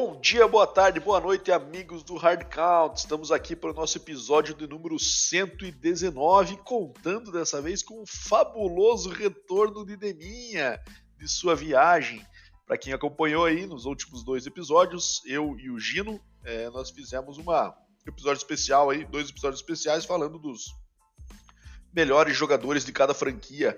Bom 0.00 0.20
dia, 0.20 0.46
boa 0.46 0.64
tarde, 0.64 1.00
boa 1.00 1.18
noite, 1.18 1.50
amigos 1.50 2.04
do 2.04 2.16
Hard 2.16 2.44
Count. 2.44 3.00
Estamos 3.00 3.32
aqui 3.32 3.56
para 3.56 3.72
o 3.72 3.74
nosso 3.74 3.98
episódio 3.98 4.54
de 4.54 4.64
número 4.64 4.96
119, 4.96 6.58
contando 6.58 7.32
dessa 7.32 7.60
vez 7.60 7.82
com 7.82 8.02
o 8.02 8.06
fabuloso 8.06 9.10
retorno 9.10 9.84
de 9.84 9.96
Deminha 9.96 10.80
de 11.18 11.26
sua 11.26 11.56
viagem. 11.56 12.24
Para 12.64 12.78
quem 12.78 12.92
acompanhou 12.92 13.44
aí 13.44 13.66
nos 13.66 13.86
últimos 13.86 14.22
dois 14.22 14.46
episódios, 14.46 15.20
eu 15.26 15.58
e 15.58 15.68
o 15.68 15.80
Gino, 15.80 16.20
é, 16.44 16.70
nós 16.70 16.90
fizemos 16.90 17.36
uma 17.36 17.76
episódio 18.06 18.38
especial 18.38 18.90
aí, 18.90 19.04
dois 19.04 19.28
episódios 19.28 19.60
especiais 19.60 20.04
falando 20.04 20.38
dos 20.38 20.66
melhores 21.92 22.36
jogadores 22.36 22.84
de 22.84 22.92
cada 22.92 23.14
franquia, 23.14 23.76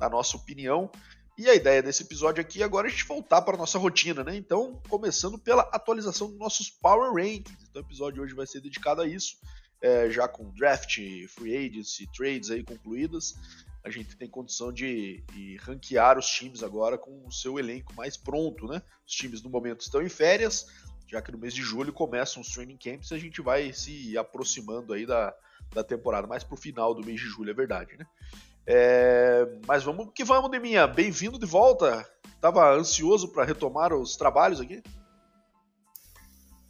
na 0.00 0.08
nossa 0.08 0.36
opinião. 0.36 0.90
E 1.40 1.48
a 1.48 1.54
ideia 1.54 1.82
desse 1.82 2.02
episódio 2.02 2.42
aqui 2.42 2.62
agora 2.62 2.86
é 2.86 2.88
a 2.88 2.92
gente 2.92 3.06
voltar 3.06 3.40
para 3.40 3.56
nossa 3.56 3.78
rotina, 3.78 4.22
né? 4.22 4.36
Então, 4.36 4.78
começando 4.90 5.38
pela 5.38 5.62
atualização 5.72 6.28
dos 6.28 6.38
nossos 6.38 6.68
Power 6.68 7.14
Rankings. 7.14 7.66
Então, 7.70 7.80
o 7.80 7.84
episódio 7.86 8.22
hoje 8.22 8.34
vai 8.34 8.46
ser 8.46 8.60
dedicado 8.60 9.00
a 9.00 9.08
isso, 9.08 9.38
é, 9.80 10.10
já 10.10 10.28
com 10.28 10.50
draft, 10.50 10.98
free 11.28 11.56
agency, 11.56 12.06
trades 12.14 12.50
aí 12.50 12.62
concluídas. 12.62 13.36
A 13.82 13.88
gente 13.88 14.18
tem 14.18 14.28
condição 14.28 14.70
de, 14.70 15.24
de 15.32 15.56
ranquear 15.56 16.18
os 16.18 16.26
times 16.26 16.62
agora 16.62 16.98
com 16.98 17.26
o 17.26 17.32
seu 17.32 17.58
elenco 17.58 17.94
mais 17.94 18.18
pronto, 18.18 18.66
né? 18.66 18.82
Os 19.06 19.14
times 19.14 19.40
no 19.40 19.48
momento 19.48 19.80
estão 19.80 20.02
em 20.02 20.10
férias, 20.10 20.66
já 21.08 21.22
que 21.22 21.32
no 21.32 21.38
mês 21.38 21.54
de 21.54 21.62
julho 21.62 21.90
começam 21.90 22.42
os 22.42 22.50
training 22.50 22.76
camps 22.76 23.12
e 23.12 23.14
a 23.14 23.18
gente 23.18 23.40
vai 23.40 23.72
se 23.72 24.14
aproximando 24.18 24.92
aí 24.92 25.06
da, 25.06 25.34
da 25.72 25.82
temporada, 25.82 26.26
mais 26.26 26.44
pro 26.44 26.54
final 26.54 26.94
do 26.94 27.02
mês 27.02 27.18
de 27.18 27.28
julho, 27.28 27.50
é 27.50 27.54
verdade, 27.54 27.96
né? 27.96 28.06
É, 28.72 29.48
mas 29.66 29.82
vamos 29.82 30.10
que 30.14 30.22
vamos, 30.22 30.48
Deminha. 30.48 30.86
Bem-vindo 30.86 31.36
de 31.36 31.44
volta. 31.44 32.06
Tava 32.40 32.72
ansioso 32.72 33.26
para 33.32 33.44
retomar 33.44 33.92
os 33.92 34.16
trabalhos 34.16 34.60
aqui. 34.60 34.80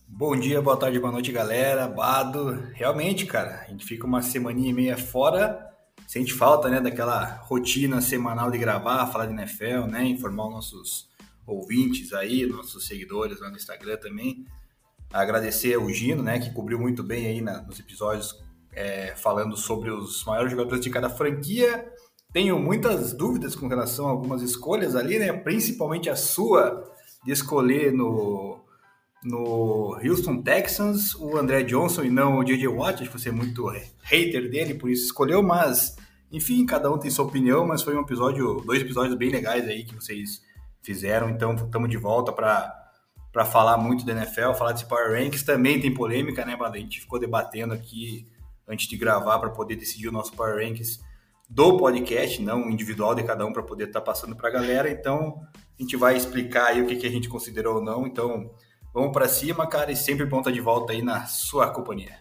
Bom 0.08 0.34
dia, 0.34 0.62
boa 0.62 0.78
tarde, 0.78 0.98
boa 0.98 1.12
noite, 1.12 1.30
galera. 1.30 1.86
Bado, 1.86 2.52
realmente, 2.72 3.27
cara, 3.27 3.61
a 3.66 3.70
gente 3.70 3.84
fica 3.84 4.06
uma 4.06 4.22
semaninha 4.22 4.70
e 4.70 4.72
meia 4.72 4.97
fora, 4.97 5.70
sente 6.06 6.33
falta, 6.33 6.70
né, 6.70 6.80
daquela 6.80 7.36
rotina 7.42 8.00
semanal 8.00 8.50
de 8.50 8.56
gravar, 8.56 9.06
falar 9.08 9.27
de 9.27 9.34
NFL, 9.34 9.86
né, 9.86 10.02
informar 10.05 10.46
os 10.46 10.55
nossos 10.55 11.11
ouvintes 11.46 12.14
aí, 12.14 12.46
nossos 12.46 12.86
seguidores 12.86 13.41
lá 13.41 13.50
no 13.50 13.56
Instagram 13.56 13.98
também. 13.98 14.46
Agradecer 15.12 15.74
ao 15.74 15.86
Gino, 15.91 16.22
né, 16.22 16.39
que 16.39 16.50
cobriu 16.50 16.78
muito 16.78 17.02
bem 17.02 17.27
aí 17.27 17.41
na, 17.42 17.61
nos 17.61 17.78
episódios 17.78 18.41
é, 18.72 19.14
falando 19.17 19.56
sobre 19.56 19.91
os 19.91 20.24
maiores 20.24 20.50
jogadores 20.50 20.83
de 20.83 20.91
cada 20.91 21.08
franquia. 21.08 21.92
Tenho 22.33 22.59
muitas 22.59 23.12
dúvidas 23.12 23.56
com 23.56 23.67
relação 23.67 24.06
a 24.06 24.11
algumas 24.11 24.42
escolhas 24.42 24.95
ali, 24.95 25.19
né? 25.19 25.33
Principalmente 25.33 26.09
a 26.09 26.17
sua 26.17 26.89
de 27.25 27.33
escolher 27.33 27.92
no, 27.92 28.61
no 29.25 29.98
Houston 30.03 30.41
Texans 30.41 31.14
o 31.14 31.36
André 31.36 31.62
Johnson 31.64 32.05
e 32.05 32.11
não 32.11 32.39
o 32.39 32.45
J.J. 32.45 32.69
Watt. 32.69 33.03
Acho 33.03 33.11
que 33.11 33.19
você 33.19 33.31
é 33.31 33.33
muito 33.33 33.67
hater 34.03 34.48
dele, 34.51 34.75
por 34.75 34.89
isso 34.91 35.06
escolheu, 35.06 35.42
mas 35.42 35.97
enfim, 36.33 36.64
cada 36.64 36.91
um 36.91 36.98
tem 36.98 37.11
sua 37.11 37.25
opinião, 37.25 37.67
mas 37.67 37.83
foi 37.83 37.97
um 37.97 38.03
episódio, 38.03 38.62
dois 38.64 38.81
episódios 38.81 39.17
bem 39.17 39.31
legais 39.31 39.67
aí 39.67 39.84
que 39.84 39.95
vocês 39.95 40.41
fizeram, 40.83 41.28
então 41.28 41.55
estamos 41.55 41.91
de 41.91 41.97
volta 41.97 42.33
para 42.33 42.77
para 43.33 43.45
falar 43.45 43.78
muito 43.78 44.05
da 44.05 44.11
NFL, 44.11 44.55
falar 44.55 44.73
desse 44.73 44.86
Power 44.86 45.12
Rankings, 45.12 45.45
também 45.45 45.81
tem 45.81 45.95
polêmica, 45.95 46.45
né, 46.45 46.58
A 46.61 46.77
gente 46.77 47.01
ficou 47.01 47.17
debatendo 47.17 47.73
aqui 47.73 48.27
antes 48.67 48.89
de 48.89 48.97
gravar 48.97 49.39
para 49.39 49.51
poder 49.51 49.77
decidir 49.77 50.08
o 50.08 50.12
nosso 50.12 50.33
Power 50.33 50.56
Rankings 50.56 50.98
do 51.50 51.76
podcast, 51.76 52.40
não 52.40 52.70
individual 52.70 53.12
de 53.12 53.24
cada 53.24 53.44
um 53.44 53.52
para 53.52 53.64
poder 53.64 53.88
estar 53.88 54.00
tá 54.00 54.06
passando 54.06 54.36
para 54.36 54.48
a 54.48 54.52
galera. 54.52 54.88
Então, 54.88 55.42
a 55.56 55.82
gente 55.82 55.96
vai 55.96 56.16
explicar 56.16 56.66
aí 56.66 56.80
o 56.80 56.86
que, 56.86 56.94
que 56.94 57.06
a 57.06 57.10
gente 57.10 57.28
considerou 57.28 57.76
ou 57.76 57.84
não. 57.84 58.06
Então, 58.06 58.54
vamos 58.94 59.12
para 59.12 59.27
cima, 59.27 59.66
cara, 59.66 59.90
e 59.90 59.96
sempre 59.96 60.24
bom 60.24 60.39
estar 60.39 60.52
de 60.52 60.60
volta 60.60 60.92
aí 60.92 61.02
na 61.02 61.27
sua 61.27 61.68
companhia. 61.72 62.20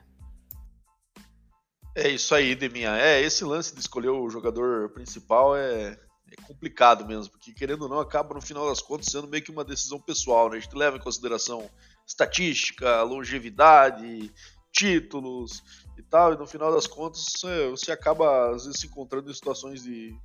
É 1.95 2.07
isso 2.07 2.33
aí, 2.33 2.55
Deminha. 2.55 2.97
É, 2.97 3.21
esse 3.21 3.43
lance 3.43 3.73
de 3.73 3.79
escolher 3.79 4.09
o 4.09 4.29
jogador 4.29 4.89
principal 4.89 5.55
é, 5.55 5.89
é, 6.31 6.41
complicado 6.47 7.05
mesmo, 7.05 7.31
porque 7.31 7.53
querendo 7.53 7.83
ou 7.83 7.89
não, 7.89 7.99
acaba 7.99 8.33
no 8.33 8.41
final 8.41 8.67
das 8.67 8.81
contas 8.81 9.11
sendo 9.11 9.27
meio 9.27 9.43
que 9.43 9.51
uma 9.51 9.63
decisão 9.63 9.99
pessoal, 9.99 10.49
né? 10.49 10.57
A 10.57 10.59
gente 10.59 10.75
leva 10.75 10.97
em 10.97 11.01
consideração 11.01 11.69
estatística, 12.07 13.03
longevidade, 13.03 14.31
títulos, 14.71 15.61
e 15.99 16.03
tal, 16.03 16.33
e 16.33 16.37
no 16.37 16.47
final 16.47 16.73
das 16.73 16.87
contas 16.87 17.25
você, 17.71 17.91
acaba 17.91 18.55
às 18.55 18.65
vezes 18.65 18.79
se 18.79 18.87
encontrando 18.87 19.29
em 19.29 19.33
situações 19.33 19.83
de 19.83 20.17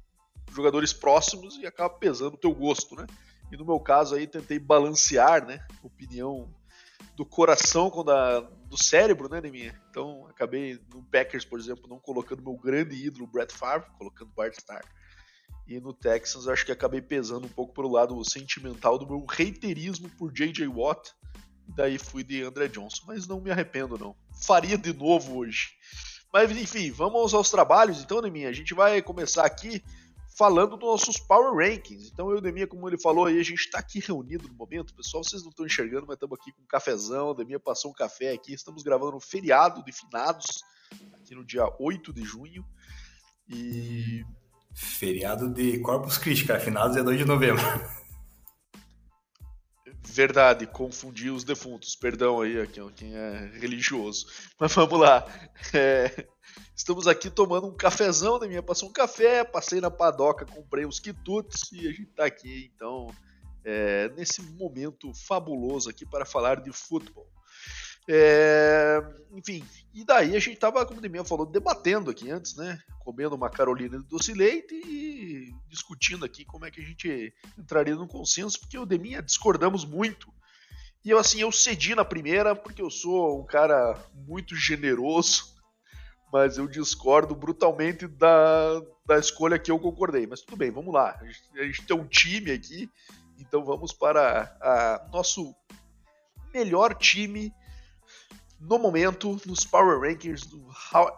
jogadores 0.53 0.93
próximos 0.93 1.57
e 1.59 1.67
acaba 1.67 1.91
pesando 1.91 2.35
o 2.35 2.39
teu 2.39 2.55
gosto, 2.55 2.95
né? 2.95 3.07
E 3.51 3.57
no 3.57 3.65
meu 3.65 3.81
caso 3.81 4.15
aí 4.15 4.27
tentei 4.27 4.59
balancear, 4.59 5.45
né, 5.47 5.67
opinião 5.83 6.49
do 7.17 7.27
coração 7.27 7.91
com 7.91 8.05
da 8.05 8.41
do 8.41 8.83
cérebro, 8.83 9.29
né, 9.29 9.41
minha. 9.41 9.81
Então 9.91 10.27
acabei 10.29 10.81
no 10.93 11.03
Packers, 11.05 11.45
por 11.45 11.59
exemplo, 11.61 11.89
não 11.89 11.99
colocando 11.99 12.43
meu 12.43 12.57
grande 12.57 12.97
ídolo 12.97 13.27
Brett 13.27 13.53
Favre, 13.55 13.89
colocando 13.99 14.33
Bart 14.33 14.55
Starr. 14.55 14.85
E 15.67 15.81
no 15.81 15.93
Texans 15.93 16.47
acho 16.47 16.67
que 16.67 16.73
acabei 16.73 17.01
pesando 17.01 17.47
um 17.47 17.51
pouco 17.51 17.73
pelo 17.73 17.91
lado 17.91 18.23
sentimental 18.25 18.99
do 18.99 19.07
meu 19.07 19.25
reiterismo 19.25 20.11
por 20.11 20.33
J.J. 20.33 20.67
Watt, 20.69 21.13
Daí 21.69 21.99
fui 21.99 22.23
de 22.23 22.43
André 22.43 22.69
Johnson, 22.69 23.05
mas 23.07 23.27
não 23.27 23.41
me 23.41 23.51
arrependo 23.51 23.99
não. 23.99 24.17
Faria 24.43 24.77
de 24.77 24.93
novo 24.93 25.39
hoje. 25.39 25.71
Mas 26.33 26.51
enfim, 26.51 26.91
vamos 26.91 27.33
aos 27.33 27.51
trabalhos 27.51 28.01
então, 28.01 28.21
Neminha. 28.21 28.49
A 28.49 28.53
gente 28.53 28.75
vai 28.75 29.01
começar 29.01 29.45
aqui 29.45 29.83
falando 30.37 30.77
dos 30.77 30.89
nossos 30.89 31.19
Power 31.19 31.55
Rankings. 31.55 32.11
Então 32.13 32.29
eu 32.29 32.37
e 32.37 32.39
o 32.39 32.43
Deminha, 32.43 32.67
como 32.67 32.89
ele 32.89 32.99
falou 32.99 33.27
aí, 33.27 33.39
a 33.39 33.43
gente 33.43 33.61
está 33.61 33.79
aqui 33.79 34.01
reunido 34.01 34.49
no 34.49 34.55
momento. 34.55 34.95
Pessoal, 34.95 35.23
vocês 35.23 35.43
não 35.43 35.51
estão 35.51 35.65
enxergando, 35.65 36.07
mas 36.07 36.17
estamos 36.17 36.39
aqui 36.39 36.53
com 36.53 36.63
um 36.63 36.67
cafezão. 36.67 37.29
O 37.29 37.35
Deminha 37.35 37.61
passou 37.61 37.91
um 37.91 37.95
café 37.95 38.33
aqui. 38.33 38.53
Estamos 38.53 38.83
gravando 38.83 39.13
no 39.13 39.21
feriado 39.21 39.85
de 39.85 39.93
finados, 39.93 40.63
aqui 41.15 41.35
no 41.35 41.45
dia 41.45 41.65
8 41.79 42.13
de 42.13 42.25
junho. 42.25 42.65
E... 43.49 44.25
Feriado 44.75 45.49
de 45.49 45.79
Corpus 45.79 46.19
Christi, 46.19 46.47
cara. 46.47 46.59
Finados 46.59 46.97
é 46.97 47.03
2 47.03 47.19
de 47.19 47.25
novembro. 47.25 47.63
Verdade, 50.07 50.67
confundi 50.67 51.31
os 51.31 51.45
defuntos. 51.45 51.97
Perdão 51.97 52.41
aí, 52.41 52.61
aqui, 52.61 52.81
quem 52.95 53.15
é 53.15 53.51
religioso. 53.59 54.27
Mas 54.59 54.73
vamos 54.75 55.01
lá. 55.01 55.27
É, 55.73 56.27
estamos 56.77 57.09
aqui 57.09 57.31
tomando 57.31 57.67
um 57.67 57.75
cafezão, 57.75 58.39
né? 58.39 58.47
Minha 58.47 58.63
passou 58.63 58.89
um 58.89 58.93
café, 58.93 59.43
passei 59.43 59.81
na 59.81 59.91
padoca, 59.91 60.45
comprei 60.45 60.85
uns 60.85 61.01
quitutes 61.01 61.73
e 61.73 61.89
a 61.89 61.91
gente 61.91 62.11
está 62.11 62.27
aqui, 62.27 62.71
então, 62.75 63.13
é, 63.65 64.09
nesse 64.11 64.43
momento 64.43 65.13
fabuloso 65.15 65.89
aqui 65.89 66.05
para 66.05 66.25
falar 66.25 66.61
de 66.61 66.71
futebol. 66.71 67.34
É, 68.09 69.03
enfim, 69.33 69.65
e 69.95 70.05
daí 70.05 70.37
a 70.37 70.39
gente 70.39 70.59
tava, 70.59 70.85
como 70.85 70.99
o 70.99 71.03
Demian 71.03 71.25
falou, 71.25 71.47
debatendo 71.47 72.11
aqui 72.11 72.31
antes, 72.31 72.55
né? 72.55 72.79
Comendo 73.01 73.35
uma 73.35 73.49
Carolina 73.49 73.99
de 73.99 74.05
doce 74.05 74.35
leite 74.35 74.75
e 74.75 75.55
discutindo 75.69 76.25
aqui 76.25 76.45
como 76.45 76.67
é 76.67 76.71
que 76.71 76.81
a 76.81 76.85
gente 76.85 77.33
entraria 77.59 77.95
num 77.95 78.07
consenso, 78.07 78.61
porque 78.61 78.79
o 78.79 78.85
Demian 78.85 79.23
discordamos 79.23 79.85
muito. 79.85 80.33
E 81.05 81.11
eu, 81.11 81.19
assim, 81.19 81.41
eu 81.41 81.53
cedi 81.53 81.95
na 81.95 82.05
primeira, 82.05 82.55
porque 82.55 82.83
eu 82.83 82.91
sou 82.91 83.41
um 83.41 83.47
cara 83.47 83.99
muito 84.15 84.55
generoso, 84.55 85.55
mas 86.33 86.59
eu 86.59 86.67
discordo 86.67 87.35
brutalmente 87.35 88.07
da, 88.07 88.81
da 89.07 89.19
escolha 89.19 89.59
que 89.59 89.71
eu 89.71 89.79
concordei. 89.79 90.27
Mas 90.27 90.43
tudo 90.43 90.59
bem, 90.59 90.71
vamos 90.71 90.93
lá. 90.93 91.17
A 91.21 91.25
gente, 91.25 91.41
a 91.59 91.65
gente 91.65 91.87
tem 91.87 91.97
um 91.97 92.07
time 92.07 92.51
aqui, 92.51 92.91
então 93.39 93.65
vamos 93.65 93.93
para 93.93 94.57
a 94.61 95.09
nosso 95.11 95.55
melhor 96.53 96.95
time 96.95 97.53
no 98.61 98.79
momento 98.79 99.41
nos 99.47 99.65
Power 99.65 100.01
Rankings 100.01 100.49
do, 100.49 100.59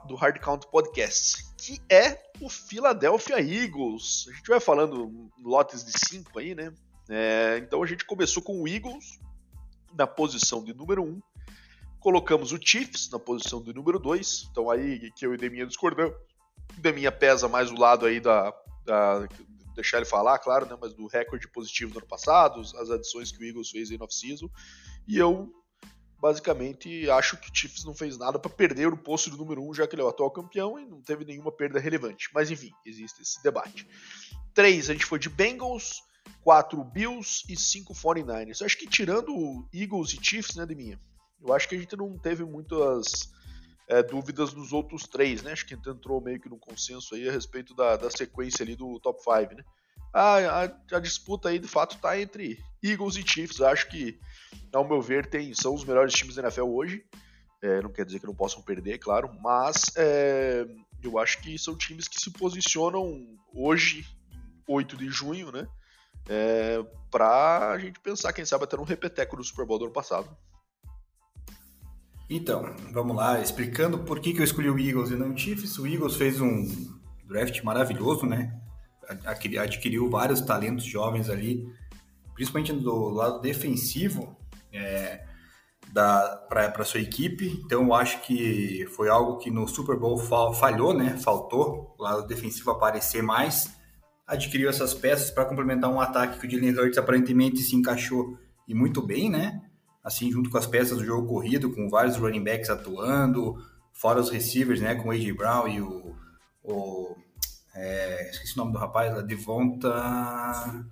do 0.09 0.15
Hard 0.15 0.39
Count 0.41 0.67
Podcast, 0.71 1.45
que 1.57 1.81
é 1.89 2.21
o 2.41 2.49
Philadelphia 2.49 3.41
Eagles. 3.41 4.27
A 4.29 4.33
gente 4.33 4.49
vai 4.49 4.61
falando 4.61 5.31
lotes 5.43 5.85
de 5.85 5.93
5 5.93 6.39
aí, 6.39 6.55
né? 6.55 6.73
É, 7.09 7.59
então 7.59 7.83
a 7.83 7.87
gente 7.87 8.05
começou 8.05 8.43
com 8.43 8.63
o 8.63 8.69
Eagles 8.69 9.19
na 9.95 10.07
posição 10.07 10.63
de 10.63 10.75
número 10.75 11.03
1. 11.03 11.07
Um. 11.07 11.23
Colocamos 12.01 12.53
o 12.53 12.59
Chiefs 12.61 13.11
na 13.11 13.19
posição 13.19 13.63
de 13.63 13.73
número 13.73 13.99
2. 13.99 14.49
Então 14.51 14.71
aí 14.71 15.11
que 15.13 15.27
eu 15.27 15.35
e 15.35 15.37
Deminha 15.37 15.67
discordamos. 15.67 16.17
Deminha 16.79 17.13
pesa 17.13 17.49
mais 17.49 17.71
o 17.71 17.77
lado 17.77 18.07
aí 18.07 18.21
da, 18.21 18.53
da 18.85 19.27
deixar 19.77 19.99
ele 19.99 20.07
falar, 20.07 20.39
claro, 20.39 20.67
né, 20.67 20.77
mas 20.81 20.95
do 20.95 21.07
recorde 21.07 21.47
positivo 21.49 21.93
do 21.93 21.99
ano 21.99 22.09
passado, 22.09 22.61
as 22.61 22.91
adições 22.91 23.31
que 23.31 23.39
o 23.39 23.45
Eagles 23.47 23.71
fez 23.71 23.91
em 23.91 24.03
off-season. 24.03 24.49
E 25.07 25.19
eu 25.19 25.53
basicamente 26.21 27.09
acho 27.11 27.37
que 27.37 27.51
o 27.51 27.55
Chiefs 27.55 27.85
não 27.85 27.95
fez 27.95 28.17
nada 28.17 28.39
para 28.39 28.51
perder 28.51 28.89
o 28.89 28.97
posto 28.97 29.31
do 29.31 29.37
número 29.37 29.63
1, 29.63 29.71
um, 29.71 29.75
já 29.75 29.87
que 29.87 29.95
ele 29.95 30.03
é 30.03 30.05
o 30.05 30.09
atual 30.09 30.31
campeão 30.31 30.79
e 30.79 30.87
não 30.87 31.01
teve 31.01 31.25
nenhuma 31.25 31.53
perda 31.53 31.79
relevante. 31.79 32.31
Mas 32.35 32.51
enfim, 32.51 32.73
existe 32.85 33.23
esse 33.23 33.43
debate. 33.43 33.87
3, 34.55 34.91
a 34.91 34.93
gente 34.93 35.05
foi 35.05 35.19
de 35.19 35.29
Bengals, 35.29 36.03
4 36.43 36.83
Bills 36.85 37.45
e 37.49 37.57
5 37.57 37.95
49ers. 37.95 38.65
Acho 38.65 38.79
que 38.79 38.89
tirando 38.89 39.69
Eagles 39.73 40.15
e 40.15 40.19
Chiefs, 40.23 40.57
né, 40.57 40.65
de 40.65 40.75
minha, 40.75 40.99
eu 41.43 41.53
acho 41.53 41.69
que 41.69 41.75
a 41.75 41.79
gente 41.79 41.97
não 41.97 42.17
teve 42.19 42.45
muitas 42.45 43.31
é, 43.89 44.03
dúvidas 44.03 44.55
nos 44.55 44.73
outros 44.73 45.05
três, 45.05 45.43
né? 45.43 45.53
Acho 45.53 45.67
que 45.67 45.75
a 45.75 45.77
gente 45.77 45.89
entrou 45.89 46.21
meio 46.21 46.41
que 46.41 46.49
no 46.49 46.59
consenso 46.59 47.15
aí 47.15 47.29
a 47.29 47.33
respeito 47.33 47.75
da, 47.75 47.97
da 47.97 48.11
sequência 48.11 48.63
ali 48.63 48.75
do 48.75 48.99
top 48.99 49.21
5, 49.23 49.55
né? 49.55 49.65
a, 50.17 50.65
a, 50.65 50.97
a 50.97 51.01
disputa 51.01 51.51
aí 51.51 51.59
de 51.59 51.69
fato 51.69 51.97
está 51.97 52.19
entre 52.19 52.59
Eagles 52.83 53.17
e 53.17 53.23
Chiefs. 53.23 53.61
Acho 53.61 53.87
que, 53.89 54.19
ao 54.73 54.87
meu 54.87 55.01
ver, 55.01 55.27
tem, 55.27 55.53
são 55.55 55.75
os 55.75 55.85
melhores 55.85 56.13
times 56.13 56.37
da 56.37 56.43
NFL 56.43 56.65
hoje. 56.65 57.05
É, 57.63 57.81
não 57.81 57.91
quer 57.91 58.05
dizer 58.05 58.21
que 58.21 58.27
não 58.27 58.35
possam 58.35 58.63
perder, 58.63 58.99
claro, 58.99 59.31
mas 59.41 59.93
é, 59.97 60.67
eu 61.03 61.19
acho 61.19 61.41
que 61.41 61.59
são 61.59 61.77
times 61.77 62.07
que 62.07 62.21
se 62.21 62.31
posicionam 62.31 63.27
hoje, 63.55 64.07
8 64.69 64.97
de 64.97 65.09
junho, 65.09 65.51
né? 65.51 65.67
É, 66.29 66.85
para 67.11 67.71
a 67.71 67.79
gente 67.79 68.01
pensar, 68.01 68.33
quem 68.33 68.45
sabe, 68.45 68.65
até 68.65 68.77
no 68.77 68.83
repeteco 68.83 69.37
do 69.37 69.45
Super 69.45 69.65
Bowl 69.65 69.79
do 69.79 69.85
ano 69.87 69.95
passado. 69.95 70.29
Então, 72.29 72.75
vamos 72.93 73.17
lá, 73.17 73.41
explicando 73.41 74.01
por 74.01 74.19
que, 74.19 74.33
que 74.33 74.41
eu 74.41 74.45
escolhi 74.45 74.69
o 74.69 74.79
Eagles 74.79 75.11
e 75.11 75.17
não 75.17 75.33
o 75.33 75.39
Chiefs. 75.39 75.79
O 75.79 75.87
Eagles 75.87 76.17
fez 76.17 76.41
um 76.41 76.67
draft 77.25 77.63
maravilhoso, 77.63 78.27
né? 78.27 78.61
Adquiriu 79.25 80.11
vários 80.11 80.41
talentos 80.41 80.85
jovens 80.85 81.31
ali, 81.31 81.65
principalmente 82.35 82.73
do 82.73 83.11
lado 83.11 83.41
defensivo. 83.41 84.37
É, 84.73 85.25
para 86.49 86.85
sua 86.85 87.01
equipe. 87.01 87.63
Então, 87.65 87.95
acho 87.95 88.21
que 88.23 88.87
foi 88.95 89.09
algo 89.09 89.39
que 89.39 89.51
no 89.51 89.67
Super 89.67 89.97
Bowl 89.97 90.19
falhou, 90.19 90.93
né? 90.93 91.17
Faltou 91.17 91.95
o 91.99 92.03
lado 92.03 92.27
defensivo 92.27 92.71
aparecer 92.71 93.23
mais. 93.23 93.75
Adquiriu 94.27 94.69
essas 94.69 94.93
peças 94.93 95.31
para 95.31 95.45
complementar 95.45 95.91
um 95.91 96.01
ataque 96.01 96.39
que 96.39 96.47
o 96.47 96.51
Jalen 96.51 96.79
Hurts 96.79 96.99
aparentemente 96.99 97.61
se 97.61 97.77
encaixou 97.77 98.37
e 98.67 98.75
muito 98.75 99.01
bem, 99.01 99.31
né? 99.31 99.63
Assim, 100.03 100.31
junto 100.31 100.51
com 100.51 100.59
as 100.59 100.67
peças 100.67 100.99
do 100.99 101.05
jogo 101.05 101.27
corrido, 101.27 101.73
com 101.73 101.89
vários 101.89 102.17
running 102.17 102.43
backs 102.43 102.71
atuando, 102.71 103.57
fora 103.93 104.21
os 104.21 104.31
receivers, 104.31 104.81
né? 104.81 104.95
Com 104.95 105.09
o 105.09 105.13
A.J. 105.13 105.33
Brown 105.33 105.69
e 105.69 105.81
o. 105.81 106.17
o 106.63 107.17
é, 107.75 108.31
esqueci 108.31 108.55
o 108.55 108.59
nome 108.59 108.73
do 108.73 108.79
rapaz, 108.79 109.17
a 109.17 109.23
Devonta. 109.23 110.87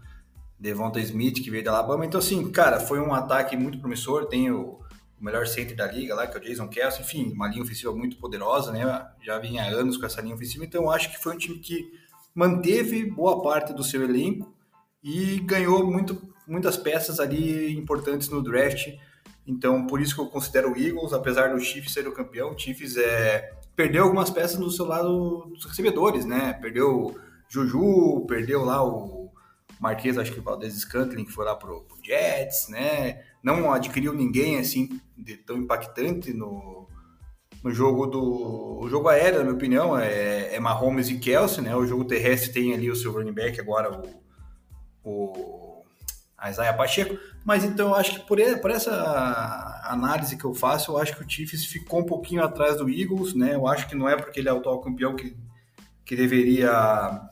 Devonta 0.64 0.98
Smith, 0.98 1.42
que 1.42 1.50
veio 1.50 1.62
da 1.62 1.70
Alabama. 1.72 2.06
Então, 2.06 2.18
assim, 2.18 2.50
cara, 2.50 2.80
foi 2.80 2.98
um 2.98 3.12
ataque 3.12 3.54
muito 3.54 3.78
promissor. 3.78 4.24
Tem 4.24 4.50
o, 4.50 4.80
o 5.20 5.24
melhor 5.24 5.46
center 5.46 5.76
da 5.76 5.86
liga 5.86 6.14
lá, 6.14 6.26
que 6.26 6.38
é 6.38 6.40
o 6.40 6.42
Jason 6.42 6.66
Kelsey, 6.68 7.02
enfim, 7.02 7.32
uma 7.34 7.46
linha 7.46 7.62
ofensiva 7.62 7.92
muito 7.94 8.16
poderosa, 8.16 8.72
né? 8.72 9.06
Já 9.22 9.38
vinha 9.38 9.62
há 9.62 9.66
anos 9.66 9.98
com 9.98 10.06
essa 10.06 10.22
linha 10.22 10.34
ofensiva, 10.34 10.64
então 10.64 10.90
acho 10.90 11.10
que 11.10 11.22
foi 11.22 11.34
um 11.34 11.38
time 11.38 11.58
que 11.58 11.92
manteve 12.34 13.04
boa 13.04 13.42
parte 13.42 13.74
do 13.74 13.84
seu 13.84 14.02
elenco 14.02 14.54
e 15.02 15.38
ganhou 15.40 15.86
muito, 15.86 16.18
muitas 16.48 16.78
peças 16.78 17.20
ali 17.20 17.76
importantes 17.76 18.30
no 18.30 18.42
draft. 18.42 18.88
Então, 19.46 19.86
por 19.86 20.00
isso 20.00 20.14
que 20.14 20.22
eu 20.22 20.26
considero 20.28 20.72
o 20.72 20.78
Eagles, 20.78 21.12
apesar 21.12 21.52
do 21.52 21.60
Chiefs 21.60 21.92
ser 21.92 22.08
o 22.08 22.12
campeão, 22.12 22.54
o 22.54 22.58
Chiefs 22.58 22.96
é, 22.96 23.52
perdeu 23.76 24.04
algumas 24.04 24.30
peças 24.30 24.58
do 24.58 24.70
seu 24.70 24.86
lado 24.86 25.44
dos 25.50 25.66
recebedores, 25.66 26.24
né? 26.24 26.54
Perdeu 26.54 27.14
Juju, 27.50 28.24
perdeu 28.26 28.64
lá 28.64 28.82
o 28.82 29.23
Marquês, 29.80 30.18
acho 30.18 30.32
que 30.32 30.40
o 30.40 30.42
Valdez 30.42 30.74
Scantling, 30.74 31.24
que 31.24 31.32
foi 31.32 31.44
lá 31.44 31.54
pro, 31.54 31.82
pro 31.82 31.98
Jets, 32.02 32.68
né? 32.68 33.22
não 33.44 33.70
adquiriu 33.70 34.14
ninguém 34.14 34.58
assim 34.58 34.98
de 35.16 35.36
tão 35.36 35.58
impactante 35.58 36.32
no, 36.32 36.88
no 37.62 37.70
jogo 37.70 38.06
do 38.06 38.78
o 38.80 38.88
jogo 38.88 39.08
aéreo, 39.08 39.38
na 39.38 39.44
minha 39.44 39.54
opinião, 39.54 39.98
é, 39.98 40.54
é 40.54 40.58
Mahomes 40.58 41.10
e 41.10 41.18
Kelsey, 41.18 41.62
né? 41.62 41.76
O 41.76 41.86
jogo 41.86 42.06
terrestre 42.06 42.52
tem 42.52 42.72
ali 42.72 42.90
o 42.90 42.96
seu 42.96 43.12
running 43.12 43.34
back 43.34 43.60
agora 43.60 44.00
o, 45.04 45.10
o 45.10 45.84
Isaiah 46.48 46.72
Pacheco, 46.72 47.18
mas 47.44 47.64
então 47.64 47.94
acho 47.94 48.14
que 48.14 48.26
por, 48.26 48.38
por 48.60 48.70
essa 48.70 49.82
análise 49.84 50.38
que 50.38 50.44
eu 50.44 50.54
faço, 50.54 50.92
eu 50.92 50.98
acho 50.98 51.14
que 51.14 51.22
o 51.22 51.28
Chiefs 51.28 51.66
ficou 51.66 52.00
um 52.00 52.06
pouquinho 52.06 52.42
atrás 52.42 52.78
do 52.78 52.88
Eagles, 52.88 53.34
né? 53.34 53.54
Eu 53.54 53.66
acho 53.66 53.86
que 53.86 53.94
não 53.94 54.08
é 54.08 54.16
porque 54.16 54.40
ele 54.40 54.48
é 54.48 54.52
o 54.52 54.56
atual 54.56 54.80
campeão 54.80 55.14
que, 55.14 55.36
que 56.02 56.16
deveria 56.16 57.28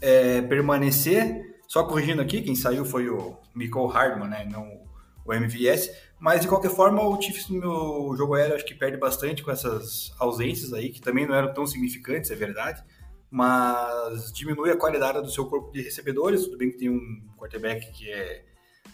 é, 0.00 0.42
permanecer. 0.42 1.53
Só 1.68 1.84
corrigindo 1.84 2.22
aqui, 2.22 2.42
quem 2.42 2.54
saiu 2.54 2.84
foi 2.84 3.08
o 3.08 3.36
Michael 3.54 3.86
Hardman, 3.86 4.28
né? 4.28 4.48
Não 4.50 4.84
o 5.24 5.32
MVS. 5.32 5.90
Mas 6.20 6.42
de 6.42 6.48
qualquer 6.48 6.70
forma, 6.70 7.02
o 7.02 7.20
Chiefs 7.20 7.48
no 7.48 8.14
jogo 8.16 8.34
aéreo 8.34 8.54
acho 8.54 8.64
que 8.64 8.74
perde 8.74 8.96
bastante 8.96 9.42
com 9.42 9.50
essas 9.50 10.14
ausências 10.18 10.72
aí, 10.72 10.90
que 10.90 11.00
também 11.00 11.26
não 11.26 11.34
eram 11.34 11.52
tão 11.52 11.66
significantes, 11.66 12.30
é 12.30 12.34
verdade. 12.34 12.82
Mas 13.30 14.32
diminui 14.32 14.70
a 14.70 14.76
qualidade 14.76 15.20
do 15.20 15.30
seu 15.30 15.46
corpo 15.46 15.72
de 15.72 15.82
recebedores. 15.82 16.44
Tudo 16.44 16.58
bem 16.58 16.70
que 16.70 16.78
tem 16.78 16.88
um 16.88 17.22
quarterback 17.36 17.90
que 17.92 18.10
é, 18.10 18.44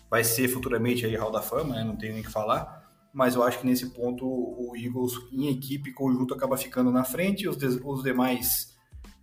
vai 0.09 0.25
ser 0.25 0.49
futuramente 0.49 1.05
aí 1.05 1.15
Hall 1.15 1.31
da 1.31 1.43
Fama, 1.43 1.75
né? 1.75 1.85
não 1.85 1.97
tenho 1.97 2.15
nem 2.15 2.23
o 2.23 2.25
que 2.25 2.31
falar. 2.33 2.81
Mas 3.13 3.35
eu 3.35 3.43
acho 3.43 3.59
que 3.59 3.67
nesse 3.67 3.91
ponto 3.91 4.25
o 4.25 4.73
Eagles, 4.77 5.13
em 5.33 5.49
equipe, 5.49 5.93
conjunto, 5.93 6.33
acaba 6.33 6.57
ficando 6.57 6.91
na 6.91 7.05
frente. 7.05 7.49
Os, 7.49 7.57
os 7.85 8.03
demais, 8.03 8.70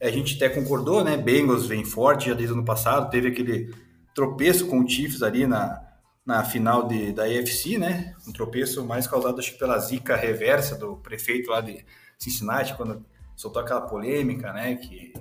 a 0.02 0.10
gente 0.10 0.36
até 0.36 0.50
concordou, 0.50 1.04
né? 1.04 1.18
Bengals 1.18 1.66
vem 1.66 1.84
forte 1.84 2.30
já 2.30 2.34
desde 2.34 2.54
o 2.54 2.58
ano 2.58 2.66
passado. 2.66 3.10
Teve 3.10 3.30
aquele 3.30 3.74
tropeço 4.14 4.68
com 4.68 4.80
o 4.80 4.88
Chiefs 4.88 5.24
ali 5.24 5.48
na, 5.48 5.82
na 6.26 6.44
final 6.44 6.88
de, 6.88 7.12
da 7.12 7.30
EFC, 7.30 7.78
né? 7.78 8.14
Um 8.28 8.32
tropeço 8.32 8.86
mais 8.86 9.08
causado 9.08 9.40
acho 9.40 9.54
que 9.54 9.60
pela 9.60 9.80
zica 9.80 10.16
reversa 10.16 10.76
do 10.76 10.98
prefeito 10.98 11.50
lá 11.50 11.62
de 11.62 11.84
Cincinnati, 12.18 12.76
quando 12.76 13.06
soltou 13.36 13.62
aquela 13.62 13.82
polêmica, 13.82 14.54
né? 14.54 14.76
Que, 14.76 15.14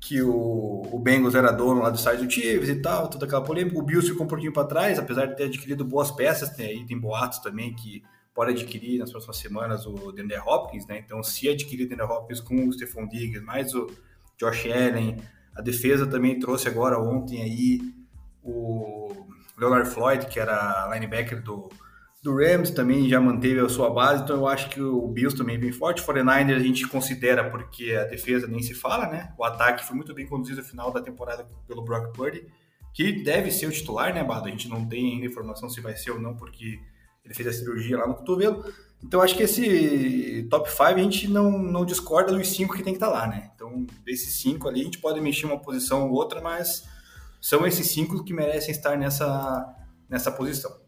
que 0.00 0.20
o, 0.20 0.82
o 0.92 0.98
Bengals 0.98 1.34
era 1.34 1.50
dono 1.50 1.80
lá 1.82 1.88
do 1.88 1.98
site 1.98 2.24
do 2.24 2.30
Chiefs 2.30 2.68
e 2.68 2.82
tal, 2.82 3.08
toda 3.08 3.24
aquela 3.24 3.42
polêmica. 3.42 3.78
O 3.78 3.82
Bills 3.82 4.08
ficou 4.08 4.26
um 4.26 4.28
pouquinho 4.28 4.52
para 4.52 4.66
trás, 4.66 4.98
apesar 4.98 5.26
de 5.26 5.36
ter 5.36 5.44
adquirido 5.44 5.84
boas 5.84 6.10
peças, 6.10 6.50
tem 6.50 6.66
aí 6.66 6.86
tem 6.86 6.98
boatos 6.98 7.38
também 7.38 7.74
que 7.74 8.02
pode 8.34 8.50
adquirir 8.50 8.98
nas 8.98 9.10
próximas 9.10 9.36
semanas 9.36 9.86
o 9.86 10.10
Dender 10.10 10.46
Hopkins, 10.46 10.86
né? 10.86 10.98
Então, 10.98 11.22
se 11.22 11.48
adquirir 11.48 11.86
o 11.86 11.88
Dender 11.88 12.10
Hopkins 12.10 12.40
com 12.40 12.66
o 12.66 12.72
Stephon 12.72 13.06
Diggs, 13.06 13.40
mais 13.44 13.74
o 13.74 13.86
Josh 14.36 14.66
Allen, 14.66 15.16
a 15.54 15.62
defesa 15.62 16.06
também 16.06 16.38
trouxe 16.38 16.68
agora 16.68 16.98
ontem 16.98 17.42
aí 17.42 17.80
o 18.42 19.08
Leonard 19.56 19.88
Floyd, 19.88 20.26
que 20.26 20.40
era 20.40 20.90
linebacker 20.92 21.40
do, 21.42 21.70
do 22.22 22.34
Rams, 22.34 22.70
também 22.70 23.08
já 23.08 23.20
manteve 23.20 23.60
a 23.60 23.68
sua 23.68 23.88
base, 23.88 24.24
então 24.24 24.36
eu 24.36 24.48
acho 24.48 24.68
que 24.68 24.80
o 24.80 25.06
Bills 25.06 25.36
também 25.36 25.58
vem 25.58 25.70
forte. 25.70 26.02
O 26.02 26.04
49 26.04 26.54
a 26.54 26.58
gente 26.58 26.88
considera 26.88 27.48
porque 27.48 27.92
a 27.92 28.04
defesa 28.04 28.48
nem 28.48 28.60
se 28.60 28.74
fala, 28.74 29.06
né? 29.06 29.32
O 29.38 29.44
ataque 29.44 29.84
foi 29.84 29.94
muito 29.94 30.12
bem 30.12 30.26
conduzido 30.26 30.60
no 30.60 30.66
final 30.66 30.92
da 30.92 31.00
temporada 31.00 31.46
pelo 31.68 31.84
Brock 31.84 32.12
Purdy, 32.12 32.44
que 32.92 33.22
deve 33.22 33.50
ser 33.50 33.66
o 33.66 33.70
titular, 33.70 34.12
né, 34.12 34.24
Bado? 34.24 34.48
A 34.48 34.50
gente 34.50 34.68
não 34.68 34.86
tem 34.86 35.14
ainda 35.14 35.26
informação 35.26 35.68
se 35.68 35.80
vai 35.80 35.96
ser 35.96 36.10
ou 36.10 36.20
não, 36.20 36.34
porque 36.34 36.80
ele 37.24 37.34
fez 37.34 37.48
a 37.48 37.52
cirurgia 37.52 37.98
lá 37.98 38.06
no 38.06 38.14
cotovelo. 38.14 38.64
Então 39.02 39.20
acho 39.20 39.36
que 39.36 39.42
esse 39.42 40.46
top 40.48 40.70
5 40.70 40.82
a 40.82 40.98
gente 40.98 41.28
não, 41.28 41.58
não 41.58 41.84
discorda 41.84 42.32
dos 42.32 42.48
cinco 42.48 42.74
que 42.74 42.82
tem 42.82 42.94
que 42.94 42.96
estar 42.96 43.10
tá 43.10 43.12
lá, 43.12 43.26
né? 43.26 43.50
Então, 43.54 43.86
desses 44.04 44.40
cinco 44.40 44.68
ali, 44.68 44.80
a 44.80 44.84
gente 44.84 44.98
pode 44.98 45.20
mexer 45.20 45.46
uma 45.46 45.58
posição 45.58 46.08
ou 46.08 46.14
outra, 46.14 46.40
mas 46.40 46.84
são 47.40 47.66
esses 47.66 47.90
cinco 47.90 48.24
que 48.24 48.32
merecem 48.32 48.70
estar 48.70 48.96
nessa, 48.96 49.76
nessa 50.08 50.32
posição. 50.32 50.84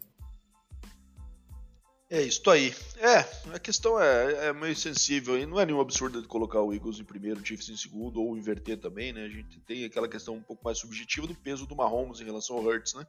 É 2.09 2.23
isso 2.23 2.49
aí. 2.49 2.73
É, 2.99 3.19
a 3.53 3.59
questão 3.59 4.01
é, 4.01 4.47
é 4.47 4.53
meio 4.53 4.77
sensível 4.77 5.37
e 5.37 5.45
não 5.45 5.61
é 5.61 5.67
nenhum 5.67 5.81
absurdo 5.81 6.23
de 6.23 6.29
colocar 6.29 6.63
o 6.63 6.73
Eagles 6.73 7.01
em 7.01 7.05
primeiro, 7.05 7.41
o 7.41 7.45
Chiefs 7.45 7.69
em 7.69 7.77
segundo 7.77 8.23
ou 8.23 8.37
inverter 8.37 8.79
também, 8.79 9.13
né? 9.13 9.25
A 9.25 9.29
gente 9.29 9.59
tem 9.61 9.85
aquela 9.85 10.09
questão 10.09 10.35
um 10.35 10.43
pouco 10.43 10.65
mais 10.65 10.79
subjetiva 10.79 11.27
do 11.27 11.35
peso 11.35 11.67
do 11.67 11.75
Mahomes 11.75 12.21
em 12.21 12.25
relação 12.25 12.57
ao 12.57 12.65
Hurts, 12.65 12.95
né? 12.95 13.05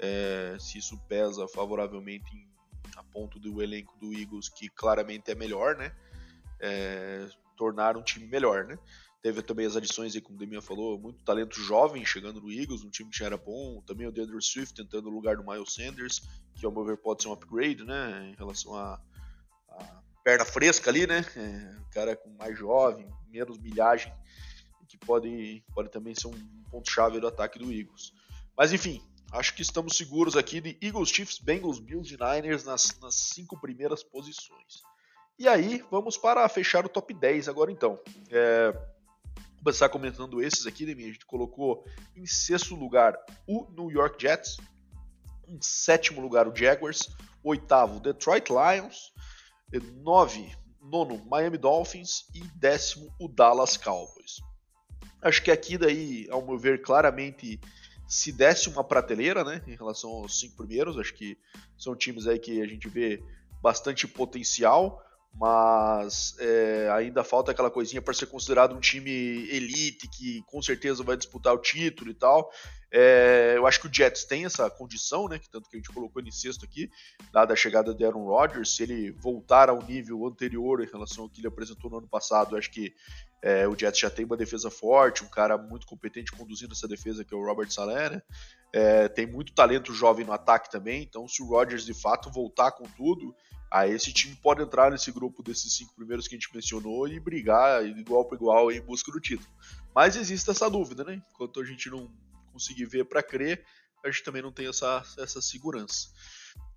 É, 0.00 0.56
se 0.58 0.78
isso 0.78 0.98
pesa 1.08 1.46
favoravelmente 1.46 2.26
em, 2.34 2.51
a 2.96 3.02
ponto 3.02 3.38
do 3.38 3.62
elenco 3.62 3.96
do 3.98 4.12
Eagles, 4.12 4.48
que 4.48 4.68
claramente 4.68 5.30
é 5.30 5.34
melhor, 5.34 5.76
né? 5.76 5.94
É, 6.60 7.28
tornar 7.56 7.96
um 7.96 8.02
time 8.02 8.26
melhor, 8.26 8.64
né? 8.64 8.78
Teve 9.22 9.40
também 9.42 9.66
as 9.66 9.76
adições 9.76 10.14
aí, 10.14 10.20
como 10.20 10.36
o 10.36 10.38
Demian 10.38 10.60
falou, 10.60 10.98
muito 10.98 11.22
talento 11.24 11.60
jovem 11.60 12.04
chegando 12.04 12.40
no 12.40 12.50
Eagles, 12.50 12.82
um 12.82 12.90
time 12.90 13.08
que 13.08 13.18
já 13.18 13.26
era 13.26 13.36
bom. 13.36 13.80
Também 13.82 14.06
o 14.06 14.12
DeAndre 14.12 14.42
Swift 14.42 14.74
tentando 14.74 15.08
o 15.08 15.12
lugar 15.12 15.36
do 15.36 15.44
Miles 15.44 15.72
Sanders, 15.72 16.22
que 16.56 16.66
ao 16.66 16.72
meu 16.72 16.84
ver 16.84 16.96
pode 16.96 17.22
ser 17.22 17.28
um 17.28 17.32
upgrade, 17.32 17.84
né? 17.84 18.30
Em 18.30 18.34
relação 18.34 18.74
a 18.74 19.00
perna 20.22 20.44
fresca 20.44 20.90
ali, 20.90 21.06
né? 21.06 21.24
É, 21.36 21.80
um 21.80 21.90
cara 21.90 22.16
com 22.16 22.30
mais 22.30 22.58
jovem, 22.58 23.08
menos 23.28 23.58
milhagem, 23.58 24.12
que 24.88 24.96
pode, 24.98 25.64
pode 25.74 25.90
também 25.90 26.14
ser 26.14 26.28
um 26.28 26.64
ponto-chave 26.70 27.18
do 27.18 27.26
ataque 27.26 27.58
do 27.58 27.72
Eagles. 27.72 28.12
Mas 28.56 28.72
enfim, 28.72 29.02
acho 29.32 29.54
que 29.54 29.62
estamos 29.62 29.96
seguros 29.96 30.36
aqui 30.36 30.60
de 30.60 30.76
Eagles, 30.80 31.08
Chiefs, 31.08 31.38
Bengals, 31.38 31.78
Bills 31.78 32.14
e 32.14 32.18
Niners 32.18 32.64
nas, 32.64 32.98
nas 33.00 33.14
cinco 33.14 33.58
primeiras 33.58 34.02
posições. 34.02 34.82
E 35.38 35.48
aí, 35.48 35.82
vamos 35.90 36.16
para 36.16 36.48
fechar 36.48 36.84
o 36.84 36.88
top 36.88 37.14
10 37.14 37.48
agora 37.48 37.72
então. 37.72 37.98
É, 38.30 38.72
começar 39.58 39.88
comentando 39.88 40.42
esses 40.42 40.66
aqui, 40.66 40.84
né, 40.84 40.92
A 40.92 41.06
gente 41.06 41.24
colocou 41.24 41.84
em 42.14 42.26
sexto 42.26 42.74
lugar 42.74 43.16
o 43.46 43.66
New 43.70 43.90
York 43.90 44.20
Jets, 44.20 44.58
em 45.48 45.58
sétimo 45.60 46.20
lugar 46.20 46.46
o 46.46 46.54
Jaguars, 46.54 47.08
oitavo 47.42 48.00
Detroit 48.00 48.50
Lions, 48.50 49.12
nove, 50.02 50.54
nono 50.80 51.18
Miami 51.24 51.56
Dolphins 51.56 52.26
e 52.34 52.40
décimo 52.56 53.12
o 53.18 53.28
Dallas 53.28 53.76
Cowboys. 53.76 54.40
Acho 55.22 55.42
que 55.42 55.50
aqui 55.50 55.78
daí, 55.78 56.26
ao 56.30 56.44
meu 56.44 56.58
ver, 56.58 56.82
claramente 56.82 57.60
se 58.12 58.30
desce 58.30 58.68
uma 58.68 58.84
prateleira, 58.84 59.42
né, 59.42 59.62
em 59.66 59.74
relação 59.74 60.10
aos 60.10 60.38
cinco 60.38 60.58
primeiros. 60.58 60.98
Acho 60.98 61.14
que 61.14 61.38
são 61.78 61.96
times 61.96 62.26
aí 62.26 62.38
que 62.38 62.60
a 62.60 62.66
gente 62.66 62.86
vê 62.86 63.22
bastante 63.62 64.06
potencial. 64.06 65.02
Mas 65.34 66.36
é, 66.38 66.90
ainda 66.92 67.24
falta 67.24 67.50
aquela 67.50 67.70
coisinha 67.70 68.02
para 68.02 68.12
ser 68.12 68.26
considerado 68.26 68.74
um 68.74 68.80
time 68.80 69.10
elite 69.50 70.06
que 70.08 70.42
com 70.42 70.60
certeza 70.60 71.02
vai 71.02 71.16
disputar 71.16 71.54
o 71.54 71.58
título 71.58 72.10
e 72.10 72.14
tal. 72.14 72.50
É, 72.94 73.54
eu 73.56 73.66
acho 73.66 73.80
que 73.80 73.86
o 73.86 73.92
Jets 73.92 74.24
tem 74.24 74.44
essa 74.44 74.68
condição, 74.68 75.26
né? 75.26 75.38
Que 75.38 75.48
tanto 75.48 75.70
que 75.70 75.76
a 75.76 75.78
gente 75.78 75.90
colocou 75.90 76.20
em 76.20 76.30
sexto 76.30 76.66
aqui, 76.66 76.90
dada 77.32 77.54
a 77.54 77.56
chegada 77.56 77.94
de 77.94 78.04
Aaron 78.04 78.26
Rodgers, 78.26 78.76
se 78.76 78.82
ele 78.82 79.10
voltar 79.12 79.70
ao 79.70 79.82
nível 79.82 80.26
anterior 80.26 80.82
em 80.82 80.90
relação 80.90 81.24
ao 81.24 81.30
que 81.30 81.40
ele 81.40 81.48
apresentou 81.48 81.90
no 81.90 81.98
ano 81.98 82.08
passado, 82.08 82.54
eu 82.54 82.58
acho 82.58 82.70
que 82.70 82.94
é, 83.40 83.66
o 83.66 83.76
Jets 83.76 83.98
já 83.98 84.10
tem 84.10 84.26
uma 84.26 84.36
defesa 84.36 84.70
forte, 84.70 85.24
um 85.24 85.28
cara 85.28 85.56
muito 85.56 85.86
competente 85.86 86.30
conduzindo 86.32 86.72
essa 86.72 86.86
defesa, 86.86 87.24
que 87.24 87.32
é 87.32 87.36
o 87.36 87.44
Robert 87.44 87.70
Saleh, 87.70 88.10
né? 88.10 88.22
É, 88.74 89.08
tem 89.08 89.26
muito 89.26 89.54
talento 89.54 89.94
jovem 89.94 90.26
no 90.26 90.32
ataque 90.32 90.70
também, 90.70 91.02
então 91.02 91.26
se 91.26 91.42
o 91.42 91.46
Rodgers 91.46 91.86
de 91.86 91.94
fato 91.94 92.30
voltar 92.30 92.72
com 92.72 92.84
tudo, 92.84 93.34
aí 93.72 93.92
esse 93.92 94.12
time 94.12 94.36
pode 94.36 94.62
entrar 94.62 94.90
nesse 94.90 95.10
grupo 95.10 95.42
desses 95.42 95.72
cinco 95.72 95.94
primeiros 95.94 96.28
que 96.28 96.34
a 96.34 96.38
gente 96.38 96.54
mencionou 96.54 97.08
e 97.08 97.18
brigar 97.18 97.84
igual 97.86 98.26
para 98.26 98.36
igual 98.36 98.70
em 98.70 98.80
busca 98.82 99.10
do 99.10 99.18
título. 99.18 99.48
Mas 99.94 100.14
existe 100.14 100.50
essa 100.50 100.68
dúvida, 100.68 101.02
né? 101.02 101.22
Enquanto 101.32 101.58
a 101.58 101.64
gente 101.64 101.88
não 101.88 102.10
conseguir 102.52 102.84
ver 102.84 103.06
para 103.06 103.22
crer, 103.22 103.64
a 104.04 104.10
gente 104.10 104.22
também 104.22 104.42
não 104.42 104.52
tem 104.52 104.66
essa, 104.68 105.02
essa 105.18 105.40
segurança. 105.40 106.08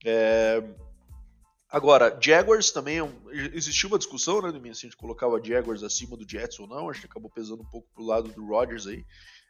É... 0.06 0.64
Agora, 1.70 2.18
Jaguars 2.22 2.72
também, 2.72 3.00
é 3.00 3.12
existiu 3.54 3.90
uma 3.90 3.98
discussão, 3.98 4.42
né, 4.42 4.52
de 4.52 4.62
se 4.76 4.86
a 4.86 4.90
gente 4.90 4.96
colocava 4.96 5.44
Jaguars 5.44 5.84
acima 5.84 6.16
do 6.16 6.30
Jets 6.30 6.58
ou 6.60 6.68
não, 6.68 6.90
acho 6.90 7.02
que 7.02 7.08
acabou 7.08 7.30
pesando 7.30 7.64
um 7.64 7.70
pouco 7.70 7.90
pro 7.94 8.06
lado 8.06 8.30
do 8.32 8.46
Rodgers 8.46 8.88
aí, 8.88 9.04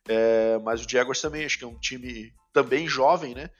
é... 0.07 0.57
mas 0.63 0.83
o 0.83 0.89
Jaguars 0.89 1.21
também, 1.21 1.45
acho 1.45 1.59
que 1.59 1.63
é 1.63 1.67
um 1.67 1.77
time 1.77 2.33
também 2.51 2.87
jovem, 2.87 3.35
né, 3.35 3.51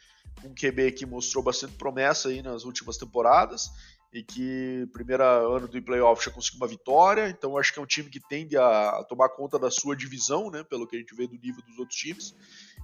um 0.44 0.54
QB 0.54 0.92
que 0.92 1.06
mostrou 1.06 1.44
bastante 1.44 1.74
promessa 1.74 2.30
aí 2.30 2.42
nas 2.42 2.64
últimas 2.66 2.98
temporadas, 2.98 3.70
e 4.16 4.24
que 4.24 4.88
primeiro 4.94 5.24
ano 5.24 5.68
do 5.68 5.82
playoff 5.82 6.24
já 6.24 6.32
conseguiu 6.32 6.62
uma 6.62 6.68
vitória, 6.68 7.28
então 7.28 7.58
acho 7.58 7.74
que 7.74 7.80
é 7.80 7.82
um 7.82 7.86
time 7.86 8.10
que 8.10 8.20
tende 8.20 8.56
a 8.58 9.04
tomar 9.10 9.28
conta 9.28 9.60
da 9.60 9.70
sua 9.70 9.94
divisão, 9.94 10.50
né, 10.50 10.64
pelo 10.64 10.88
que 10.88 10.96
a 10.96 11.00
gente 11.00 11.14
vê 11.14 11.28
do 11.28 11.38
nível 11.38 11.62
dos 11.68 11.78
outros 11.78 12.00
times, 12.00 12.34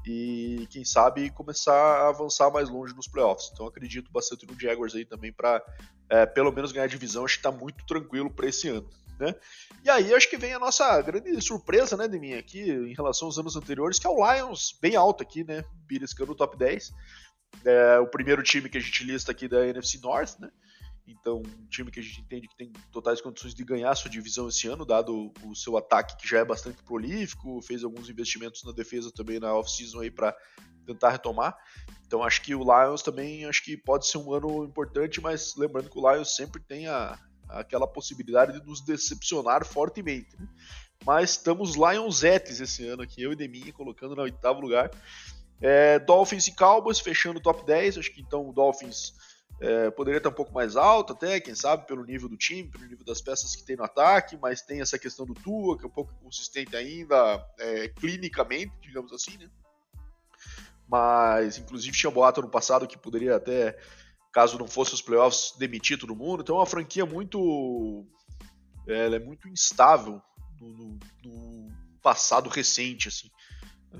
e 0.05 0.67
quem 0.70 0.84
sabe 0.84 1.29
começar 1.29 1.74
a 1.74 2.10
avançar 2.10 2.51
mais 2.51 2.67
longe 2.67 2.93
nos 2.93 3.08
playoffs. 3.08 3.50
Então 3.53 3.65
acredito 3.65 4.12
bastante 4.12 4.46
no 4.46 4.60
Jaguars 4.60 4.93
aí 4.93 5.05
também 5.05 5.31
para 5.31 5.63
é, 6.10 6.25
pelo 6.25 6.51
menos 6.51 6.74
ganhar 6.74 6.84
a 6.84 6.89
divisão, 6.89 7.24
acho 7.24 7.36
que 7.36 7.48
está 7.48 7.51
muito 7.51 7.86
tranquilo 7.86 8.29
para 8.29 8.50
esse 8.50 8.67
ano. 8.67 8.89
Né? 9.17 9.34
E 9.86 9.89
aí 9.89 10.13
acho 10.13 10.29
que 10.29 10.36
vem 10.36 10.53
a 10.53 10.60
nossa 10.60 11.01
grande 11.01 11.39
surpresa, 11.41 11.96
né, 11.96 12.10
de 12.10 12.20
mim 12.20 12.34
aqui, 12.34 12.60
em 12.60 12.93
relação 12.93 13.27
aos 13.27 13.38
anos 13.38 13.55
anteriores, 13.55 14.00
que 14.00 14.08
é 14.08 14.10
o 14.10 14.34
Lions, 14.34 14.77
bem 14.81 14.98
alto 14.98 15.24
aqui, 15.24 15.46
né, 15.46 15.63
beliscando 15.88 16.34
o 16.34 16.36
top 16.36 16.58
10. 16.58 16.91
É, 17.65 18.00
o 18.00 18.08
primeiro 18.08 18.41
time 18.41 18.70
que 18.70 18.77
a 18.77 18.81
gente 18.81 19.03
lista 19.03 19.31
aqui 19.31 19.48
da 19.48 19.65
NFC 19.67 20.00
North, 20.01 20.39
né? 20.39 20.50
Então, 21.08 21.39
um 21.39 21.65
time 21.67 21.91
que 21.91 22.00
a 22.00 22.03
gente 22.03 22.22
entende 22.22 22.48
que 22.48 22.55
tem 22.55 22.72
totais 22.91 23.20
condições 23.20 23.53
de 23.53 23.63
ganhar 23.63 23.93
sua 23.96 24.10
divisão 24.10 24.48
esse 24.48 24.67
ano, 24.67 24.86
dado 24.86 25.31
o 25.43 25.55
seu 25.55 25.77
ataque 25.77 26.15
que 26.17 26.27
já 26.27 26.39
é 26.39 26.46
bastante 26.46 26.81
prolífico, 26.84 27.62
fez 27.62 27.84
alguns 27.84 28.10
investimentos 28.10 28.63
na 28.63 28.72
defesa 28.72 29.12
também 29.12 29.39
na 29.39 29.53
off-season 29.53 30.00
aí 30.00 30.12
para 30.12 30.36
tentar 30.86 31.10
retomar. 31.10 31.55
Então, 32.05 32.24
acho 32.24 32.41
que 32.41 32.55
o 32.55 32.63
Lions 32.63 33.01
também 33.01 33.46
acho 33.46 33.63
que 33.63 33.75
pode 33.77 34.08
ser 34.08 34.17
um 34.17 34.34
ano 34.34 34.63
importante, 34.63 35.22
mas 35.22 35.55
lembrando 35.55 35.89
que 35.89 36.00
o 36.00 36.12
Lions 36.12 36.36
sempre 36.36 36.62
tem 36.62 36.88
a, 36.88 37.17
aquela 37.50 37.88
possibilidade 37.88 38.60
de 38.60 38.65
nos 38.65 38.81
decepcionar 38.81 39.65
fortemente. 39.65 40.36
Né? 40.39 40.48
Mas 41.05 41.31
estamos 41.31 41.75
Lionsettes 41.75 42.60
esse 42.60 42.88
ano 42.88 43.01
aqui, 43.01 43.22
eu 43.22 43.31
e 43.31 43.36
Deminha 43.36 43.74
colocando 43.74 44.15
no 44.15 44.22
oitavo 44.22 44.62
lugar. 44.62 44.91
É, 45.62 46.00
Dolphins 46.00 46.48
e 46.48 46.56
Cowboys 46.56 47.00
fechando 47.00 47.39
o 47.39 47.41
top 47.41 47.63
10. 47.63 48.00
Acho 48.00 48.12
que 48.12 48.22
então 48.22 48.50
o 48.50 48.53
Dolphins 48.53 49.13
é, 49.62 49.91
poderia 49.91 50.18
estar 50.18 50.30
um 50.30 50.34
pouco 50.34 50.51
mais 50.51 50.75
alto, 50.75 51.13
até, 51.13 51.39
quem 51.39 51.53
sabe, 51.53 51.86
pelo 51.86 52.03
nível 52.03 52.27
do 52.27 52.36
time, 52.36 52.68
pelo 52.68 52.86
nível 52.86 53.06
das 53.06 53.22
peças 53.22 53.56
que 53.56 53.63
tem 53.63 53.75
no 53.75 53.84
ataque, 53.84 54.36
mas 54.41 54.63
tem 54.63 54.82
essa 54.82 54.98
questão 54.98 55.24
do 55.24 55.36
Tua, 55.36 55.77
que 55.77 55.84
é 55.84 55.88
um 55.88 55.91
pouco 55.91 56.12
consistente 56.15 56.75
ainda, 56.75 57.46
é, 57.60 57.88
clinicamente, 57.89 58.74
digamos 58.82 59.13
assim, 59.13 59.38
né? 59.38 59.48
Mas, 60.89 61.60
inclusive, 61.60 61.96
tinha 61.96 62.12
boato 62.12 62.41
no 62.41 62.50
passado 62.50 62.88
que 62.88 62.98
poderia 62.98 63.36
até, 63.36 63.77
caso 64.34 64.58
não 64.58 64.68
fosse 64.68 64.96
os 64.96 65.01
playoffs, 65.01 65.53
demitir 65.58 65.98
todo 65.98 66.15
mundo. 66.15 66.41
Então, 66.41 66.56
é 66.56 66.60
uma 66.60 66.65
franquia 66.65 67.06
muito. 67.06 68.03
Ela 68.88 69.15
é 69.15 69.20
muito 69.20 69.48
instável 69.48 70.22
no, 70.60 70.70
no, 70.70 71.00
no 71.24 71.72
passado 72.01 72.50
recente, 72.50 73.08
assim 73.08 73.30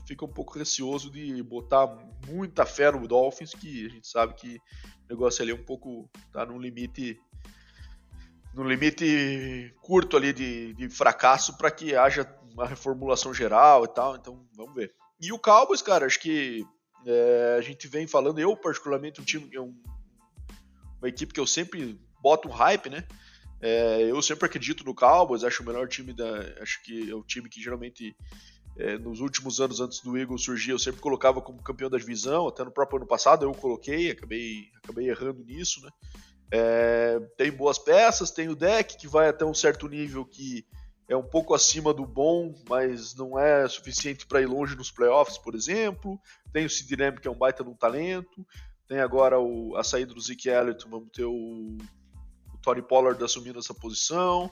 fica 0.06 0.26
um 0.26 0.32
pouco 0.32 0.58
receoso 0.58 1.10
de 1.10 1.42
botar 1.44 1.88
muita 2.28 2.66
fé 2.66 2.92
no 2.92 3.08
Dolphins, 3.08 3.54
que 3.54 3.86
a 3.86 3.90
gente 3.90 4.08
sabe 4.08 4.34
que 4.36 4.58
o 5.06 5.10
negócio 5.10 5.42
ali 5.42 5.52
é 5.52 5.56
um 5.56 5.64
pouco 5.64 6.10
tá 6.32 6.46
num 6.46 6.60
limite 6.60 7.20
no 8.54 8.64
limite 8.64 9.74
curto 9.82 10.18
ali 10.18 10.34
de, 10.34 10.74
de 10.74 10.90
fracasso 10.90 11.58
para 11.58 11.72
que 11.72 11.96
haja 11.96 12.24
uma 12.52 12.68
reformulação 12.68 13.34
geral 13.34 13.86
e 13.86 13.88
tal. 13.88 14.16
Então 14.16 14.46
vamos 14.56 14.76
ver. 14.76 14.94
E 15.22 15.32
o 15.32 15.40
Cowboys, 15.40 15.82
cara, 15.82 16.06
acho 16.06 16.20
que 16.20 16.66
é, 17.06 17.56
a 17.58 17.62
gente 17.62 17.88
vem 17.88 18.08
falando, 18.08 18.40
eu 18.40 18.56
particularmente 18.56 19.22
um 19.22 19.24
time, 19.24 19.50
é 19.54 19.62
um, 19.62 19.74
uma 21.00 21.08
equipe 21.08 21.34
que 21.34 21.40
eu 21.40 21.48
sempre 21.48 22.00
boto 22.22 22.48
um 22.48 22.52
hype, 22.52 22.90
né? 22.90 23.08
É, 23.62 24.02
eu 24.04 24.20
sempre 24.22 24.46
acredito 24.46 24.84
no 24.84 24.96
Cowboys, 24.96 25.44
acho 25.44 25.62
o 25.62 25.66
melhor 25.66 25.88
time 25.88 26.14
da, 26.14 26.40
acho 26.62 26.82
que 26.84 27.10
é 27.10 27.16
o 27.16 27.24
time 27.24 27.48
que 27.48 27.62
geralmente 27.62 28.16
é, 28.78 28.98
nos 28.98 29.20
últimos 29.20 29.60
anos 29.60 29.80
antes 29.80 30.00
do 30.01 30.18
Eagles 30.18 30.44
surgir, 30.44 30.72
eu 30.72 30.80
sempre 30.80 31.01
colocava 31.01 31.42
como 31.42 31.62
campeão 31.62 31.90
da 31.90 31.98
divisão, 31.98 32.48
até 32.48 32.63
no 32.63 32.72
próprio 32.72 32.98
ano 32.98 33.08
passado 33.08 33.46
eu 33.46 33.51
coloquei, 33.54 34.12
acabei, 34.12 34.66
acabei 34.84 35.10
errando 35.10 35.44
nisso, 35.44 35.82
né? 35.82 35.90
É, 36.54 37.20
tem 37.38 37.51
boas 37.51 37.78
peças, 37.78 38.30
tem 38.30 38.50
o 38.50 38.56
deck 38.56 38.98
que 38.98 39.08
vai 39.08 39.30
até 39.30 39.46
um 39.46 39.54
certo 39.54 39.88
nível 39.88 40.25
que 40.25 40.66
é 41.08 41.16
um 41.16 41.24
pouco 41.24 41.54
acima 41.54 41.94
do 41.94 42.06
bom, 42.06 42.54
mas 42.70 43.16
não 43.16 43.38
é 43.38 43.68
suficiente 43.68 44.25
para 44.25 44.42
ir 44.42 44.46
longe 44.46 44.75
nos 44.75 44.92
playoffs, 44.92 45.38
por 45.38 45.56
exemplo. 45.56 46.20
Tem 46.54 46.66
o 46.66 46.70
Sid 46.70 46.96
que 47.22 47.28
é 47.28 47.32
um 47.32 47.38
baita 47.38 47.63
de 47.63 47.70
um 47.70 47.75
talento. 47.75 48.46
Tem 48.88 49.00
agora 49.00 49.40
o, 49.40 49.75
a 49.75 49.84
saída 49.84 50.13
do 50.13 50.22
Zeke 50.22 50.50
Elliott, 50.50 50.88
vamos 50.90 51.10
ter 51.12 51.25
o, 51.25 51.32
o 51.34 52.58
Tony 52.62 52.82
Pollard 52.82 53.22
assumindo 53.24 53.60
essa 53.60 53.74
posição. 53.74 54.50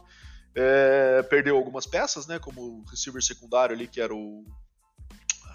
É, 0.56 1.22
perdeu 1.24 1.56
algumas 1.56 1.86
peças, 1.86 2.28
né? 2.28 2.40
Como 2.40 2.62
o 2.62 2.84
receiver 2.90 3.22
secundário 3.22 3.76
ali, 3.76 3.88
que 3.88 4.02
era 4.02 4.14
o. 4.14 4.46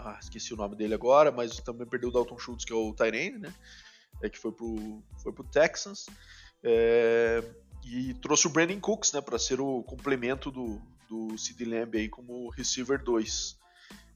Ah, 0.01 0.19
esqueci 0.21 0.53
o 0.53 0.57
nome 0.57 0.77
dele 0.77 0.95
agora, 0.95 1.33
mas 1.33 1.57
também 1.61 1.87
perdeu 1.87 2.11
o 2.11 2.13
Dalton 2.13 2.39
Schultz, 2.39 2.65
que 2.65 2.73
é 2.73 2.77
o 2.77 2.93
Tyrene, 2.93 3.39
né? 3.39 3.55
É, 4.23 4.29
que 4.29 4.39
foi 4.39 4.53
pro, 4.53 5.03
foi 5.23 5.33
pro 5.33 5.45
Texans. 5.45 6.07
É, 6.63 7.43
e 7.85 8.15
trouxe 8.15 8.47
o 8.47 8.51
Brandon 8.51 8.81
Cooks, 8.81 9.13
né? 9.13 9.21
Para 9.21 9.39
ser 9.39 9.61
o 9.61 9.83
complemento 9.83 10.51
do, 10.51 10.81
do 11.09 11.37
Sid 11.37 11.65
Lamb 11.65 11.97
aí 11.97 12.09
como 12.09 12.49
receiver 12.51 13.03
2. 13.03 13.59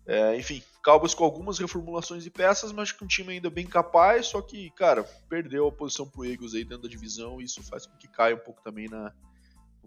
É, 0.07 0.39
enfim, 0.39 0.63
Cowboys 0.83 1.13
com 1.13 1.23
algumas 1.23 1.59
reformulações 1.59 2.25
de 2.25 2.31
peças, 2.31 2.73
mas 2.73 2.91
com 2.91 3.05
um 3.05 3.09
time 3.09 3.35
ainda 3.35 3.51
bem 3.51 3.67
capaz, 3.67 4.29
só 4.29 4.41
que, 4.41 4.71
cara, 4.71 5.05
perdeu 5.29 5.69
a 5.69 5.73
posição 5.73 6.09
pro 6.09 6.25
Eagles 6.25 6.55
aí 6.55 6.65
dentro 6.65 6.85
da 6.85 6.89
divisão 6.89 7.43
e 7.43 7.45
isso 7.45 7.63
faz 7.63 7.85
com 7.85 7.95
que 7.99 8.09
caia 8.09 8.35
um 8.35 8.39
pouco 8.39 8.63
também 8.63 8.89
na, 8.89 9.13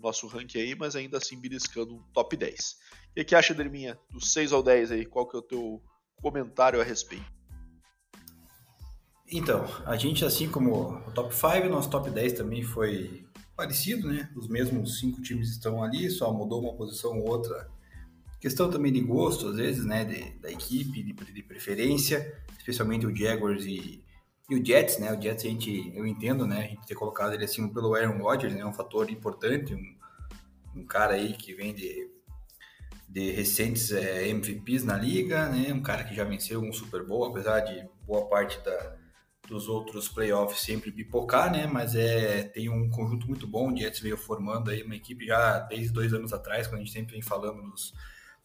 nosso 0.01 0.27
ranking 0.27 0.59
aí, 0.59 0.75
mas 0.75 0.95
ainda 0.95 1.17
assim 1.17 1.39
beliscando 1.39 1.95
um 1.95 2.03
top 2.13 2.35
10. 2.35 2.77
O 3.17 3.25
que, 3.25 3.35
acha, 3.35 3.53
Derminha, 3.53 3.97
dos 4.09 4.31
6 4.31 4.51
ao 4.53 4.63
10 4.63 4.91
aí? 4.91 5.05
Qual 5.05 5.27
que 5.27 5.35
é 5.35 5.39
o 5.39 5.43
teu 5.43 5.81
comentário 6.21 6.79
a 6.79 6.83
respeito? 6.83 7.25
Então, 9.31 9.65
a 9.85 9.95
gente, 9.95 10.25
assim 10.25 10.49
como 10.49 10.97
o 11.07 11.11
top 11.11 11.33
5, 11.33 11.69
nosso 11.69 11.89
top 11.89 12.09
10 12.09 12.33
também 12.33 12.63
foi 12.63 13.25
parecido, 13.55 14.07
né? 14.07 14.29
Os 14.35 14.47
mesmos 14.47 14.99
cinco 14.99 15.21
times 15.21 15.49
estão 15.51 15.83
ali, 15.83 16.09
só 16.09 16.33
mudou 16.33 16.61
uma 16.61 16.73
posição 16.73 17.19
ou 17.19 17.29
outra. 17.29 17.69
Questão 18.39 18.69
também 18.69 18.91
de 18.91 18.99
gosto, 18.99 19.47
às 19.47 19.55
vezes, 19.55 19.85
né? 19.85 20.03
De, 20.03 20.31
da 20.39 20.51
equipe, 20.51 21.03
de, 21.03 21.13
de 21.13 21.43
preferência, 21.43 22.43
especialmente 22.57 23.05
o 23.05 23.15
Jaguars 23.15 23.65
e 23.65 24.03
e 24.49 24.55
o 24.55 24.65
Jets, 24.65 24.97
né? 24.97 25.11
O 25.13 25.21
Jets 25.21 25.45
a 25.45 25.47
gente, 25.47 25.91
eu 25.95 26.05
entendo, 26.05 26.45
né? 26.45 26.57
A 26.57 26.67
gente 26.67 26.85
ter 26.85 26.95
colocado 26.95 27.33
ele 27.33 27.45
acima 27.45 27.69
pelo 27.69 27.95
Aaron 27.95 28.17
Rodgers, 28.17 28.53
né? 28.53 28.65
Um 28.65 28.73
fator 28.73 29.09
importante, 29.09 29.73
um, 29.73 30.79
um 30.81 30.85
cara 30.85 31.13
aí 31.13 31.33
que 31.33 31.53
vem 31.53 31.73
de, 31.73 32.09
de 33.07 33.31
recentes 33.31 33.91
é, 33.91 34.27
MVPs 34.27 34.83
na 34.83 34.97
liga, 34.97 35.47
né? 35.47 35.73
Um 35.73 35.81
cara 35.81 36.03
que 36.03 36.15
já 36.15 36.23
venceu 36.23 36.61
um 36.61 36.73
Super 36.73 37.05
Bowl, 37.05 37.25
apesar 37.25 37.61
de 37.61 37.87
boa 38.05 38.27
parte 38.27 38.59
da, 38.59 38.97
dos 39.47 39.67
outros 39.67 40.07
playoffs 40.09 40.61
sempre 40.61 40.91
pipocar, 40.91 41.51
né? 41.51 41.67
Mas 41.67 41.95
é 41.95 42.43
tem 42.43 42.69
um 42.69 42.89
conjunto 42.89 43.27
muito 43.27 43.47
bom. 43.47 43.71
O 43.71 43.77
Jets 43.77 43.99
veio 43.99 44.17
formando 44.17 44.71
aí 44.71 44.83
uma 44.83 44.95
equipe 44.95 45.25
já 45.25 45.59
desde 45.59 45.93
dois 45.93 46.13
anos 46.13 46.33
atrás, 46.33 46.67
quando 46.67 46.81
a 46.81 46.83
gente 46.83 46.93
sempre 46.93 47.13
vem 47.13 47.21
falando 47.21 47.61
dos, 47.69 47.93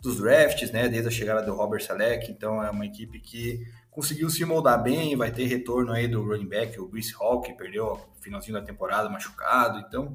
dos 0.00 0.18
drafts, 0.18 0.70
né? 0.70 0.88
Desde 0.88 1.08
a 1.08 1.12
chegada 1.12 1.42
do 1.42 1.54
Robert 1.54 1.82
Salek. 1.82 2.30
Então 2.30 2.62
é 2.62 2.70
uma 2.70 2.86
equipe 2.86 3.18
que 3.20 3.64
conseguiu 3.96 4.28
se 4.28 4.44
moldar 4.44 4.82
bem, 4.82 5.16
vai 5.16 5.32
ter 5.32 5.46
retorno 5.46 5.90
aí 5.90 6.06
do 6.06 6.22
running 6.22 6.46
back, 6.46 6.78
o 6.78 6.86
Bruce 6.86 7.14
Hall, 7.14 7.40
que 7.40 7.54
perdeu 7.54 7.92
o 7.92 8.20
finalzinho 8.20 8.52
da 8.52 8.62
temporada 8.62 9.08
machucado. 9.08 9.78
Então, 9.78 10.14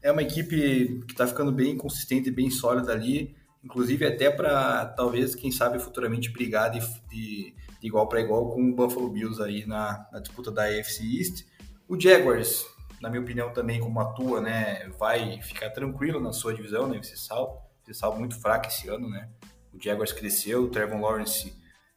é 0.00 0.12
uma 0.12 0.22
equipe 0.22 1.00
que 1.04 1.12
está 1.12 1.26
ficando 1.26 1.50
bem 1.50 1.76
consistente 1.76 2.30
bem 2.30 2.50
sólida 2.50 2.92
ali, 2.92 3.34
inclusive 3.64 4.06
até 4.06 4.30
para 4.30 4.86
talvez, 4.86 5.34
quem 5.34 5.50
sabe, 5.50 5.80
futuramente 5.80 6.30
brigar 6.30 6.70
de, 6.70 6.78
de, 7.10 7.52
de 7.80 7.86
igual 7.88 8.08
para 8.08 8.20
igual 8.20 8.48
com 8.52 8.62
o 8.62 8.72
Buffalo 8.72 9.10
Bills 9.10 9.42
aí 9.42 9.66
na, 9.66 10.06
na, 10.12 10.20
disputa 10.20 10.52
da 10.52 10.66
AFC 10.66 11.02
East. 11.18 11.44
O 11.88 12.00
Jaguars, 12.00 12.64
na 13.00 13.10
minha 13.10 13.22
opinião, 13.22 13.52
também 13.52 13.80
como 13.80 13.98
atua, 13.98 14.40
né, 14.40 14.88
vai 15.00 15.42
ficar 15.42 15.70
tranquilo 15.70 16.20
na 16.20 16.32
sua 16.32 16.54
divisão, 16.54 16.86
né, 16.86 17.00
esse 17.00 17.16
salto, 17.16 17.60
esse 17.88 17.98
salto 17.98 18.20
muito 18.20 18.40
fraco 18.40 18.68
esse 18.68 18.88
ano, 18.88 19.10
né, 19.10 19.28
o 19.72 19.82
Jaguars 19.82 20.12
cresceu, 20.12 20.62
o 20.62 20.68
Trevor 20.68 21.00
Lawrence, 21.00 21.52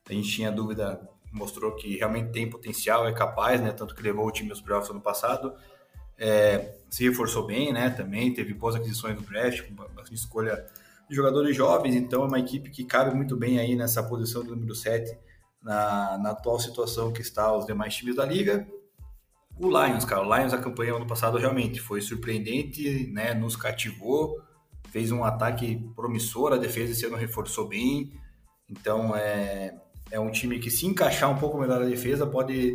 a 0.10 0.14
gente 0.14 0.28
tinha 0.32 0.52
dúvida, 0.52 1.00
mostrou 1.32 1.76
que 1.76 1.98
realmente 1.98 2.32
tem 2.32 2.50
potencial, 2.50 3.08
é 3.08 3.14
capaz, 3.14 3.62
né, 3.62 3.72
tanto 3.72 3.96
que 3.96 4.02
levou 4.02 4.26
o 4.26 4.32
time 4.32 4.50
aos 4.50 4.62
playoffs 4.62 4.90
ano 4.90 5.02
passado, 5.02 5.54
é, 6.18 6.76
se 6.90 7.04
reforçou 7.04 7.46
bem, 7.46 7.72
né, 7.72 7.90
também 7.90 8.34
teve 8.34 8.54
boas 8.54 8.76
aquisições 8.76 9.16
no 9.16 9.22
draft, 9.22 9.70
bastante 9.72 10.16
escolha 10.16 10.66
de 11.10 11.16
jogadores 11.16 11.56
jovens, 11.56 11.96
então 11.96 12.24
é 12.24 12.28
uma 12.28 12.40
equipe 12.40 12.70
que 12.70 12.84
cabe 12.84 13.16
muito 13.16 13.36
bem 13.36 13.60
aí 13.60 13.76
nessa 13.76 14.04
posição 14.04 14.44
do 14.44 14.56
número 14.56 14.76
7, 14.76 15.18
na, 15.62 16.18
na 16.18 16.32
atual 16.32 16.60
situação 16.60 17.12
que 17.12 17.22
está 17.22 17.56
os 17.56 17.66
demais 17.66 17.96
times 17.96 18.16
da 18.16 18.26
liga, 18.26 18.68
o 19.60 19.68
Lions, 19.68 20.06
cara, 20.06 20.26
o 20.26 20.38
Lions, 20.38 20.54
a 20.54 20.58
campanha 20.58 20.96
ano 20.96 21.06
passado 21.06 21.38
realmente 21.38 21.82
foi 21.82 22.00
surpreendente, 22.00 23.08
né? 23.12 23.34
Nos 23.34 23.58
cativou, 23.58 24.42
fez 24.90 25.12
um 25.12 25.26
ataque 25.26 25.86
promissor, 25.98 26.54
a 26.54 26.58
defesa 26.58 26.94
esse 26.94 27.06
ano 27.06 27.18
reforçou 27.18 27.68
bem. 27.68 28.14
Então 28.70 29.14
é, 29.14 29.78
é 30.12 30.20
um 30.20 30.32
time 30.32 30.60
que 30.60 30.72
se 30.72 30.86
encaixar 30.86 31.30
um 31.30 31.38
pouco 31.38 31.58
melhor 31.58 31.80
na 31.80 31.86
defesa 31.86 32.26
pode. 32.26 32.74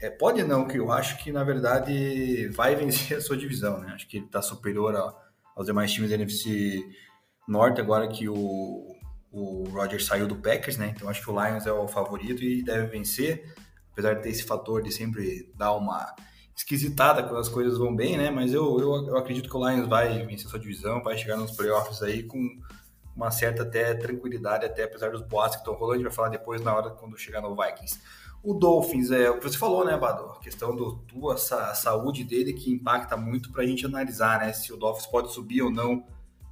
É, 0.00 0.10
pode 0.10 0.42
não, 0.42 0.66
que 0.66 0.78
eu 0.78 0.90
acho 0.90 1.16
que 1.18 1.32
na 1.32 1.44
verdade 1.44 2.48
vai 2.48 2.74
vencer 2.76 3.16
a 3.16 3.20
sua 3.20 3.36
divisão, 3.36 3.78
né? 3.78 3.92
Acho 3.94 4.08
que 4.08 4.18
ele 4.18 4.26
está 4.26 4.42
superior 4.42 4.94
a, 4.96 5.14
aos 5.56 5.66
demais 5.66 5.92
times 5.92 6.10
da 6.10 6.16
NFC 6.16 6.84
Norte, 7.46 7.80
agora 7.80 8.08
que 8.08 8.28
o, 8.28 8.96
o 9.30 9.64
Roger 9.70 10.02
saiu 10.02 10.26
do 10.26 10.36
Packers, 10.36 10.76
né? 10.76 10.92
Então 10.94 11.08
acho 11.08 11.22
que 11.22 11.30
o 11.30 11.44
Lions 11.44 11.66
é 11.66 11.72
o 11.72 11.88
favorito 11.88 12.42
e 12.42 12.62
deve 12.62 12.86
vencer 12.86 13.54
apesar 13.94 14.14
de 14.14 14.22
ter 14.22 14.30
esse 14.30 14.42
fator 14.42 14.82
de 14.82 14.92
sempre 14.92 15.50
dar 15.56 15.72
uma 15.72 16.14
esquisitada 16.54 17.22
quando 17.22 17.38
as 17.38 17.48
coisas 17.48 17.78
vão 17.78 17.94
bem, 17.94 18.16
né? 18.16 18.30
Mas 18.30 18.52
eu, 18.52 18.78
eu, 18.78 19.08
eu 19.08 19.16
acredito 19.16 19.48
que 19.48 19.56
o 19.56 19.68
Lions 19.68 19.88
vai 19.88 20.24
vencer 20.26 20.48
sua 20.48 20.58
divisão, 20.58 21.02
vai 21.02 21.16
chegar 21.16 21.36
nos 21.36 21.52
playoffs 21.52 22.02
aí 22.02 22.24
com 22.24 22.38
uma 23.16 23.30
certa 23.30 23.62
até 23.62 23.94
tranquilidade, 23.94 24.66
até 24.66 24.84
apesar 24.84 25.10
dos 25.10 25.22
boatos 25.22 25.56
que 25.56 25.62
estão 25.62 25.74
rolando, 25.74 25.92
a 25.92 25.96
gente 25.96 26.06
vai 26.06 26.14
falar 26.14 26.28
depois 26.28 26.62
na 26.62 26.74
hora 26.74 26.90
quando 26.90 27.16
chegar 27.16 27.40
no 27.40 27.54
Vikings. 27.54 28.00
O 28.42 28.52
Dolphins, 28.52 29.10
é 29.10 29.30
o 29.30 29.38
que 29.38 29.48
você 29.48 29.56
falou, 29.56 29.84
né, 29.84 29.96
Bado? 29.96 30.24
A 30.32 30.38
questão 30.38 30.76
do 30.76 30.96
tua 30.98 31.34
a 31.34 31.74
saúde 31.74 32.24
dele 32.24 32.52
que 32.52 32.70
impacta 32.70 33.16
muito 33.16 33.50
para 33.50 33.62
a 33.62 33.66
gente 33.66 33.86
analisar, 33.86 34.40
né? 34.40 34.52
Se 34.52 34.72
o 34.72 34.76
Dolphins 34.76 35.06
pode 35.06 35.32
subir 35.32 35.62
ou 35.62 35.70
não 35.70 36.04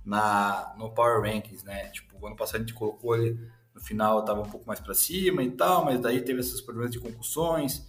na, 0.04 0.74
no 0.78 0.90
Power 0.90 1.20
Rankings, 1.20 1.64
né? 1.64 1.88
Tipo, 1.88 2.26
ano 2.26 2.36
passado 2.36 2.56
a 2.56 2.58
gente 2.60 2.72
colocou 2.72 3.16
ele 3.16 3.38
no 3.74 3.80
final 3.80 4.20
estava 4.20 4.40
um 4.40 4.48
pouco 4.48 4.66
mais 4.66 4.80
para 4.80 4.94
cima 4.94 5.42
e 5.42 5.50
tal, 5.50 5.84
mas 5.84 6.00
daí 6.00 6.20
teve 6.20 6.40
esses 6.40 6.60
problemas 6.60 6.90
de 6.90 7.00
concussões, 7.00 7.86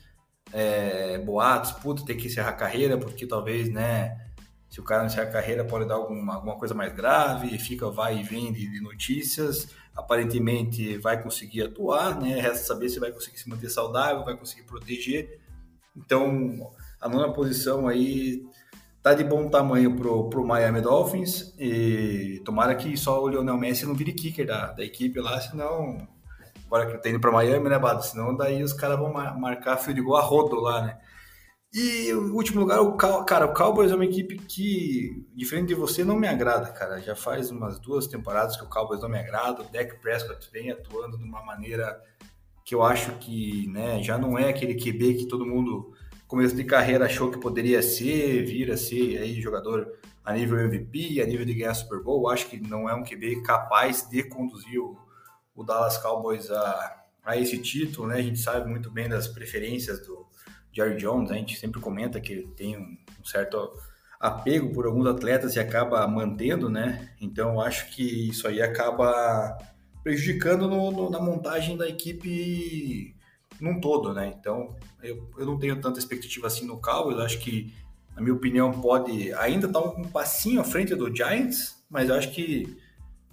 é, 0.51 1.17
boatos, 1.19 1.71
puta, 1.71 2.05
tem 2.05 2.17
que 2.17 2.27
encerrar 2.27 2.49
a 2.49 2.53
carreira, 2.53 2.97
porque 2.97 3.25
talvez, 3.25 3.69
né, 3.69 4.31
se 4.73 4.79
o 4.79 4.83
cara 4.83 5.05
encerrar 5.05 5.27
a 5.27 5.31
carreira 5.31 5.63
pode 5.63 5.85
dar 5.87 5.93
alguma, 5.93 6.33
alguma 6.33 6.55
coisa 6.55 6.73
mais 6.73 6.91
grave, 6.91 7.55
fica 7.59 7.91
vai 7.91 8.17
e 8.17 8.23
vem 8.23 8.51
de, 8.51 8.67
de 8.67 8.81
notícias, 8.81 9.67
aparentemente 9.95 10.97
vai 10.97 11.21
conseguir 11.21 11.61
atuar, 11.61 12.19
né, 12.19 12.41
resta 12.41 12.65
saber 12.65 12.89
se 12.89 12.99
vai 12.99 13.11
conseguir 13.11 13.37
se 13.37 13.47
manter 13.47 13.69
saudável, 13.69 14.25
vai 14.25 14.35
conseguir 14.35 14.63
proteger, 14.63 15.39
então 15.95 16.71
a 16.99 17.07
nona 17.07 17.31
posição 17.31 17.87
aí 17.87 18.43
tá 19.03 19.13
de 19.13 19.23
bom 19.23 19.47
tamanho 19.47 19.95
pro, 19.95 20.27
pro 20.27 20.43
Miami 20.43 20.81
Dolphins 20.81 21.53
e 21.59 22.41
tomara 22.43 22.73
que 22.73 22.97
só 22.97 23.23
o 23.23 23.29
Lionel 23.29 23.59
Messi 23.59 23.85
não 23.85 23.93
vire 23.93 24.11
kicker 24.11 24.47
da, 24.47 24.71
da 24.71 24.83
equipe 24.83 25.19
lá, 25.19 25.39
senão 25.39 25.99
agora 26.65 26.87
que 26.87 26.97
tá 26.97 27.11
indo 27.11 27.19
para 27.19 27.31
Miami, 27.31 27.69
né, 27.69 27.77
Bado? 27.77 28.03
Senão 28.03 28.35
daí 28.35 28.63
os 28.63 28.73
caras 28.73 28.97
vão 28.97 29.13
marcar 29.13 29.77
fio 29.77 29.93
de 29.93 30.01
gol 30.01 30.15
a 30.15 30.21
rodo 30.21 30.55
lá, 30.55 30.81
né? 30.81 30.97
E 31.73 32.13
o 32.13 32.35
último 32.35 32.59
lugar, 32.59 32.81
o 32.81 32.95
Cal, 32.95 33.25
cara, 33.25 33.47
o 33.47 33.53
Cowboys 33.53 33.91
é 33.91 33.95
uma 33.95 34.05
equipe 34.05 34.37
que, 34.37 35.25
diferente 35.33 35.69
de 35.69 35.73
você, 35.73 36.03
não 36.03 36.19
me 36.19 36.27
agrada, 36.27 36.71
cara. 36.71 37.01
Já 37.01 37.15
faz 37.15 37.49
umas 37.49 37.79
duas 37.79 38.05
temporadas 38.05 38.55
que 38.55 38.63
o 38.63 38.69
Cowboys 38.69 39.01
não 39.01 39.09
me 39.09 39.17
agrada. 39.17 39.63
O 39.63 39.71
Dak 39.71 39.99
Prescott 39.99 40.47
vem 40.51 40.69
atuando 40.69 41.17
de 41.17 41.23
uma 41.23 41.43
maneira 41.43 41.99
que 42.63 42.75
eu 42.75 42.83
acho 42.83 43.13
que, 43.13 43.67
né, 43.69 44.03
já 44.03 44.19
não 44.19 44.37
é 44.37 44.49
aquele 44.49 44.75
QB 44.75 45.15
que 45.15 45.25
todo 45.25 45.47
mundo 45.47 45.91
começo 46.27 46.55
de 46.55 46.63
carreira 46.63 47.05
achou 47.05 47.31
que 47.31 47.39
poderia 47.39 47.81
ser, 47.81 48.45
vir 48.45 48.71
a 48.71 48.77
ser 48.77 49.17
aí 49.17 49.41
jogador 49.41 49.99
a 50.23 50.31
nível 50.31 50.59
MVP, 50.59 51.21
a 51.21 51.25
nível 51.25 51.45
de 51.45 51.55
ganhar 51.55 51.73
Super 51.73 52.01
Bowl. 52.03 52.29
Acho 52.29 52.47
que 52.47 52.59
não 52.59 52.87
é 52.87 52.93
um 52.93 53.03
QB 53.03 53.41
capaz 53.41 54.07
de 54.07 54.23
conduzir 54.23 54.79
o, 54.79 54.95
o 55.55 55.63
Dallas 55.63 55.97
Cowboys 55.97 56.51
a, 56.51 57.03
a 57.25 57.35
esse 57.35 57.57
título, 57.57 58.07
né? 58.07 58.17
A 58.17 58.21
gente 58.21 58.39
sabe 58.39 58.69
muito 58.69 58.91
bem 58.91 59.09
das 59.09 59.27
preferências 59.27 60.05
do 60.05 60.22
Jerry 60.73 60.97
Jones, 60.97 61.31
a 61.31 61.35
gente 61.35 61.57
sempre 61.57 61.79
comenta 61.79 62.19
que 62.19 62.33
ele 62.33 62.47
tem 62.55 62.77
um, 62.77 62.97
certo 63.23 63.71
apego 64.19 64.73
por 64.73 64.85
alguns 64.85 65.05
atletas 65.05 65.55
e 65.55 65.59
acaba 65.59 66.05
mantendo, 66.07 66.69
né? 66.69 67.09
Então 67.21 67.61
acho 67.61 67.91
que 67.91 68.29
isso 68.29 68.47
aí 68.47 68.61
acaba 68.61 69.57
prejudicando 70.03 70.67
no, 70.67 70.91
no, 70.91 71.09
na 71.09 71.19
montagem 71.19 71.77
da 71.77 71.87
equipe 71.87 73.15
num 73.61 73.79
todo, 73.79 74.13
né? 74.13 74.33
Então, 74.37 74.75
eu, 75.01 75.29
eu 75.37 75.45
não 75.45 75.59
tenho 75.59 75.79
tanta 75.79 75.99
expectativa 75.99 76.47
assim 76.47 76.65
no 76.65 76.81
Cowboys, 76.81 77.19
acho 77.19 77.39
que, 77.39 77.73
na 78.15 78.21
minha 78.21 78.33
opinião, 78.33 78.71
pode 78.71 79.31
ainda 79.33 79.67
estar 79.67 79.79
tá 79.79 79.87
um, 79.87 80.01
um 80.01 80.07
passinho 80.07 80.59
à 80.59 80.63
frente 80.63 80.95
do 80.95 81.15
Giants, 81.15 81.81
mas 81.89 82.09
eu 82.09 82.15
acho 82.15 82.31
que 82.31 82.77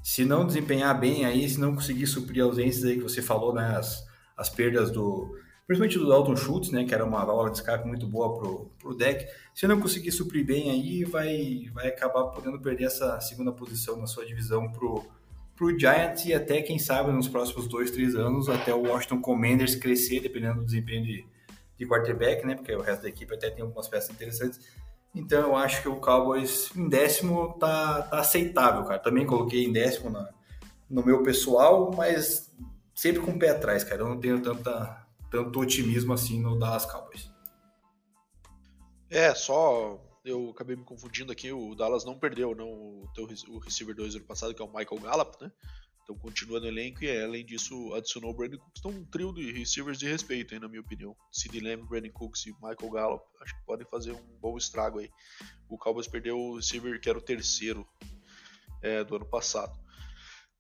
se 0.02 0.24
não 0.24 0.46
desempenhar 0.46 0.98
bem 0.98 1.24
aí, 1.24 1.48
se 1.48 1.58
não 1.58 1.74
conseguir 1.74 2.06
suprir 2.06 2.42
ausências 2.44 2.84
aí 2.84 2.96
que 2.96 3.02
você 3.02 3.20
falou, 3.20 3.54
né, 3.54 3.76
as, 3.76 4.06
as 4.36 4.48
perdas 4.48 4.90
do, 4.90 5.36
principalmente 5.70 5.98
do 6.00 6.08
Dalton 6.08 6.34
Schultz, 6.34 6.72
né, 6.72 6.84
que 6.84 6.92
era 6.92 7.04
uma 7.04 7.24
válvula 7.24 7.48
de 7.48 7.58
escape 7.58 7.86
muito 7.86 8.04
boa 8.04 8.34
pro, 8.34 8.72
pro 8.76 8.92
deck, 8.92 9.24
se 9.54 9.68
não 9.68 9.80
conseguir 9.80 10.10
suprir 10.10 10.44
bem 10.44 10.68
aí, 10.68 11.04
vai, 11.04 11.70
vai 11.72 11.86
acabar 11.86 12.24
podendo 12.24 12.58
perder 12.58 12.86
essa 12.86 13.20
segunda 13.20 13.52
posição 13.52 13.96
na 13.96 14.08
sua 14.08 14.26
divisão 14.26 14.68
pro 14.72 15.04
para 15.54 15.66
o 15.66 15.78
Giants 15.78 16.24
e 16.24 16.34
até, 16.34 16.60
quem 16.60 16.76
sabe, 16.76 17.12
nos 17.12 17.28
próximos 17.28 17.68
dois, 17.68 17.92
três 17.92 18.16
anos, 18.16 18.48
até 18.48 18.74
o 18.74 18.82
Washington 18.82 19.20
Commanders 19.20 19.76
crescer, 19.76 20.18
dependendo 20.18 20.58
do 20.60 20.64
desempenho 20.64 21.04
de, 21.04 21.24
de 21.78 21.86
quarterback, 21.86 22.44
né? 22.44 22.56
Porque 22.56 22.74
o 22.74 22.80
resto 22.80 23.02
da 23.02 23.08
equipe 23.08 23.32
até 23.32 23.48
tem 23.48 23.62
algumas 23.62 23.86
peças 23.86 24.10
interessantes. 24.10 24.58
Então 25.14 25.40
eu 25.40 25.54
acho 25.54 25.82
que 25.82 25.88
o 25.88 25.96
Cowboys 25.96 26.74
em 26.74 26.88
décimo 26.88 27.58
tá, 27.60 28.02
tá 28.02 28.18
aceitável, 28.18 28.84
cara. 28.84 28.98
Também 28.98 29.24
coloquei 29.24 29.62
em 29.64 29.70
décimo 29.70 30.10
na, 30.10 30.30
no 30.88 31.04
meu 31.04 31.22
pessoal, 31.22 31.92
mas 31.94 32.50
sempre 32.92 33.20
com 33.20 33.30
o 33.30 33.38
pé 33.38 33.50
atrás, 33.50 33.84
cara. 33.84 34.00
Eu 34.00 34.08
não 34.08 34.18
tenho 34.18 34.40
tanta, 34.40 34.99
tanto 35.30 35.60
otimismo 35.60 36.12
assim 36.12 36.40
no 36.40 36.58
Dallas 36.58 36.84
Cowboys. 36.84 37.30
É, 39.08 39.34
só 39.34 40.00
eu 40.24 40.50
acabei 40.50 40.76
me 40.76 40.84
confundindo 40.84 41.32
aqui, 41.32 41.50
o 41.50 41.74
Dallas 41.74 42.04
não 42.04 42.18
perdeu 42.18 42.54
não, 42.54 42.68
o, 42.68 43.10
teu, 43.14 43.26
o 43.48 43.58
receiver 43.58 43.94
2 43.94 44.16
ano 44.16 44.24
passado, 44.24 44.54
que 44.54 44.62
é 44.62 44.64
o 44.64 44.68
Michael 44.68 45.00
Gallup, 45.00 45.42
né? 45.42 45.50
Então 46.02 46.16
continua 46.16 46.58
no 46.58 46.66
elenco 46.66 47.04
e 47.04 47.22
além 47.22 47.44
disso 47.44 47.94
adicionou 47.94 48.32
o 48.32 48.34
Brandon 48.34 48.58
Cooks, 48.58 48.80
então 48.80 48.90
um 48.90 49.04
trio 49.04 49.32
de 49.32 49.52
receivers 49.52 49.98
de 49.98 50.08
respeito, 50.08 50.52
hein, 50.54 50.60
na 50.60 50.68
minha 50.68 50.80
opinião. 50.80 51.16
Sid 51.30 51.60
Lamb, 51.60 51.86
Brandon 51.86 52.10
Cooks 52.10 52.46
e 52.46 52.52
Michael 52.54 52.90
Gallup, 52.90 53.24
acho 53.40 53.56
que 53.56 53.64
podem 53.64 53.86
fazer 53.86 54.12
um 54.12 54.38
bom 54.40 54.56
estrago 54.56 54.98
aí. 54.98 55.10
O 55.68 55.78
Cowboys 55.78 56.08
perdeu 56.08 56.36
o 56.36 56.56
receiver 56.56 57.00
que 57.00 57.08
era 57.08 57.18
o 57.18 57.22
terceiro 57.22 57.86
é, 58.82 59.04
do 59.04 59.16
ano 59.16 59.26
passado. 59.26 59.78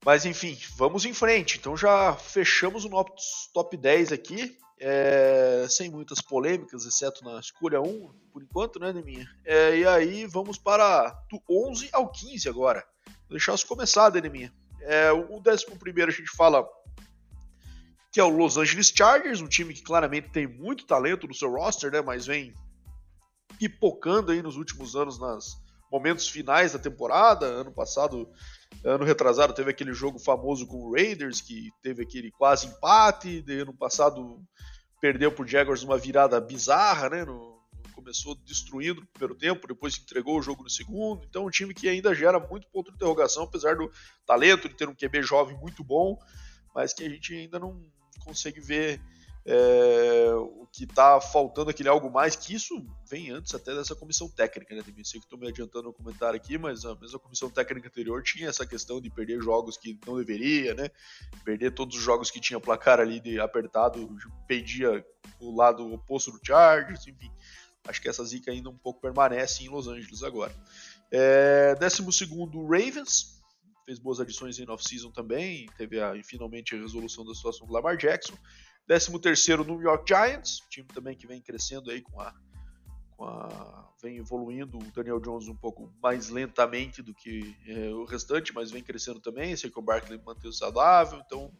Mas 0.04 0.24
enfim, 0.24 0.58
vamos 0.76 1.04
em 1.04 1.12
frente. 1.12 1.58
Então 1.58 1.76
já 1.76 2.14
fechamos 2.16 2.84
o 2.84 2.88
nosso 2.88 3.52
top 3.52 3.76
10 3.76 4.12
aqui 4.12 4.58
é, 4.80 5.66
sem 5.68 5.90
muitas 5.90 6.22
polêmicas, 6.22 6.86
exceto 6.86 7.22
na 7.22 7.38
escolha 7.38 7.82
1, 7.82 8.12
por 8.32 8.42
enquanto, 8.42 8.80
né, 8.80 8.92
Neminha? 8.92 9.28
É, 9.44 9.76
e 9.76 9.86
aí 9.86 10.26
vamos 10.26 10.56
para 10.56 11.10
do 11.30 11.40
11 11.48 11.90
ao 11.92 12.10
15 12.10 12.48
agora. 12.48 12.82
Vou 13.06 13.36
deixar 13.36 13.52
os 13.52 13.62
começar, 13.62 14.10
Neminha. 14.10 14.52
É, 14.80 15.12
o 15.12 15.34
11 15.34 15.66
a 16.02 16.10
gente 16.10 16.30
fala 16.34 16.66
que 18.10 18.18
é 18.18 18.24
o 18.24 18.30
Los 18.30 18.56
Angeles 18.56 18.92
Chargers, 18.96 19.40
um 19.40 19.46
time 19.46 19.74
que 19.74 19.82
claramente 19.82 20.30
tem 20.30 20.46
muito 20.46 20.86
talento 20.86 21.28
no 21.28 21.34
seu 21.34 21.52
roster, 21.52 21.92
né, 21.92 22.00
mas 22.00 22.26
vem 22.26 22.54
pipocando 23.58 24.32
aí 24.32 24.42
nos 24.42 24.56
últimos 24.56 24.96
anos 24.96 25.20
nas 25.20 25.62
momentos 25.92 26.26
finais 26.26 26.72
da 26.72 26.78
temporada. 26.78 27.44
Ano 27.46 27.70
passado 27.70 28.32
Ano 28.84 29.04
retrasado 29.04 29.52
teve 29.52 29.70
aquele 29.70 29.92
jogo 29.92 30.18
famoso 30.18 30.66
com 30.66 30.78
o 30.78 30.94
Raiders, 30.94 31.40
que 31.40 31.70
teve 31.82 32.02
aquele 32.02 32.30
quase 32.30 32.66
empate. 32.66 33.42
De 33.42 33.60
ano 33.60 33.74
passado 33.74 34.42
perdeu 35.00 35.30
pro 35.32 35.46
Jaguars 35.46 35.82
uma 35.82 35.98
virada 35.98 36.40
bizarra, 36.40 37.10
né? 37.10 37.24
No, 37.24 37.60
começou 38.00 38.34
destruindo 38.34 39.02
no 39.02 39.06
primeiro 39.06 39.34
tempo, 39.34 39.68
depois 39.68 39.98
entregou 39.98 40.38
o 40.38 40.42
jogo 40.42 40.62
no 40.62 40.70
segundo. 40.70 41.24
Então, 41.28 41.46
um 41.46 41.50
time 41.50 41.74
que 41.74 41.88
ainda 41.88 42.14
gera 42.14 42.40
muito 42.40 42.66
ponto 42.68 42.90
de 42.90 42.96
interrogação, 42.96 43.44
apesar 43.44 43.76
do 43.76 43.90
talento 44.26 44.68
de 44.68 44.74
ter 44.74 44.88
um 44.88 44.94
QB 44.94 45.22
jovem 45.22 45.56
muito 45.58 45.84
bom, 45.84 46.18
mas 46.74 46.94
que 46.94 47.04
a 47.04 47.08
gente 47.08 47.34
ainda 47.34 47.58
não 47.58 47.80
consegue 48.24 48.60
ver 48.60 49.00
é, 49.44 50.32
o 50.34 50.66
que 50.72 50.84
está 50.84 51.20
faltando 51.20 51.70
aquele 51.70 51.88
algo 51.88 52.10
mais, 52.10 52.36
que 52.36 52.54
isso 52.54 52.84
vem 53.08 53.30
antes 53.30 53.54
até 53.54 53.74
dessa 53.74 53.94
comissão 53.94 54.28
técnica, 54.28 54.74
né? 54.74 54.82
Sei 55.02 55.18
que 55.18 55.26
estou 55.26 55.38
me 55.38 55.48
adiantando 55.48 55.88
no 55.88 55.92
comentário 55.92 56.36
aqui, 56.36 56.58
mas 56.58 56.84
a 56.84 56.94
mesma 56.94 57.18
comissão 57.18 57.50
técnica 57.50 57.88
anterior 57.88 58.22
tinha 58.22 58.48
essa 58.48 58.66
questão 58.66 59.00
de 59.00 59.10
perder 59.10 59.40
jogos 59.42 59.76
que 59.76 59.98
não 60.06 60.16
deveria, 60.16 60.74
né? 60.74 60.90
Perder 61.44 61.72
todos 61.72 61.96
os 61.96 62.02
jogos 62.02 62.30
que 62.30 62.40
tinha 62.40 62.60
placar 62.60 63.00
ali 63.00 63.18
de 63.18 63.40
apertado, 63.40 64.16
pedia 64.46 65.04
o 65.40 65.54
lado 65.54 65.92
oposto 65.92 66.30
do 66.30 66.40
Chargers, 66.44 67.06
enfim. 67.06 67.30
acho 67.88 68.00
que 68.00 68.08
essa 68.08 68.24
zica 68.24 68.50
ainda 68.50 68.68
um 68.68 68.76
pouco 68.76 69.00
permanece 69.00 69.64
em 69.64 69.68
Los 69.68 69.88
Angeles 69.88 70.22
agora. 70.22 70.54
É, 71.10 71.74
12 71.74 72.26
Ravens, 72.68 73.40
fez 73.84 73.98
boas 73.98 74.20
adições 74.20 74.58
em 74.58 74.70
off-season 74.70 75.10
também, 75.10 75.66
teve 75.76 76.00
a, 76.00 76.12
finalmente 76.22 76.76
a 76.76 76.78
resolução 76.78 77.24
da 77.24 77.34
situação 77.34 77.66
do 77.66 77.72
Lamar 77.72 77.96
Jackson. 77.96 78.36
13 78.90 79.20
terceiro 79.20 79.62
New 79.64 79.80
York 79.80 80.04
Giants, 80.04 80.66
time 80.68 80.88
também 80.88 81.16
que 81.16 81.24
vem 81.24 81.40
crescendo 81.40 81.92
aí 81.92 82.02
com 82.02 82.20
a, 82.20 82.34
com 83.16 83.24
a 83.24 83.88
vem 84.02 84.16
evoluindo 84.16 84.78
o 84.78 84.90
Daniel 84.90 85.20
Jones 85.20 85.46
um 85.46 85.54
pouco 85.54 85.94
mais 86.02 86.28
lentamente 86.28 87.00
do 87.00 87.14
que 87.14 87.56
é, 87.68 87.90
o 87.90 88.04
restante, 88.04 88.52
mas 88.52 88.72
vem 88.72 88.82
crescendo 88.82 89.20
também. 89.20 89.54
Sei 89.54 89.70
que 89.70 89.78
o 89.78 89.82
Barkley 89.82 90.20
manteve 90.26 90.52
saudável, 90.52 91.22
então 91.24 91.52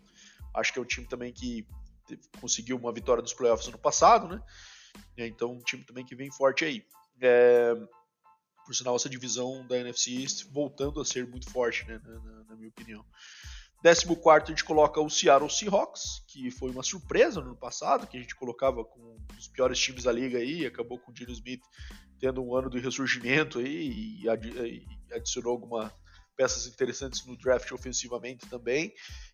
acho 0.53 0.73
que 0.73 0.81
é 0.81 0.83
um 0.83 0.85
time 0.85 1.07
também 1.07 1.33
que 1.33 1.65
conseguiu 2.41 2.77
uma 2.77 2.93
vitória 2.93 3.23
nos 3.23 3.33
playoffs 3.33 3.69
no 3.69 3.79
passado, 3.79 4.27
né? 4.27 4.43
Então 5.17 5.53
um 5.53 5.63
time 5.63 5.85
também 5.85 6.05
que 6.05 6.17
vem 6.17 6.33
forte 6.33 6.65
aí. 6.65 6.85
É, 7.21 7.77
por 8.67 8.75
sinal, 8.75 8.97
essa 8.97 9.09
divisão 9.09 9.65
da 9.69 9.79
NFC 9.79 10.21
East 10.21 10.47
voltando 10.51 11.01
a 11.01 11.05
ser 11.05 11.29
muito 11.29 11.49
forte, 11.49 11.87
né, 11.87 12.01
na, 12.05 12.45
na 12.45 12.57
minha 12.57 12.71
opinião. 12.71 13.07
14 13.83 14.07
a 14.45 14.47
gente 14.47 14.65
coloca 14.65 15.01
o 15.01 15.09
Seattle 15.09 15.51
Seahawks, 15.51 16.23
que 16.29 16.51
foi 16.51 16.71
uma 16.71 16.83
surpresa 16.83 17.41
no 17.41 17.49
ano 17.49 17.57
passado, 17.57 18.07
que 18.07 18.17
a 18.17 18.21
gente 18.21 18.35
colocava 18.35 18.85
com 18.85 19.17
dos 19.35 19.49
piores 19.49 19.79
times 19.79 20.05
da 20.05 20.13
liga 20.13 20.39
aí, 20.39 20.67
acabou 20.67 20.99
com 20.99 21.11
o 21.11 21.17
Gino 21.17 21.33
Smith 21.33 21.63
tendo 22.19 22.43
um 22.43 22.55
ano 22.55 22.69
de 22.69 22.79
ressurgimento 22.79 23.59
aí 23.59 24.21
e, 24.23 24.29
adicionou 25.11 25.53
algumas 25.53 25.91
peças 26.37 26.67
interessantes 26.67 27.25
no 27.27 27.37
draft 27.37 27.73
ofensivamente 27.73 28.47
também. 28.49 28.93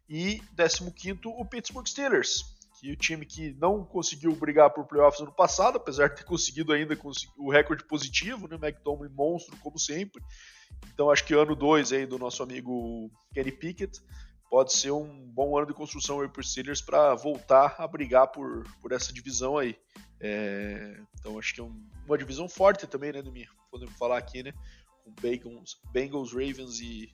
E 0.08 0.40
15 0.56 1.20
o 1.24 1.44
Pittsburgh 1.44 1.86
Steelers, 1.86 2.44
que 2.80 2.90
é 2.90 2.92
o 2.92 2.96
time 2.96 3.26
que 3.26 3.52
não 3.54 3.84
conseguiu 3.84 4.34
brigar 4.36 4.70
por 4.70 4.86
playoffs 4.86 5.24
no 5.24 5.32
passado, 5.32 5.76
apesar 5.76 6.08
de 6.08 6.16
ter 6.16 6.24
conseguido 6.24 6.72
ainda 6.72 6.96
o 7.36 7.50
recorde 7.50 7.84
positivo, 7.84 8.46
né? 8.46 8.56
McTominay 8.56 9.12
monstro 9.12 9.56
como 9.58 9.78
sempre. 9.78 10.22
Então 10.92 11.10
acho 11.10 11.24
que 11.24 11.34
ano 11.34 11.56
2 11.56 11.92
aí 11.92 12.06
do 12.06 12.18
nosso 12.18 12.42
amigo 12.42 13.10
Kenny 13.32 13.52
Pickett 13.52 14.00
pode 14.50 14.72
ser 14.72 14.90
um 14.90 15.28
bom 15.30 15.56
ano 15.56 15.66
de 15.66 15.74
construção 15.74 16.26
para 16.28 16.40
os 16.40 16.50
Steelers 16.50 16.80
para 16.80 17.14
voltar 17.14 17.76
a 17.78 17.86
brigar 17.86 18.28
por, 18.28 18.64
por 18.80 18.92
essa 18.92 19.12
divisão 19.12 19.58
aí. 19.58 19.76
É, 20.20 21.00
então 21.18 21.38
acho 21.38 21.54
que 21.54 21.60
é 21.60 21.64
um, 21.64 21.88
uma 22.06 22.16
divisão 22.16 22.48
forte 22.48 22.86
também, 22.86 23.12
né, 23.12 23.22
Domingo? 23.22 23.52
Podemos 23.70 23.94
falar 23.96 24.18
aqui, 24.18 24.42
né? 24.42 24.52
Com 25.04 25.12
Bengals, 25.20 25.80
Bengals 25.92 26.32
Ravens 26.32 26.80
e, 26.80 27.12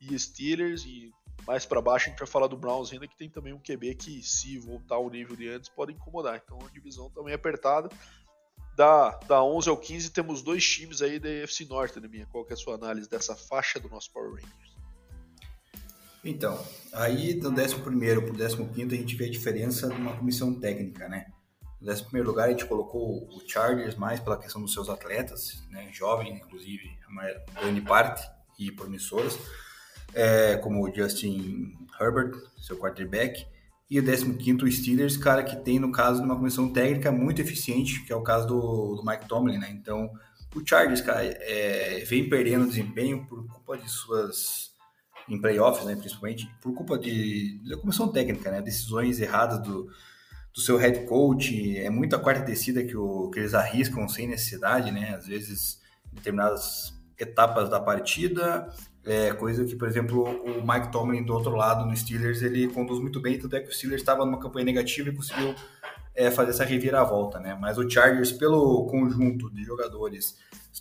e 0.00 0.18
Steelers. 0.18 0.84
E 0.84 1.12
mais 1.46 1.66
para 1.66 1.80
baixo 1.80 2.06
a 2.06 2.10
gente 2.10 2.18
vai 2.18 2.28
falar 2.28 2.46
do 2.46 2.56
Browns 2.56 2.92
ainda, 2.92 3.08
que 3.08 3.16
tem 3.16 3.28
também 3.28 3.52
um 3.52 3.60
QB 3.60 3.94
que, 3.94 4.22
se 4.22 4.58
voltar 4.58 4.96
ao 4.96 5.10
nível 5.10 5.34
de 5.34 5.48
antes, 5.48 5.68
pode 5.68 5.92
incomodar. 5.92 6.40
Então 6.44 6.58
a 6.64 6.70
divisão 6.70 7.10
também 7.10 7.32
é 7.32 7.36
apertada. 7.36 7.88
Da, 8.76 9.10
da 9.20 9.42
11 9.42 9.70
ao 9.70 9.76
15 9.76 10.10
temos 10.10 10.42
dois 10.42 10.64
times 10.68 11.00
aí 11.00 11.18
da 11.18 11.28
UFC 11.28 11.64
Norte, 11.64 11.98
minha? 12.00 12.26
Qual 12.26 12.44
que 12.44 12.52
é 12.52 12.54
a 12.54 12.58
sua 12.58 12.74
análise 12.74 13.08
dessa 13.08 13.34
faixa 13.34 13.80
do 13.80 13.88
nosso 13.88 14.12
Power 14.12 14.34
Rangers? 14.34 14.75
Então, 16.28 16.60
aí 16.92 17.34
do 17.34 17.50
11 17.50 17.76
para 17.76 17.92
o 17.92 18.68
15 18.68 18.94
a 18.94 18.98
gente 18.98 19.14
vê 19.14 19.26
a 19.26 19.30
diferença 19.30 19.88
de 19.88 19.94
uma 19.94 20.16
comissão 20.16 20.52
técnica, 20.58 21.08
né? 21.08 21.26
No 21.80 21.92
11 21.92 22.04
lugar 22.22 22.48
a 22.48 22.50
gente 22.50 22.64
colocou 22.64 23.28
o 23.28 23.40
Chargers 23.46 23.94
mais 23.94 24.18
pela 24.18 24.36
questão 24.36 24.60
dos 24.60 24.72
seus 24.72 24.88
atletas, 24.88 25.62
né? 25.70 25.88
jovens, 25.92 26.36
inclusive, 26.36 26.90
a 27.54 27.60
grande 27.60 27.80
parte, 27.82 28.28
e 28.58 28.72
promissoras, 28.72 29.38
é, 30.14 30.56
como 30.56 30.82
o 30.82 30.92
Justin 30.92 31.74
Herbert, 32.00 32.32
seu 32.60 32.76
quarterback, 32.76 33.46
e 33.88 34.00
o 34.00 34.02
15 34.02 34.64
o 34.64 34.72
Steelers, 34.72 35.16
cara, 35.16 35.44
que 35.44 35.54
tem, 35.54 35.78
no 35.78 35.92
caso, 35.92 36.22
uma 36.22 36.34
comissão 36.34 36.72
técnica 36.72 37.12
muito 37.12 37.40
eficiente, 37.40 38.02
que 38.04 38.12
é 38.12 38.16
o 38.16 38.22
caso 38.22 38.48
do, 38.48 38.96
do 38.96 39.06
Mike 39.06 39.28
Tomlin, 39.28 39.58
né? 39.58 39.70
Então, 39.70 40.10
o 40.56 40.66
Chargers, 40.66 41.02
cara, 41.02 41.22
é, 41.22 42.02
vem 42.04 42.28
perdendo 42.28 42.66
desempenho 42.66 43.24
por 43.26 43.46
culpa 43.46 43.78
de 43.78 43.88
suas 43.88 44.74
em 45.28 45.40
playoffs, 45.40 45.84
né, 45.84 45.96
principalmente, 45.96 46.48
por 46.60 46.72
culpa 46.74 46.98
de, 46.98 47.58
de 47.58 47.76
comissão 47.76 48.08
técnica, 48.08 48.50
né, 48.50 48.62
decisões 48.62 49.20
erradas 49.20 49.60
do, 49.60 49.90
do 50.54 50.60
seu 50.60 50.76
head 50.76 51.04
coach, 51.06 51.76
é 51.78 51.90
muita 51.90 52.18
quarta 52.18 52.44
descida 52.44 52.84
que, 52.84 52.96
o, 52.96 53.30
que 53.30 53.40
eles 53.40 53.54
arriscam 53.54 54.08
sem 54.08 54.28
necessidade, 54.28 54.90
né, 54.90 55.14
às 55.14 55.26
vezes 55.26 55.80
em 56.12 56.16
determinadas 56.16 56.94
etapas 57.18 57.68
da 57.68 57.80
partida, 57.80 58.68
é, 59.04 59.32
coisa 59.32 59.64
que, 59.64 59.76
por 59.76 59.88
exemplo, 59.88 60.22
o 60.22 60.66
Mike 60.66 60.90
Tomlin 60.90 61.24
do 61.24 61.32
outro 61.32 61.54
lado 61.54 61.86
no 61.86 61.96
Steelers, 61.96 62.42
ele 62.42 62.68
conduz 62.68 63.00
muito 63.00 63.20
bem, 63.20 63.38
tanto 63.38 63.54
é 63.56 63.60
que 63.60 63.68
o 63.68 63.72
Steelers 63.72 64.02
estava 64.02 64.24
numa 64.24 64.38
campanha 64.38 64.66
negativa 64.66 65.08
e 65.08 65.14
conseguiu 65.14 65.54
é, 66.14 66.30
fazer 66.30 66.50
essa 66.50 66.64
reviravolta, 66.64 67.40
né, 67.40 67.56
mas 67.60 67.78
o 67.78 67.88
Chargers, 67.88 68.32
pelo 68.32 68.86
conjunto 68.86 69.50
de 69.50 69.64
jogadores, 69.64 70.36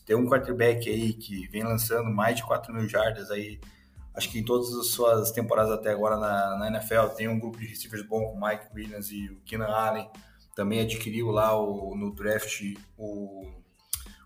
tem 0.05 0.15
um 0.15 0.27
quarterback 0.27 0.87
aí 0.87 1.13
que 1.13 1.47
vem 1.47 1.63
lançando 1.63 2.09
mais 2.11 2.35
de 2.35 2.43
4 2.43 2.73
mil 2.73 2.87
jardas 2.87 3.31
aí 3.31 3.59
Acho 4.15 4.29
que 4.29 4.39
em 4.39 4.45
todas 4.45 4.73
as 4.73 4.87
suas 4.87 5.31
temporadas 5.31 5.71
até 5.71 5.91
agora 5.91 6.17
na, 6.17 6.57
na 6.57 6.67
NFL 6.67 7.15
tem 7.15 7.27
um 7.27 7.39
grupo 7.39 7.57
de 7.57 7.65
receivers 7.65 8.05
bom 8.07 8.21
com 8.25 8.37
o 8.37 8.47
Mike 8.47 8.67
Williams 8.73 9.11
e 9.11 9.29
o 9.29 9.41
Keenan 9.41 9.67
Allen. 9.67 10.09
Também 10.55 10.79
adquiriu 10.79 11.31
lá 11.31 11.59
o, 11.59 11.95
no 11.95 12.13
draft 12.15 12.61
o, 12.97 13.51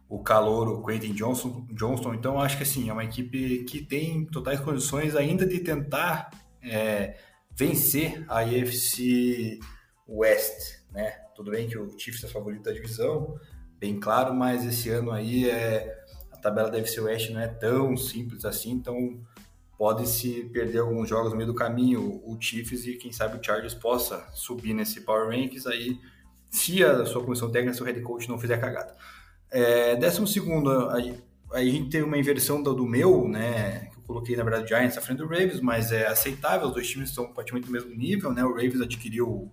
o 0.08 0.19
calor, 0.21 0.67
o 0.67 0.86
Quentin 0.86 1.13
Johnson, 1.13 1.65
Johnston. 1.71 2.13
Então 2.13 2.39
acho 2.39 2.58
que 2.58 2.63
assim, 2.63 2.89
é 2.89 2.93
uma 2.93 3.04
equipe 3.04 3.63
que 3.63 3.84
tem 3.84 4.25
totais 4.25 4.60
condições 4.60 5.15
ainda 5.15 5.45
de 5.45 5.60
tentar 5.60 6.30
é, 6.62 7.17
vencer 7.52 8.23
a 8.28 8.39
AFC 8.39 9.60
West. 10.08 10.84
Né? 10.91 11.12
Tudo 11.36 11.52
bem 11.52 11.67
que 11.67 11.78
o 11.78 11.97
Chiefs 11.97 12.23
é 12.23 12.28
favorito 12.28 12.63
da 12.63 12.71
divisão, 12.71 13.39
bem 13.80 13.99
claro, 13.99 14.34
mas 14.34 14.65
esse 14.65 14.89
ano 14.89 15.12
aí 15.12 15.49
é, 15.49 15.95
a 16.32 16.38
tabela 16.38 16.69
da 16.69 16.78
AFC 16.78 16.99
West 16.99 17.30
não 17.32 17.39
é 17.39 17.47
tão 17.47 17.97
simples 17.97 18.45
assim, 18.45 18.71
então 18.71 19.19
pode-se 19.79 20.43
perder 20.51 20.79
alguns 20.79 21.07
jogos 21.07 21.31
no 21.31 21.37
meio 21.37 21.47
do 21.47 21.55
caminho, 21.55 22.21
o 22.25 22.37
Chiefs 22.37 22.85
e 22.85 22.95
quem 22.95 23.13
sabe 23.13 23.37
o 23.37 23.41
Chargers 23.41 23.73
possa 23.73 24.27
subir 24.33 24.73
nesse 24.73 24.99
Power 24.99 25.29
Rankings 25.29 25.65
aí, 25.65 25.97
se 26.49 26.83
a 26.83 27.05
sua 27.05 27.23
comissão 27.23 27.49
técnica, 27.49 27.77
seu 27.77 27.85
head 27.85 28.01
coach 28.01 28.27
não 28.27 28.37
fizer 28.37 28.57
cagada. 28.57 28.93
É, 29.49 29.95
décimo 29.95 30.27
segundo, 30.27 30.89
aí, 30.89 31.17
a 31.53 31.63
gente 31.63 31.89
teve 31.89 32.03
uma 32.03 32.17
inversão 32.17 32.61
do, 32.61 32.73
do, 32.73 32.85
meu, 32.85 33.25
né, 33.29 33.85
que 33.85 33.97
eu 33.97 34.01
coloquei 34.01 34.35
na 34.35 34.43
verdade 34.43 34.67
Giants 34.67 34.97
à 34.97 35.01
frente 35.01 35.19
do 35.19 35.27
Ravens, 35.27 35.61
mas 35.61 35.93
é 35.93 36.07
aceitável, 36.07 36.67
os 36.67 36.73
dois 36.73 36.89
times 36.89 37.07
estão 37.07 37.31
praticamente 37.31 37.67
no 37.67 37.71
mesmo 37.71 37.95
nível, 37.95 38.33
né, 38.33 38.43
o 38.43 38.51
Ravens 38.51 38.81
adquiriu 38.81 39.49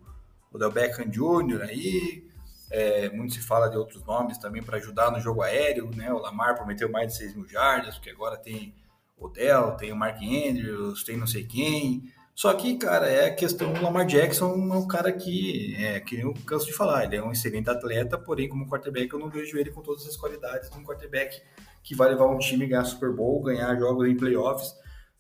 o 0.52 0.58
Del 0.58 0.72
Beckham 0.72 1.08
Jr. 1.08 1.62
aí, 1.62 2.28
é, 2.68 3.08
muito 3.10 3.32
se 3.32 3.40
fala 3.40 3.68
de 3.68 3.76
outros 3.76 4.04
nomes 4.04 4.38
também 4.38 4.60
para 4.60 4.78
ajudar 4.78 5.12
no 5.12 5.20
jogo 5.20 5.42
aéreo, 5.42 5.88
né, 5.94 6.12
o 6.12 6.18
Lamar 6.18 6.56
prometeu 6.56 6.90
mais 6.90 7.12
de 7.12 7.18
6 7.18 7.36
mil 7.36 7.46
jardas, 7.46 7.94
porque 7.94 8.10
agora 8.10 8.36
tem 8.36 8.74
Odell, 9.18 9.72
tem 9.72 9.92
o 9.92 9.96
Mark 9.96 10.18
Andrews, 10.22 11.02
tem 11.04 11.16
não 11.16 11.26
sei 11.26 11.44
quem. 11.44 12.04
Só 12.34 12.52
que, 12.52 12.76
cara, 12.76 13.08
é 13.08 13.28
a 13.28 13.34
questão 13.34 13.72
do 13.72 13.82
Lamar 13.82 14.04
Jackson 14.04 14.52
é 14.52 14.76
um 14.76 14.86
cara 14.86 15.10
que, 15.10 15.74
é, 15.78 16.00
que 16.00 16.20
eu 16.20 16.34
canso 16.44 16.66
de 16.66 16.74
falar, 16.74 17.04
ele 17.04 17.16
é 17.16 17.22
um 17.22 17.32
excelente 17.32 17.70
atleta, 17.70 18.18
porém, 18.18 18.46
como 18.46 18.68
quarterback, 18.68 19.10
eu 19.10 19.18
não 19.18 19.30
vejo 19.30 19.56
ele 19.56 19.70
com 19.70 19.80
todas 19.80 20.06
as 20.06 20.18
qualidades 20.18 20.68
de 20.68 20.76
um 20.76 20.84
quarterback 20.84 21.40
que 21.82 21.94
vai 21.94 22.10
levar 22.10 22.26
um 22.26 22.38
time 22.38 22.66
a 22.66 22.68
ganhar 22.68 22.84
Super 22.84 23.10
Bowl, 23.10 23.42
ganhar 23.42 23.74
jogos 23.78 24.06
em 24.06 24.14
playoffs, 24.14 24.74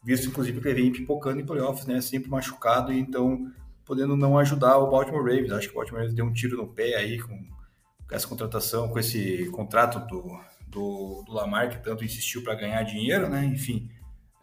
visto 0.04 0.28
inclusive 0.28 0.60
que 0.60 0.68
ele 0.68 0.82
vem 0.82 0.92
pipocando 0.92 1.40
em 1.40 1.46
playoffs, 1.46 1.86
né? 1.86 2.02
Sempre 2.02 2.28
machucado, 2.28 2.92
e 2.92 2.98
então 2.98 3.50
podendo 3.84 4.14
não 4.14 4.36
ajudar 4.36 4.76
o 4.76 4.90
Baltimore 4.90 5.22
Ravens. 5.22 5.52
Acho 5.52 5.68
que 5.68 5.74
o 5.74 5.76
Baltimore 5.76 6.00
Ravens 6.00 6.14
deu 6.14 6.24
um 6.26 6.32
tiro 6.32 6.56
no 6.56 6.66
pé 6.66 6.96
aí 6.96 7.18
com, 7.18 7.38
com 8.08 8.14
essa 8.14 8.28
contratação, 8.28 8.88
com 8.88 8.98
esse 8.98 9.48
contrato 9.52 10.00
do, 10.06 10.38
do, 10.76 11.22
do 11.24 11.32
Lamar, 11.32 11.70
que 11.70 11.82
tanto 11.82 12.04
insistiu 12.04 12.44
para 12.44 12.54
ganhar 12.54 12.82
dinheiro, 12.82 13.30
né? 13.30 13.42
Enfim, 13.46 13.88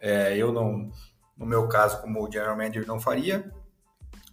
é, 0.00 0.36
eu 0.36 0.52
não, 0.52 0.90
no 1.38 1.46
meu 1.46 1.68
caso, 1.68 2.00
como 2.00 2.20
o 2.20 2.30
General 2.30 2.56
Manager, 2.56 2.84
não 2.86 2.98
faria. 2.98 3.48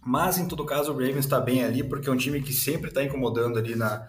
Mas, 0.04 0.36
em 0.36 0.48
todo 0.48 0.66
caso, 0.66 0.90
o 0.90 0.94
Ravens 0.94 1.18
está 1.18 1.40
bem 1.40 1.62
ali, 1.62 1.84
porque 1.84 2.08
é 2.08 2.12
um 2.12 2.16
time 2.16 2.42
que 2.42 2.52
sempre 2.52 2.88
está 2.88 3.04
incomodando 3.04 3.56
ali 3.56 3.76
na, 3.76 4.08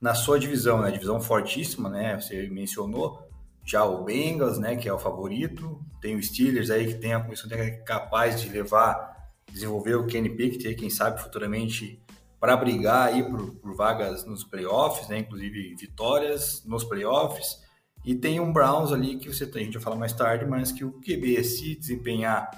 na 0.00 0.14
sua 0.14 0.38
divisão, 0.38 0.80
né? 0.80 0.92
Divisão 0.92 1.20
fortíssima, 1.20 1.90
né? 1.90 2.20
Você 2.20 2.48
mencionou 2.48 3.28
já 3.64 3.84
o 3.84 4.04
Bengals, 4.04 4.56
né? 4.56 4.76
Que 4.76 4.88
é 4.88 4.92
o 4.92 4.98
favorito. 4.98 5.84
Tem 6.00 6.14
o 6.14 6.22
Steelers 6.22 6.70
aí, 6.70 6.86
que 6.86 7.00
tem 7.00 7.14
a 7.14 7.20
comissão 7.20 7.48
técnica 7.48 7.82
capaz 7.82 8.40
de 8.40 8.48
levar, 8.48 9.12
desenvolver 9.50 9.96
o 9.96 10.06
Kenny 10.06 10.30
Pickett, 10.30 10.76
quem 10.76 10.88
sabe 10.88 11.20
futuramente 11.20 12.00
para 12.40 12.56
brigar 12.56 13.08
aí 13.08 13.22
por, 13.22 13.54
por, 13.56 13.74
vagas 13.74 14.24
nos 14.24 14.44
playoffs, 14.44 15.08
né? 15.08 15.18
inclusive 15.18 15.74
vitórias 15.76 16.62
nos 16.64 16.84
playoffs. 16.84 17.62
E 18.04 18.14
tem 18.14 18.38
um 18.38 18.52
Browns 18.52 18.92
ali 18.92 19.16
que 19.16 19.32
você, 19.32 19.44
a 19.44 19.58
gente 19.58 19.74
vai 19.74 19.82
falar 19.82 19.96
mais 19.96 20.12
tarde, 20.12 20.44
mas 20.44 20.70
que 20.70 20.84
o 20.84 20.92
QB, 21.00 21.42
se 21.42 21.74
desempenhar 21.74 22.50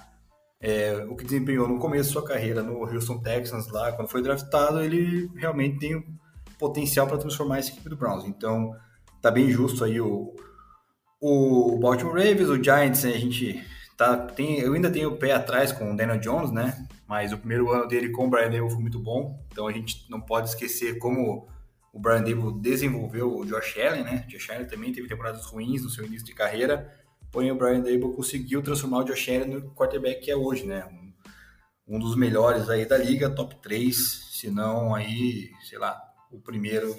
é, 0.60 1.06
o 1.08 1.14
que 1.14 1.24
desempenhou 1.24 1.68
no 1.68 1.78
começo 1.78 2.08
da 2.08 2.20
sua 2.20 2.28
carreira 2.28 2.62
no 2.62 2.82
Houston 2.82 3.18
Texans, 3.20 3.68
lá 3.68 3.92
quando 3.92 4.08
foi 4.08 4.22
draftado, 4.22 4.80
ele 4.80 5.30
realmente 5.36 5.78
tem 5.78 6.04
potencial 6.58 7.06
para 7.06 7.18
transformar 7.18 7.58
essa 7.58 7.70
equipe 7.70 7.88
do 7.88 7.96
Browns. 7.96 8.24
Então, 8.24 8.74
tá 9.20 9.30
bem 9.30 9.50
justo 9.50 9.84
aí 9.84 10.00
o, 10.00 10.34
o 11.20 11.78
Baltimore 11.78 12.16
Ravens, 12.16 12.48
o 12.48 12.62
Giants, 12.62 13.04
a 13.04 13.10
gente 13.10 13.62
tá, 13.96 14.16
tem, 14.16 14.60
eu 14.60 14.74
ainda 14.74 14.90
tenho 14.90 15.10
o 15.10 15.16
pé 15.16 15.32
atrás 15.32 15.72
com 15.72 15.92
o 15.92 15.96
Daniel 15.96 16.18
Jones, 16.18 16.50
né? 16.50 16.86
Mas 17.06 17.32
o 17.32 17.38
primeiro 17.38 17.70
ano 17.70 17.86
dele 17.86 18.10
com 18.10 18.26
o 18.26 18.30
Brian 18.30 18.50
Dale 18.50 18.70
foi 18.70 18.80
muito 18.80 18.98
bom, 18.98 19.42
então 19.50 19.66
a 19.66 19.72
gente 19.72 20.04
não 20.10 20.20
pode 20.20 20.48
esquecer 20.48 20.98
como 20.98 21.48
o 21.92 21.98
Brian 21.98 22.22
Dable 22.22 22.60
desenvolveu 22.60 23.38
o 23.38 23.46
Josh 23.46 23.78
Allen, 23.78 24.04
né? 24.04 24.24
O 24.26 24.30
Josh 24.30 24.50
Allen 24.50 24.66
também 24.66 24.92
teve 24.92 25.08
temporadas 25.08 25.46
ruins 25.46 25.82
no 25.82 25.90
seu 25.90 26.04
início 26.04 26.26
de 26.26 26.34
carreira, 26.34 26.92
porém 27.30 27.50
o 27.50 27.56
Brian 27.56 27.80
Dable 27.80 28.12
conseguiu 28.14 28.62
transformar 28.62 28.98
o 28.98 29.04
Josh 29.04 29.28
Allen 29.28 29.46
no 29.46 29.70
quarterback 29.70 30.20
que 30.20 30.30
é 30.30 30.36
hoje, 30.36 30.66
né? 30.66 30.84
Um, 30.86 31.96
um 31.96 31.98
dos 31.98 32.16
melhores 32.16 32.68
aí 32.68 32.84
da 32.84 32.98
liga, 32.98 33.30
top 33.30 33.54
3, 33.62 33.96
se 34.32 34.50
não 34.50 34.94
aí, 34.94 35.50
sei 35.68 35.78
lá, 35.78 35.98
o 36.30 36.40
primeiro 36.40 36.94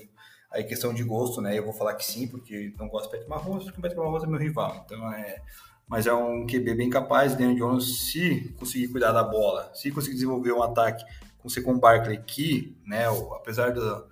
Aí 0.50 0.64
questão 0.64 0.94
de 0.94 1.04
gosto, 1.04 1.42
né? 1.42 1.58
Eu 1.58 1.64
vou 1.64 1.74
falar 1.74 1.94
que 1.96 2.06
sim, 2.06 2.28
porque 2.28 2.74
não 2.80 2.88
gosto 2.88 3.08
do 3.08 3.12
Patrick 3.12 3.30
Mahomes, 3.30 3.66
porque 3.66 3.80
o 3.80 3.82
Patrick 3.82 4.02
Mahomes 4.02 4.24
é 4.24 4.28
meu 4.28 4.40
rival. 4.40 4.84
Então 4.86 5.14
é. 5.14 5.42
Mas 5.88 6.06
é 6.06 6.14
um 6.14 6.46
QB 6.46 6.76
bem 6.76 6.90
capaz, 6.90 7.34
Daniel 7.34 7.56
Jones, 7.56 8.10
se 8.10 8.54
conseguir 8.60 8.90
cuidar 8.90 9.12
da 9.12 9.24
bola, 9.24 9.72
se 9.74 9.90
conseguir 9.92 10.16
desenvolver 10.16 10.52
um 10.52 10.62
ataque 10.62 11.04
com 11.38 11.48
o 11.48 11.64
com 11.64 11.80
Barkley, 11.80 12.76
né, 12.86 13.06
apesar 13.36 13.72
do, 13.72 14.06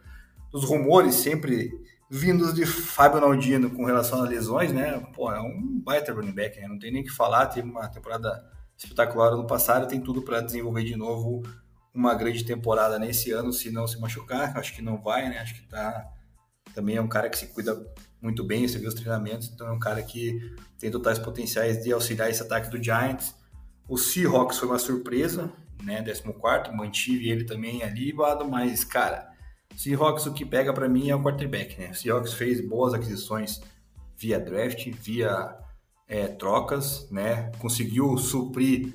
dos 0.52 0.64
rumores 0.64 1.16
sempre 1.16 1.70
vindos 2.10 2.54
de 2.54 2.66
Fábio 2.66 3.20
Naldino 3.20 3.70
com 3.70 3.84
relação 3.84 4.24
a 4.24 4.28
lesões, 4.28 4.72
né? 4.72 5.00
Pô, 5.14 5.32
é 5.32 5.42
um 5.42 5.82
baita 5.84 6.14
running 6.14 6.32
back, 6.32 6.60
né? 6.60 6.68
Não 6.68 6.80
tem 6.80 6.92
nem 6.92 7.02
o 7.02 7.06
que 7.06 7.12
falar, 7.12 7.48
teve 7.48 7.70
uma 7.70 7.88
temporada 7.90 8.50
espetacular 8.78 9.34
ano 9.34 9.48
passado, 9.48 9.88
tem 9.88 10.00
tudo 10.00 10.22
para 10.22 10.42
desenvolver 10.42 10.84
de 10.84 10.96
novo 10.96 11.42
uma 11.94 12.14
grande 12.14 12.44
temporada 12.44 13.00
nesse 13.00 13.32
ano, 13.32 13.52
se 13.52 13.72
não 13.72 13.88
se 13.88 14.00
machucar, 14.00 14.58
acho 14.58 14.74
que 14.74 14.82
não 14.82 15.02
vai, 15.02 15.28
né? 15.30 15.40
Acho 15.40 15.56
que 15.56 15.68
tá 15.68 16.10
também 16.74 16.98
é 16.98 17.02
um 17.02 17.08
cara 17.08 17.30
que 17.30 17.38
se 17.38 17.48
cuida 17.48 17.74
muito 18.26 18.44
bem, 18.44 18.68
você 18.68 18.80
viu 18.80 18.90
os 18.90 18.96
treinamentos, 18.96 19.52
então 19.54 19.68
é 19.68 19.72
um 19.72 19.80
cara 19.80 20.02
que 20.02 20.54
tem 20.80 20.90
totais 20.90 21.20
potenciais 21.20 21.84
de 21.84 21.94
auxiliar 21.94 22.30
esse 22.30 22.42
ataque 22.42 22.70
do 22.70 22.84
Giants. 22.84 23.36
O 23.88 23.98
Seahawks 23.98 24.58
foi 24.58 24.68
uma 24.68 24.80
surpresa, 24.80 25.52
né, 25.84 26.02
14, 26.02 26.76
mantive 26.76 27.30
ele 27.30 27.44
também 27.44 27.84
ali, 27.84 28.12
mas, 28.50 28.84
cara, 28.84 29.30
Seahawks 29.76 30.26
o 30.26 30.34
que 30.34 30.44
pega 30.44 30.74
para 30.74 30.90
mim 30.90 31.10
é 31.10 31.16
o 31.16 31.22
quarterback, 31.22 31.80
né? 31.80 31.92
O 31.92 31.94
Seahawks 31.94 32.34
fez 32.34 32.68
boas 32.68 32.94
aquisições 32.94 33.62
via 34.18 34.40
draft, 34.40 34.90
via 34.90 35.56
é, 36.08 36.28
trocas, 36.28 37.10
né? 37.12 37.52
Conseguiu 37.60 38.18
suprir 38.18 38.94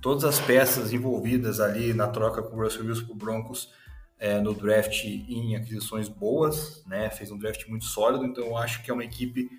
todas 0.00 0.24
as 0.24 0.38
peças 0.38 0.92
envolvidas 0.92 1.58
ali 1.58 1.92
na 1.92 2.06
troca 2.06 2.42
com 2.42 2.56
o 2.56 2.62
Russell 2.62 2.86
Wilson 2.86 3.06
para 3.06 3.16
Broncos 3.16 3.72
é, 4.20 4.38
no 4.38 4.52
draft 4.52 5.02
em 5.04 5.56
aquisições 5.56 6.06
boas, 6.06 6.84
né? 6.86 7.08
Fez 7.08 7.32
um 7.32 7.38
draft 7.38 7.66
muito 7.66 7.86
sólido, 7.86 8.26
então 8.26 8.44
eu 8.44 8.56
acho 8.56 8.82
que 8.82 8.90
é 8.90 8.94
uma 8.94 9.02
equipe 9.02 9.50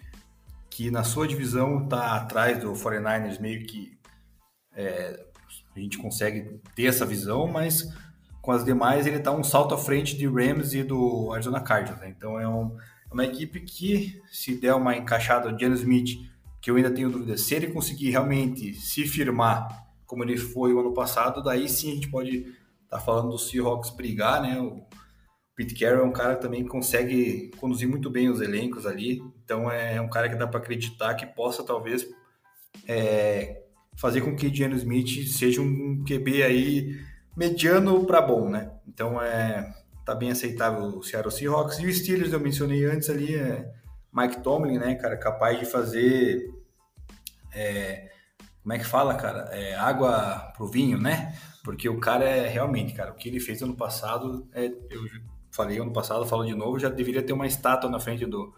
que 0.70 0.92
na 0.92 1.04
sua 1.04 1.28
divisão 1.28 1.84
está 1.84 2.16
atrás 2.16 2.60
do 2.60 2.72
49ers, 2.72 3.42
meio 3.42 3.66
que 3.66 3.98
é, 4.74 5.26
a 5.76 5.80
gente 5.80 5.98
consegue 5.98 6.62
ter 6.76 6.86
essa 6.86 7.06
visão, 7.06 7.48
mas 7.48 7.92
com 8.40 8.52
as 8.52 8.64
demais 8.64 9.08
ele 9.08 9.18
está 9.18 9.32
um 9.32 9.44
salto 9.44 9.74
à 9.74 9.78
frente 9.78 10.16
de 10.16 10.28
Rams 10.28 10.74
e 10.74 10.84
do 10.84 11.34
Arizona 11.34 11.60
Cardinals. 11.60 12.00
Né? 12.00 12.14
Então 12.16 12.40
é, 12.40 12.48
um, 12.48 12.78
é, 13.10 13.14
uma 13.14 13.26
equipe 13.26 13.60
que, 13.62 14.22
se 14.32 14.56
der 14.56 14.76
uma 14.76 14.96
encaixada, 14.96 15.48
o 15.48 15.60
Jalen 15.60 15.74
Smith, 15.74 16.20
que 16.62 16.70
eu 16.70 16.76
ainda 16.76 16.92
tenho 16.92 17.10
dúvida, 17.10 17.36
se 17.36 17.56
ele 17.56 17.68
conseguir 17.68 18.12
realmente 18.12 18.76
se 18.76 19.06
firmar 19.08 19.88
como 20.06 20.24
ele 20.24 20.38
foi 20.38 20.72
o 20.72 20.80
ano 20.80 20.94
passado, 20.94 21.42
daí 21.42 21.68
sim 21.68 21.92
a 21.92 21.96
gente 21.96 22.10
pode 22.10 22.46
tá 22.92 23.00
falando 23.00 23.30
do 23.30 23.38
Seahawks 23.38 23.90
brigar, 23.90 24.42
né? 24.42 24.60
O 24.60 24.86
Pete 25.56 25.74
Carroll 25.74 26.04
é 26.04 26.08
um 26.08 26.12
cara 26.12 26.36
que 26.36 26.42
também 26.42 26.68
consegue 26.68 27.50
conduzir 27.58 27.88
muito 27.88 28.10
bem 28.10 28.30
os 28.30 28.42
elencos 28.42 28.86
ali, 28.86 29.24
então 29.44 29.72
é 29.72 30.00
um 30.02 30.10
cara 30.10 30.30
que 30.30 30.36
dá 30.36 30.46
para 30.46 30.60
acreditar 30.60 31.16
que 31.16 31.26
possa 31.26 31.64
talvez 31.64 32.06
é, 32.88 33.64
fazer 33.96 34.22
com 34.22 34.36
que 34.36 34.54
Geno 34.54 34.76
Smith 34.76 35.28
seja 35.30 35.62
um 35.62 36.04
QB 36.04 36.44
aí 36.44 37.00
mediano 37.36 38.06
para 38.06 38.22
bom, 38.22 38.50
né? 38.50 38.72
Então 38.88 39.22
é 39.22 39.74
tá 40.06 40.16
bem 40.16 40.32
aceitável 40.32 40.98
o 40.98 41.04
Seattle 41.04 41.32
Seahawks 41.32 41.80
e 41.80 41.86
o 41.86 41.94
Steelers 41.94 42.34
eu 42.34 42.40
mencionei 42.40 42.84
antes 42.86 43.10
ali 43.10 43.36
é 43.36 43.72
Mike 44.12 44.42
Tomlin, 44.42 44.78
né, 44.78 44.96
cara, 44.96 45.16
capaz 45.16 45.58
de 45.60 45.66
fazer 45.66 46.50
é, 47.54 48.10
como 48.62 48.74
é 48.74 48.78
que 48.78 48.86
fala, 48.86 49.16
cara? 49.16 49.50
É, 49.52 49.76
água 49.76 50.52
pro 50.56 50.68
vinho, 50.68 51.00
né? 51.00 51.36
Porque 51.64 51.90
o 51.90 52.00
cara 52.00 52.26
é 52.26 52.48
realmente, 52.48 52.94
cara, 52.94 53.12
o 53.12 53.16
que 53.16 53.30
ele 53.30 53.40
fez 53.40 53.62
ano 53.62 53.76
passado, 53.76 54.48
é, 54.54 54.66
eu 54.66 55.02
falei 55.52 55.80
ano 55.80 55.92
passado, 55.92 56.26
falo 56.26 56.46
de 56.46 56.54
novo, 56.54 56.80
já 56.80 56.90
deveria 56.90 57.24
ter 57.24 57.34
uma 57.34 57.48
estátua 57.48 57.90
na 57.90 58.00
frente 58.00 58.26
do, 58.26 58.54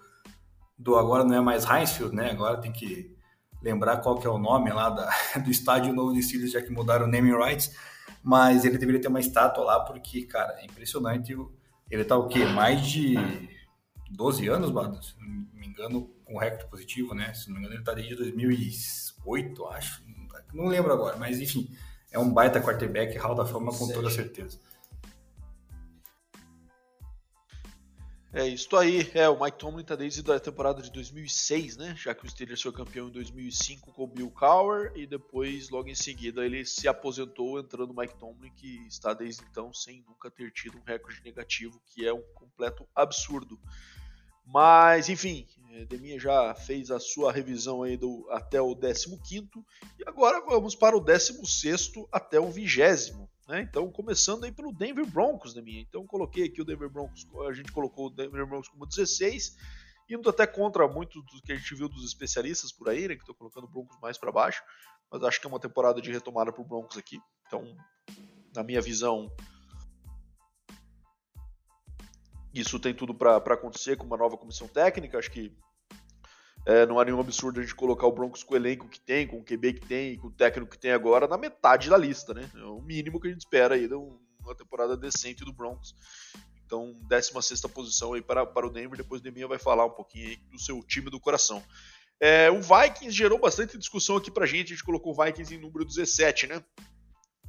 do 0.77 0.95
agora 0.95 1.23
não 1.23 1.35
é 1.35 1.41
mais 1.41 1.65
Heinzfield, 1.65 2.15
né? 2.15 2.31
Agora 2.31 2.57
tem 2.57 2.71
que 2.71 3.15
lembrar 3.61 3.97
qual 3.97 4.17
que 4.19 4.27
é 4.27 4.29
o 4.29 4.37
nome 4.37 4.71
lá 4.71 4.89
da, 4.89 5.09
do 5.43 5.49
estádio 5.49 5.93
novo 5.93 6.13
de 6.13 6.21
Steelers, 6.21 6.51
já 6.51 6.61
que 6.61 6.71
mudaram 6.71 7.05
o 7.05 7.09
naming 7.09 7.35
rights, 7.35 7.73
mas 8.21 8.65
ele 8.65 8.77
deveria 8.77 9.01
ter 9.01 9.07
uma 9.07 9.19
estátua 9.19 9.63
lá, 9.63 9.79
porque, 9.79 10.23
cara, 10.23 10.53
é 10.59 10.65
impressionante. 10.65 11.35
Ele 11.89 12.03
tá 12.03 12.17
o 12.17 12.27
quê? 12.27 12.45
Mais 12.45 12.85
de 12.85 13.15
12 14.13 14.47
anos, 14.47 14.71
Bado? 14.71 15.03
Se 15.03 15.13
não 15.19 15.27
me 15.53 15.67
engano, 15.67 16.09
com 16.23 16.37
recorde 16.37 16.69
positivo, 16.69 17.13
né? 17.13 17.33
Se 17.33 17.47
não 17.47 17.55
me 17.55 17.59
engano, 17.61 17.75
ele 17.75 17.83
tá 17.83 17.93
desde 17.93 18.15
2008, 18.15 19.65
acho. 19.67 20.03
Não 20.53 20.67
lembro 20.67 20.93
agora, 20.93 21.17
mas 21.17 21.39
enfim 21.39 21.69
é 22.13 22.19
um 22.19 22.31
baita 22.31 22.61
quarterback, 22.61 23.17
Hall 23.17 23.33
da 23.33 23.43
Fama 23.43 23.75
com 23.75 23.91
toda 23.91 24.09
certeza. 24.09 24.59
É 28.31 28.47
isso 28.47 28.75
aí. 28.75 29.11
É, 29.13 29.29
o 29.29 29.39
Mike 29.39 29.59
Tomlin 29.59 29.83
tá 29.83 29.95
desde 29.95 30.31
a 30.31 30.39
temporada 30.39 30.81
de 30.81 30.91
2006, 30.91 31.77
né? 31.77 31.95
Já 31.95 32.15
que 32.15 32.25
o 32.25 32.29
Steelers 32.29 32.61
foi 32.61 32.71
campeão 32.71 33.07
em 33.07 33.11
2005 33.11 33.93
com 33.93 34.03
o 34.03 34.07
Bill 34.07 34.31
Cowher 34.31 34.91
e 34.95 35.05
depois, 35.05 35.69
logo 35.69 35.87
em 35.87 35.95
seguida, 35.95 36.43
ele 36.43 36.65
se 36.65 36.87
aposentou 36.87 37.59
entrando 37.59 37.91
o 37.91 37.95
Mike 37.95 38.15
Tomlin, 38.15 38.51
que 38.55 38.87
está 38.87 39.13
desde 39.13 39.43
então 39.43 39.71
sem 39.71 40.03
nunca 40.07 40.31
ter 40.31 40.51
tido 40.51 40.77
um 40.79 40.83
recorde 40.83 41.21
negativo, 41.23 41.79
que 41.85 42.07
é 42.07 42.13
um 42.13 42.23
completo 42.33 42.87
absurdo. 42.95 43.59
Mas, 44.45 45.09
enfim, 45.09 45.47
é, 45.71 45.85
Deminha 45.85 46.19
já 46.19 46.53
fez 46.53 46.91
a 46.91 46.99
sua 46.99 47.31
revisão 47.31 47.83
aí 47.83 47.97
do, 47.97 48.27
até 48.29 48.61
o 48.61 48.75
15 48.75 49.09
e 49.99 50.03
agora 50.07 50.39
vamos 50.45 50.75
para 50.75 50.95
o 50.95 51.01
16 51.01 51.91
até 52.11 52.39
o 52.39 52.51
20. 52.51 52.77
Né? 53.47 53.61
Então, 53.61 53.91
começando 53.91 54.43
aí 54.43 54.51
pelo 54.51 54.71
Denver 54.71 55.05
Broncos, 55.05 55.53
Deminha. 55.53 55.81
Então, 55.81 56.05
coloquei 56.05 56.45
aqui 56.45 56.61
o 56.61 56.65
Denver 56.65 56.89
Broncos, 56.89 57.27
a 57.47 57.53
gente 57.53 57.71
colocou 57.71 58.07
o 58.07 58.09
Denver 58.09 58.45
Broncos 58.45 58.69
como 58.69 58.85
16, 58.85 59.57
indo 60.09 60.29
até 60.29 60.45
contra 60.45 60.87
muito 60.87 61.21
do 61.21 61.41
que 61.41 61.51
a 61.51 61.55
gente 61.55 61.75
viu 61.75 61.89
dos 61.89 62.05
especialistas 62.05 62.71
por 62.71 62.89
aí, 62.89 63.07
né, 63.07 63.15
que 63.15 63.21
estão 63.21 63.35
colocando 63.35 63.65
o 63.65 63.69
Broncos 63.69 63.97
mais 63.99 64.17
para 64.17 64.31
baixo, 64.31 64.61
mas 65.11 65.23
acho 65.23 65.39
que 65.39 65.47
é 65.47 65.49
uma 65.49 65.59
temporada 65.59 66.01
de 66.01 66.11
retomada 66.11 66.51
para 66.51 66.61
o 66.61 66.67
Broncos 66.67 66.97
aqui. 66.97 67.19
Então, 67.47 67.75
na 68.55 68.63
minha 68.63 68.81
visão, 68.81 69.31
isso 72.53 72.79
tem 72.79 72.93
tudo 72.93 73.13
para 73.13 73.37
acontecer 73.37 73.97
com 73.97 74.05
uma 74.05 74.17
nova 74.17 74.37
comissão 74.37 74.67
técnica. 74.67 75.17
Acho 75.17 75.31
que 75.31 75.51
é, 76.65 76.85
não 76.85 77.01
é 77.01 77.05
nenhum 77.05 77.19
absurdo 77.19 77.59
a 77.59 77.63
gente 77.63 77.75
colocar 77.75 78.07
o 78.07 78.11
Broncos 78.11 78.43
com 78.43 78.53
o 78.53 78.57
elenco 78.57 78.87
que 78.87 78.99
tem, 78.99 79.27
com 79.27 79.37
o 79.37 79.43
QB 79.43 79.73
que 79.73 79.87
tem, 79.87 80.17
com 80.17 80.27
o 80.27 80.31
técnico 80.31 80.71
que 80.71 80.79
tem 80.79 80.91
agora 80.91 81.27
na 81.27 81.37
metade 81.37 81.89
da 81.89 81.97
lista, 81.97 82.33
né? 82.33 82.49
É 82.55 82.63
o 82.63 82.81
mínimo 82.81 83.19
que 83.19 83.27
a 83.27 83.31
gente 83.31 83.41
espera 83.41 83.75
aí 83.75 83.87
de 83.87 83.95
uma 83.95 84.55
temporada 84.55 84.95
decente 84.95 85.43
do 85.43 85.51
Broncos. 85.51 85.95
Então, 86.65 86.93
16 87.09 87.61
posição 87.61 88.13
aí 88.13 88.21
para, 88.21 88.45
para 88.45 88.65
o 88.65 88.69
Denver. 88.69 88.97
Depois 88.97 89.19
o 89.19 89.23
Deminha 89.23 89.47
vai 89.47 89.59
falar 89.59 89.85
um 89.85 89.91
pouquinho 89.91 90.29
aí 90.29 90.37
do 90.51 90.59
seu 90.59 90.81
time 90.83 91.09
do 91.09 91.19
coração. 91.19 91.61
É, 92.19 92.49
o 92.49 92.61
Vikings 92.61 93.11
gerou 93.11 93.37
bastante 93.37 93.77
discussão 93.77 94.15
aqui 94.15 94.31
pra 94.31 94.45
gente. 94.45 94.67
A 94.67 94.75
gente 94.75 94.83
colocou 94.83 95.13
o 95.13 95.23
Vikings 95.23 95.53
em 95.53 95.59
número 95.59 95.83
17, 95.83 96.47
né? 96.47 96.63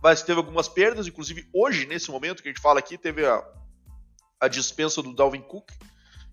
Mas 0.02 0.22
teve 0.22 0.38
algumas 0.38 0.68
perdas, 0.68 1.06
inclusive 1.06 1.48
hoje, 1.54 1.86
nesse 1.86 2.10
momento 2.10 2.42
que 2.42 2.48
a 2.48 2.52
gente 2.52 2.60
fala 2.60 2.80
aqui, 2.80 2.98
teve 2.98 3.24
a, 3.24 3.42
a 4.44 4.48
dispensa 4.48 5.02
do 5.02 5.14
Dalvin 5.14 5.40
Cook, 5.40 5.70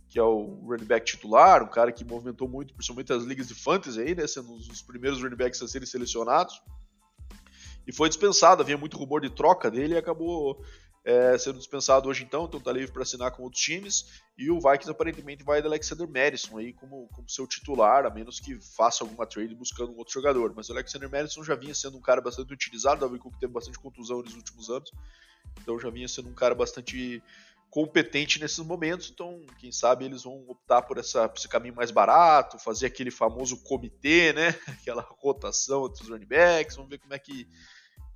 que 0.09 0.19
é 0.19 0.23
o 0.23 0.65
running 0.65 0.85
back 0.85 1.05
titular, 1.05 1.63
um 1.63 1.69
cara 1.69 1.91
que 1.91 2.03
movimentou 2.03 2.47
muito, 2.47 2.73
principalmente 2.73 3.13
as 3.13 3.23
ligas 3.23 3.47
de 3.47 3.55
fantasy 3.55 3.99
aí, 3.99 4.13
né, 4.13 4.27
sendo 4.27 4.53
os 4.53 4.81
primeiros 4.81 5.21
running 5.21 5.37
backs 5.37 5.61
a 5.61 5.67
serem 5.67 5.87
selecionados. 5.87 6.61
E 7.87 7.93
foi 7.93 8.09
dispensado, 8.09 8.61
havia 8.61 8.77
muito 8.77 8.97
rumor 8.97 9.21
de 9.21 9.29
troca 9.29 9.71
dele 9.71 9.93
e 9.93 9.97
acabou 9.97 10.61
é, 11.03 11.35
sendo 11.37 11.57
dispensado 11.57 12.07
hoje 12.07 12.23
então, 12.23 12.45
então 12.45 12.59
tá 12.59 12.71
livre 12.71 12.91
para 12.91 13.03
assinar 13.03 13.31
com 13.31 13.43
outros 13.43 13.61
times. 13.61 14.21
E 14.37 14.51
o 14.51 14.59
Vikings 14.59 14.91
aparentemente 14.91 15.43
vai 15.43 15.61
de 15.61 15.67
Alexander 15.67 16.07
Madison 16.07 16.57
aí 16.57 16.73
como, 16.73 17.07
como 17.13 17.29
seu 17.29 17.47
titular, 17.47 18.05
a 18.05 18.09
menos 18.09 18.39
que 18.39 18.59
faça 18.75 19.03
alguma 19.03 19.25
trade 19.25 19.55
buscando 19.55 19.91
um 19.91 19.97
outro 19.97 20.13
jogador. 20.13 20.53
Mas 20.55 20.69
o 20.69 20.73
Alexander 20.73 21.09
Madison 21.09 21.43
já 21.43 21.55
vinha 21.55 21.73
sendo 21.73 21.97
um 21.97 22.01
cara 22.01 22.21
bastante 22.21 22.53
utilizado, 22.53 22.97
o 22.97 22.99
Dalvin 22.99 23.17
Cook 23.17 23.35
teve 23.39 23.51
bastante 23.51 23.79
contusão 23.79 24.21
nos 24.21 24.35
últimos 24.35 24.69
anos, 24.69 24.91
então 25.61 25.79
já 25.79 25.89
vinha 25.89 26.07
sendo 26.07 26.29
um 26.29 26.33
cara 26.33 26.53
bastante 26.53 27.21
competente 27.71 28.37
nesses 28.37 28.59
momentos, 28.59 29.09
então 29.09 29.41
quem 29.57 29.71
sabe 29.71 30.03
eles 30.03 30.23
vão 30.23 30.43
optar 30.49 30.81
por, 30.81 30.97
essa, 30.97 31.27
por 31.29 31.39
esse 31.39 31.47
caminho 31.47 31.73
mais 31.73 31.89
barato, 31.89 32.59
fazer 32.59 32.85
aquele 32.85 33.09
famoso 33.09 33.63
comitê, 33.63 34.33
né? 34.33 34.49
Aquela 34.67 35.01
rotação 35.17 35.85
entre 35.85 36.03
os 36.03 36.09
running 36.09 36.25
backs, 36.25 36.75
vamos 36.75 36.89
ver 36.89 36.99
como 36.99 37.13
é 37.13 37.19
que 37.19 37.47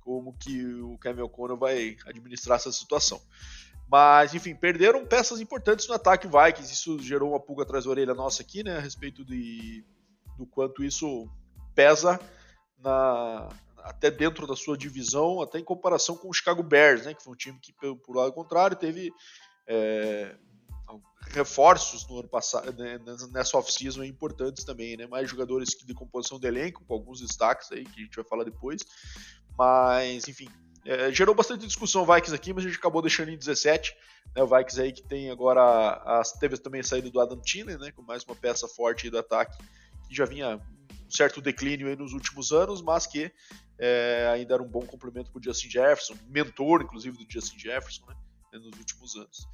como 0.00 0.32
que 0.38 0.64
o 0.64 0.96
Kevin 0.98 1.22
O'Connor 1.22 1.58
vai 1.58 1.96
administrar 2.06 2.56
essa 2.56 2.70
situação. 2.70 3.20
Mas, 3.88 4.34
enfim, 4.34 4.54
perderam 4.54 5.04
peças 5.04 5.40
importantes 5.40 5.88
no 5.88 5.94
ataque 5.94 6.28
Vikings. 6.28 6.72
Isso 6.72 6.98
gerou 7.00 7.30
uma 7.30 7.40
pulga 7.40 7.64
atrás 7.64 7.84
da 7.84 7.90
orelha 7.90 8.14
nossa 8.14 8.42
aqui, 8.42 8.62
né? 8.62 8.76
A 8.76 8.80
respeito 8.80 9.24
de, 9.24 9.84
do 10.38 10.46
quanto 10.46 10.84
isso 10.84 11.28
pesa 11.74 12.20
na, 12.78 13.48
até 13.78 14.10
dentro 14.10 14.46
da 14.46 14.54
sua 14.54 14.76
divisão, 14.76 15.40
até 15.40 15.58
em 15.58 15.64
comparação 15.64 16.16
com 16.16 16.28
o 16.28 16.32
Chicago 16.32 16.62
Bears, 16.62 17.04
né? 17.04 17.14
Que 17.14 17.22
foi 17.22 17.32
um 17.32 17.36
time 17.36 17.58
que, 17.60 17.72
por 17.72 18.16
lado 18.16 18.32
contrário, 18.32 18.76
teve 18.76 19.12
é, 19.66 20.34
reforços 21.30 22.06
no 22.08 22.20
ano 22.20 22.28
passado, 22.28 22.72
né, 22.72 22.98
nessa 23.32 23.58
off-season 23.58 24.04
importantes 24.04 24.64
também, 24.64 24.96
né? 24.96 25.06
Mais 25.06 25.28
jogadores 25.28 25.74
que 25.74 25.84
de 25.84 25.94
composição 25.94 26.38
do 26.38 26.46
elenco, 26.46 26.84
com 26.84 26.94
alguns 26.94 27.20
destaques 27.20 27.70
aí 27.72 27.84
que 27.84 28.00
a 28.00 28.04
gente 28.04 28.16
vai 28.16 28.24
falar 28.24 28.44
depois. 28.44 28.82
Mas, 29.58 30.28
enfim, 30.28 30.48
é, 30.84 31.10
gerou 31.12 31.34
bastante 31.34 31.66
discussão 31.66 32.02
o 32.02 32.06
Vikings 32.06 32.34
aqui, 32.34 32.52
mas 32.52 32.64
a 32.64 32.68
gente 32.68 32.78
acabou 32.78 33.02
deixando 33.02 33.30
em 33.30 33.36
17. 33.36 33.94
Né, 34.34 34.42
o 34.42 34.46
Vikings 34.46 34.80
aí 34.80 34.92
que 34.92 35.02
tem 35.02 35.30
agora. 35.30 35.60
A, 35.60 36.22
teve 36.38 36.56
também 36.58 36.80
a 36.80 36.84
saída 36.84 37.10
do 37.10 37.20
Adam 37.20 37.40
Thielen, 37.40 37.78
né? 37.78 37.90
Com 37.90 38.02
mais 38.02 38.24
uma 38.24 38.36
peça 38.36 38.68
forte 38.68 39.10
do 39.10 39.18
ataque, 39.18 39.58
que 40.08 40.14
já 40.14 40.24
vinha 40.24 40.56
um 40.56 41.10
certo 41.10 41.40
declínio 41.40 41.88
aí 41.88 41.96
nos 41.96 42.12
últimos 42.12 42.52
anos, 42.52 42.80
mas 42.82 43.06
que 43.06 43.32
é, 43.78 44.30
ainda 44.32 44.54
era 44.54 44.62
um 44.62 44.68
bom 44.68 44.86
complemento 44.86 45.30
para 45.30 45.40
o 45.40 45.42
Justin 45.42 45.70
Jefferson, 45.70 46.14
mentor, 46.28 46.82
inclusive, 46.82 47.16
do 47.16 47.26
Justin 47.30 47.58
Jefferson, 47.58 48.06
né? 48.06 48.16
Nos 48.58 48.78
últimos 48.78 49.16
anos. 49.16 49.46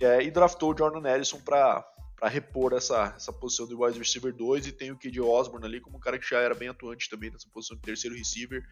É, 0.00 0.22
e 0.22 0.30
draftou 0.30 0.72
o 0.72 0.76
Jordan 0.76 1.08
Ellison 1.08 1.40
para 1.40 1.84
repor 2.24 2.72
essa, 2.72 3.14
essa 3.16 3.32
posição 3.32 3.66
de 3.66 3.74
wide 3.74 3.98
receiver 3.98 4.34
2 4.34 4.66
e 4.66 4.72
tem 4.72 4.90
o 4.90 4.98
KJ 4.98 5.20
Osborne 5.20 5.66
ali 5.66 5.80
como 5.80 5.96
um 5.96 6.00
cara 6.00 6.18
que 6.18 6.28
já 6.28 6.38
era 6.38 6.54
bem 6.54 6.68
atuante 6.68 7.10
também 7.10 7.30
nessa 7.30 7.48
posição 7.52 7.76
de 7.76 7.82
terceiro 7.82 8.16
receiver, 8.16 8.64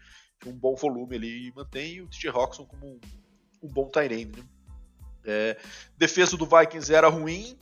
um 0.46 0.52
bom 0.52 0.74
volume 0.74 1.16
ali 1.16 1.48
e 1.48 1.52
mantém 1.54 2.00
o 2.00 2.08
TJ 2.08 2.30
Roxon 2.30 2.64
como 2.64 2.86
um, 2.86 3.00
um 3.62 3.68
bom 3.68 3.88
tight 3.88 4.12
end. 4.12 4.38
Né? 4.38 4.44
É, 5.24 5.60
defesa 5.96 6.36
do 6.36 6.46
Vikings 6.46 6.92
era 6.92 7.08
ruim, 7.08 7.56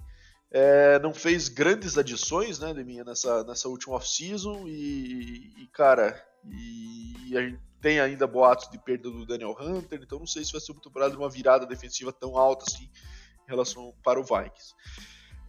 é, 0.51 0.99
não 0.99 1.15
fez 1.15 1.49
grandes 1.49 1.97
adições 1.97 2.59
né, 2.59 2.75
de 2.75 2.83
minha 2.83 3.05
nessa, 3.05 3.45
nessa 3.45 3.69
última 3.69 3.97
off-season 3.97 4.67
e, 4.67 5.53
e, 5.63 5.67
cara, 5.73 6.21
e, 6.45 7.37
a 7.37 7.43
gente 7.43 7.61
tem 7.81 8.01
ainda 8.01 8.27
boatos 8.27 8.69
de 8.71 8.79
perda 8.79 9.11
do 9.11 9.25
Daniel 9.25 9.57
Hunter, 9.59 10.01
então 10.03 10.19
não 10.19 10.27
sei 10.27 10.45
se 10.45 10.53
vai 10.53 10.61
ser 10.61 10.73
muito 10.73 10.89
temporada 10.89 11.17
uma 11.17 11.31
virada 11.31 11.65
defensiva 11.67 12.13
tão 12.13 12.37
alta 12.37 12.65
assim 12.69 12.85
em 12.85 13.49
relação 13.49 13.95
para 14.03 14.21
o 14.21 14.25
Vikings. 14.25 14.75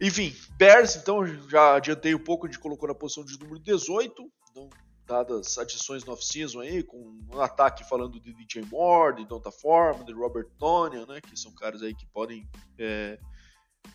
Enfim, 0.00 0.34
Bears, 0.56 0.96
então 0.96 1.24
já 1.48 1.76
adiantei 1.76 2.14
um 2.14 2.18
pouco, 2.18 2.46
a 2.46 2.48
gente 2.50 2.58
colocou 2.58 2.88
na 2.88 2.94
posição 2.94 3.24
de 3.24 3.38
número 3.38 3.60
18, 3.60 4.32
então, 4.50 4.70
dadas 5.06 5.58
adições 5.58 6.04
no 6.04 6.12
off-season 6.12 6.60
aí, 6.60 6.82
com 6.82 7.18
um 7.32 7.40
ataque 7.40 7.84
falando 7.84 8.18
de 8.18 8.32
DJ 8.32 8.64
Moore, 8.64 9.16
de 9.16 9.26
Donta 9.26 9.50
Foreman, 9.50 10.04
de 10.04 10.12
Robert 10.12 10.48
Tonya, 10.58 11.04
né, 11.06 11.20
que 11.20 11.38
são 11.38 11.52
caras 11.52 11.82
aí 11.82 11.94
que 11.94 12.06
podem 12.06 12.48
é, 12.78 13.18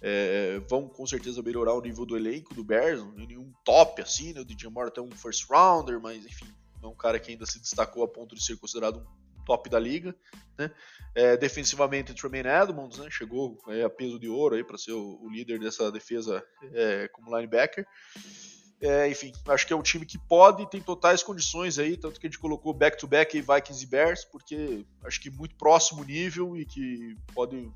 é, 0.02 0.60
vão 0.70 0.88
com 0.88 1.06
certeza 1.06 1.42
melhorar 1.42 1.74
o 1.74 1.82
nível 1.82 2.06
do 2.06 2.16
elenco 2.16 2.54
do 2.54 2.64
Bears, 2.64 3.00
não 3.00 3.12
nenhum 3.14 3.52
top 3.64 4.02
assim, 4.02 4.34
né? 4.34 4.42
O 4.42 4.46
DJ 4.46 4.70
Moore 4.70 4.90
até 4.90 5.02
um 5.02 5.12
first 5.12 5.50
rounder, 5.50 6.00
mas 6.00 6.26
enfim, 6.26 6.48
é 6.88 6.92
um 6.92 6.96
cara 6.96 7.20
que 7.20 7.32
ainda 7.32 7.46
se 7.46 7.60
destacou 7.60 8.04
a 8.04 8.08
ponto 8.08 8.36
de 8.36 8.44
ser 8.44 8.58
considerado 8.58 9.00
um 9.00 9.44
top 9.46 9.70
da 9.70 9.80
liga, 9.80 10.16
né? 10.58 10.72
É, 11.16 11.38
defensivamente, 11.38 12.14
Tremaine 12.14 12.50
Edmonds, 12.50 12.98
né? 12.98 13.10
Chegou 13.10 13.58
é, 13.70 13.84
a 13.84 13.90
peso 13.90 14.20
de 14.20 14.28
ouro 14.28 14.64
para 14.66 14.78
ser 14.78 14.92
o, 14.92 15.20
o, 15.22 15.30
líder 15.30 15.60
dessa 15.60 15.92
defesa 15.92 16.44
é, 16.74 17.08
como 17.10 17.36
linebacker. 17.36 17.86
É, 18.80 19.10
enfim, 19.10 19.32
acho 19.48 19.66
que 19.66 19.74
é 19.74 19.76
um 19.76 19.82
time 19.82 20.06
que 20.06 20.20
pode, 20.20 20.70
tem 20.70 20.80
totais 20.80 21.24
condições 21.24 21.80
aí, 21.80 21.98
tanto 21.98 22.20
que 22.20 22.28
a 22.28 22.30
gente 22.30 22.38
colocou 22.38 22.74
back-to-back 22.74 23.42
-back 23.42 23.56
Vikings 23.56 23.84
e 23.84 23.88
Bears, 23.88 24.26
porque 24.26 24.86
acho 25.04 25.20
que 25.20 25.32
muito 25.32 25.56
próximo 25.56 26.04
nível 26.04 26.56
e 26.56 26.64
que 26.64 27.16
pode 27.34 27.72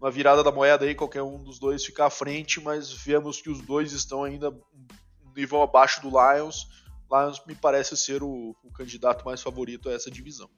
uma 0.00 0.10
virada 0.10 0.42
da 0.42 0.52
moeda 0.52 0.84
aí, 0.84 0.94
qualquer 0.94 1.22
um 1.22 1.42
dos 1.42 1.58
dois 1.58 1.84
ficar 1.84 2.06
à 2.06 2.10
frente, 2.10 2.60
mas 2.60 2.92
vemos 2.92 3.40
que 3.40 3.48
os 3.48 3.60
dois 3.62 3.92
estão 3.92 4.24
ainda 4.24 4.50
um 4.50 5.32
nível 5.34 5.62
abaixo 5.62 6.02
do 6.02 6.08
Lions. 6.10 6.66
Lions 7.10 7.44
me 7.46 7.54
parece 7.54 7.96
ser 7.96 8.22
o, 8.22 8.56
o 8.62 8.72
candidato 8.72 9.24
mais 9.24 9.42
favorito 9.42 9.88
a 9.88 9.92
essa 9.92 10.10
divisão. 10.10 10.50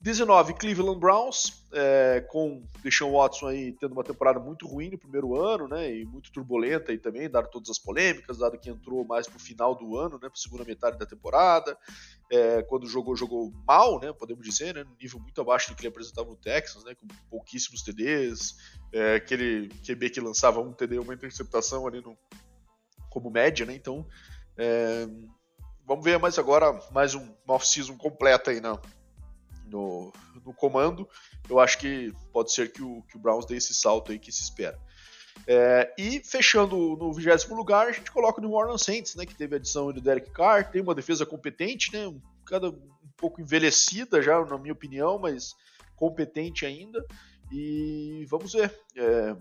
19, 0.00 0.54
Cleveland 0.54 1.00
Browns, 1.00 1.66
é, 1.72 2.24
com 2.28 2.64
Deshaun 2.84 3.10
Watson 3.10 3.48
aí 3.48 3.72
tendo 3.72 3.92
uma 3.92 4.04
temporada 4.04 4.38
muito 4.38 4.64
ruim 4.64 4.90
no 4.90 4.98
primeiro 4.98 5.34
ano, 5.34 5.66
né, 5.66 5.92
e 5.92 6.04
muito 6.04 6.30
turbulenta 6.30 6.92
aí 6.92 6.98
também, 6.98 7.28
dado 7.28 7.50
todas 7.50 7.68
as 7.68 7.80
polêmicas, 7.80 8.38
dado 8.38 8.56
que 8.56 8.70
entrou 8.70 9.04
mais 9.04 9.26
pro 9.26 9.40
final 9.40 9.74
do 9.74 9.96
ano, 9.98 10.14
né, 10.14 10.28
pra 10.28 10.36
segunda 10.36 10.64
metade 10.64 10.98
da 10.98 11.04
temporada, 11.04 11.76
é, 12.30 12.62
quando 12.62 12.86
jogou, 12.86 13.16
jogou 13.16 13.52
mal, 13.66 14.00
né, 14.00 14.12
podemos 14.12 14.46
dizer, 14.46 14.72
né, 14.72 14.86
nível 15.00 15.18
muito 15.18 15.40
abaixo 15.40 15.68
do 15.70 15.74
que 15.74 15.80
ele 15.80 15.88
apresentava 15.88 16.28
no 16.28 16.36
Texas, 16.36 16.84
né, 16.84 16.94
com 16.94 17.08
pouquíssimos 17.28 17.82
TDs, 17.82 18.54
é, 18.92 19.16
aquele 19.16 19.68
QB 19.84 20.10
que 20.10 20.20
lançava 20.20 20.60
um 20.60 20.72
TD, 20.72 21.00
uma 21.00 21.14
interceptação 21.14 21.88
ali 21.88 22.00
no, 22.00 22.16
como 23.10 23.30
média, 23.30 23.66
né, 23.66 23.74
então 23.74 24.06
é, 24.56 25.08
vamos 25.88 26.04
ver 26.04 26.18
mais 26.20 26.38
agora, 26.38 26.78
mais 26.92 27.16
um 27.16 27.34
off-season 27.48 27.96
completa 27.96 28.52
aí, 28.52 28.60
não 28.60 28.80
no, 29.68 30.12
no 30.44 30.52
comando, 30.52 31.08
eu 31.48 31.60
acho 31.60 31.78
que 31.78 32.12
pode 32.32 32.52
ser 32.52 32.72
que 32.72 32.82
o, 32.82 33.02
que 33.02 33.16
o 33.16 33.20
Browns 33.20 33.46
dê 33.46 33.56
esse 33.56 33.74
salto 33.74 34.10
aí 34.10 34.18
que 34.18 34.32
se 34.32 34.42
espera. 34.42 34.78
É, 35.46 35.94
e 35.96 36.20
fechando 36.20 36.76
no 36.96 37.12
vigésimo 37.12 37.54
lugar, 37.54 37.86
a 37.86 37.92
gente 37.92 38.10
coloca 38.10 38.40
o 38.40 38.44
New 38.44 38.52
Orleans 38.52 38.82
Saints, 38.82 39.14
né, 39.14 39.24
que 39.24 39.34
teve 39.34 39.54
a 39.54 39.58
adição 39.58 39.92
do 39.92 40.00
Derek 40.00 40.30
Carr, 40.30 40.70
tem 40.70 40.82
uma 40.82 40.94
defesa 40.94 41.24
competente, 41.24 41.92
né, 41.92 42.08
um, 42.08 42.20
cada, 42.44 42.70
um 42.70 43.12
pouco 43.16 43.40
envelhecida 43.40 44.20
já, 44.20 44.44
na 44.44 44.58
minha 44.58 44.72
opinião, 44.72 45.18
mas 45.18 45.54
competente 45.94 46.66
ainda. 46.66 47.04
E 47.52 48.26
vamos 48.28 48.52
ver. 48.52 48.74
É, 48.96 49.36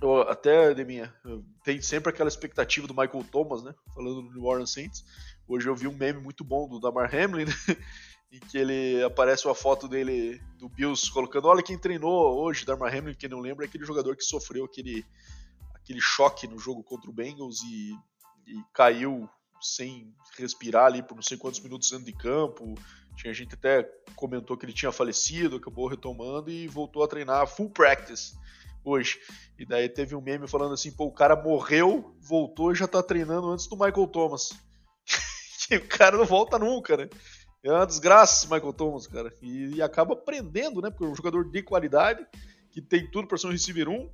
eu, 0.00 0.22
até, 0.22 0.74
Deminha, 0.74 1.14
tem 1.62 1.80
sempre 1.80 2.10
aquela 2.10 2.28
expectativa 2.28 2.86
do 2.86 2.94
Michael 2.94 3.24
Thomas, 3.30 3.62
né, 3.62 3.74
falando 3.94 4.22
no 4.22 4.32
New 4.32 4.44
Orleans 4.44 4.72
Saints. 4.72 5.04
Hoje 5.48 5.68
eu 5.68 5.76
vi 5.76 5.86
um 5.86 5.96
meme 5.96 6.20
muito 6.20 6.42
bom 6.42 6.68
do 6.68 6.80
Damar 6.80 7.14
Hamlin, 7.14 7.44
né, 7.44 7.52
em 8.32 8.40
que 8.40 8.58
ele 8.58 9.02
aparece 9.04 9.46
uma 9.46 9.54
foto 9.54 9.86
dele 9.86 10.40
do 10.58 10.68
Bills 10.68 11.10
colocando, 11.10 11.46
olha 11.46 11.62
quem 11.62 11.78
treinou 11.78 12.36
hoje, 12.42 12.66
Darma 12.66 12.88
Hamlin, 12.88 13.14
quem 13.14 13.28
não 13.28 13.38
lembra, 13.38 13.64
é 13.64 13.68
aquele 13.68 13.84
jogador 13.84 14.16
que 14.16 14.24
sofreu 14.24 14.64
aquele, 14.64 15.04
aquele 15.74 16.00
choque 16.00 16.48
no 16.48 16.58
jogo 16.58 16.82
contra 16.82 17.08
o 17.08 17.12
Bengals 17.12 17.62
e, 17.62 17.92
e 18.46 18.62
caiu 18.74 19.28
sem 19.60 20.12
respirar 20.36 20.86
ali 20.86 21.02
por 21.02 21.14
não 21.14 21.22
sei 21.22 21.36
quantos 21.36 21.60
minutos 21.60 21.90
dentro 21.90 22.06
de 22.06 22.12
campo. 22.12 22.74
Tinha 23.16 23.32
gente 23.32 23.54
até 23.54 23.82
comentou 24.14 24.56
que 24.56 24.66
ele 24.66 24.72
tinha 24.72 24.92
falecido, 24.92 25.56
acabou 25.56 25.88
retomando 25.88 26.50
e 26.50 26.68
voltou 26.68 27.02
a 27.02 27.08
treinar 27.08 27.46
full 27.46 27.70
practice 27.70 28.36
hoje. 28.84 29.18
E 29.58 29.64
daí 29.64 29.88
teve 29.88 30.14
um 30.14 30.20
meme 30.20 30.46
falando 30.46 30.74
assim, 30.74 30.92
pô, 30.92 31.06
o 31.06 31.12
cara 31.12 31.34
morreu, 31.34 32.14
voltou 32.20 32.72
e 32.72 32.74
já 32.74 32.86
tá 32.86 33.02
treinando 33.02 33.50
antes 33.50 33.66
do 33.66 33.76
Michael 33.76 34.06
Thomas. 34.08 34.50
o 35.76 35.88
cara 35.88 36.16
não 36.16 36.24
volta 36.24 36.58
nunca, 36.58 36.96
né? 36.96 37.08
É 37.62 37.72
uma 37.72 37.86
desgraça 37.86 38.44
esse 38.44 38.52
Michael 38.52 38.72
Thomas, 38.72 39.06
cara. 39.06 39.34
E, 39.42 39.76
e, 39.76 39.82
acaba 39.82 40.14
prendendo, 40.14 40.80
né? 40.80 40.90
Porque 40.90 41.04
é 41.04 41.08
um 41.08 41.14
jogador 41.16 41.50
de 41.50 41.62
qualidade, 41.62 42.24
que 42.70 42.80
tem 42.80 43.10
tudo 43.10 43.26
para 43.26 43.36
ser 43.36 43.48
um 43.48 43.50
receiver 43.50 43.88
1, 43.88 44.10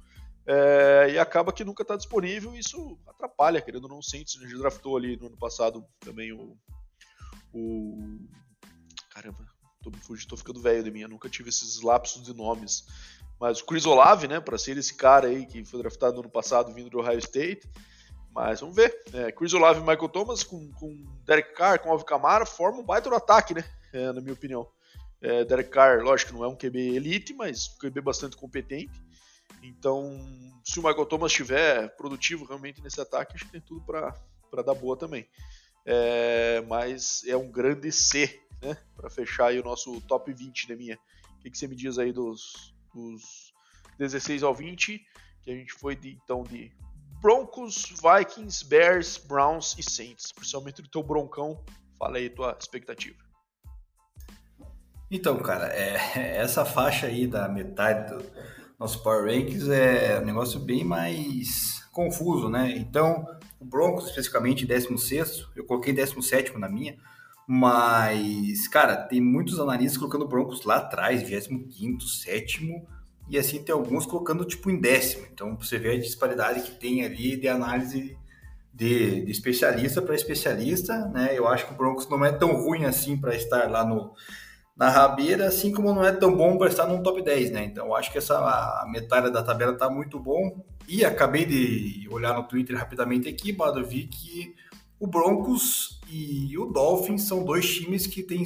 é, 0.47 1.11
e 1.13 1.19
acaba 1.19 1.53
que 1.53 1.65
nunca 1.65 1.83
está 1.83 1.97
disponível. 1.97 2.55
E 2.55 2.61
isso 2.61 2.99
atrapalha, 3.07 3.61
querendo 3.61 3.85
ou 3.85 3.91
não. 3.91 4.03
Saints 4.03 4.39
a 4.39 4.43
gente 4.43 4.59
draftou 4.59 4.97
ali 4.97 5.17
no 5.17 5.27
ano 5.27 5.37
passado 5.37 5.85
também 6.01 6.33
o. 6.33 6.57
o 7.53 8.19
caramba, 9.11 9.47
tô, 9.83 9.91
tô 10.27 10.37
ficando 10.37 10.61
velho 10.61 10.83
de 10.83 10.91
mim, 10.91 11.01
eu 11.01 11.09
nunca 11.09 11.29
tive 11.29 11.51
esses 11.51 11.83
lapsos 11.83 12.23
de 12.23 12.33
nomes. 12.33 12.87
Mas 13.39 13.61
o 13.61 13.67
Chris 13.67 13.85
Olave, 13.85 14.29
né, 14.29 14.41
para 14.41 14.57
ser 14.57 14.79
esse 14.79 14.95
cara 14.95 15.27
aí 15.27 15.45
que 15.45 15.65
foi 15.65 15.81
draftado 15.81 16.15
no 16.15 16.21
ano 16.21 16.31
passado 16.31 16.73
vindo 16.73 16.89
do 16.89 17.01
Ohio 17.01 17.19
State, 17.19 17.69
mas 18.35 18.61
vamos 18.61 18.75
ver. 18.75 19.03
É, 19.13 19.31
Chris 19.31 19.53
Olave 19.53 19.81
e 19.81 19.83
Michael 19.83 20.09
Thomas 20.09 20.43
com, 20.43 20.73
com 20.73 21.05
Derek 21.25 21.55
Carr, 21.55 21.79
com 21.79 21.91
Alvin 21.91 22.05
Kamara, 22.05 22.47
formam 22.47 22.81
um 22.81 22.85
baita 22.85 23.11
do 23.11 23.17
ataque, 23.17 23.55
né? 23.55 23.65
É, 23.93 24.11
na 24.13 24.21
minha 24.21 24.33
opinião. 24.33 24.67
É, 25.21 25.45
Derek 25.45 25.71
Carr, 25.71 26.03
lógico, 26.03 26.33
não 26.33 26.45
é 26.45 26.49
um 26.49 26.57
QB 26.57 26.97
elite, 26.97 27.35
mas 27.35 27.69
um 27.69 27.79
QB 27.79 28.01
bastante 28.01 28.37
competente. 28.37 28.93
Então, 29.63 30.19
se 30.65 30.81
o 30.81 30.83
Michael 30.83 31.07
Thomas 31.07 31.31
estiver 31.31 31.95
produtivo 31.97 32.45
realmente 32.45 32.83
nesse 32.83 33.01
ataque, 33.01 33.35
acho 33.35 33.45
que 33.45 33.53
tem 33.53 33.61
tudo 33.61 33.81
para 33.83 34.63
dar 34.63 34.75
boa 34.75 34.97
também. 34.97 35.29
É, 35.85 36.63
mas 36.69 37.23
é 37.27 37.37
um 37.37 37.51
grande 37.51 37.93
C, 37.93 38.41
né? 38.63 38.77
Para 38.97 39.11
fechar 39.11 39.49
aí 39.49 39.61
o 39.61 39.65
nosso 39.65 40.01
top 40.03 40.33
20 40.33 40.69
da 40.69 40.77
minha. 40.77 40.99
O 41.37 41.43
que, 41.43 41.51
que 41.51 41.59
você 41.59 41.69
me 41.69 41.77
diz 41.77 41.99
aí 41.99 42.13
dos, 42.13 42.75
dos 42.95 43.53
16 43.99 44.43
ao 44.43 44.55
20? 44.55 45.05
Que 45.43 45.51
a 45.51 45.55
gente 45.55 45.73
foi 45.73 45.95
de, 45.95 46.19
então 46.25 46.43
de 46.45 46.73
Broncos, 47.23 47.95
Vikings, 48.03 48.65
Bears, 48.65 49.17
Browns 49.17 49.77
e 49.79 49.83
Saints. 49.89 50.33
Principalmente 50.33 50.83
do 50.83 50.89
teu 50.89 51.05
broncão, 51.05 51.65
fala 51.97 52.17
aí 52.17 52.29
tua 52.29 52.57
expectativa. 52.59 53.17
Então, 55.09 55.39
cara, 55.39 55.69
é, 55.69 55.95
essa 56.37 56.65
faixa 56.65 57.07
aí 57.07 57.29
da 57.29 57.49
metade 57.49 58.13
do 58.13 58.25
nosso 58.77 59.01
Power 59.05 59.27
Rankings 59.27 59.71
é 59.71 60.19
um 60.21 60.25
negócio 60.25 60.59
bem 60.59 60.83
mais 60.83 61.87
confuso, 61.93 62.49
né? 62.49 62.75
Então, 62.77 63.25
o 63.61 63.65
Broncos, 63.65 64.09
especificamente, 64.09 64.67
16, 64.67 65.47
eu 65.55 65.65
coloquei 65.65 65.93
17 65.93 66.59
na 66.59 66.69
minha, 66.69 66.97
mas, 67.47 68.67
cara, 68.67 68.97
tem 68.97 69.21
muitos 69.21 69.61
analistas 69.61 69.97
colocando 69.97 70.25
o 70.25 70.29
Broncos 70.29 70.65
lá 70.65 70.79
atrás, 70.79 71.23
25, 71.23 72.03
7 72.03 72.85
e 73.29 73.39
assim 73.39 73.63
tem 73.63 73.75
alguns 73.75 74.07
colocando 74.07 74.45
tipo 74.45 74.71
em 74.71 74.81
décimo. 74.81 75.27
Então 75.33 75.57
você 75.57 75.79
vê 75.79 75.93
a 75.93 76.01
disparidade 76.01 76.63
que 76.63 76.73
tem 76.73 77.05
ali 77.05 77.37
de 77.37 77.49
análise 77.49 78.17
de, 78.73 79.25
de 79.25 79.31
especialista 79.31 80.01
para 80.01 80.15
especialista, 80.15 81.07
né? 81.09 81.31
Eu 81.37 81.47
acho 81.47 81.67
que 81.67 81.73
o 81.73 81.77
Broncos 81.77 82.09
não 82.09 82.25
é 82.25 82.33
tão 82.33 82.55
ruim 82.63 82.85
assim 82.85 83.17
para 83.17 83.35
estar 83.35 83.71
lá 83.71 83.85
no, 83.85 84.13
na 84.77 84.89
rabeira, 84.89 85.47
assim 85.47 85.73
como 85.73 85.95
não 85.95 86.05
é 86.05 86.13
tão 86.13 86.35
bom 86.35 86.57
para 86.57 86.69
estar 86.69 86.87
no 86.87 87.03
top 87.03 87.23
10, 87.23 87.51
né? 87.51 87.65
Então 87.65 87.95
acho 87.95 88.11
que 88.11 88.19
essa 88.19 88.85
metade 88.91 89.31
da 89.31 89.43
tabela 89.43 89.77
tá 89.77 89.89
muito 89.91 90.19
bom. 90.19 90.65
E 90.89 91.05
acabei 91.05 91.45
de 91.45 92.09
olhar 92.11 92.35
no 92.35 92.43
Twitter 92.43 92.77
rapidamente 92.77 93.29
aqui, 93.29 93.53
Bado, 93.53 93.85
vi 93.85 94.09
que 94.09 94.55
o 94.99 95.07
Broncos 95.07 96.01
e 96.11 96.57
o 96.59 96.67
Dolphins 96.67 97.23
são 97.23 97.45
dois 97.45 97.69
times 97.69 98.07
que 98.07 98.23
têm 98.23 98.45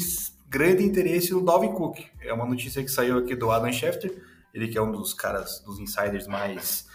grande 0.49 0.83
interesse 0.83 1.33
no 1.33 1.45
Dalvin 1.45 1.72
Cook. 1.72 2.01
É 2.20 2.33
uma 2.33 2.47
notícia 2.47 2.83
que 2.83 2.91
saiu 2.91 3.18
aqui 3.18 3.35
do 3.35 3.51
Adam 3.51 3.72
Schefter, 3.72 4.12
ele 4.57 4.68
que 4.68 4.78
é 4.78 4.82
um 4.82 4.90
dos 4.90 5.12
caras, 5.12 5.62
dos 5.64 5.78
insiders 5.78 6.26
mais 6.26 6.86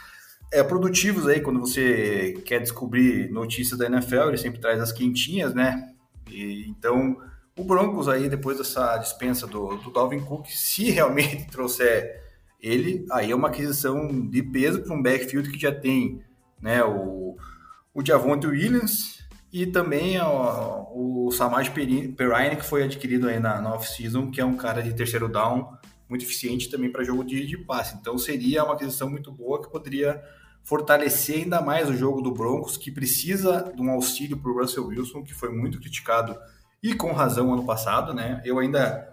é, 0.52 0.64
produtivos 0.64 1.28
aí, 1.28 1.40
quando 1.40 1.60
você 1.60 2.42
quer 2.46 2.60
descobrir 2.60 3.32
notícias 3.32 3.80
da 3.80 3.86
NFL, 3.86 4.30
ele 4.30 4.38
sempre 4.38 4.60
traz 4.60 4.82
as 4.82 4.92
quentinhas, 4.92 5.54
né? 5.54 5.94
E, 6.30 6.68
então, 6.68 7.18
o 7.58 7.64
Broncos 7.64 8.10
aí, 8.10 8.28
depois 8.28 8.58
dessa 8.58 8.98
dispensa 8.98 9.48
do, 9.48 9.78
do 9.78 9.92
Dalvin 9.92 10.20
Cook, 10.20 10.48
se 10.48 10.90
realmente 10.90 11.48
trouxer 11.52 12.20
ele, 12.60 13.06
aí 13.12 13.32
é 13.32 13.36
uma 13.36 13.48
aquisição 13.48 14.30
de 14.30 14.44
peso 14.44 14.82
para 14.82 14.94
um 14.94 15.02
backfield 15.02 15.50
que 15.50 15.60
já 15.60 15.74
tem 15.74 16.22
né, 16.62 16.84
o, 16.84 17.38
o 17.94 18.06
Javonte 18.06 18.46
Williams, 18.46 19.22
e 19.54 19.66
também 19.66 20.18
o 20.22 21.30
Samaj 21.32 21.70
Perrine, 21.72 22.56
que 22.56 22.66
foi 22.66 22.84
adquirido 22.84 23.28
aí 23.28 23.38
na, 23.38 23.60
na 23.60 23.74
off-season, 23.74 24.32
que 24.32 24.40
é 24.40 24.46
um 24.46 24.56
cara 24.56 24.82
de 24.82 24.94
terceiro 24.94 25.28
down 25.28 25.78
muito 26.12 26.26
eficiente 26.26 26.70
também 26.70 26.92
para 26.92 27.06
jogo 27.06 27.24
de, 27.24 27.48
de 27.48 27.58
passe. 27.58 27.96
Então 27.96 28.18
seria 28.18 28.66
uma 28.66 28.74
aquisição 28.74 29.10
muito 29.10 29.32
boa 29.32 29.62
que 29.62 29.72
poderia 29.72 30.22
fortalecer 30.62 31.44
ainda 31.44 31.62
mais 31.62 31.90
o 31.90 31.96
jogo 31.96 32.22
do 32.22 32.32
Broncos, 32.32 32.76
que 32.78 32.92
precisa 32.92 33.74
de 33.74 33.82
um 33.82 33.90
auxílio 33.90 34.38
para 34.38 34.52
o 34.52 34.60
Russell 34.60 34.86
Wilson, 34.86 35.24
que 35.24 35.34
foi 35.34 35.50
muito 35.50 35.80
criticado 35.80 36.38
e 36.84 36.94
com 36.94 37.14
razão 37.14 37.54
ano 37.54 37.66
passado, 37.66 38.14
né? 38.14 38.42
Eu 38.46 38.60
ainda 38.60 39.08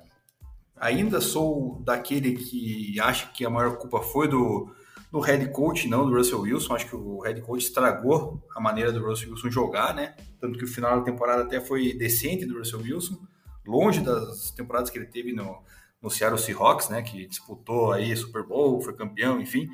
ainda 0.77 1.21
sou 1.21 1.81
daquele 1.85 2.33
que 2.35 2.99
acha 3.01 3.29
que 3.29 3.45
a 3.47 3.51
maior 3.51 3.79
culpa 3.79 4.03
foi 4.03 4.29
do 4.29 4.69
do 5.11 5.21
head 5.21 5.51
coach, 5.53 5.89
não 5.89 6.05
do 6.05 6.15
Russell 6.15 6.41
Wilson. 6.41 6.75
Acho 6.75 6.87
que 6.89 6.97
o 6.97 7.21
head 7.21 7.41
coach 7.41 7.63
estragou 7.63 8.43
a 8.55 8.61
maneira 8.61 8.93
do 8.93 9.03
Russell 9.03 9.31
Wilson 9.31 9.51
jogar, 9.51 9.95
né? 9.95 10.15
Tanto 10.41 10.59
que 10.59 10.65
o 10.65 10.69
final 10.69 10.99
da 10.99 11.05
temporada 11.05 11.45
até 11.45 11.61
foi 11.61 11.95
decente 11.95 12.45
do 12.45 12.59
Russell 12.59 12.81
Wilson, 12.81 13.19
longe 13.65 14.01
das 14.01 14.51
temporadas 14.51 14.91
que 14.91 14.99
ele 14.99 15.07
teve 15.07 15.33
no, 15.33 15.63
no 16.03 16.11
Seattle 16.11 16.41
Seahawks, 16.41 16.89
né? 16.89 17.03
Que 17.03 17.27
disputou 17.27 17.93
aí 17.93 18.17
Super 18.17 18.47
Bowl, 18.47 18.81
foi 18.81 18.95
campeão, 18.95 19.41
enfim. 19.41 19.69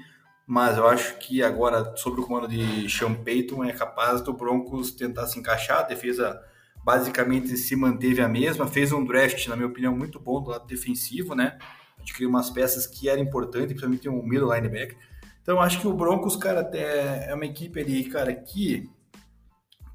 Mas 0.46 0.76
eu 0.76 0.86
acho 0.86 1.18
que 1.18 1.42
agora, 1.42 1.96
sob 1.96 2.20
o 2.20 2.26
comando 2.26 2.48
de 2.48 2.88
Sean 2.90 3.14
Payton, 3.14 3.64
é 3.64 3.72
capaz 3.72 4.20
do 4.20 4.32
Broncos 4.32 4.92
tentar 4.92 5.26
se 5.26 5.38
encaixar. 5.38 5.80
A 5.80 5.82
defesa 5.82 6.38
basicamente 6.84 7.56
se 7.56 7.74
manteve 7.74 8.20
a 8.20 8.28
mesma, 8.28 8.66
fez 8.66 8.92
um 8.92 9.04
draft, 9.04 9.46
na 9.48 9.56
minha 9.56 9.68
opinião, 9.68 9.96
muito 9.96 10.20
bom 10.20 10.42
do 10.42 10.50
lado 10.50 10.66
defensivo, 10.66 11.34
né? 11.34 11.58
Adquiriu 11.98 12.28
umas 12.28 12.50
peças 12.50 12.86
que 12.86 13.08
eram 13.08 13.22
importantes, 13.22 13.68
principalmente 13.68 14.08
um 14.08 14.22
middle 14.22 14.52
linebacker. 14.54 14.98
Então, 15.40 15.60
acho 15.60 15.80
que 15.80 15.88
o 15.88 15.94
Broncos, 15.94 16.36
cara, 16.36 16.60
até 16.60 17.30
é 17.30 17.34
uma 17.34 17.46
equipe 17.46 17.80
ali, 17.80 18.04
cara, 18.04 18.34
que 18.34 18.88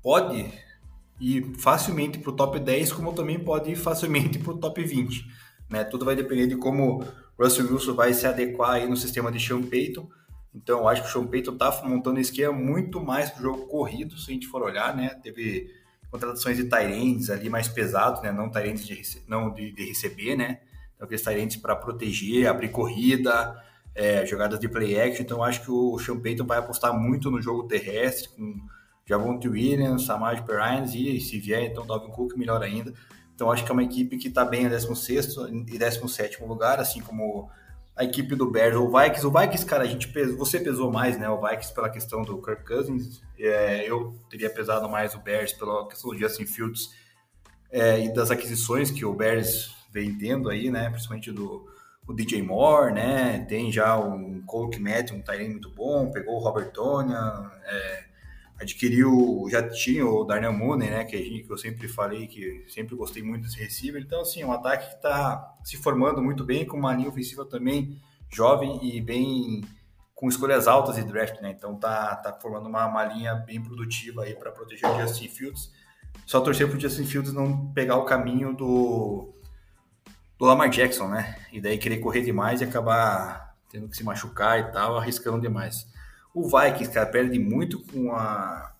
pode 0.02 0.52
ir 1.20 1.54
facilmente 1.58 2.18
para 2.18 2.32
o 2.32 2.36
top 2.36 2.60
10, 2.60 2.94
como 2.94 3.14
também 3.14 3.40
pode 3.40 3.72
ir 3.72 3.76
facilmente 3.76 4.40
para 4.40 4.54
o 4.54 4.58
top 4.58 4.84
20. 4.84 5.26
Né? 5.70 5.84
Tudo 5.84 6.06
vai 6.06 6.16
depender 6.16 6.48
de 6.48 6.56
como 6.56 7.04
o 7.38 7.44
Russell 7.44 7.72
Wilson 7.72 7.94
vai 7.94 8.14
se 8.14 8.26
adequar 8.26 8.72
aí 8.72 8.88
no 8.88 8.98
sistema 8.98 9.32
de 9.32 9.40
Sean 9.40 9.62
Payton. 9.62 10.10
Então, 10.54 10.88
acho 10.88 11.04
que 11.04 11.10
o 11.10 11.12
Sean 11.12 11.28
Payton 11.28 11.54
está 11.54 11.82
montando 11.84 12.18
um 12.18 12.22
esquema 12.22 12.54
muito 12.54 13.00
mais 13.00 13.30
para 13.30 13.40
o 13.40 13.44
jogo 13.44 13.68
corrido, 13.68 14.18
se 14.18 14.32
a 14.32 14.34
gente 14.34 14.48
for 14.48 14.64
olhar, 14.64 14.96
né? 14.96 15.10
Teve 15.22 15.70
contratações 16.10 16.58
de 16.58 16.64
Tyrants 16.64 17.30
ali 17.30 17.50
mais 17.50 17.68
pesados, 17.68 18.22
né? 18.22 18.32
Não 18.32 18.50
Tyrants 18.50 18.86
de, 18.86 19.02
não 19.28 19.54
de, 19.54 19.72
de 19.72 19.86
receber, 19.86 20.36
né? 20.36 20.60
Então, 20.96 21.06
aqueles 21.06 21.24
Tyrants 21.24 21.56
para 21.56 21.76
proteger, 21.76 22.48
abrir 22.48 22.70
corrida, 22.70 23.56
é, 23.96 24.26
jogadas 24.26 24.60
de 24.60 24.68
play 24.68 25.00
action, 25.00 25.24
então 25.24 25.44
acho 25.44 25.62
que 25.62 25.72
o 25.72 25.98
Sean 26.00 26.20
Payton 26.20 26.46
vai 26.46 26.58
apostar 26.58 26.98
muito 26.98 27.30
no 27.30 27.42
jogo 27.42 27.68
terrestre, 27.68 28.30
com 28.30 28.60
Javonte 29.06 29.48
Williams, 29.48 30.06
Samaj 30.06 30.42
Perrines 30.42 30.94
e 30.94 31.20
se 31.20 31.40
vier, 31.40 31.64
então 31.64 31.86
Dalvin 31.86 32.12
Cook 32.12 32.36
melhor 32.38 32.62
ainda. 32.62 32.94
Então 33.40 33.50
acho 33.50 33.64
que 33.64 33.72
é 33.72 33.74
uma 33.74 33.84
equipe 33.84 34.18
que 34.18 34.28
está 34.28 34.44
bem 34.44 34.66
em 34.66 34.70
16 34.70 35.38
e 35.70 35.78
17 35.78 36.44
lugar, 36.44 36.78
assim 36.78 37.00
como 37.00 37.50
a 37.96 38.04
equipe 38.04 38.36
do 38.36 38.52
Bears 38.52 38.76
ou 38.76 38.92
Vikings. 38.92 39.26
O 39.26 39.32
Vikings, 39.32 39.66
cara, 39.66 39.86
a 39.86 39.88
gente 39.88 40.10
pesou, 40.10 40.38
você 40.38 40.60
pesou 40.60 40.92
mais, 40.92 41.18
né? 41.18 41.30
O 41.30 41.40
Vikings 41.40 41.74
pela 41.74 41.90
questão 41.90 42.22
do 42.22 42.42
Kirk 42.42 42.66
Cousins. 42.66 43.22
É, 43.40 43.90
eu 43.90 44.14
teria 44.30 44.50
pesado 44.50 44.90
mais 44.90 45.16
o 45.16 45.20
Bears 45.20 45.54
pela 45.54 45.88
questão 45.88 46.12
do 46.12 46.20
Justin 46.20 46.46
Fields 46.46 46.90
é, 47.72 48.04
e 48.04 48.14
das 48.14 48.30
aquisições 48.30 48.92
que 48.92 49.06
o 49.06 49.16
Bears 49.16 49.74
vem 49.90 50.18
tendo 50.18 50.50
aí, 50.50 50.70
né? 50.70 50.90
Principalmente 50.90 51.32
do, 51.32 51.66
o 52.06 52.14
DJ 52.14 52.42
Moore, 52.42 52.94
né? 52.94 53.46
Tem 53.48 53.72
já 53.72 53.98
um 53.98 54.42
Cole 54.46 54.70
Kmet, 54.70 55.14
um 55.14 55.22
Tyrene 55.22 55.52
muito 55.52 55.70
bom, 55.70 56.12
pegou 56.12 56.36
o 56.36 56.40
Robert 56.40 56.74
Tonya, 56.74 57.50
é, 57.64 58.04
adquiriu, 58.60 59.46
já 59.50 59.68
tinha 59.68 60.06
o 60.06 60.24
Darnell 60.24 60.54
Mooney, 60.54 60.90
né? 60.90 61.06
Que, 61.06 61.18
gente, 61.18 61.44
que 61.44 61.52
eu 61.52 61.58
sempre 61.58 61.88
falei 61.88 62.28
que 62.28 62.66
sempre 62.68 62.96
gostei 62.96 63.24
muito 63.24 63.44
desse 63.44 63.58
receiver. 63.58 64.02
Então, 64.02 64.22
assim, 64.22 64.44
um 64.44 64.52
ataque 64.52 64.90
que 64.90 64.96
está 64.96 65.56
se 65.64 65.78
formando 65.78 66.22
muito 66.22 66.44
bem, 66.44 66.66
com 66.66 66.78
uma 66.78 66.94
linha 66.94 67.10
ofensiva 67.10 67.46
também 67.46 68.00
jovem 68.32 68.80
e 68.84 69.02
bem 69.02 69.62
com 70.14 70.28
escolhas 70.28 70.68
altas 70.68 70.98
de 70.98 71.04
draft, 71.04 71.40
né? 71.42 71.52
Então 71.58 71.80
tá, 71.80 72.14
tá 72.18 72.34
formando 72.34 72.68
uma, 72.68 72.86
uma 72.86 73.06
linha 73.06 73.36
bem 73.36 73.62
produtiva 73.62 74.24
aí 74.24 74.36
para 74.36 74.52
proteger 74.52 74.90
o 74.90 75.00
Justin 75.00 75.30
Fields. 75.30 75.72
Só 76.26 76.42
torcer 76.42 76.68
para 76.68 76.78
o 76.78 76.80
Justin 76.80 77.06
Fields 77.06 77.32
não 77.32 77.72
pegar 77.72 77.96
o 77.96 78.04
caminho 78.04 78.54
do 78.54 79.34
do 80.38 80.46
Lamar 80.46 80.70
Jackson, 80.70 81.08
né? 81.08 81.36
E 81.52 81.60
daí 81.60 81.78
querer 81.78 81.98
correr 81.98 82.22
demais 82.22 82.62
e 82.62 82.64
acabar 82.64 83.56
tendo 83.70 83.88
que 83.88 83.96
se 83.96 84.04
machucar 84.04 84.60
e 84.60 84.72
tal, 84.72 84.98
arriscando 84.98 85.40
demais. 85.40 85.86
O 86.34 86.44
Vikings, 86.44 86.92
cara, 86.92 87.06
perde 87.06 87.40
muito 87.40 87.80
com 87.86 88.14
a 88.14 88.74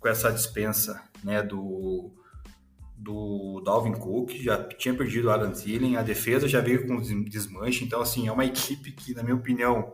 com 0.00 0.08
essa 0.08 0.30
dispensa, 0.30 1.02
né, 1.22 1.42
do 1.42 2.12
do 2.96 3.60
Dalvin 3.64 3.92
Cook, 3.92 4.32
já 4.32 4.62
tinha 4.62 4.94
perdido 4.94 5.28
o 5.28 5.30
Adam 5.30 5.50
Thielen, 5.50 5.96
a 5.96 6.02
defesa 6.02 6.46
já 6.48 6.60
veio 6.60 6.86
com 6.86 7.00
desmanche, 7.24 7.84
então 7.84 8.00
assim, 8.00 8.28
é 8.28 8.32
uma 8.32 8.44
equipe 8.44 8.92
que, 8.92 9.14
na 9.14 9.22
minha 9.22 9.34
opinião, 9.34 9.92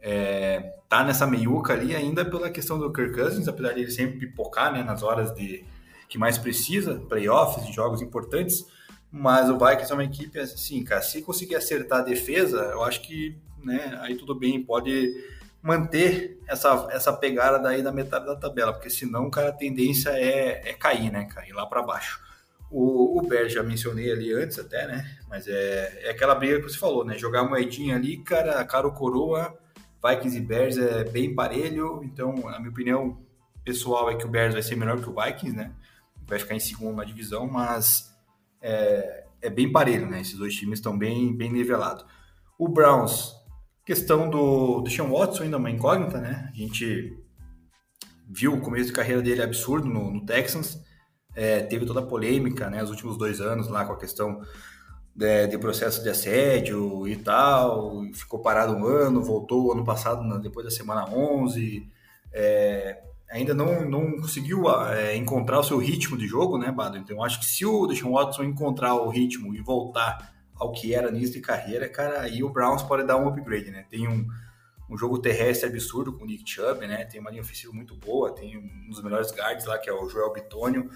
é, 0.00 0.74
tá 0.88 1.04
nessa 1.04 1.26
meiuca 1.26 1.72
ali 1.72 1.94
ainda 1.94 2.24
pela 2.24 2.50
questão 2.50 2.78
do 2.78 2.92
Kirk 2.92 3.14
Cousins, 3.14 3.46
apesar 3.48 3.72
de 3.72 3.80
ele 3.80 3.90
sempre 3.90 4.18
pipocar, 4.18 4.72
né, 4.72 4.82
nas 4.82 5.02
horas 5.02 5.34
de 5.34 5.64
que 6.08 6.18
mais 6.18 6.36
precisa, 6.36 6.96
playoffs, 7.08 7.72
jogos 7.74 8.02
importantes, 8.02 8.66
mas 9.10 9.48
o 9.48 9.58
Vikings 9.58 9.90
é 9.90 9.94
uma 9.94 10.04
equipe 10.04 10.38
assim, 10.38 10.82
cara, 10.82 11.00
se 11.00 11.22
conseguir 11.22 11.56
acertar 11.56 12.00
a 12.00 12.04
defesa, 12.04 12.58
eu 12.72 12.82
acho 12.82 13.00
que, 13.02 13.38
né, 13.62 13.98
aí 14.02 14.16
tudo 14.16 14.34
bem, 14.34 14.62
pode 14.62 15.14
manter 15.62 16.40
essa, 16.46 16.88
essa 16.90 17.12
pegada 17.12 17.58
daí 17.58 17.82
da 17.82 17.92
metade 17.92 18.26
da 18.26 18.36
tabela, 18.36 18.72
porque 18.72 18.90
senão, 18.90 19.30
cara, 19.30 19.50
a 19.50 19.52
tendência 19.52 20.10
é, 20.10 20.70
é 20.70 20.72
cair, 20.74 21.10
né, 21.10 21.24
cair 21.24 21.52
lá 21.52 21.64
para 21.66 21.82
baixo. 21.82 22.20
O, 22.70 23.18
o 23.18 23.22
Bear 23.26 23.48
já 23.48 23.62
mencionei 23.62 24.10
ali 24.10 24.32
antes 24.32 24.58
até, 24.58 24.86
né, 24.86 25.18
mas 25.28 25.46
é, 25.46 26.06
é 26.06 26.10
aquela 26.10 26.34
briga 26.34 26.56
que 26.60 26.68
você 26.68 26.78
falou, 26.78 27.04
né, 27.04 27.16
jogar 27.16 27.44
moedinha 27.44 27.96
ali, 27.96 28.18
cara, 28.18 28.66
ou 28.84 28.92
coroa, 28.92 29.56
Vikings 30.04 30.36
e 30.36 30.40
Bears 30.40 30.76
é 30.76 31.04
bem 31.04 31.34
parelho, 31.34 32.02
então, 32.02 32.48
a 32.48 32.58
minha 32.58 32.70
opinião 32.70 33.20
pessoal 33.64 34.10
é 34.10 34.16
que 34.16 34.24
o 34.24 34.28
Bears 34.28 34.54
vai 34.54 34.62
ser 34.62 34.74
melhor 34.74 35.00
que 35.00 35.08
o 35.08 35.14
Vikings, 35.14 35.56
né, 35.56 35.72
vai 36.26 36.38
ficar 36.38 36.54
em 36.54 36.60
segundo 36.60 36.96
na 36.96 37.04
divisão, 37.04 37.46
mas 37.46 38.12
é, 38.60 39.24
é 39.42 39.50
bem 39.50 39.70
parelho, 39.70 40.08
né? 40.08 40.20
Esses 40.20 40.38
dois 40.38 40.54
times 40.54 40.78
estão 40.78 40.96
bem, 40.96 41.36
bem 41.36 41.52
nivelados. 41.52 42.06
O 42.56 42.68
Browns, 42.68 43.34
questão 43.84 44.30
do, 44.30 44.84
Sean 44.88 45.08
Watson 45.08 45.44
ainda 45.44 45.56
uma 45.56 45.70
incógnita, 45.70 46.20
né? 46.20 46.50
A 46.52 46.56
gente 46.56 47.16
viu 48.28 48.54
o 48.54 48.60
começo 48.60 48.86
de 48.86 48.92
carreira 48.92 49.20
dele 49.20 49.42
absurdo 49.42 49.88
no, 49.88 50.10
no 50.10 50.24
Texans, 50.24 50.78
é, 51.34 51.60
teve 51.60 51.84
toda 51.84 52.00
a 52.00 52.06
polêmica, 52.06 52.70
né? 52.70 52.82
Os 52.82 52.90
últimos 52.90 53.16
dois 53.16 53.40
anos 53.40 53.68
lá 53.68 53.84
com 53.84 53.92
a 53.92 53.98
questão 53.98 54.40
de, 55.14 55.46
de, 55.48 55.58
processo 55.58 56.02
de 56.02 56.08
assédio 56.08 57.06
e 57.06 57.16
tal, 57.16 58.02
ficou 58.14 58.40
parado 58.40 58.72
um 58.72 58.86
ano, 58.86 59.22
voltou 59.22 59.72
ano 59.72 59.84
passado, 59.84 60.40
depois 60.40 60.64
da 60.64 60.70
semana 60.70 61.08
11, 61.08 61.86
é, 62.32 63.02
ainda 63.30 63.54
não, 63.54 63.88
não 63.88 64.12
conseguiu 64.20 64.70
é, 64.90 65.16
encontrar 65.16 65.58
o 65.58 65.64
seu 65.64 65.78
ritmo 65.78 66.16
de 66.16 66.26
jogo, 66.26 66.58
né, 66.58 66.70
Bado? 66.70 66.96
Então, 66.96 67.22
acho 67.22 67.40
que 67.40 67.46
se 67.46 67.64
o 67.66 67.86
Deshaun 67.86 68.12
Watson 68.12 68.44
encontrar 68.44 68.94
o 68.94 69.08
ritmo 69.08 69.54
e 69.54 69.60
voltar 69.60 70.31
ao 70.62 70.70
que 70.70 70.94
era 70.94 71.10
nisso 71.10 71.32
de 71.32 71.40
carreira, 71.40 71.88
cara, 71.88 72.20
aí 72.20 72.42
o 72.44 72.48
Browns 72.48 72.84
pode 72.84 73.04
dar 73.04 73.16
um 73.16 73.26
upgrade, 73.26 73.70
né? 73.72 73.84
Tem 73.90 74.06
um, 74.06 74.24
um 74.88 74.96
jogo 74.96 75.18
terrestre 75.18 75.68
absurdo 75.68 76.12
com 76.12 76.22
o 76.22 76.26
Nick 76.26 76.48
Chubb, 76.48 76.86
né? 76.86 77.04
Tem 77.04 77.20
uma 77.20 77.30
linha 77.30 77.42
ofensiva 77.42 77.72
muito 77.72 77.96
boa, 77.96 78.32
tem 78.32 78.56
um 78.56 78.88
dos 78.88 79.02
melhores 79.02 79.32
guards 79.32 79.66
lá, 79.66 79.76
que 79.76 79.90
é 79.90 79.92
o 79.92 80.08
Joel 80.08 80.32
Bitonio. 80.32 80.88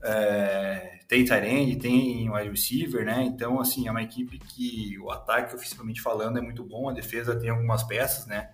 É, 0.00 1.00
tem 1.08 1.24
Tyrande, 1.24 1.76
tem 1.76 2.30
wide 2.30 2.48
receiver, 2.48 3.04
né? 3.04 3.24
Então, 3.24 3.60
assim, 3.60 3.88
é 3.88 3.90
uma 3.90 4.02
equipe 4.02 4.38
que 4.38 4.96
o 5.00 5.10
ataque, 5.10 5.52
ofensivamente 5.52 6.00
falando, 6.00 6.38
é 6.38 6.40
muito 6.40 6.62
bom, 6.62 6.88
a 6.88 6.92
defesa 6.92 7.34
tem 7.34 7.50
algumas 7.50 7.82
peças, 7.82 8.24
né? 8.26 8.50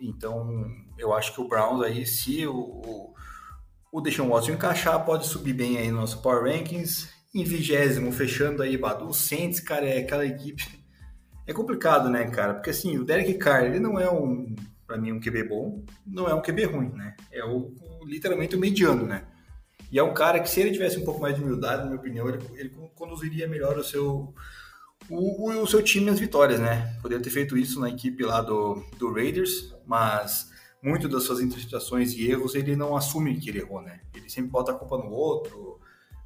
Então, 0.00 0.66
eu 0.98 1.14
acho 1.14 1.32
que 1.32 1.40
o 1.40 1.46
Browns 1.46 1.84
aí, 1.84 2.04
se 2.04 2.44
o, 2.48 2.56
o, 2.56 3.14
o 3.92 4.00
Deshaun 4.00 4.28
Watson 4.28 4.52
encaixar, 4.52 5.04
pode 5.04 5.24
subir 5.24 5.52
bem 5.52 5.78
aí 5.78 5.88
no 5.92 6.00
nosso 6.00 6.20
Power 6.20 6.42
Rankings. 6.42 7.16
Em 7.40 7.44
vigésimo, 7.44 8.12
fechando 8.12 8.62
aí, 8.62 8.76
Bado. 8.76 9.06
O 9.06 9.14
Saints, 9.14 9.60
cara, 9.60 9.86
é 9.86 9.98
aquela 9.98 10.26
equipe. 10.26 10.66
É 11.46 11.52
complicado, 11.52 12.08
né, 12.08 12.26
cara? 12.26 12.54
Porque 12.54 12.70
assim, 12.70 12.98
o 12.98 13.04
Derek 13.04 13.34
Carr, 13.34 13.64
ele 13.64 13.80
não 13.80 13.98
é 13.98 14.10
um, 14.10 14.54
para 14.86 14.98
mim, 14.98 15.12
um 15.12 15.20
QB 15.20 15.44
bom, 15.44 15.84
não 16.06 16.28
é 16.28 16.34
um 16.34 16.42
QB 16.42 16.64
ruim, 16.64 16.90
né? 16.90 17.14
É 17.30 17.44
o, 17.44 17.74
literalmente 18.04 18.56
o 18.56 18.58
mediano, 18.58 19.06
né? 19.06 19.24
E 19.90 19.98
é 19.98 20.02
um 20.02 20.12
cara 20.12 20.40
que, 20.40 20.50
se 20.50 20.60
ele 20.60 20.72
tivesse 20.72 20.98
um 20.98 21.04
pouco 21.04 21.20
mais 21.20 21.34
de 21.34 21.42
humildade, 21.42 21.82
na 21.82 21.86
minha 21.86 21.98
opinião, 21.98 22.28
ele, 22.28 22.38
ele 22.54 22.70
conduziria 22.94 23.48
melhor 23.48 23.78
o 23.78 23.84
seu, 23.84 24.34
o, 25.08 25.50
o, 25.50 25.62
o, 25.62 25.66
seu 25.66 25.82
time 25.82 26.10
às 26.10 26.18
vitórias, 26.18 26.60
né? 26.60 26.94
Poderia 27.00 27.22
ter 27.22 27.30
feito 27.30 27.56
isso 27.56 27.80
na 27.80 27.88
equipe 27.88 28.22
lá 28.24 28.42
do, 28.42 28.82
do 28.98 29.12
Raiders, 29.12 29.74
mas 29.86 30.50
muito 30.82 31.08
das 31.08 31.24
suas 31.24 31.40
interpretações 31.40 32.12
e 32.12 32.30
erros 32.30 32.54
ele 32.54 32.76
não 32.76 32.96
assume 32.96 33.38
que 33.38 33.48
ele 33.48 33.60
errou, 33.60 33.80
né? 33.80 34.00
Ele 34.14 34.28
sempre 34.28 34.50
bota 34.50 34.72
a 34.72 34.74
culpa 34.74 34.98
no 34.98 35.10
outro, 35.10 35.80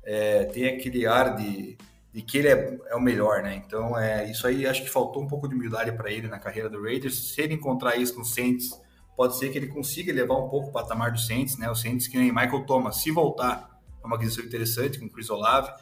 é, 0.05 0.45
tem 0.45 0.67
aquele 0.67 1.07
ar 1.07 1.37
de, 1.37 1.77
de 2.13 2.23
que 2.23 2.39
ele 2.39 2.49
é, 2.49 2.79
é, 2.89 2.97
o 2.97 3.01
melhor, 3.01 3.43
né? 3.43 3.63
Então, 3.65 3.99
é, 3.99 4.31
isso 4.31 4.47
aí 4.47 4.67
acho 4.67 4.83
que 4.83 4.91
faltou 4.91 5.23
um 5.23 5.27
pouco 5.27 5.49
de 5.49 5.55
humildade 5.55 5.93
para 5.93 6.11
ele 6.11 6.29
na 6.29 6.39
carreira 6.39 6.69
do 6.69 6.83
Raiders. 6.83 7.33
Se 7.33 7.41
ele 7.41 7.55
encontrar 7.55 7.97
isso 7.97 8.19
no 8.19 8.25
Saints, 8.25 8.71
pode 9.17 9.37
ser 9.39 9.51
que 9.51 9.59
ele 9.59 9.69
consiga 9.69 10.13
levar 10.13 10.37
um 10.37 10.49
pouco 10.49 10.69
o 10.69 10.73
patamar 10.73 11.13
do 11.13 11.21
Saints, 11.21 11.57
né? 11.57 11.71
O 11.71 11.75
Saints 11.75 12.09
que 12.09 12.19
nem 12.19 12.31
Michael 12.31 12.67
Thomas, 12.67 12.97
se 12.97 13.11
voltar, 13.11 13.81
é 14.03 14.07
uma 14.07 14.17
aquisição 14.17 14.45
interessante 14.45 14.99
com 14.99 15.09
Chris 15.09 15.31
Olave. 15.31 15.73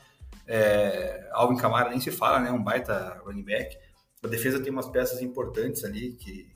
É, 0.47 1.29
Alvin 1.33 1.57
Kamara 1.57 1.91
nem 1.91 2.01
se 2.01 2.11
fala, 2.11 2.41
né? 2.41 2.51
Um 2.51 2.62
baita 2.62 3.21
running 3.25 3.45
back. 3.45 3.77
A 4.23 4.29
defesa 4.29 4.61
tem 4.61 4.71
umas 4.71 4.89
peças 4.89 5.23
importantes 5.23 5.83
ali 5.83 6.12
que, 6.12 6.49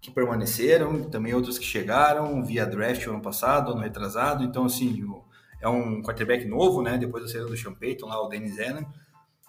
que 0.00 0.10
permaneceram, 0.10 1.04
também 1.04 1.32
outras 1.32 1.58
que 1.58 1.64
chegaram 1.64 2.44
via 2.44 2.66
draft 2.66 3.06
ano 3.06 3.22
passado, 3.22 3.72
ano 3.72 3.80
retrasado. 3.80 4.44
Então, 4.44 4.66
assim, 4.66 5.02
o, 5.04 5.24
é 5.60 5.68
um 5.68 6.02
quarterback 6.02 6.44
novo, 6.46 6.82
né? 6.82 6.96
Depois 6.96 7.24
da 7.24 7.30
saída 7.30 7.46
do 7.46 7.56
Sean 7.56 7.74
Payton, 7.74 8.06
lá 8.06 8.20
o 8.22 8.28
Dennis 8.28 8.58
Allen, 8.58 8.86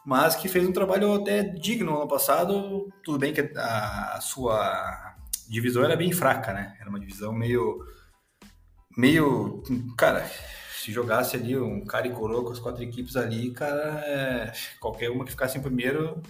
mas 0.06 0.36
que 0.36 0.50
fez 0.50 0.68
um 0.68 0.74
trabalho 0.74 1.14
até 1.14 1.44
digno 1.44 1.98
ano 1.98 2.08
passado. 2.08 2.92
Tudo 3.04 3.18
bem 3.18 3.34
que 3.34 3.42
a, 3.56 4.16
a 4.16 4.22
sua 4.22 5.16
divisão 5.48 5.84
era 5.84 5.96
bem 5.96 6.12
fraca, 6.12 6.54
né? 6.54 6.76
Era 6.80 6.90
uma 6.90 7.00
divisão 7.00 7.32
meio. 7.34 7.86
meio. 8.98 9.64
Cara, 9.98 10.30
se 10.76 10.92
jogasse 10.92 11.36
ali 11.36 11.58
um 11.58 11.86
cara 11.86 12.08
e 12.08 12.12
coroa 12.12 12.44
com 12.44 12.52
as 12.52 12.60
quatro 12.60 12.84
equipes 12.84 13.16
ali, 13.16 13.52
cara, 13.52 14.02
é, 14.06 14.52
qualquer 14.80 15.12
uma 15.12 15.24
que 15.24 15.32
ficasse 15.32 15.58
em 15.58 15.62
primeiro 15.62 16.22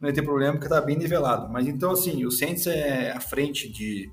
não 0.00 0.08
ia 0.08 0.14
ter 0.14 0.22
problema 0.22 0.54
porque 0.54 0.68
tá 0.68 0.80
bem 0.80 0.96
nivelado. 0.96 1.48
Mas 1.48 1.68
então, 1.68 1.92
assim, 1.92 2.24
o 2.26 2.30
Saints 2.30 2.66
é 2.66 3.12
à 3.12 3.20
frente 3.20 3.68
de, 3.68 4.10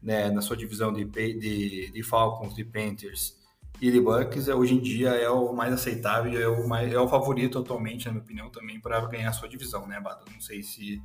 né, 0.00 0.30
na 0.30 0.40
sua 0.40 0.56
divisão 0.56 0.92
de, 0.92 1.04
de, 1.04 1.90
de 1.90 2.02
Falcons, 2.04 2.54
de 2.54 2.64
Panthers 2.64 3.37
e 3.80 4.00
Bucks, 4.00 4.48
é, 4.48 4.54
hoje 4.54 4.74
em 4.74 4.80
dia 4.80 5.10
é 5.10 5.30
o 5.30 5.52
mais 5.52 5.72
aceitável, 5.72 6.40
é 6.40 6.48
o, 6.48 6.74
é 6.74 7.00
o 7.00 7.08
favorito 7.08 7.58
atualmente, 7.58 8.06
na 8.06 8.12
minha 8.12 8.22
opinião, 8.22 8.50
também 8.50 8.80
para 8.80 9.00
ganhar 9.06 9.30
a 9.30 9.32
sua 9.32 9.48
divisão, 9.48 9.86
né, 9.86 10.00
Bado? 10.00 10.24
Não 10.32 10.40
sei 10.40 10.62
se, 10.62 11.00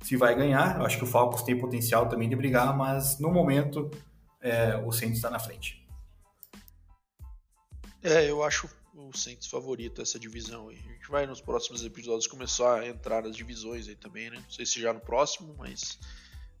se 0.00 0.16
vai 0.16 0.34
ganhar, 0.34 0.78
eu 0.78 0.86
acho 0.86 0.98
que 0.98 1.04
o 1.04 1.06
Falcons 1.06 1.42
tem 1.42 1.58
potencial 1.58 2.08
também 2.08 2.28
de 2.28 2.36
brigar, 2.36 2.76
mas 2.76 3.18
no 3.18 3.30
momento 3.30 3.90
é, 4.40 4.76
o 4.76 4.92
Saints 4.92 5.16
está 5.16 5.30
na 5.30 5.38
frente. 5.38 5.84
É, 8.02 8.28
eu 8.28 8.42
acho 8.42 8.68
o 8.94 9.16
Saints 9.16 9.46
favorito 9.46 10.02
essa 10.02 10.18
divisão. 10.18 10.68
A 10.68 10.74
gente 10.74 11.08
vai 11.08 11.26
nos 11.26 11.40
próximos 11.40 11.84
episódios 11.84 12.26
começar 12.26 12.80
a 12.80 12.88
entrar 12.88 13.22
nas 13.22 13.36
divisões 13.36 13.88
aí 13.88 13.96
também, 13.96 14.30
né? 14.30 14.36
Não 14.36 14.50
sei 14.50 14.66
se 14.66 14.80
já 14.80 14.92
no 14.92 15.00
próximo, 15.00 15.54
mas 15.58 15.98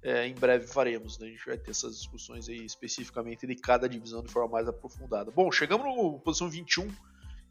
é, 0.02 0.26
em 0.26 0.34
breve 0.34 0.66
faremos, 0.66 1.18
né? 1.18 1.28
A 1.28 1.30
gente 1.30 1.46
vai 1.46 1.56
ter 1.56 1.70
essas 1.70 1.96
discussões 1.96 2.48
aí 2.48 2.64
especificamente 2.64 3.46
de 3.46 3.54
cada 3.54 3.88
divisão 3.88 4.22
de 4.22 4.32
forma 4.32 4.50
mais 4.50 4.68
aprofundada. 4.68 5.30
Bom, 5.30 5.50
chegamos 5.52 5.86
na 5.86 6.18
posição 6.18 6.50
21 6.50 6.88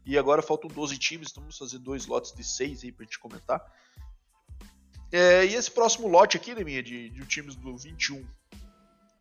e 0.04 0.18
agora 0.18 0.42
faltam 0.42 0.68
12 0.68 0.98
times, 0.98 1.28
então 1.30 1.42
vamos 1.42 1.56
fazer 1.56 1.78
dois 1.78 2.06
lotes 2.06 2.32
de 2.32 2.44
6 2.44 2.84
aí 2.84 2.92
pra 2.92 3.04
gente 3.04 3.18
comentar. 3.18 3.64
É, 5.10 5.44
e 5.44 5.54
esse 5.54 5.70
próximo 5.70 6.08
lote 6.08 6.36
aqui, 6.36 6.54
né, 6.54 6.64
minha, 6.64 6.82
de, 6.82 7.10
de 7.10 7.26
times 7.26 7.54
do 7.54 7.76
21 7.76 8.26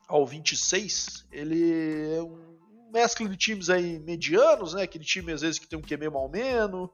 ao 0.07 0.25
26, 0.25 1.25
ele 1.31 2.15
é 2.15 2.21
um 2.21 2.51
mescla 2.91 3.27
de 3.29 3.37
times 3.37 3.69
aí 3.69 3.99
medianos, 3.99 4.73
né? 4.73 4.83
Aquele 4.83 5.05
time 5.05 5.31
às 5.31 5.41
vezes 5.41 5.57
que 5.57 5.67
tem 5.67 5.79
um 5.79 5.81
QB 5.81 6.09
mal 6.09 6.29
menos, 6.29 6.89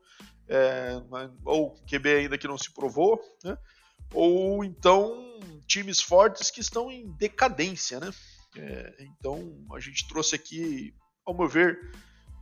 é, 0.47 1.01
ou 1.43 1.75
QB 1.87 2.09
ainda 2.09 2.37
que 2.37 2.47
não 2.47 2.57
se 2.57 2.71
provou, 2.71 3.19
né? 3.43 3.57
Ou 4.13 4.63
então 4.63 5.39
times 5.67 6.01
fortes 6.01 6.49
que 6.49 6.61
estão 6.61 6.91
em 6.91 7.11
decadência, 7.11 7.99
né? 7.99 8.11
É, 8.55 8.95
então 9.01 9.65
a 9.73 9.79
gente 9.79 10.07
trouxe 10.07 10.35
aqui, 10.35 10.93
ao 11.25 11.37
meu 11.37 11.47
ver, 11.47 11.79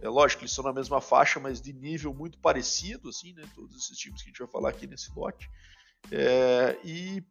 é 0.01 0.07
lógico 0.07 0.39
que 0.39 0.43
eles 0.43 0.51
estão 0.51 0.65
na 0.65 0.73
mesma 0.73 1.01
faixa, 1.01 1.39
mas 1.39 1.61
de 1.61 1.73
nível 1.73 2.13
muito 2.13 2.37
parecido, 2.39 3.09
assim, 3.09 3.33
né? 3.33 3.43
Todos 3.55 3.75
esses 3.75 3.97
times 3.97 4.21
que 4.21 4.29
a 4.29 4.31
gente 4.31 4.39
vai 4.39 4.47
falar 4.47 4.69
aqui 4.69 4.87
nesse 4.87 5.11
lote. 5.15 5.49
É, 6.11 6.77
e 6.83 7.23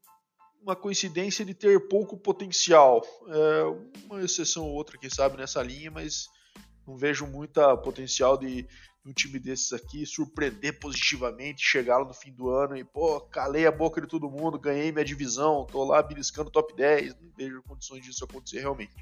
uma 0.61 0.75
coincidência 0.75 1.45
de 1.45 1.55
ter 1.55 1.89
pouco 1.89 2.17
potencial. 2.17 3.03
É 3.29 3.63
uma 4.07 4.23
exceção 4.23 4.65
ou 4.65 4.73
outra, 4.73 4.99
quem 4.99 5.11
sabe, 5.11 5.37
nessa 5.37 5.63
linha, 5.63 5.91
mas 5.91 6.29
não 6.87 6.97
vejo 6.97 7.27
muita 7.27 7.77
potencial 7.77 8.37
de 8.37 8.67
um 9.05 9.13
time 9.13 9.39
desses 9.39 9.73
aqui 9.73 10.07
surpreender 10.07 10.79
positivamente, 10.79 11.65
chegar 11.65 11.99
lá 11.99 12.05
no 12.05 12.15
fim 12.15 12.33
do 12.33 12.49
ano 12.49 12.77
e, 12.77 12.83
pô, 12.83 13.21
calei 13.21 13.67
a 13.67 13.73
boca 13.73 14.01
de 14.01 14.07
todo 14.07 14.31
mundo, 14.31 14.59
ganhei 14.59 14.91
minha 14.91 15.05
divisão, 15.05 15.67
tô 15.67 15.85
lá 15.85 16.03
beliscando 16.03 16.51
top 16.51 16.75
10, 16.75 17.15
não 17.21 17.31
vejo 17.37 17.63
condições 17.63 18.03
disso 18.03 18.25
acontecer 18.25 18.61
realmente. 18.61 18.95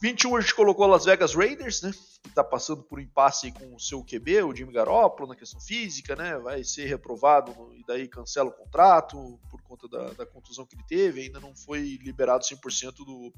21 0.00 0.36
a 0.36 0.40
gente 0.40 0.54
colocou 0.54 0.86
Las 0.86 1.06
Vegas 1.06 1.34
Raiders, 1.34 1.82
né? 1.82 1.90
Que 2.22 2.30
tá 2.30 2.44
passando 2.44 2.84
por 2.84 2.98
um 2.98 3.02
impasse 3.02 3.50
com 3.50 3.74
o 3.74 3.80
seu 3.80 4.04
QB, 4.04 4.42
o 4.42 4.54
Jimmy 4.54 4.72
Garoppolo, 4.72 5.28
na 5.28 5.34
questão 5.34 5.60
física, 5.60 6.14
né? 6.14 6.38
Vai 6.38 6.62
ser 6.62 6.86
reprovado 6.86 7.52
e 7.74 7.84
daí 7.84 8.06
cancela 8.06 8.48
o 8.48 8.52
contrato 8.52 9.40
por 9.50 9.60
conta 9.62 9.88
da, 9.88 10.12
da 10.12 10.26
contusão 10.26 10.64
que 10.64 10.76
ele 10.76 10.84
teve. 10.86 11.22
Ainda 11.22 11.40
não 11.40 11.54
foi 11.54 11.98
liberado 12.00 12.44
100% 12.44 12.92
do, 12.98 13.34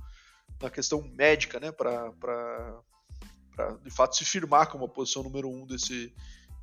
na 0.61 0.69
questão 0.69 1.01
médica, 1.03 1.59
né? 1.59 1.73
Para 3.55 3.73
de 3.77 3.91
fato 3.91 4.17
se 4.17 4.25
firmar 4.25 4.69
como 4.69 4.85
a 4.85 4.89
posição 4.89 5.23
número 5.23 5.49
1 5.49 5.63
um 5.63 5.67
desse, 5.67 6.15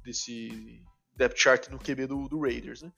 desse 0.03 0.81
depth 1.15 1.37
chart 1.37 1.69
no 1.69 1.79
QB 1.79 2.07
do, 2.07 2.27
do 2.27 2.41
Raiders, 2.41 2.81
né? 2.81 2.91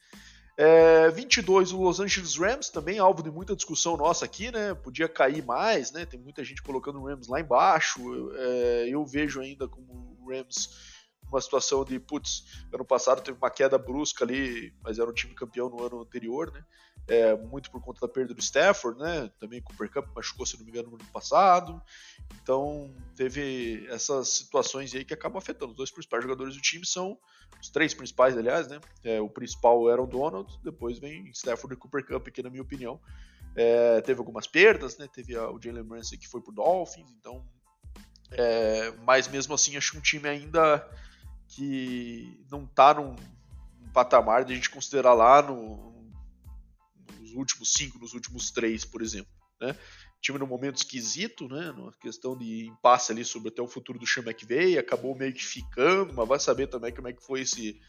É, 0.62 1.10
22, 1.12 1.72
o 1.72 1.82
Los 1.82 2.02
Angeles 2.02 2.36
Rams, 2.36 2.70
também 2.70 3.00
alvo 3.00 3.24
de 3.24 3.32
muita 3.32 3.56
discussão 3.56 3.96
nossa 3.96 4.26
aqui, 4.26 4.52
né? 4.52 4.74
Podia 4.74 5.08
cair 5.08 5.42
mais, 5.42 5.94
né? 5.94 6.06
Tem 6.06 6.20
muita 6.20 6.44
gente 6.44 6.62
colocando 6.62 7.00
o 7.00 7.08
Rams 7.08 7.30
lá 7.30 7.40
embaixo. 7.40 8.02
É, 8.36 8.90
eu 8.90 9.06
vejo 9.06 9.40
ainda 9.40 9.70
como 9.70 10.18
o 10.20 10.30
Rams 10.30 10.68
uma 11.30 11.40
situação 11.40 11.86
de, 11.86 11.98
putz, 11.98 12.44
ano 12.74 12.84
passado 12.84 13.22
teve 13.22 13.38
uma 13.38 13.50
queda 13.50 13.78
brusca 13.78 14.26
ali, 14.26 14.74
mas 14.84 15.00
era 15.00 15.10
um 15.10 15.14
time 15.14 15.34
campeão 15.34 15.70
no 15.70 15.82
ano 15.82 16.02
anterior, 16.02 16.52
né? 16.52 16.62
É, 17.08 17.36
muito 17.36 17.72
por 17.72 17.82
conta 17.82 18.02
da 18.02 18.08
perda 18.08 18.36
do 18.36 18.40
Stafford, 18.40 19.00
né? 19.00 19.32
Também 19.40 19.62
Cooper 19.62 19.92
Cup 19.92 20.06
machucou, 20.16 20.46
se 20.46 20.58
não 20.58 20.64
me 20.64 20.72
engano, 20.72 20.90
no 20.90 20.96
ano 20.96 21.06
passado. 21.12 21.82
Então, 22.44 22.94
teve 23.16 23.88
essas 23.90 24.30
situações 24.30 24.94
aí 24.94 25.04
que 25.04 25.14
acabam 25.14 25.40
afetando. 25.40 25.72
Os 25.72 25.78
dois 25.78 25.92
principais 25.92 26.22
jogadores 26.22 26.56
do 26.56 26.62
time 26.62 26.86
são 26.86 27.18
os 27.60 27.70
três 27.70 27.94
principais, 27.96 28.38
aliás, 28.38 28.68
né? 28.68 28.80
É, 29.04 29.20
o 29.20 29.30
principal 29.30 29.90
era 29.90 30.02
o 30.02 30.06
Donald, 30.06 30.60
depois 30.64 31.00
vem 31.00 31.28
Stafford 31.32 31.74
e 31.74 31.78
Cooper 31.78 32.06
Cup, 32.06 32.28
que 32.28 32.44
na 32.44 32.50
minha 32.50 32.62
opinião 32.62 33.00
é, 33.56 34.02
teve 34.02 34.20
algumas 34.20 34.48
perdas, 34.48 34.98
né? 34.98 35.08
Teve 35.12 35.36
a, 35.36 35.50
o 35.50 35.60
Jalen 35.62 35.88
Ramsey 35.88 36.18
que 36.18 36.28
foi 36.28 36.42
pro 36.42 36.54
Dolphins, 36.54 37.10
então. 37.20 37.44
É, 38.32 38.92
mas 39.04 39.28
mesmo 39.28 39.56
assim, 39.56 39.76
acho 39.76 39.98
um 39.98 40.02
time 40.02 40.30
ainda 40.30 40.88
que 41.48 42.40
não 42.50 42.66
tá 42.66 42.94
num, 42.94 43.16
num 43.80 43.90
patamar 43.92 44.46
de 44.46 44.54
a 44.54 44.56
gente 44.56 44.70
considerar 44.70 45.14
lá 45.14 45.42
no, 45.42 45.89
nos 47.30 47.38
últimos 47.38 47.74
cinco, 47.74 48.00
nos 48.00 48.14
últimos 48.14 48.52
três, 48.52 48.86
por 48.86 49.02
exemplo. 49.02 49.32
Né? 49.62 49.76
time 50.22 50.38
num 50.38 50.48
momento 50.48 50.78
esquisito, 50.78 51.48
né? 51.48 51.72
Numa 51.72 51.94
questão 51.94 52.38
de 52.38 52.68
impasse 52.68 53.12
ali 53.12 53.24
sobre 53.24 53.50
até 53.50 53.62
o 53.62 53.68
futuro 53.68 53.98
do 53.98 54.08
Sean 54.08 54.24
McVay, 54.24 54.78
acabou 54.78 55.16
meio 55.16 55.34
que 55.34 55.46
ficando, 55.46 56.14
mas 56.14 56.28
vai 56.28 56.40
saber 56.40 56.68
também 56.68 56.94
como 56.94 57.08
é 57.08 57.14
que 57.14 57.24
foi 57.24 57.42
esse. 57.42 57.80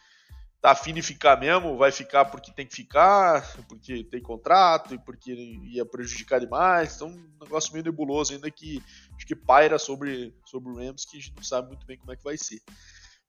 Tá 0.61 0.73
afim 0.73 0.93
de 0.93 1.01
ficar 1.01 1.41
mesmo, 1.41 1.79
vai 1.79 1.91
ficar 1.91 2.27
porque 2.27 2.53
tem 2.53 2.67
que 2.67 2.77
ficar, 2.77 3.57
porque 3.67 4.05
tem 4.05 4.21
contrato 4.21 4.95
e 4.95 4.99
porque 4.99 5.33
ia 5.33 5.87
prejudicar 5.87 6.39
demais. 6.39 6.97
Então, 6.97 7.09
um 7.09 7.39
negócio 7.41 7.73
meio 7.73 7.85
nebuloso 7.85 8.35
ainda 8.35 8.51
que 8.51 8.83
acho 9.17 9.27
que 9.27 9.35
paira 9.35 9.79
sobre, 9.79 10.35
sobre 10.45 10.71
o 10.71 10.77
Rams, 10.77 11.07
que 11.07 11.17
a 11.17 11.21
gente 11.21 11.35
não 11.35 11.43
sabe 11.43 11.69
muito 11.69 11.87
bem 11.87 11.97
como 11.97 12.13
é 12.13 12.17
que 12.17 12.23
vai 12.23 12.37
ser. 12.37 12.61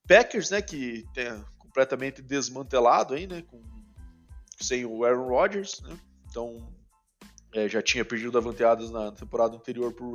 Packers, 0.05 0.49
né, 0.49 0.61
que 0.61 1.05
tem 1.13 1.41
completamente 1.57 2.21
desmantelado 2.21 3.13
aí, 3.13 3.25
né, 3.25 3.41
com, 3.43 3.63
sem 4.61 4.85
o 4.85 5.03
Aaron 5.03 5.27
Rodgers, 5.27 5.81
né? 5.81 5.97
Então, 6.29 6.73
é, 7.53 7.67
já 7.67 7.81
tinha 7.81 8.05
perdido 8.05 8.41
vanteadas 8.41 8.89
na 8.91 9.11
temporada 9.11 9.55
anterior 9.55 9.93
para 9.93 10.05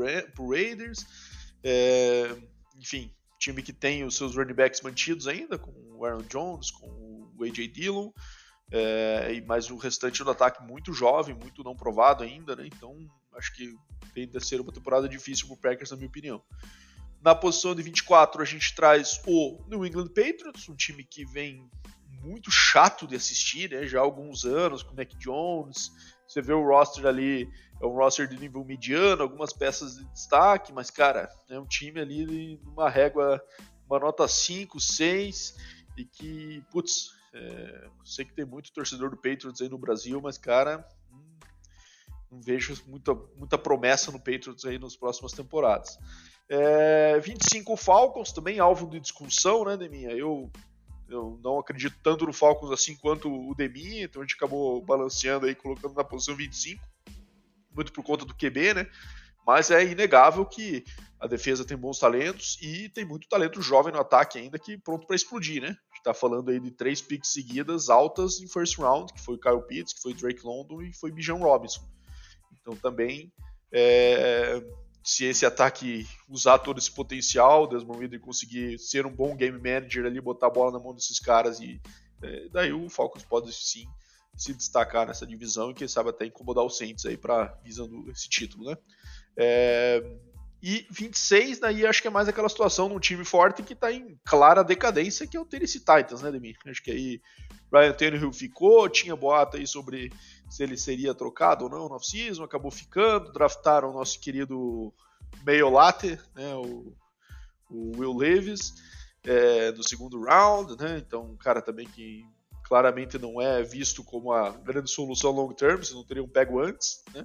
o 0.43 0.51
Raiders. 0.51 1.05
É, 1.63 2.35
enfim, 2.79 3.13
time 3.39 3.63
que 3.63 3.73
tem 3.73 4.05
os 4.05 4.17
seus 4.17 4.35
running 4.35 4.55
backs 4.55 4.81
mantidos 4.81 5.27
ainda, 5.27 5.59
com 5.59 5.73
o 5.93 6.05
Aaron 6.05 6.23
Jones, 6.23 6.71
com 6.71 6.87
o 7.37 7.45
A.J. 7.45 7.69
Dillon, 7.69 8.11
é, 8.71 9.41
mas 9.47 9.71
o 9.71 9.77
restante 9.77 10.25
do 10.25 10.31
ataque 10.31 10.63
muito 10.63 10.93
jovem, 10.93 11.35
muito 11.35 11.63
não 11.63 11.77
provado 11.77 12.25
ainda, 12.25 12.57
né? 12.57 12.67
Então 12.67 12.97
acho 13.37 13.55
que 13.55 13.75
tende 14.15 14.37
a 14.37 14.41
ser 14.41 14.61
uma 14.61 14.73
temporada 14.73 15.09
difícil 15.09 15.47
para 15.47 15.55
o 15.55 15.61
Packers, 15.61 15.91
na 15.91 15.97
minha 15.97 16.09
opinião. 16.09 16.43
Na 17.23 17.35
posição 17.35 17.75
de 17.75 17.83
24, 17.83 18.41
a 18.41 18.45
gente 18.45 18.75
traz 18.75 19.21
o 19.27 19.65
New 19.69 19.85
England 19.85 20.09
Patriots, 20.09 20.69
um 20.69 20.77
time 20.77 21.05
que 21.05 21.25
vem 21.25 21.69
muito 22.23 22.51
chato 22.51 23.07
de 23.07 23.17
assistir, 23.17 23.71
né? 23.71 23.87
Já 23.87 24.01
há 24.01 24.03
alguns 24.03 24.45
anos, 24.45 24.83
com 24.83 24.93
o 24.93 24.97
Mac 24.97 25.13
Jones. 25.19 25.91
Você 26.27 26.43
vê 26.43 26.53
o 26.53 26.67
roster 26.67 27.07
ali, 27.07 27.49
é 27.81 27.87
um 27.87 27.95
roster 27.95 28.27
de 28.27 28.39
nível 28.39 28.65
mediano, 28.65 29.23
algumas 29.23 29.53
peças 29.53 29.97
de 29.97 30.05
destaque, 30.07 30.73
mas, 30.73 30.91
cara, 30.91 31.29
é 31.49 31.59
um 31.59 31.67
time 31.67 32.01
ali 32.01 32.59
numa 32.65 32.91
régua, 32.91 33.41
uma 33.89 34.01
nota 34.01 34.27
5, 34.27 34.81
6, 34.81 35.55
e 35.97 36.05
que, 36.05 36.63
putz, 36.71 37.13
é, 37.33 37.89
sei 38.05 38.25
que 38.25 38.35
tem 38.35 38.45
muito 38.45 38.73
torcedor 38.73 39.11
do 39.11 39.17
Patriots 39.17 39.61
aí 39.61 39.69
no 39.69 39.79
Brasil, 39.79 40.21
mas, 40.21 40.37
cara, 40.37 40.87
hum, 41.13 41.39
não 42.31 42.41
vejo 42.41 42.75
muita, 42.87 43.15
muita 43.37 43.57
promessa 43.57 44.11
no 44.11 44.19
Patriots 44.19 44.65
aí 44.65 44.79
nas 44.79 44.97
próximas 44.97 45.33
temporadas. 45.33 45.99
É, 46.49 47.19
25 47.21 47.77
Falcons, 47.77 48.33
também 48.33 48.59
alvo 48.59 48.89
de 48.89 49.01
discussão, 49.01 49.65
né, 49.65 49.77
Deminha? 49.77 50.11
Eu, 50.11 50.51
eu 51.09 51.39
não 51.43 51.59
acredito 51.59 51.97
tanto 52.03 52.27
no 52.27 52.33
Falcons 52.33 52.71
assim 52.71 52.97
quanto 52.97 53.31
o 53.31 53.55
Deminha, 53.55 54.05
então 54.05 54.21
a 54.21 54.25
gente 54.25 54.35
acabou 54.35 54.83
balanceando 54.83 55.47
aí, 55.47 55.55
colocando 55.55 55.95
na 55.95 56.05
posição 56.05 56.35
25, 56.35 56.83
muito 57.75 57.93
por 57.93 58.03
conta 58.03 58.25
do 58.25 58.35
QB, 58.35 58.75
né? 58.75 58.91
Mas 59.47 59.71
é 59.71 59.85
inegável 59.85 60.45
que 60.45 60.85
a 61.21 61.27
defesa 61.27 61.65
tem 61.65 61.77
bons 61.77 61.99
talentos 61.99 62.59
e 62.61 62.89
tem 62.89 63.05
muito 63.05 63.29
talento 63.29 63.63
jovem 63.63 63.93
no 63.93 64.01
ataque 64.01 64.39
ainda 64.39 64.59
que 64.59 64.77
pronto 64.77 65.07
para 65.07 65.17
explodir, 65.17 65.63
né? 65.63 65.69
A 65.69 65.95
gente 65.95 66.05
tá 66.05 66.13
falando 66.13 66.51
aí 66.51 66.59
de 66.59 66.71
três 66.71 67.01
picks 67.01 67.33
seguidas 67.33 67.89
altas 67.89 68.41
em 68.41 68.49
first 68.49 68.77
round, 68.79 69.13
que 69.13 69.21
foi 69.21 69.39
Kyle 69.39 69.63
Pitts, 69.63 69.95
que 69.95 70.03
foi 70.03 70.15
Drake 70.15 70.45
London 70.45 70.83
e 70.83 70.93
foi 70.93 71.11
Bijan 71.13 71.37
Robinson. 71.37 71.83
Então 72.61 72.75
também 72.77 73.33
é, 73.73 74.63
se 75.07 75.25
esse 75.25 75.47
ataque 75.47 76.05
usar 76.29 76.59
todo 76.59 76.79
esse 76.79 76.91
potencial, 76.91 77.69
Desmond 77.69 78.01
Ridder 78.01 78.19
conseguir 78.19 78.77
ser 78.77 79.07
um 79.07 79.15
bom 79.15 79.37
game 79.37 79.57
manager 79.57 80.05
ali, 80.05 80.21
botar 80.21 80.49
a 80.49 80.51
bola 80.51 80.73
na 80.73 80.81
mão 80.81 80.93
desses 80.93 81.21
caras 81.21 81.61
e 81.61 81.81
é, 82.21 82.49
daí 82.49 82.73
o 82.73 82.91
Falcons 82.91 83.25
pode 83.25 83.53
sim 83.53 83.87
se 84.37 84.53
destacar 84.53 85.07
nessa 85.07 85.25
divisão 85.25 85.71
e 85.71 85.75
quem 85.75 85.87
sabe 85.87 86.11
até 86.11 86.27
incomodar 86.27 86.65
o 86.65 86.69
Saints 86.69 87.07
aí 87.07 87.17
para 87.17 87.57
visando 87.63 88.11
esse 88.11 88.29
título, 88.29 88.69
né? 88.69 88.77
É, 89.37 90.03
e 90.69 90.85
26, 90.91 91.61
daí 91.61 91.87
acho 91.87 92.03
que 92.03 92.09
é 92.09 92.11
mais 92.11 92.27
aquela 92.27 92.49
situação 92.49 92.89
num 92.89 92.99
time 92.99 93.25
forte 93.25 93.63
que 93.63 93.73
está 93.73 93.93
em 93.93 94.19
clara 94.25 94.65
decadência, 94.65 95.25
que 95.25 95.37
é 95.37 95.41
o 95.41 95.45
Tennessee 95.45 95.79
Titans, 95.79 96.23
né, 96.23 96.33
Demi? 96.33 96.57
Acho 96.67 96.83
que 96.83 96.91
aí 96.91 97.23
Ryan 97.73 97.93
Tannehill 97.93 98.33
ficou, 98.33 98.89
tinha 98.89 99.15
boato 99.15 99.57
aí 99.57 99.65
sobre 99.65 100.13
se 100.51 100.65
ele 100.65 100.77
seria 100.77 101.15
trocado 101.15 101.67
ou 101.67 101.71
não 101.71 101.89
no 101.89 101.95
off-season, 101.95 102.43
acabou 102.43 102.73
ficando, 102.73 103.31
draftaram 103.31 103.91
o 103.91 103.93
nosso 103.93 104.19
querido 104.19 104.93
meio 105.45 105.71
latte, 105.71 106.19
né, 106.35 106.53
o, 106.57 106.93
o 107.71 107.99
Will 107.99 108.17
Levis, 108.17 108.75
é, 109.23 109.71
no 109.71 109.85
segundo 109.85 110.21
round, 110.21 110.77
né, 110.83 110.99
então 110.99 111.27
um 111.27 111.37
cara 111.37 111.63
também 111.63 111.87
que 111.87 112.27
claramente 112.65 113.21
não 113.21 113.41
é 113.41 113.63
visto 113.63 114.03
como 114.03 114.33
a 114.33 114.51
grande 114.51 114.91
solução 114.91 115.31
long 115.31 115.53
term, 115.53 115.81
se 115.83 115.95
não 115.95 116.03
teriam 116.03 116.27
pego 116.27 116.59
antes, 116.59 117.05
né, 117.15 117.25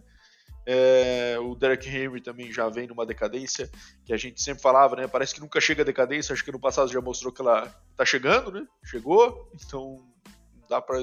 é, 0.66 1.38
o 1.39 1.55
Derek 1.55 1.88
Henry 1.89 2.22
também 2.22 2.51
já 2.51 2.70
vem 2.70 2.88
numa 2.88 3.05
decadência 3.05 3.70
que 4.05 4.14
a 4.14 4.18
gente 4.18 4.41
sempre 4.41 4.62
falava, 4.62 4.95
né? 4.95 5.07
Parece 5.07 5.34
que 5.34 5.41
nunca 5.41 5.59
chega 5.59 5.82
a 5.82 5.86
decadência. 5.86 6.34
Acho 6.34 6.43
que 6.43 6.51
no 6.51 6.59
passado 6.59 6.91
já 6.91 7.01
mostrou 7.01 7.34
que 7.34 7.41
ela 7.41 7.68
tá 7.95 8.05
chegando, 8.05 8.51
né? 8.51 8.68
Chegou, 8.84 9.51
então 9.55 10.07
dá 10.70 10.82
para 10.82 11.01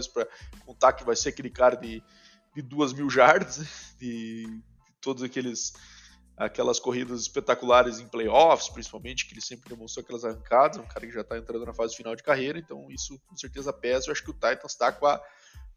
contar 0.64 0.92
que 0.92 1.04
vai 1.04 1.16
ser 1.16 1.30
aquele 1.30 1.50
cara 1.50 1.76
de, 1.76 2.02
de 2.54 2.62
duas 2.62 2.92
mil 2.92 3.10
jardas, 3.10 3.94
de, 3.98 4.46
de 4.46 4.62
todos 5.00 5.22
aqueles 5.22 5.72
aquelas 6.36 6.78
corridas 6.78 7.22
espetaculares 7.22 7.98
em 7.98 8.06
playoffs, 8.06 8.68
principalmente, 8.68 9.26
que 9.26 9.34
ele 9.34 9.40
sempre 9.40 9.68
demonstrou 9.68 10.04
aquelas 10.04 10.24
arrancadas, 10.24 10.78
um 10.78 10.86
cara 10.86 11.04
que 11.04 11.12
já 11.12 11.22
está 11.22 11.36
entrando 11.36 11.66
na 11.66 11.74
fase 11.74 11.96
final 11.96 12.14
de 12.14 12.22
carreira, 12.22 12.60
então 12.60 12.88
isso 12.90 13.20
com 13.26 13.36
certeza 13.36 13.72
pesa. 13.72 14.06
Eu 14.06 14.12
acho 14.12 14.22
que 14.22 14.30
o 14.30 14.34
Titans 14.34 14.70
está 14.70 14.92
com 14.92 15.06
a 15.06 15.20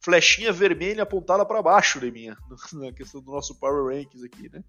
flechinha 0.04 0.52
vermelha 0.52 1.04
apontada 1.04 1.45
para 1.45 1.62
baixo 1.62 1.99
de 1.99 2.12
minha, 2.12 2.38
na 2.74 2.91
questão 2.91 3.22
do 3.22 3.32
nosso 3.32 3.60
Power 3.60 3.95
Rankings 3.95 4.26
aqui, 4.26 4.49
né? 4.49 4.64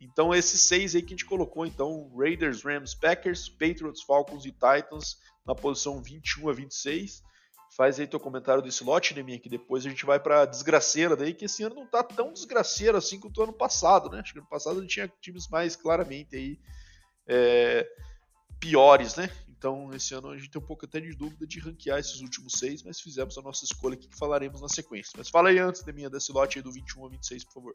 Então 0.00 0.34
esses 0.34 0.60
seis 0.60 0.94
aí 0.94 1.02
que 1.02 1.08
a 1.08 1.16
gente 1.16 1.24
colocou, 1.24 1.64
então 1.64 2.12
Raiders, 2.16 2.62
Rams, 2.62 2.94
Packers, 2.94 3.48
Patriots, 3.48 4.02
Falcons 4.02 4.44
e 4.44 4.50
Titans 4.50 5.16
na 5.46 5.54
posição 5.54 6.02
21 6.02 6.48
a 6.48 6.52
26 6.52 7.22
faz 7.76 7.98
aí 7.98 8.06
teu 8.06 8.20
comentário 8.20 8.62
desse 8.62 8.84
lote, 8.84 9.14
Neminha, 9.14 9.38
que 9.38 9.48
depois 9.48 9.84
a 9.84 9.88
gente 9.88 10.06
vai 10.06 10.20
pra 10.20 10.44
desgraceira 10.44 11.16
daí, 11.16 11.34
que 11.34 11.44
esse 11.44 11.62
ano 11.62 11.74
não 11.74 11.86
tá 11.86 12.02
tão 12.02 12.32
desgraceiro 12.32 12.96
assim 12.96 13.18
quanto 13.18 13.38
o 13.38 13.42
ano 13.42 13.52
passado, 13.52 14.08
né? 14.10 14.20
Acho 14.20 14.32
que 14.32 14.38
ano 14.38 14.48
passado 14.48 14.78
a 14.78 14.82
gente 14.82 14.94
tinha 14.94 15.12
times 15.20 15.48
mais 15.48 15.74
claramente 15.74 16.36
aí 16.36 16.58
é, 17.26 17.86
piores, 18.60 19.16
né? 19.16 19.28
Então 19.64 19.88
esse 19.94 20.12
ano 20.12 20.28
a 20.28 20.36
gente 20.36 20.50
tem 20.50 20.60
um 20.60 20.64
pouco 20.66 20.84
até 20.84 21.00
de 21.00 21.16
dúvida 21.16 21.46
de 21.46 21.58
ranquear 21.58 21.98
esses 21.98 22.20
últimos 22.20 22.52
seis, 22.58 22.82
mas 22.82 23.00
fizemos 23.00 23.38
a 23.38 23.40
nossa 23.40 23.64
escolha 23.64 23.94
aqui 23.94 24.06
que 24.06 24.18
falaremos 24.18 24.60
na 24.60 24.68
sequência. 24.68 25.12
Mas 25.16 25.30
fala 25.30 25.48
aí 25.48 25.58
antes, 25.58 25.82
Neminha, 25.86 26.10
desse 26.10 26.30
lote 26.32 26.58
aí 26.58 26.62
do 26.62 26.70
21 26.70 27.02
ao 27.02 27.08
26, 27.08 27.44
por 27.44 27.54
favor. 27.54 27.72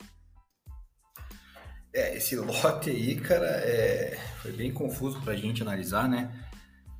É, 1.92 2.16
esse 2.16 2.36
lote 2.38 2.92
aí, 2.92 3.20
cara, 3.20 3.48
é... 3.48 4.20
foi 4.40 4.52
bem 4.52 4.72
confuso 4.72 5.20
pra 5.22 5.36
gente 5.36 5.64
analisar, 5.64 6.08
né? 6.08 6.32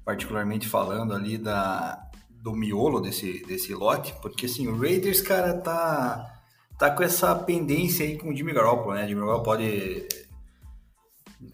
Particularmente 0.04 0.68
falando 0.68 1.14
ali 1.14 1.38
da, 1.38 2.10
do 2.32 2.56
miolo 2.56 3.00
desse, 3.00 3.46
desse 3.46 3.72
lote, 3.76 4.16
porque 4.24 4.48
assim, 4.48 4.68
o 4.68 4.76
Raiders, 4.76 5.22
cara, 5.22 5.54
tá, 5.54 6.42
tá 6.80 6.90
com 6.90 7.04
essa 7.04 7.36
pendência 7.36 8.04
aí 8.04 8.18
com 8.18 8.30
o 8.30 8.36
Jimmy 8.36 8.54
Garoppolo, 8.54 8.96
né? 8.96 9.08
Jimmy 9.08 9.22
Garoppolo 9.22 9.44
pode. 9.44 10.08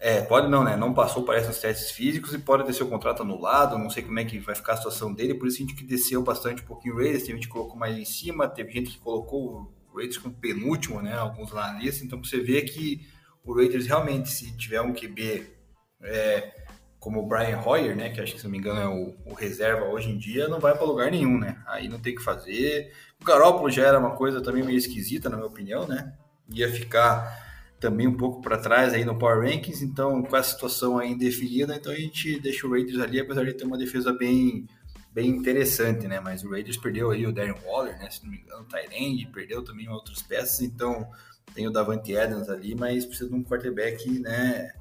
É, 0.00 0.20
pode 0.20 0.48
não, 0.48 0.64
né? 0.64 0.76
Não 0.76 0.92
passou, 0.92 1.24
parece, 1.24 1.46
nos 1.46 1.58
testes 1.58 1.90
físicos 1.92 2.34
e 2.34 2.38
pode 2.38 2.64
ter 2.64 2.72
seu 2.72 2.88
contrato 2.88 3.22
anulado. 3.22 3.78
Não 3.78 3.88
sei 3.88 4.02
como 4.02 4.18
é 4.18 4.24
que 4.24 4.38
vai 4.38 4.54
ficar 4.54 4.72
a 4.72 4.76
situação 4.76 5.14
dele, 5.14 5.34
por 5.34 5.46
isso 5.46 5.58
a 5.58 5.60
gente 5.60 5.74
que 5.74 5.84
desceu 5.84 6.22
bastante 6.22 6.62
um 6.62 6.66
pouquinho 6.66 6.94
o 6.94 6.98
Raiders. 6.98 7.22
Teve 7.22 7.34
gente 7.34 7.46
que 7.46 7.52
colocou 7.52 7.76
mais 7.76 7.96
em 7.96 8.04
cima, 8.04 8.48
teve 8.48 8.72
gente 8.72 8.90
que 8.90 8.98
colocou 8.98 9.72
o 9.92 9.96
Raiders 9.96 10.18
como 10.18 10.34
penúltimo, 10.34 11.00
né? 11.00 11.14
Alguns 11.14 11.52
lá 11.52 11.72
na 11.72 11.78
lista. 11.78 12.04
Então 12.04 12.22
você 12.22 12.40
vê 12.40 12.62
que 12.62 13.06
o 13.44 13.54
Raiders 13.54 13.86
realmente, 13.86 14.28
se 14.28 14.56
tiver 14.56 14.80
um 14.80 14.92
QB. 14.92 15.54
É, 16.02 16.66
como 16.98 17.20
o 17.20 17.26
Brian 17.28 17.60
Hoyer, 17.64 17.94
né, 17.96 18.10
que 18.10 18.20
acho 18.20 18.32
que 18.32 18.38
se 18.40 18.44
não 18.44 18.50
me 18.50 18.58
engano 18.58 18.80
é 18.80 18.88
o, 18.88 19.14
o 19.30 19.34
reserva 19.34 19.84
hoje 19.84 20.10
em 20.10 20.18
dia, 20.18 20.48
não 20.48 20.58
vai 20.58 20.76
para 20.76 20.84
lugar 20.84 21.08
nenhum, 21.08 21.38
né? 21.38 21.62
Aí 21.64 21.88
não 21.88 22.00
tem 22.00 22.12
o 22.12 22.16
que 22.16 22.24
fazer. 22.24 22.92
O 23.20 23.24
Garoppolo 23.24 23.70
já 23.70 23.86
era 23.86 23.96
uma 23.96 24.16
coisa 24.16 24.40
também 24.40 24.64
meio 24.64 24.76
esquisita, 24.76 25.30
na 25.30 25.36
minha 25.36 25.46
opinião, 25.46 25.86
né? 25.86 26.14
Ia 26.50 26.68
ficar 26.68 27.45
também 27.80 28.06
um 28.06 28.16
pouco 28.16 28.40
para 28.40 28.58
trás 28.58 28.94
aí 28.94 29.04
no 29.04 29.18
Power 29.18 29.42
Rankings, 29.42 29.84
então 29.84 30.22
com 30.22 30.36
essa 30.36 30.50
situação 30.50 30.98
aí 30.98 31.12
indefinida, 31.12 31.76
então 31.76 31.92
a 31.92 31.96
gente 31.96 32.40
deixa 32.40 32.66
o 32.66 32.70
Raiders 32.70 33.00
ali, 33.00 33.20
apesar 33.20 33.44
de 33.44 33.54
ter 33.54 33.64
uma 33.64 33.78
defesa 33.78 34.12
bem 34.12 34.66
bem 35.12 35.30
interessante, 35.30 36.06
né? 36.06 36.20
Mas 36.20 36.44
o 36.44 36.50
Raiders 36.50 36.76
perdeu 36.76 37.10
aí 37.10 37.26
o 37.26 37.32
Darren 37.32 37.54
Waller, 37.64 37.98
né? 37.98 38.10
Se 38.10 38.22
não 38.22 38.30
me 38.30 38.38
engano, 38.38 38.62
o 38.62 38.64
Tyrande, 38.66 39.26
perdeu 39.32 39.62
também 39.64 39.88
outras 39.88 40.20
peças, 40.22 40.60
então 40.60 41.08
tem 41.54 41.66
o 41.66 41.70
Davante 41.70 42.14
Adams 42.16 42.50
ali, 42.50 42.74
mas 42.74 43.06
precisa 43.06 43.30
de 43.30 43.34
um 43.34 43.42
quarterback, 43.42 44.06
né? 44.20 44.72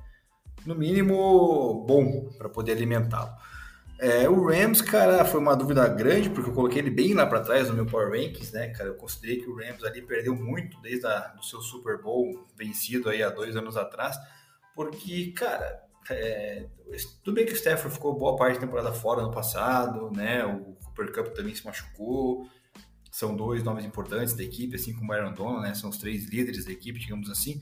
no 0.65 0.75
mínimo, 0.75 1.85
bom 1.87 2.29
para 2.37 2.49
poder 2.49 2.73
alimentá-lo. 2.73 3.31
É, 3.97 4.27
o 4.27 4.45
Rams, 4.45 4.81
cara, 4.81 5.23
foi 5.23 5.39
uma 5.39 5.55
dúvida 5.55 5.87
grande, 5.87 6.29
porque 6.29 6.49
eu 6.49 6.53
coloquei 6.53 6.79
ele 6.79 6.89
bem 6.89 7.13
lá 7.13 7.25
para 7.25 7.39
trás 7.39 7.69
no 7.69 7.75
meu 7.75 7.85
Power 7.85 8.09
Rankings, 8.09 8.53
né, 8.53 8.67
cara? 8.69 8.89
Eu 8.89 8.95
considerei 8.95 9.41
que 9.41 9.49
o 9.49 9.55
Rams 9.55 9.83
ali 9.83 10.01
perdeu 10.01 10.35
muito 10.35 10.79
desde 10.81 11.07
o 11.39 11.43
seu 11.43 11.61
Super 11.61 12.01
Bowl 12.01 12.45
vencido 12.57 13.09
aí 13.09 13.23
há 13.23 13.29
dois 13.29 13.55
anos 13.55 13.77
atrás, 13.77 14.17
porque, 14.75 15.31
cara, 15.31 15.81
é, 16.09 16.65
tudo 17.23 17.35
bem 17.35 17.45
que 17.45 17.53
o 17.53 17.55
Stafford 17.55 17.93
ficou 17.93 18.17
boa 18.17 18.35
parte 18.35 18.55
da 18.55 18.61
temporada 18.61 18.91
fora 18.91 19.21
no 19.21 19.31
passado, 19.31 20.11
né? 20.11 20.45
O 20.45 20.75
Cooper 20.85 21.13
Cup 21.13 21.33
também 21.33 21.55
se 21.55 21.65
machucou. 21.65 22.49
São 23.09 23.33
dois 23.33 23.63
nomes 23.63 23.85
importantes 23.85 24.33
da 24.33 24.43
equipe, 24.43 24.75
assim 24.75 24.93
como 24.93 25.11
o 25.11 25.15
Aaron 25.15 25.33
Donald, 25.33 25.61
né? 25.61 25.73
São 25.73 25.89
os 25.89 25.97
três 25.97 26.25
líderes 26.25 26.65
da 26.65 26.71
equipe, 26.71 26.99
digamos 26.99 27.29
assim 27.29 27.61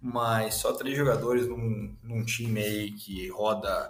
mas 0.00 0.56
só 0.56 0.72
três 0.72 0.96
jogadores 0.96 1.46
num, 1.46 1.96
num 2.02 2.24
time 2.24 2.60
aí 2.60 2.90
que 2.90 3.28
roda 3.28 3.88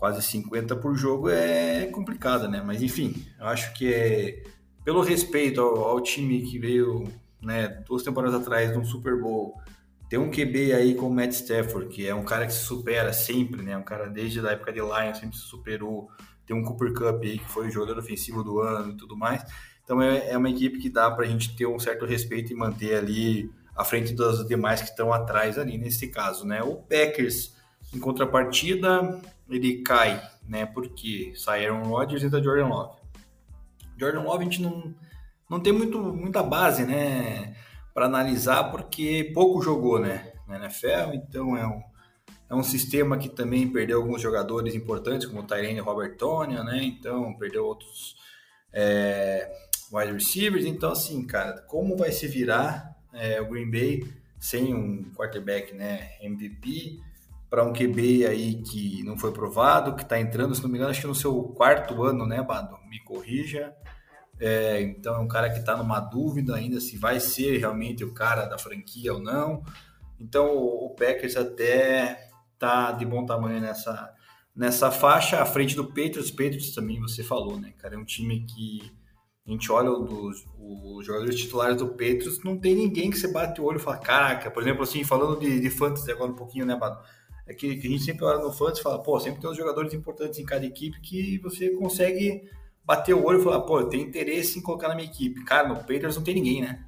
quase 0.00 0.22
50 0.22 0.74
por 0.76 0.96
jogo 0.96 1.28
é 1.28 1.86
complicado, 1.86 2.48
né? 2.48 2.62
Mas 2.64 2.82
enfim, 2.82 3.22
eu 3.38 3.46
acho 3.46 3.74
que 3.74 3.92
é 3.92 4.42
pelo 4.82 5.02
respeito 5.02 5.60
ao, 5.60 5.84
ao 5.84 6.00
time 6.00 6.40
que 6.40 6.58
veio 6.58 7.06
né, 7.40 7.68
duas 7.86 8.02
temporadas 8.02 8.40
atrás 8.40 8.74
num 8.74 8.82
Super 8.82 9.20
Bowl, 9.20 9.60
ter 10.08 10.16
um 10.16 10.30
QB 10.30 10.72
aí 10.72 10.94
como 10.94 11.10
o 11.10 11.14
Matt 11.14 11.32
Stafford, 11.32 11.88
que 11.88 12.08
é 12.08 12.14
um 12.14 12.24
cara 12.24 12.46
que 12.46 12.52
se 12.54 12.64
supera 12.64 13.12
sempre, 13.12 13.62
né? 13.62 13.76
Um 13.76 13.82
cara 13.82 14.08
desde 14.08 14.40
a 14.40 14.52
época 14.52 14.72
de 14.72 14.80
Lions 14.80 15.18
sempre 15.18 15.36
se 15.36 15.44
superou. 15.44 16.08
Tem 16.46 16.56
um 16.56 16.64
Cooper 16.64 16.94
Cup 16.94 17.22
aí 17.22 17.38
que 17.38 17.48
foi 17.48 17.68
o 17.68 17.70
jogador 17.70 17.98
ofensivo 17.98 18.42
do 18.42 18.58
ano 18.58 18.92
e 18.92 18.96
tudo 18.96 19.14
mais. 19.14 19.44
Então 19.84 20.00
é, 20.00 20.30
é 20.30 20.36
uma 20.36 20.48
equipe 20.48 20.78
que 20.78 20.88
dá 20.88 21.10
para 21.10 21.26
a 21.26 21.28
gente 21.28 21.54
ter 21.54 21.66
um 21.66 21.78
certo 21.78 22.06
respeito 22.06 22.52
e 22.52 22.56
manter 22.56 22.96
ali 22.96 23.50
à 23.76 23.84
frente 23.84 24.14
das 24.14 24.46
demais 24.48 24.80
que 24.80 24.88
estão 24.88 25.12
atrás 25.12 25.58
ali 25.58 25.76
nesse 25.76 26.08
caso, 26.08 26.46
né? 26.46 26.62
O 26.62 26.76
Packers, 26.76 27.54
em 27.94 28.00
contrapartida, 28.00 29.20
ele 29.50 29.82
cai, 29.82 30.22
né? 30.48 30.66
Porque 30.66 31.32
Aaron 31.46 31.82
Rodgers 31.82 32.22
e 32.22 32.26
entra 32.26 32.42
Jordan 32.42 32.68
Love. 32.68 33.00
Jordan 33.98 34.22
Love 34.22 34.40
a 34.40 34.44
gente 34.44 34.62
não, 34.62 34.94
não 35.48 35.60
tem 35.60 35.72
muito, 35.72 35.98
muita 35.98 36.42
base, 36.42 36.84
né? 36.84 37.56
Para 37.92 38.06
analisar, 38.06 38.70
porque 38.70 39.30
pouco 39.34 39.60
jogou, 39.62 39.98
né? 39.98 40.32
Na 40.46 40.56
NFL, 40.56 41.14
então 41.14 41.56
é 41.56 41.66
um, 41.66 41.82
É 42.48 42.54
um 42.54 42.62
sistema 42.62 43.16
que 43.18 43.28
também 43.28 43.68
perdeu 43.68 44.00
alguns 44.00 44.20
jogadores 44.20 44.74
importantes, 44.74 45.26
como 45.26 45.40
o 45.40 45.46
Tyrene 45.46 45.80
Robert 45.80 46.16
Tonya, 46.16 46.64
né? 46.64 46.82
Então, 46.82 47.34
perdeu 47.34 47.64
outros 47.64 48.16
é, 48.72 49.50
wide 49.92 50.12
receivers. 50.12 50.64
Então, 50.64 50.92
assim, 50.92 51.24
cara, 51.26 51.60
como 51.62 51.96
vai 51.96 52.10
se 52.12 52.26
virar 52.26 52.96
é, 53.12 53.40
o 53.40 53.48
Green 53.48 53.70
Bay 53.70 54.04
sem 54.38 54.74
um 54.74 55.12
quarterback, 55.14 55.74
né? 55.74 56.12
MVP 56.20 57.00
para 57.50 57.64
um 57.64 57.72
QB 57.72 58.26
aí 58.26 58.62
que 58.62 59.02
não 59.02 59.18
foi 59.18 59.32
provado, 59.32 59.96
que 59.96 60.02
está 60.02 60.20
entrando, 60.20 60.54
se 60.54 60.62
não 60.62 60.70
me 60.70 60.76
engano, 60.76 60.92
acho 60.92 61.00
que 61.00 61.06
no 61.08 61.14
seu 61.14 61.42
quarto 61.42 62.04
ano, 62.04 62.24
né, 62.24 62.40
Bado? 62.40 62.78
Me 62.88 63.02
corrija. 63.02 63.74
É, 64.38 64.80
então 64.80 65.16
é 65.16 65.18
um 65.18 65.28
cara 65.28 65.50
que 65.50 65.58
está 65.58 65.76
numa 65.76 66.00
dúvida 66.00 66.54
ainda 66.54 66.80
se 66.80 66.96
vai 66.96 67.18
ser 67.20 67.58
realmente 67.58 68.04
o 68.04 68.14
cara 68.14 68.46
da 68.46 68.56
franquia 68.56 69.12
ou 69.12 69.20
não. 69.20 69.62
Então 70.18 70.56
o 70.56 70.94
Packers 70.94 71.36
até 71.36 72.30
tá 72.58 72.92
de 72.92 73.04
bom 73.04 73.26
tamanho 73.26 73.60
nessa, 73.60 74.14
nessa 74.54 74.90
faixa, 74.90 75.42
à 75.42 75.44
frente 75.44 75.74
do 75.74 75.88
Patriots. 75.88 76.30
Patriots 76.30 76.72
também 76.72 77.00
você 77.00 77.24
falou, 77.24 77.58
né, 77.58 77.72
cara? 77.78 77.96
É 77.96 77.98
um 77.98 78.04
time 78.04 78.46
que 78.46 78.80
a 79.46 79.50
gente 79.50 79.72
olha 79.72 79.90
os, 79.90 80.46
jogadores 81.04 81.34
titulares 81.34 81.78
do 81.78 81.88
Patriots, 81.88 82.44
não 82.44 82.56
tem 82.58 82.74
ninguém 82.76 83.10
que 83.10 83.18
você 83.18 83.32
bate 83.32 83.60
o 83.60 83.64
olho 83.64 83.78
e 83.78 83.82
fala, 83.82 83.98
caraca, 83.98 84.50
por 84.50 84.62
exemplo, 84.62 84.82
assim, 84.82 85.02
falando 85.02 85.40
de, 85.40 85.58
de 85.58 85.70
fantasy 85.70 86.12
agora 86.12 86.30
um 86.30 86.36
pouquinho, 86.36 86.64
né, 86.64 86.76
Bado? 86.76 87.02
É 87.50 87.54
que, 87.54 87.76
que, 87.76 87.86
a 87.88 87.90
gente 87.90 88.04
sempre 88.04 88.24
olha 88.24 88.38
no 88.38 88.52
fantasy 88.52 88.78
e 88.78 88.82
fala, 88.84 89.02
pô, 89.02 89.18
sempre 89.18 89.40
tem 89.40 89.50
uns 89.50 89.56
jogadores 89.56 89.92
importantes 89.92 90.38
em 90.38 90.44
cada 90.44 90.64
equipe 90.64 91.00
que 91.00 91.36
você 91.38 91.70
consegue 91.70 92.48
bater 92.84 93.12
o 93.12 93.24
olho 93.24 93.40
e 93.40 93.42
falar, 93.42 93.62
pô, 93.62 93.80
eu 93.80 93.88
tenho 93.88 94.06
interesse 94.06 94.56
em 94.56 94.62
colocar 94.62 94.86
na 94.86 94.94
minha 94.94 95.08
equipe. 95.08 95.44
Cara, 95.44 95.66
no 95.66 95.74
Patriots 95.74 96.16
não 96.16 96.22
tem 96.22 96.34
ninguém, 96.34 96.62
né? 96.62 96.84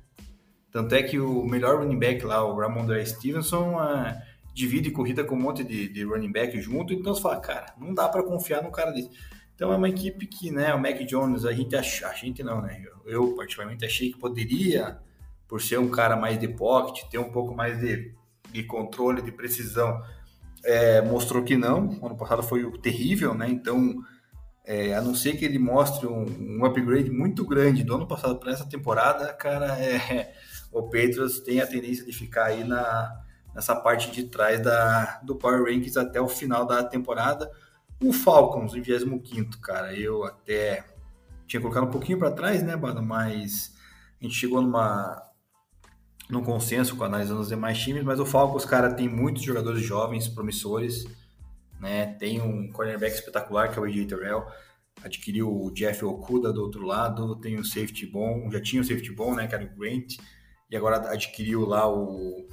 Tanto 0.71 0.95
é 0.95 1.03
que 1.03 1.19
o 1.19 1.45
melhor 1.45 1.81
running 1.81 1.99
back 1.99 2.25
lá, 2.25 2.45
o 2.45 2.57
Ramondre 2.57 3.05
Stevenson, 3.05 3.75
uh, 3.75 4.15
divide 4.55 4.93
corrida 4.93 5.25
com 5.25 5.35
um 5.35 5.41
monte 5.41 5.65
de, 5.65 5.89
de, 5.89 6.05
running 6.05 6.31
back 6.31 6.61
junto, 6.61 6.93
então 6.93 7.13
você 7.13 7.21
fala, 7.21 7.41
cara, 7.41 7.75
não 7.77 7.93
dá 7.93 8.09
para 8.09 8.23
confiar 8.23 8.63
num 8.63 8.71
cara 8.71 8.93
desse. 8.93 9.11
Então 9.57 9.73
é 9.73 9.77
uma 9.77 9.89
equipe 9.89 10.27
que, 10.27 10.53
né, 10.53 10.73
o 10.73 10.81
Mac 10.81 10.97
Jones, 11.05 11.45
a 11.45 11.53
gente 11.53 11.75
acha, 11.75 12.07
a 12.07 12.15
gente 12.15 12.45
não, 12.45 12.63
né? 12.63 12.81
Eu, 13.05 13.11
eu 13.11 13.35
particularmente 13.35 13.85
achei 13.85 14.13
que 14.13 14.19
poderia, 14.19 14.99
por 15.49 15.61
ser 15.61 15.81
um 15.81 15.91
cara 15.91 16.15
mais 16.15 16.39
de 16.39 16.47
pocket, 16.47 17.05
ter 17.11 17.19
um 17.19 17.33
pouco 17.33 17.53
mais 17.53 17.81
de, 17.81 18.15
de 18.53 18.63
controle, 18.63 19.23
de 19.23 19.33
precisão, 19.33 20.01
é, 20.65 21.01
mostrou 21.01 21.43
que 21.43 21.57
não. 21.57 21.99
O 22.01 22.07
ano 22.07 22.17
passado 22.17 22.43
foi 22.43 22.71
terrível, 22.79 23.35
né? 23.35 23.49
Então, 23.49 24.03
é, 24.65 24.95
a 24.95 25.01
não 25.01 25.15
ser 25.15 25.37
que 25.37 25.45
ele 25.45 25.59
mostre 25.59 26.07
um, 26.07 26.25
um, 26.59 26.65
upgrade 26.65 27.11
muito 27.11 27.45
grande 27.45 27.83
do 27.83 27.95
ano 27.95 28.07
passado 28.07 28.39
para 28.39 28.53
essa 28.53 28.65
temporada, 28.65 29.33
cara, 29.33 29.79
é, 29.79 30.35
o 30.73 30.83
Patriots 30.83 31.41
tem 31.41 31.61
a 31.61 31.67
tendência 31.67 32.05
de 32.05 32.13
ficar 32.13 32.47
aí 32.47 32.65
na, 32.65 33.21
nessa 33.55 33.75
parte 33.75 34.11
de 34.11 34.25
trás 34.25 34.61
da, 34.61 35.21
do 35.23 35.35
Power 35.37 35.65
Rankings 35.65 35.99
até 35.99 36.21
o 36.21 36.29
final 36.29 36.65
da 36.65 36.83
temporada. 36.85 37.51
O 38.03 38.13
Falcons, 38.13 38.75
em 38.75 38.81
25, 38.81 39.61
cara, 39.61 39.95
eu 39.95 40.25
até 40.25 40.85
tinha 41.47 41.61
colocado 41.61 41.85
um 41.85 41.91
pouquinho 41.91 42.19
para 42.19 42.31
trás, 42.31 42.63
né, 42.63 42.77
Bada? 42.77 43.03
Mas 43.03 43.75
a 44.21 44.25
gente 44.25 44.35
chegou 44.35 44.63
numa, 44.63 45.23
num 46.33 46.43
consenso 46.43 46.97
com 46.97 47.05
analisando 47.05 47.41
os 47.41 47.49
demais 47.49 47.79
times, 47.79 48.03
mas 48.03 48.19
o 48.19 48.25
Falcons, 48.25 48.65
cara, 48.65 48.95
tem 48.95 49.07
muitos 49.07 49.43
jogadores 49.43 49.83
jovens, 49.83 50.27
promissores, 50.27 51.07
né? 51.79 52.07
Tem 52.19 52.41
um 52.41 52.73
cornerback 52.73 53.15
espetacular 53.15 53.71
que 53.71 53.79
é 53.79 53.83
o 53.83 53.85
AJ 53.85 54.07
Terrell, 54.07 54.47
adquiriu 55.05 55.55
o 55.55 55.71
Jeff 55.71 56.03
Okuda 56.03 56.51
do 56.51 56.63
outro 56.63 56.87
lado, 56.87 57.37
tem 57.37 57.61
um 57.61 57.65
safety 57.65 58.07
bom, 58.07 58.51
já 58.51 58.63
tinha 58.63 58.81
um 58.81 58.85
safety 58.85 59.13
bom, 59.13 59.35
né, 59.35 59.47
que 59.47 59.55
era 59.55 59.63
o 59.63 59.79
Grant, 59.79 60.15
e 60.71 60.77
agora 60.77 60.97
adquiriu 61.13 61.67
lá 61.67 61.87
o 61.87 62.49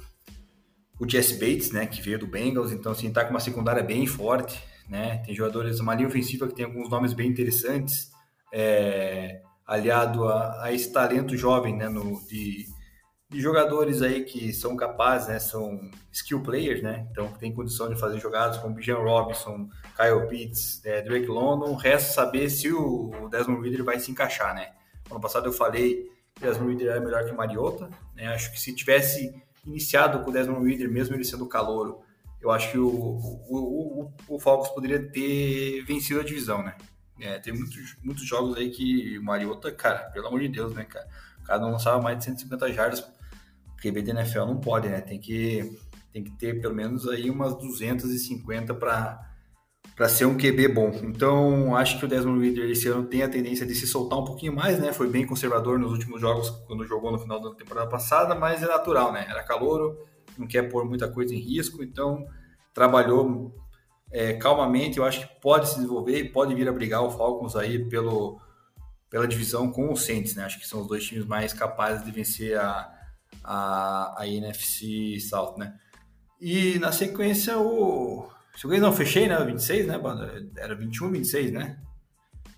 o 0.98 1.08
Jesse 1.08 1.32
Bates, 1.38 1.70
né, 1.70 1.86
que 1.86 2.02
veio 2.02 2.18
do 2.18 2.26
Bengals, 2.26 2.72
então 2.72 2.92
assim, 2.92 3.10
tá 3.10 3.24
com 3.24 3.30
uma 3.30 3.40
secundária 3.40 3.82
bem 3.82 4.06
forte, 4.06 4.62
né? 4.86 5.22
Tem 5.24 5.34
jogadores, 5.34 5.80
uma 5.80 5.94
linha 5.94 6.06
ofensiva 6.06 6.46
que 6.46 6.54
tem 6.54 6.66
alguns 6.66 6.90
nomes 6.90 7.14
bem 7.14 7.30
interessantes, 7.30 8.10
é, 8.52 9.40
aliado 9.66 10.28
a, 10.28 10.64
a 10.64 10.70
esse 10.70 10.92
talento 10.92 11.34
jovem, 11.34 11.74
né, 11.74 11.88
no, 11.88 12.20
de 12.26 12.66
de 13.30 13.40
jogadores 13.40 14.02
aí 14.02 14.24
que 14.24 14.52
são 14.52 14.76
capazes, 14.76 15.28
né, 15.28 15.38
são 15.38 15.88
skill 16.10 16.42
players, 16.42 16.82
né, 16.82 17.06
então 17.12 17.28
tem 17.38 17.54
condição 17.54 17.88
de 17.88 17.98
fazer 17.98 18.18
jogadas 18.18 18.58
como 18.58 18.74
Bijan 18.74 18.96
Robinson, 18.96 19.70
Kyle 19.96 20.26
Pitts, 20.28 20.84
é, 20.84 21.00
Drake 21.00 21.28
London, 21.28 21.76
resta 21.76 22.12
saber 22.12 22.50
se 22.50 22.72
o 22.72 23.28
Desmond 23.30 23.62
Reader 23.62 23.84
vai 23.84 24.00
se 24.00 24.10
encaixar, 24.10 24.52
né. 24.52 24.72
Ano 25.08 25.20
passado 25.20 25.46
eu 25.46 25.52
falei 25.52 26.10
que 26.34 26.44
o 26.44 26.48
Desmond 26.48 26.70
Reader 26.70 26.90
era 26.90 27.00
melhor 27.00 27.24
que 27.24 27.30
o 27.30 27.36
Mariota, 27.36 27.88
né, 28.16 28.26
acho 28.26 28.50
que 28.50 28.60
se 28.60 28.74
tivesse 28.74 29.32
iniciado 29.64 30.24
com 30.24 30.30
o 30.30 30.32
Desmond 30.32 30.68
Reader, 30.68 30.90
mesmo 30.90 31.14
ele 31.14 31.24
sendo 31.24 31.46
calouro, 31.46 32.00
eu 32.40 32.50
acho 32.50 32.72
que 32.72 32.78
o, 32.78 32.88
o, 32.88 34.10
o, 34.28 34.34
o 34.34 34.40
Falcons 34.40 34.70
poderia 34.70 35.08
ter 35.08 35.84
vencido 35.84 36.18
a 36.18 36.24
divisão, 36.24 36.64
né. 36.64 36.74
É, 37.20 37.38
tem 37.38 37.52
muitos, 37.52 37.96
muitos 38.02 38.24
jogos 38.24 38.56
aí 38.56 38.70
que 38.70 39.18
o 39.18 39.22
Mariota, 39.22 39.70
cara, 39.70 40.10
pelo 40.10 40.26
amor 40.26 40.40
de 40.40 40.48
Deus, 40.48 40.74
né, 40.74 40.84
cara, 40.84 41.06
o 41.40 41.44
cara 41.44 41.60
não 41.60 41.70
lançava 41.70 42.02
mais 42.02 42.18
de 42.18 42.24
150 42.24 42.72
jardas 42.72 43.08
QB 43.80 44.02
da 44.02 44.20
NFL 44.20 44.40
não 44.40 44.60
pode, 44.60 44.88
né? 44.88 45.00
Tem 45.00 45.18
que, 45.18 45.78
tem 46.12 46.22
que 46.22 46.30
ter 46.32 46.60
pelo 46.60 46.74
menos 46.74 47.08
aí 47.08 47.30
umas 47.30 47.56
250 47.56 48.74
para 48.74 49.30
para 49.96 50.08
ser 50.08 50.24
um 50.24 50.34
QB 50.34 50.68
bom. 50.68 50.90
Então, 51.02 51.76
acho 51.76 51.98
que 51.98 52.06
o 52.06 52.08
Desmond 52.08 52.42
Reader 52.42 52.70
esse 52.70 52.88
ano 52.88 53.04
tem 53.04 53.22
a 53.22 53.28
tendência 53.28 53.66
de 53.66 53.74
se 53.74 53.86
soltar 53.86 54.18
um 54.18 54.24
pouquinho 54.24 54.54
mais, 54.54 54.78
né? 54.78 54.94
Foi 54.94 55.06
bem 55.06 55.26
conservador 55.26 55.78
nos 55.78 55.92
últimos 55.92 56.18
jogos 56.18 56.48
quando 56.66 56.86
jogou 56.86 57.12
no 57.12 57.18
final 57.18 57.38
da 57.38 57.54
temporada 57.54 57.86
passada, 57.86 58.34
mas 58.34 58.62
é 58.62 58.66
natural, 58.66 59.12
né? 59.12 59.26
Era 59.28 59.42
calouro, 59.42 59.98
não 60.38 60.46
quer 60.46 60.70
pôr 60.70 60.86
muita 60.86 61.06
coisa 61.06 61.34
em 61.34 61.38
risco, 61.38 61.82
então 61.82 62.26
trabalhou 62.72 63.54
é, 64.10 64.32
calmamente. 64.32 64.96
Eu 64.96 65.04
acho 65.04 65.20
que 65.20 65.40
pode 65.40 65.68
se 65.68 65.74
desenvolver 65.74 66.18
e 66.18 66.30
pode 66.30 66.54
vir 66.54 66.66
a 66.66 66.72
brigar 66.72 67.02
o 67.02 67.10
Falcons 67.10 67.54
aí 67.54 67.78
pelo, 67.86 68.40
pela 69.10 69.28
divisão 69.28 69.70
com 69.70 69.92
o 69.92 69.96
Saints, 69.96 70.34
né? 70.34 70.44
Acho 70.44 70.58
que 70.58 70.66
são 70.66 70.80
os 70.80 70.88
dois 70.88 71.04
times 71.04 71.26
mais 71.26 71.52
capazes 71.52 72.02
de 72.06 72.10
vencer 72.10 72.58
a, 72.58 72.90
a, 73.42 74.14
a 74.22 74.26
NFC 74.28 75.18
South, 75.20 75.56
né? 75.58 75.74
E 76.40 76.78
na 76.78 76.92
sequência 76.92 77.58
o. 77.58 78.28
Eu 78.62 78.80
não 78.80 78.92
fechei, 78.92 79.28
né? 79.28 79.42
26, 79.42 79.86
né, 79.86 80.00
Era 80.56 80.74
21, 80.74 81.10
26, 81.10 81.52
né? 81.52 81.78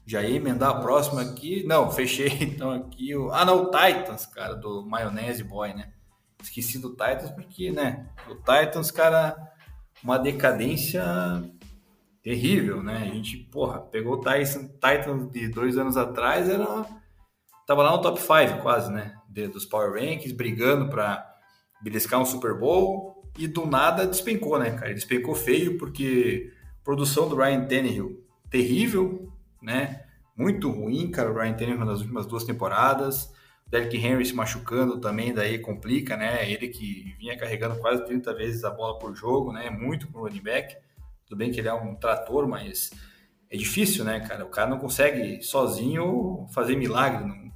Já 0.04 0.22
ia 0.22 0.36
emendar 0.36 0.70
a 0.70 0.80
próxima 0.80 1.22
aqui. 1.22 1.64
Não, 1.64 1.90
fechei 1.90 2.28
então 2.42 2.70
aqui 2.70 3.14
o. 3.14 3.30
Ah, 3.30 3.44
não, 3.44 3.64
o 3.64 3.70
Titans, 3.70 4.26
cara, 4.26 4.54
do 4.54 4.84
Maionese 4.86 5.44
Boy, 5.44 5.74
né? 5.74 5.92
Esqueci 6.42 6.78
do 6.78 6.90
Titans 6.90 7.30
porque, 7.30 7.70
né? 7.70 8.08
O 8.28 8.34
Titans, 8.34 8.90
cara, 8.90 9.36
uma 10.02 10.18
decadência 10.18 11.04
terrível, 12.22 12.82
né? 12.82 12.96
A 12.96 13.14
gente, 13.14 13.36
porra, 13.36 13.80
pegou 13.80 14.14
o 14.14 14.18
Titans, 14.18 14.54
Titans 14.54 15.30
de 15.30 15.48
dois 15.48 15.76
anos 15.76 15.96
atrás, 15.96 16.48
era. 16.48 16.86
Tava 17.66 17.82
lá 17.82 17.92
no 17.92 18.02
top 18.02 18.20
5 18.20 18.60
quase, 18.60 18.92
né? 18.92 19.14
De, 19.32 19.48
dos 19.48 19.64
Power 19.64 19.92
Rankings, 19.92 20.32
brigando 20.32 20.88
para 20.88 21.28
beliscar 21.82 22.20
um 22.20 22.24
Super 22.24 22.54
Bowl 22.54 23.30
e 23.38 23.48
do 23.48 23.66
nada 23.66 24.06
despencou, 24.06 24.58
né, 24.58 24.70
cara? 24.72 24.86
Ele 24.86 24.94
despencou 24.94 25.34
feio 25.34 25.78
porque 25.78 26.52
produção 26.84 27.28
do 27.28 27.36
Ryan 27.36 27.64
Tannehill 27.64 28.22
terrível, 28.50 29.32
né? 29.60 30.04
Muito 30.36 30.70
ruim, 30.70 31.10
cara, 31.10 31.30
o 31.30 31.34
Ryan 31.34 31.54
Tannehill 31.54 31.84
nas 31.84 32.00
últimas 32.00 32.26
duas 32.26 32.44
temporadas. 32.44 33.32
Derrick 33.66 33.96
Henry 33.96 34.26
se 34.26 34.34
machucando 34.34 35.00
também, 35.00 35.32
daí 35.32 35.58
complica, 35.58 36.14
né? 36.14 36.50
Ele 36.50 36.68
que 36.68 37.14
vinha 37.18 37.38
carregando 37.38 37.80
quase 37.80 38.04
30 38.04 38.34
vezes 38.34 38.64
a 38.64 38.70
bola 38.70 38.98
por 38.98 39.14
jogo, 39.16 39.50
né? 39.50 39.70
Muito 39.70 40.08
pro 40.08 40.22
running 40.22 40.42
back. 40.42 40.76
Tudo 41.24 41.38
bem 41.38 41.50
que 41.50 41.58
ele 41.58 41.68
é 41.68 41.72
um 41.72 41.94
trator, 41.94 42.46
mas 42.46 42.90
é 43.48 43.56
difícil, 43.56 44.04
né, 44.04 44.20
cara? 44.20 44.44
O 44.44 44.50
cara 44.50 44.68
não 44.68 44.78
consegue 44.78 45.42
sozinho 45.42 46.46
fazer 46.52 46.76
milagre, 46.76 47.24
não, 47.24 47.50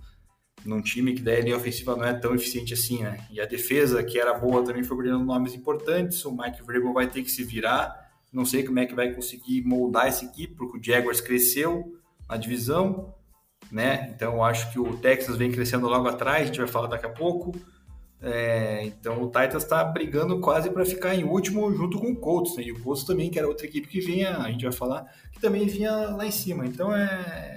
num 0.67 0.83
time 0.83 1.15
que 1.15 1.23
daí 1.23 1.39
a 1.39 1.41
linha 1.41 1.57
ofensiva 1.57 1.97
não 1.97 2.05
é 2.05 2.13
tão 2.13 2.35
eficiente 2.35 2.75
assim, 2.75 3.03
né? 3.03 3.19
E 3.31 3.41
a 3.41 3.47
defesa, 3.47 4.03
que 4.03 4.19
era 4.19 4.35
boa, 4.35 4.65
também 4.65 4.83
foi 4.83 4.97
perdendo 4.97 5.25
nomes 5.25 5.55
importantes. 5.55 6.25
O 6.25 6.37
Mike 6.37 6.63
Vrabel 6.63 6.93
vai 6.93 7.07
ter 7.07 7.23
que 7.23 7.31
se 7.31 7.45
virar. 7.45 8.07
Não 8.33 8.45
sei 8.45 8.63
como 8.65 8.79
é 8.79 8.87
que 8.87 8.95
vai 8.95 9.13
conseguir 9.13 9.63
moldar 9.63 10.07
essa 10.07 10.25
equipe, 10.25 10.55
porque 10.55 10.79
o 10.79 10.83
Jaguars 10.83 11.21
cresceu 11.21 11.97
na 12.29 12.37
divisão, 12.37 13.15
né? 13.71 14.13
Então 14.15 14.45
acho 14.45 14.73
que 14.73 14.79
o 14.79 14.97
Texas 14.99 15.37
vem 15.37 15.51
crescendo 15.51 15.87
logo 15.87 16.09
atrás, 16.09 16.43
a 16.43 16.47
gente 16.47 16.59
vai 16.59 16.69
falar 16.69 16.89
daqui 16.89 17.07
a 17.07 17.11
pouco. 17.11 17.55
É, 18.21 18.83
então 18.85 19.23
o 19.23 19.27
Titans 19.27 19.63
está 19.63 19.85
brigando 19.85 20.41
quase 20.41 20.71
para 20.71 20.85
ficar 20.85 21.15
em 21.15 21.25
último 21.25 21.73
junto 21.75 21.99
com 21.99 22.11
o 22.11 22.17
Colts, 22.17 22.57
né? 22.57 22.65
E 22.65 22.73
o 22.73 22.83
Colts 22.83 23.05
também, 23.05 23.31
que 23.31 23.39
era 23.39 23.47
outra 23.47 23.67
equipe 23.67 23.87
que 23.87 24.01
vinha, 24.01 24.39
a 24.39 24.51
gente 24.51 24.65
vai 24.65 24.73
falar, 24.73 25.05
que 25.33 25.41
também 25.41 25.67
vinha 25.67 25.93
lá 26.11 26.27
em 26.27 26.31
cima. 26.31 26.67
Então 26.67 26.95
é 26.95 27.56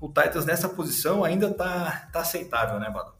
o 0.00 0.08
Titans 0.08 0.44
nessa 0.44 0.68
posição 0.68 1.24
ainda 1.24 1.52
tá, 1.52 2.08
tá 2.12 2.20
aceitável, 2.20 2.78
né, 2.78 2.90
Bado? 2.90 3.18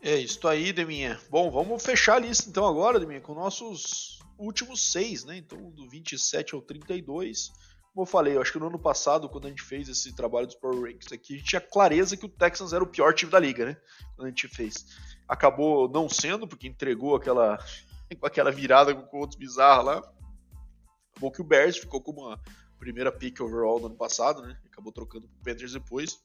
É 0.00 0.16
isso 0.16 0.46
aí, 0.46 0.72
Deminha. 0.72 1.18
Bom, 1.28 1.50
vamos 1.50 1.82
fechar 1.82 2.14
a 2.14 2.18
lista 2.20 2.48
então 2.48 2.66
agora, 2.66 3.00
Deminha, 3.00 3.20
com 3.20 3.34
nossos 3.34 4.20
últimos 4.38 4.92
seis, 4.92 5.24
né? 5.24 5.36
Então, 5.36 5.70
do 5.70 5.88
27 5.88 6.54
ao 6.54 6.62
32. 6.62 7.50
Como 7.92 8.02
eu 8.02 8.06
falei, 8.06 8.36
eu 8.36 8.42
acho 8.42 8.52
que 8.52 8.58
no 8.58 8.66
ano 8.66 8.78
passado, 8.78 9.28
quando 9.28 9.46
a 9.46 9.48
gente 9.48 9.62
fez 9.62 9.88
esse 9.88 10.14
trabalho 10.14 10.46
dos 10.46 10.54
Power 10.56 10.80
Rankings 10.80 11.12
aqui, 11.12 11.34
a 11.34 11.38
gente 11.38 11.48
tinha 11.48 11.60
clareza 11.60 12.16
que 12.16 12.26
o 12.26 12.28
Texans 12.28 12.72
era 12.72 12.84
o 12.84 12.86
pior 12.86 13.14
time 13.14 13.32
da 13.32 13.40
liga, 13.40 13.64
né? 13.64 13.76
Quando 14.14 14.26
a 14.26 14.28
gente 14.28 14.46
fez. 14.48 14.86
Acabou 15.26 15.88
não 15.88 16.08
sendo, 16.08 16.46
porque 16.46 16.68
entregou 16.68 17.16
aquela 17.16 17.58
com 18.20 18.26
aquela 18.26 18.52
virada 18.52 18.94
com 18.94 19.02
Colts 19.02 19.36
bizarra 19.36 19.82
lá. 19.82 19.98
Acabou 21.12 21.32
que 21.32 21.40
o 21.40 21.44
Bears 21.44 21.78
ficou 21.78 22.00
como 22.00 22.26
uma 22.26 22.40
primeira 22.78 23.12
pick 23.12 23.40
overall 23.40 23.80
do 23.80 23.86
ano 23.86 23.96
passado, 23.96 24.42
né? 24.42 24.58
Acabou 24.66 24.92
trocando 24.92 25.28
pro 25.28 25.42
Panthers 25.42 25.72
depois. 25.72 26.18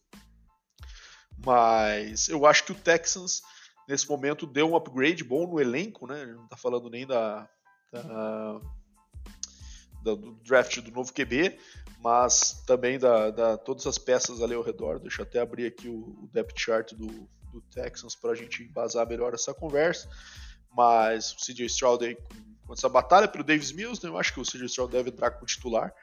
Mas 1.46 2.30
eu 2.30 2.46
acho 2.46 2.66
que 2.66 2.72
o 2.72 2.76
Texans, 2.76 3.42
nesse 3.88 4.08
momento, 4.10 4.46
deu 4.46 4.70
um 4.70 4.76
upgrade 4.76 5.24
bom 5.24 5.48
no 5.48 5.60
elenco, 5.60 6.06
né? 6.06 6.26
Não 6.26 6.48
tá 6.48 6.56
falando 6.56 6.90
nem 6.90 7.06
da, 7.06 7.50
da, 7.92 8.60
do 10.04 10.34
draft 10.44 10.80
do 10.80 10.92
novo 10.92 11.14
QB, 11.14 11.58
mas 12.00 12.64
também 12.66 13.00
da, 13.00 13.32
da, 13.32 13.58
todas 13.58 13.86
as 13.88 13.98
peças 13.98 14.42
ali 14.42 14.54
ao 14.54 14.64
redor. 14.64 15.00
Deixa 15.00 15.22
eu 15.22 15.26
até 15.26 15.40
abrir 15.40 15.66
aqui 15.68 15.88
o, 15.88 16.24
o 16.24 16.30
depth 16.32 16.58
chart 16.58 16.94
do, 16.94 17.08
do 17.52 17.62
Texans 17.72 18.16
para 18.16 18.32
a 18.32 18.36
gente 18.36 18.64
embasar 18.64 19.08
melhor 19.08 19.34
essa 19.34 19.54
conversa. 19.54 20.10
Mas 20.76 21.34
o 21.34 21.38
CJ 21.38 21.66
Stroud 21.66 22.06
aí 22.06 22.18
com 22.66 22.74
essa 22.74 22.88
batalha 22.88 23.28
pelo 23.28 23.44
Davis 23.44 23.72
Mills, 23.72 24.02
né? 24.04 24.10
eu 24.10 24.18
acho 24.18 24.34
que 24.34 24.40
o 24.40 24.44
CJ 24.44 24.66
Stroud 24.66 24.92
deve 24.92 25.10
entrar 25.10 25.32
como 25.32 25.46
titular. 25.46 25.94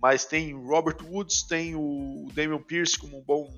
Mas 0.00 0.24
tem 0.24 0.54
Robert 0.54 0.98
Woods, 1.02 1.42
tem 1.42 1.74
o 1.74 2.28
Damian 2.32 2.62
Pierce 2.62 2.98
como 2.98 3.18
um 3.18 3.22
bom, 3.22 3.52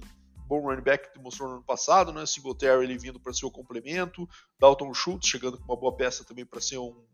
bom 0.46 0.60
running 0.60 0.82
back 0.82 1.12
que 1.12 1.18
mostrou 1.18 1.48
no 1.48 1.54
ano 1.56 1.64
passado, 1.64 2.12
né? 2.12 2.24
Singletary 2.24 2.84
ele 2.84 2.98
vindo 2.98 3.20
para 3.20 3.32
ser 3.32 3.46
o 3.46 3.50
complemento, 3.50 4.28
Dalton 4.58 4.92
Schultz 4.94 5.28
chegando 5.28 5.58
com 5.58 5.64
uma 5.64 5.78
boa 5.78 5.94
peça 5.94 6.24
também 6.24 6.46
para 6.46 6.60
ser 6.60 6.78
um 6.78 7.04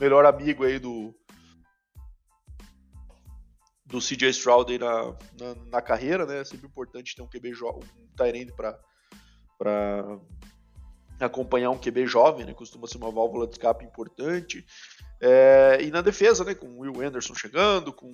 melhor 0.00 0.24
amigo 0.24 0.64
aí 0.64 0.78
do 0.78 1.14
do 3.86 3.98
CJ 3.98 4.30
Stroud 4.30 4.72
aí 4.72 4.78
na, 4.78 5.16
na, 5.38 5.54
na, 5.66 5.82
carreira, 5.82 6.24
né? 6.24 6.40
É 6.40 6.44
sempre 6.44 6.66
importante 6.66 7.14
ter 7.14 7.22
um 7.22 7.28
QB 7.28 7.52
um 7.62 8.16
Tyrande 8.16 8.52
para 8.52 8.78
para 9.56 10.18
acompanhar 11.20 11.70
um 11.70 11.78
QB 11.78 12.06
jovem, 12.06 12.44
né? 12.44 12.54
Costuma 12.54 12.86
ser 12.86 12.98
uma 12.98 13.10
válvula 13.10 13.46
de 13.46 13.52
escape 13.52 13.84
importante. 13.84 14.64
É, 15.20 15.78
e 15.80 15.90
na 15.90 16.00
defesa, 16.00 16.44
né? 16.44 16.54
Com 16.54 16.66
o 16.66 16.80
Will 16.80 17.00
Anderson 17.06 17.34
chegando, 17.34 17.92
com, 17.92 18.10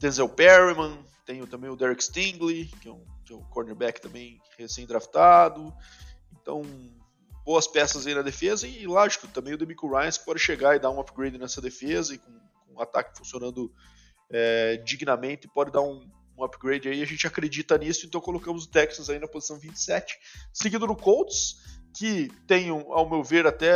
Denzel 0.00 0.28
Perryman, 0.28 0.98
tem 1.26 1.44
também 1.46 1.70
o 1.70 1.76
Derek 1.76 2.02
Stingley, 2.02 2.66
que 2.80 2.88
é 2.88 2.90
um, 2.90 3.04
que 3.24 3.32
é 3.32 3.36
um 3.36 3.44
cornerback 3.44 4.00
também 4.00 4.40
recém-draftado. 4.58 5.72
Então, 6.40 6.62
boas 7.44 7.66
peças 7.66 8.06
aí 8.06 8.14
na 8.14 8.22
defesa 8.22 8.66
e, 8.66 8.86
lógico, 8.86 9.28
também 9.28 9.52
o 9.52 9.58
Demico 9.58 9.88
Ryan 9.88 10.10
que 10.10 10.24
pode 10.24 10.40
chegar 10.40 10.74
e 10.74 10.78
dar 10.78 10.90
um 10.90 10.98
upgrade 10.98 11.36
nessa 11.36 11.60
defesa 11.60 12.14
e 12.14 12.18
com, 12.18 12.32
com 12.66 12.74
o 12.74 12.82
ataque 12.82 13.16
funcionando 13.16 13.72
é, 14.30 14.78
dignamente 14.78 15.48
pode 15.48 15.70
dar 15.70 15.82
um, 15.82 16.08
um, 16.36 16.44
upgrade 16.44 16.88
aí. 16.88 17.02
A 17.02 17.06
gente 17.06 17.26
acredita 17.26 17.76
nisso, 17.76 18.06
então 18.06 18.20
colocamos 18.20 18.64
o 18.64 18.70
Texans 18.70 19.10
aí 19.10 19.18
na 19.18 19.28
posição 19.28 19.58
27, 19.58 20.18
seguido 20.52 20.86
no 20.86 20.96
Colts, 20.96 21.56
que 21.94 22.30
tem, 22.46 22.70
ao 22.70 23.08
meu 23.08 23.22
ver, 23.22 23.46
até 23.46 23.72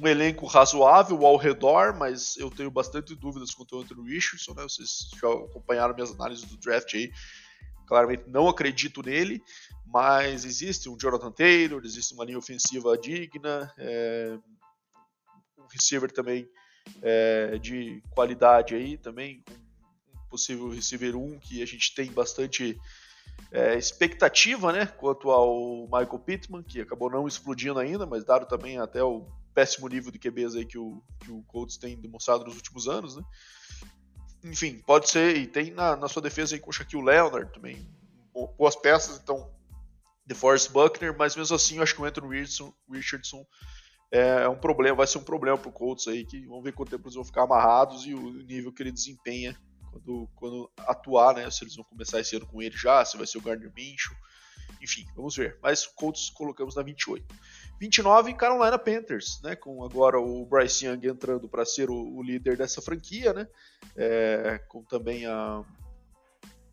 um 0.00 0.06
elenco 0.06 0.46
razoável 0.46 1.26
ao 1.26 1.36
redor, 1.36 1.94
mas 1.94 2.36
eu 2.38 2.50
tenho 2.50 2.70
bastante 2.70 3.14
dúvidas 3.14 3.52
quanto 3.52 3.76
ao 3.76 3.82
Anthony 3.82 4.14
Richardson, 4.14 4.54
né? 4.54 4.62
Vocês 4.62 5.10
já 5.20 5.28
acompanharam 5.28 5.94
minhas 5.94 6.10
análises 6.12 6.44
do 6.44 6.56
draft 6.56 6.94
aí. 6.94 7.12
Claramente 7.86 8.24
não 8.28 8.48
acredito 8.48 9.02
nele, 9.02 9.42
mas 9.84 10.44
existe 10.44 10.88
um 10.88 10.96
Jonathan 10.96 11.30
Taylor, 11.30 11.82
existe 11.84 12.14
uma 12.14 12.24
linha 12.24 12.38
ofensiva 12.38 12.96
digna, 12.96 13.72
é, 13.76 14.38
um 15.58 15.66
receiver 15.70 16.10
também 16.10 16.48
é, 17.02 17.58
de 17.58 18.02
qualidade 18.10 18.74
aí 18.74 18.96
também, 18.96 19.44
um 20.14 20.28
possível 20.30 20.70
receiver 20.70 21.16
1 21.16 21.40
que 21.40 21.62
a 21.62 21.66
gente 21.66 21.94
tem 21.94 22.10
bastante 22.10 22.78
é, 23.52 23.76
expectativa, 23.76 24.72
né, 24.72 24.86
quanto 24.86 25.30
ao 25.30 25.84
Michael 25.84 26.18
Pittman, 26.20 26.62
que 26.62 26.80
acabou 26.80 27.10
não 27.10 27.26
explodindo 27.26 27.78
ainda, 27.78 28.06
mas 28.06 28.24
dado 28.24 28.46
também 28.46 28.78
até 28.78 29.02
o 29.02 29.26
péssimo 29.54 29.88
nível 29.88 30.10
de 30.10 30.18
QBs 30.18 30.54
aí 30.54 30.64
que 30.64 30.78
o, 30.78 31.02
que 31.20 31.30
o 31.30 31.42
Colts 31.44 31.76
tem 31.76 32.00
demonstrado 32.00 32.44
nos 32.44 32.56
últimos 32.56 32.88
anos, 32.88 33.16
né? 33.16 33.22
Enfim, 34.44 34.78
pode 34.86 35.10
ser, 35.10 35.36
e 35.36 35.46
tem 35.46 35.70
na, 35.70 35.96
na 35.96 36.08
sua 36.08 36.22
defesa 36.22 36.54
aí 36.54 36.60
com 36.60 36.70
o 36.70 36.72
Shaquille 36.72 37.04
Leonard 37.04 37.52
também, 37.52 37.86
boas 38.56 38.74
peças, 38.74 39.20
então 39.22 39.52
DeForest 40.24 40.70
Buckner, 40.70 41.16
mas 41.16 41.36
mesmo 41.36 41.54
assim 41.54 41.76
eu 41.76 41.82
acho 41.82 41.94
que 41.94 42.00
o 42.00 42.04
Anthony 42.04 42.28
Richardson, 42.28 42.72
Richardson 42.90 43.44
é 44.10 44.48
um 44.48 44.56
problema, 44.56 44.96
vai 44.96 45.06
ser 45.06 45.18
um 45.18 45.24
problema 45.24 45.56
pro 45.56 45.70
Colts 45.70 46.08
aí, 46.08 46.24
que 46.24 46.46
vamos 46.46 46.64
ver 46.64 46.72
quanto 46.72 46.90
tempo 46.90 47.04
eles 47.04 47.14
vão 47.14 47.24
ficar 47.24 47.42
amarrados 47.42 48.06
e 48.06 48.14
o 48.14 48.32
nível 48.44 48.72
que 48.72 48.82
ele 48.82 48.90
desempenha 48.90 49.56
quando, 49.90 50.28
quando 50.34 50.70
atuar, 50.78 51.34
né? 51.34 51.50
Se 51.50 51.64
eles 51.64 51.76
vão 51.76 51.84
começar 51.84 52.20
esse 52.20 52.34
ano 52.36 52.46
com 52.46 52.62
ele 52.62 52.76
já, 52.76 53.04
se 53.04 53.16
vai 53.16 53.26
ser 53.26 53.38
o 53.38 53.40
Gardner 53.40 53.72
Minshew, 53.74 54.14
enfim, 54.80 55.06
vamos 55.14 55.36
ver. 55.36 55.58
Mas 55.62 55.86
Colts 55.86 56.30
colocamos 56.30 56.76
na 56.76 56.82
28. 56.82 57.24
29, 57.80 58.34
Carolina 58.34 58.78
Panthers, 58.78 59.40
né? 59.42 59.56
Com 59.56 59.84
agora 59.84 60.18
o 60.20 60.44
Bryce 60.44 60.86
Young 60.86 61.06
entrando 61.06 61.48
para 61.48 61.64
ser 61.64 61.90
o, 61.90 62.16
o, 62.16 62.22
líder 62.22 62.56
dessa 62.56 62.82
franquia, 62.82 63.32
né? 63.32 63.48
É, 63.96 64.58
com 64.68 64.84
também 64.84 65.26
a 65.26 65.64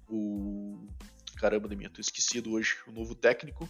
o 0.10 0.88
caramba 1.38 1.68
de 1.68 1.76
mim, 1.76 1.90
tô 1.90 2.02
esquecido 2.02 2.54
hoje 2.54 2.78
o 2.88 2.92
novo 2.92 3.14
técnico, 3.14 3.70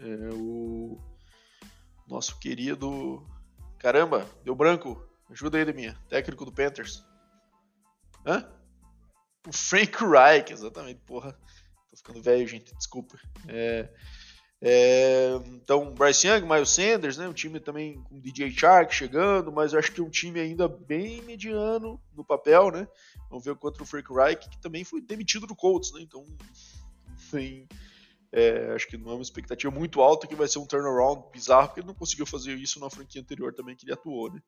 é, 0.00 0.34
o 0.34 0.98
nosso 2.08 2.38
querido 2.38 3.24
caramba, 3.78 4.26
deu 4.44 4.54
branco, 4.54 5.06
ajuda 5.30 5.58
aí 5.58 5.64
de 5.64 5.72
minha, 5.72 5.94
técnico 6.08 6.44
do 6.44 6.52
Panthers. 6.52 7.04
Hã? 8.26 8.50
O 9.46 9.52
Frank 9.52 9.96
Reich, 10.04 10.52
exatamente, 10.52 11.00
porra. 11.06 11.38
Tô 11.96 11.98
ficando 11.98 12.22
velho, 12.22 12.46
gente, 12.46 12.74
desculpa. 12.74 13.18
É, 13.48 13.88
é, 14.60 15.34
então, 15.46 15.94
Bryce 15.94 16.26
Young, 16.26 16.42
Miles 16.42 16.70
Sanders, 16.70 17.16
né? 17.16 17.26
Um 17.26 17.32
time 17.32 17.58
também 17.58 18.02
com 18.02 18.20
DJ 18.20 18.50
Shark 18.50 18.94
chegando, 18.94 19.50
mas 19.50 19.72
eu 19.72 19.78
acho 19.78 19.92
que 19.92 20.00
é 20.00 20.04
um 20.04 20.10
time 20.10 20.40
ainda 20.40 20.68
bem 20.68 21.22
mediano 21.22 22.00
no 22.14 22.24
papel, 22.24 22.70
né? 22.70 22.86
Vamos 23.30 23.44
ver 23.44 23.54
contra 23.56 23.82
o 23.82 23.86
Frank 23.86 24.12
Reich, 24.12 24.48
que 24.48 24.60
também 24.60 24.84
foi 24.84 25.00
demitido 25.00 25.46
do 25.46 25.56
Colts, 25.56 25.92
né? 25.92 26.00
Então, 26.02 26.24
tem, 27.30 27.66
é, 28.30 28.72
acho 28.74 28.86
que 28.86 28.96
não 28.96 29.12
é 29.12 29.14
uma 29.14 29.22
expectativa 29.22 29.72
muito 29.72 30.00
alta 30.02 30.26
que 30.26 30.34
vai 30.34 30.48
ser 30.48 30.58
um 30.58 30.66
turnaround 30.66 31.24
bizarro, 31.32 31.68
porque 31.68 31.80
ele 31.80 31.88
não 31.88 31.94
conseguiu 31.94 32.26
fazer 32.26 32.54
isso 32.54 32.78
na 32.78 32.90
franquia 32.90 33.22
anterior 33.22 33.54
também 33.54 33.74
que 33.74 33.84
ele 33.84 33.94
atuou, 33.94 34.32
né? 34.32 34.42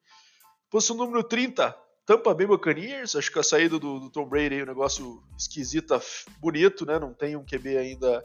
Posição 0.70 0.96
número 0.96 1.24
30, 1.24 1.74
Tampa 2.08 2.32
Bay 2.32 2.46
Buccaneers, 2.46 3.14
acho 3.14 3.30
que 3.30 3.38
a 3.38 3.42
saída 3.42 3.78
do, 3.78 4.00
do 4.00 4.08
Tom 4.08 4.26
Brady 4.26 4.58
é 4.58 4.62
um 4.62 4.66
negócio 4.66 5.22
esquisita, 5.36 6.00
bonito, 6.40 6.86
né? 6.86 6.98
Não 6.98 7.12
tem 7.12 7.36
um 7.36 7.44
QB 7.44 7.76
ainda 7.76 8.24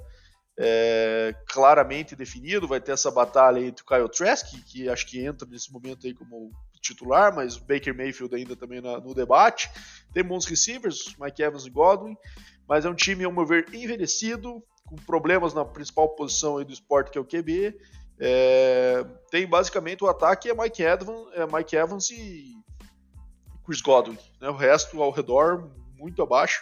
é, 0.58 1.36
claramente 1.50 2.16
definido. 2.16 2.66
Vai 2.66 2.80
ter 2.80 2.94
essa 2.94 3.12
batalha 3.12 3.60
entre 3.60 3.84
o 3.84 3.86
Kyle 3.86 4.08
Trask, 4.08 4.54
que 4.68 4.88
acho 4.88 5.06
que 5.06 5.26
entra 5.26 5.46
nesse 5.46 5.70
momento 5.70 6.08
aí 6.08 6.14
como 6.14 6.50
titular, 6.82 7.36
mas 7.36 7.58
o 7.58 7.66
Baker 7.66 7.94
Mayfield 7.94 8.34
ainda 8.34 8.56
também 8.56 8.80
na, 8.80 9.02
no 9.02 9.14
debate. 9.14 9.70
Tem 10.14 10.24
bons 10.24 10.46
receivers, 10.46 11.14
Mike 11.20 11.44
Evans 11.44 11.66
e 11.66 11.70
Godwin, 11.70 12.16
mas 12.66 12.86
é 12.86 12.90
um 12.90 12.96
time, 12.96 13.26
ao 13.26 13.34
meu 13.34 13.46
ver, 13.46 13.68
envelhecido, 13.74 14.64
com 14.86 14.96
problemas 14.96 15.54
na 15.54 15.66
principal 15.66 16.08
posição 16.16 16.58
aí 16.58 16.64
do 16.64 16.72
esporte, 16.72 17.12
que 17.12 17.18
é 17.18 17.22
o 17.22 17.26
QB. 17.26 17.78
É, 18.18 19.06
tem 19.30 19.46
basicamente 19.46 20.06
o 20.06 20.08
ataque 20.08 20.50
é 20.50 20.54
Mike 20.54 20.82
Evans, 20.82 21.28
é 21.34 21.46
Mike 21.46 21.76
Evans 21.76 22.10
e 22.12 22.64
Chris 23.66 23.82
Godwin. 23.82 24.18
Né? 24.40 24.50
O 24.50 24.56
resto 24.56 25.02
ao 25.02 25.12
redor, 25.12 25.72
muito 25.98 26.22
abaixo. 26.22 26.62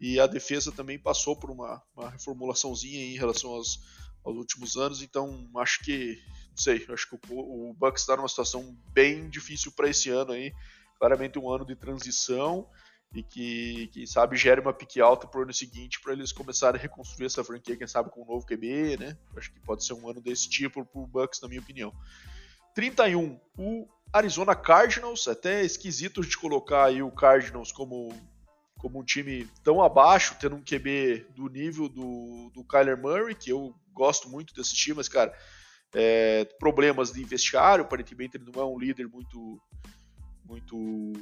E 0.00 0.18
a 0.18 0.26
defesa 0.26 0.72
também 0.72 0.98
passou 0.98 1.36
por 1.36 1.50
uma, 1.50 1.80
uma 1.94 2.10
reformulaçãozinha 2.10 3.04
em 3.04 3.16
relação 3.16 3.50
aos, 3.50 3.78
aos, 4.24 4.36
últimos 4.36 4.76
anos. 4.76 5.00
Então, 5.02 5.48
acho 5.56 5.84
que, 5.84 6.18
não 6.50 6.56
sei, 6.56 6.84
acho 6.92 7.08
que 7.08 7.32
o, 7.32 7.70
o 7.70 7.74
Bucks 7.74 8.02
está 8.02 8.16
numa 8.16 8.28
situação 8.28 8.76
bem 8.92 9.28
difícil 9.28 9.70
para 9.72 9.88
esse 9.88 10.10
ano 10.10 10.32
aí. 10.32 10.52
Claramente 10.98 11.38
um 11.38 11.48
ano 11.48 11.64
de 11.64 11.76
transição 11.76 12.68
e 13.14 13.22
que, 13.22 13.88
quem 13.92 14.06
sabe, 14.06 14.36
gere 14.36 14.60
uma 14.60 14.72
pique 14.72 15.00
alta 15.00 15.26
para 15.26 15.40
o 15.40 15.42
ano 15.42 15.52
seguinte 15.52 16.00
para 16.00 16.14
eles 16.14 16.32
começarem 16.32 16.78
a 16.78 16.82
reconstruir 16.82 17.26
essa 17.26 17.44
franquia, 17.44 17.76
quem 17.76 17.86
sabe 17.86 18.10
com 18.10 18.22
um 18.22 18.26
novo 18.26 18.46
QB, 18.46 18.96
né? 18.98 19.18
Acho 19.36 19.52
que 19.52 19.60
pode 19.60 19.84
ser 19.84 19.92
um 19.92 20.08
ano 20.08 20.20
desse 20.20 20.48
tipo 20.48 20.84
para 20.84 21.00
o 21.00 21.06
Bucks, 21.06 21.40
na 21.40 21.48
minha 21.48 21.60
opinião. 21.60 21.92
31, 22.74 23.38
o 23.56 23.86
Arizona 24.12 24.54
Cardinals, 24.54 25.26
até 25.26 25.64
esquisito 25.64 26.20
de 26.22 26.36
colocar 26.36 26.86
aí 26.86 27.02
o 27.02 27.10
Cardinals 27.10 27.72
como, 27.72 28.12
como 28.78 29.00
um 29.00 29.04
time 29.04 29.48
tão 29.64 29.82
abaixo, 29.82 30.36
tendo 30.38 30.56
um 30.56 30.62
QB 30.62 31.26
do 31.34 31.48
nível 31.48 31.88
do, 31.88 32.50
do 32.54 32.64
Kyler 32.64 33.00
Murray, 33.00 33.34
que 33.34 33.50
eu 33.50 33.74
gosto 33.92 34.28
muito 34.28 34.54
desse 34.54 34.74
time, 34.74 34.96
mas, 34.96 35.08
cara, 35.08 35.34
é, 35.94 36.44
problemas 36.58 37.12
de 37.12 37.22
vestiário, 37.24 37.84
aparentemente 37.84 38.36
ele 38.36 38.50
não 38.52 38.62
é 38.62 38.64
um 38.64 38.78
líder 38.78 39.06
muito, 39.08 39.60
muito, 40.44 41.12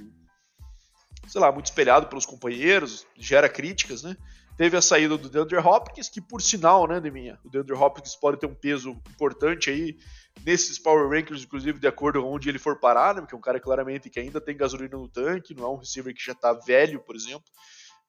sei 1.29 1.41
lá, 1.41 1.51
muito 1.51 1.67
espelhado 1.67 2.07
pelos 2.07 2.27
companheiros, 2.27 3.07
gera 3.17 3.49
críticas, 3.49 4.03
né? 4.03 4.17
Teve 4.57 4.77
a 4.77 4.83
saída 4.83 5.17
do 5.17 5.29
DeAndre 5.29 5.57
Hopkins, 5.57 6.09
que 6.09 6.21
por 6.21 6.43
sinal, 6.43 6.87
né, 6.87 7.01
Deminha, 7.01 7.39
o 7.45 7.49
DeAndre 7.49 7.75
Hopkins 7.75 8.15
pode 8.15 8.39
ter 8.39 8.47
um 8.47 8.55
peso 8.55 8.91
importante 9.11 9.71
aí 9.71 9.97
nesses 10.45 10.79
Power 10.79 11.09
Rankings, 11.09 11.45
inclusive 11.45 11.79
de 11.79 11.87
acordo 11.87 12.23
com 12.23 12.33
onde 12.33 12.49
ele 12.49 12.59
for 12.59 12.79
parar, 12.79 13.15
né, 13.15 13.21
porque 13.21 13.35
é 13.35 13.39
um 13.39 13.43
cara 13.43 13.61
claramente 13.61 14.09
que 14.09 14.19
ainda 14.19 14.41
tem 14.41 14.57
gasolina 14.57 14.97
no 14.97 15.09
tanque, 15.09 15.55
não 15.55 15.65
é 15.65 15.69
um 15.69 15.77
receiver 15.77 16.15
que 16.15 16.25
já 16.25 16.33
está 16.33 16.53
velho, 16.53 17.01
por 17.01 17.15
exemplo. 17.15 17.45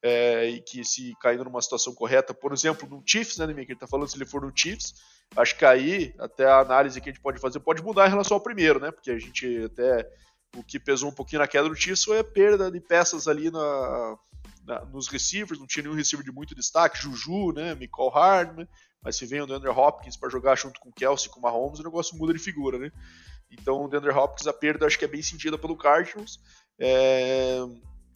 é, 0.04 0.50
e 0.50 0.62
que 0.62 0.84
se 0.84 1.16
caindo 1.22 1.44
numa 1.44 1.62
situação 1.62 1.94
correta, 1.94 2.34
por 2.34 2.52
exemplo, 2.54 2.90
no 2.90 3.04
Chiefs, 3.06 3.38
né, 3.38 3.54
que 3.54 3.72
ele 3.72 3.76
tá 3.76 3.88
falando 3.88 4.08
se 4.10 4.18
ele 4.18 4.26
for 4.26 4.42
no 4.42 4.52
Chiefs, 4.54 4.96
acho 5.36 5.56
que 5.58 5.64
aí 5.64 6.14
até 6.18 6.46
a 6.46 6.60
análise 6.60 7.00
que 7.00 7.10
a 7.10 7.14
gente 7.14 7.22
pode 7.22 7.40
fazer 7.40 7.60
pode 7.60 7.84
mudar 7.84 8.08
em 8.08 8.10
relação 8.10 8.36
ao 8.36 8.42
primeiro, 8.42 8.80
né? 8.80 8.92
Porque 8.92 9.12
a 9.12 9.20
gente 9.20 9.64
até 9.66 10.10
o 10.56 10.64
que 10.64 10.80
pesou 10.80 11.10
um 11.10 11.14
pouquinho 11.14 11.42
na 11.42 11.48
queda 11.48 11.70
do 11.70 11.76
Chiefs 11.76 12.04
foi 12.04 12.20
a 12.20 12.24
perda 12.24 12.70
de 12.72 12.82
peças 12.82 13.28
ali 13.28 13.50
na, 13.52 14.18
na, 14.66 14.86
nos 14.86 15.08
receivers, 15.08 15.60
não 15.60 15.68
tinha 15.68 15.84
nenhum 15.84 15.96
receiver 15.96 16.26
de 16.26 16.32
muito 16.32 16.56
destaque, 16.56 17.02
Juju, 17.02 17.54
né, 17.54 17.76
Michael 17.76 18.10
Hardman, 18.10 18.68
mas 19.02 19.16
se 19.16 19.26
vem 19.26 19.42
o 19.42 19.48
DeAndre 19.48 19.70
Hopkins 19.70 20.16
para 20.16 20.30
jogar 20.30 20.56
junto 20.56 20.80
com 20.80 20.90
o 20.90 20.94
Kelsey 20.94 21.30
com 21.30 21.40
o 21.40 21.44
Mahomes, 21.44 21.80
o 21.80 21.84
negócio 21.84 22.18
muda 22.18 22.34
de 22.34 22.40
figura, 22.40 22.78
né? 22.78 22.92
Então 23.50 23.84
o 23.84 23.88
DeAndre 23.88 24.12
Hopkins, 24.12 24.48
a 24.48 24.54
perda 24.54 24.86
acho 24.86 24.98
que 24.98 25.06
é 25.06 25.08
bem 25.08 25.22
sentida 25.22 25.58
pelo 25.58 25.76
Cardinals. 25.76 26.40
É, 26.80 27.60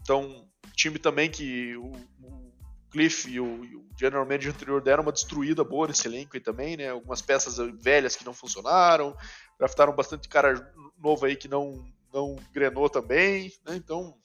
então, 0.02 0.48
time 0.76 1.00
também 1.00 1.30
que 1.30 1.76
o, 1.76 1.92
o 2.22 2.54
Cliff 2.92 3.30
e 3.30 3.40
o, 3.40 3.66
e 3.66 3.76
o, 3.76 3.86
General 3.98 4.26
Manager 4.26 4.54
anterior 4.54 4.82
deram 4.82 5.04
uma 5.04 5.12
destruída 5.12 5.64
boa 5.64 5.88
nesse 5.88 6.08
elenco 6.08 6.36
aí 6.36 6.42
também, 6.42 6.78
né? 6.78 6.90
Algumas 6.90 7.22
peças 7.22 7.58
velhas 7.82 8.16
que 8.16 8.26
não 8.26 8.34
funcionaram, 8.34 9.16
draftaram 9.58 9.96
bastante 9.96 10.28
cara 10.28 10.74
novo 10.98 11.26
aí 11.26 11.36
que 11.36 11.48
não, 11.48 11.86
não 12.14 12.36
grenou 12.54 12.90
também, 12.90 13.54
né? 13.66 13.76
Então, 13.76 14.18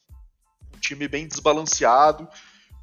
um 0.74 0.78
time 0.80 1.06
bem 1.06 1.26
desbalanceado, 1.26 2.28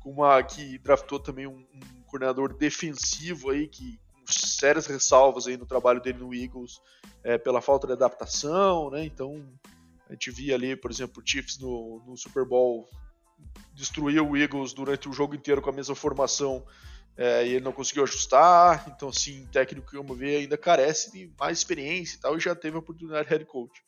com 0.01 0.11
uma 0.11 0.41
que 0.43 0.77
draftou 0.77 1.19
também 1.19 1.45
um, 1.45 1.57
um 1.73 1.96
coordenador 2.07 2.53
defensivo 2.53 3.49
aí 3.49 3.67
que 3.67 3.99
com 4.13 4.23
sérias 4.27 4.87
ressalvas 4.87 5.47
aí 5.47 5.57
no 5.57 5.65
trabalho 5.65 6.01
dele 6.01 6.19
no 6.19 6.33
Eagles 6.33 6.79
é, 7.23 7.37
pela 7.37 7.61
falta 7.61 7.87
de 7.87 7.93
adaptação, 7.93 8.89
né? 8.89 9.05
Então, 9.05 9.45
a 10.09 10.13
gente 10.13 10.31
via 10.31 10.55
ali, 10.55 10.75
por 10.75 10.89
exemplo, 10.89 11.21
o 11.21 11.27
Chiefs 11.27 11.59
no, 11.59 12.03
no 12.05 12.17
Super 12.17 12.45
Bowl 12.45 12.89
destruía 13.73 14.23
o 14.23 14.35
Eagles 14.35 14.73
durante 14.73 15.07
o 15.07 15.13
jogo 15.13 15.35
inteiro 15.35 15.61
com 15.61 15.69
a 15.69 15.73
mesma 15.73 15.95
formação 15.95 16.65
é, 17.17 17.45
e 17.45 17.53
ele 17.53 17.65
não 17.65 17.71
conseguiu 17.71 18.03
ajustar. 18.03 18.85
Então, 18.95 19.09
assim, 19.09 19.45
técnico 19.51 19.89
que 19.89 19.97
eu 19.97 20.03
ver 20.03 20.37
ainda 20.37 20.57
carece 20.57 21.11
de 21.11 21.31
mais 21.37 21.57
experiência 21.57 22.15
e 22.15 22.19
tal, 22.19 22.37
e 22.37 22.39
já 22.39 22.55
teve 22.55 22.75
a 22.75 22.79
oportunidade 22.79 23.27
de 23.27 23.29
head 23.29 23.45
coach. 23.45 23.83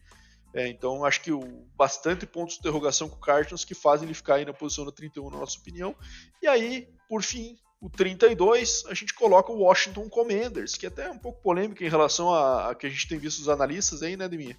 É, 0.53 0.67
então, 0.67 1.05
acho 1.05 1.22
que 1.22 1.32
o, 1.32 1.41
bastante 1.76 2.26
pontos 2.26 2.55
de 2.55 2.61
interrogação 2.61 3.07
com 3.07 3.15
o 3.15 3.20
Cardinals 3.20 3.63
que 3.63 3.76
fazem 3.76 4.07
ele 4.07 4.15
ficar 4.15 4.36
aí 4.36 4.45
na 4.45 4.53
posição 4.53 4.84
da 4.84 4.91
31, 4.91 5.30
na 5.30 5.38
nossa 5.38 5.59
opinião. 5.59 5.95
E 6.41 6.47
aí, 6.47 6.89
por 7.07 7.22
fim, 7.22 7.55
o 7.82 7.89
32, 7.89 8.84
a 8.88 8.93
gente 8.93 9.13
coloca 9.13 9.51
o 9.51 9.59
Washington 9.59 10.09
Commanders, 10.09 10.75
que 10.75 10.86
é 10.86 10.89
até 10.89 11.05
é 11.05 11.11
um 11.11 11.17
pouco 11.17 11.41
polêmico 11.41 11.84
em 11.84 11.89
relação 11.89 12.34
a, 12.34 12.71
a 12.71 12.75
que 12.75 12.86
a 12.86 12.89
gente 12.89 13.07
tem 13.07 13.17
visto 13.17 13.39
os 13.39 13.49
analistas 13.49 14.03
aí, 14.03 14.17
né, 14.17 14.27
Deminha? 14.27 14.57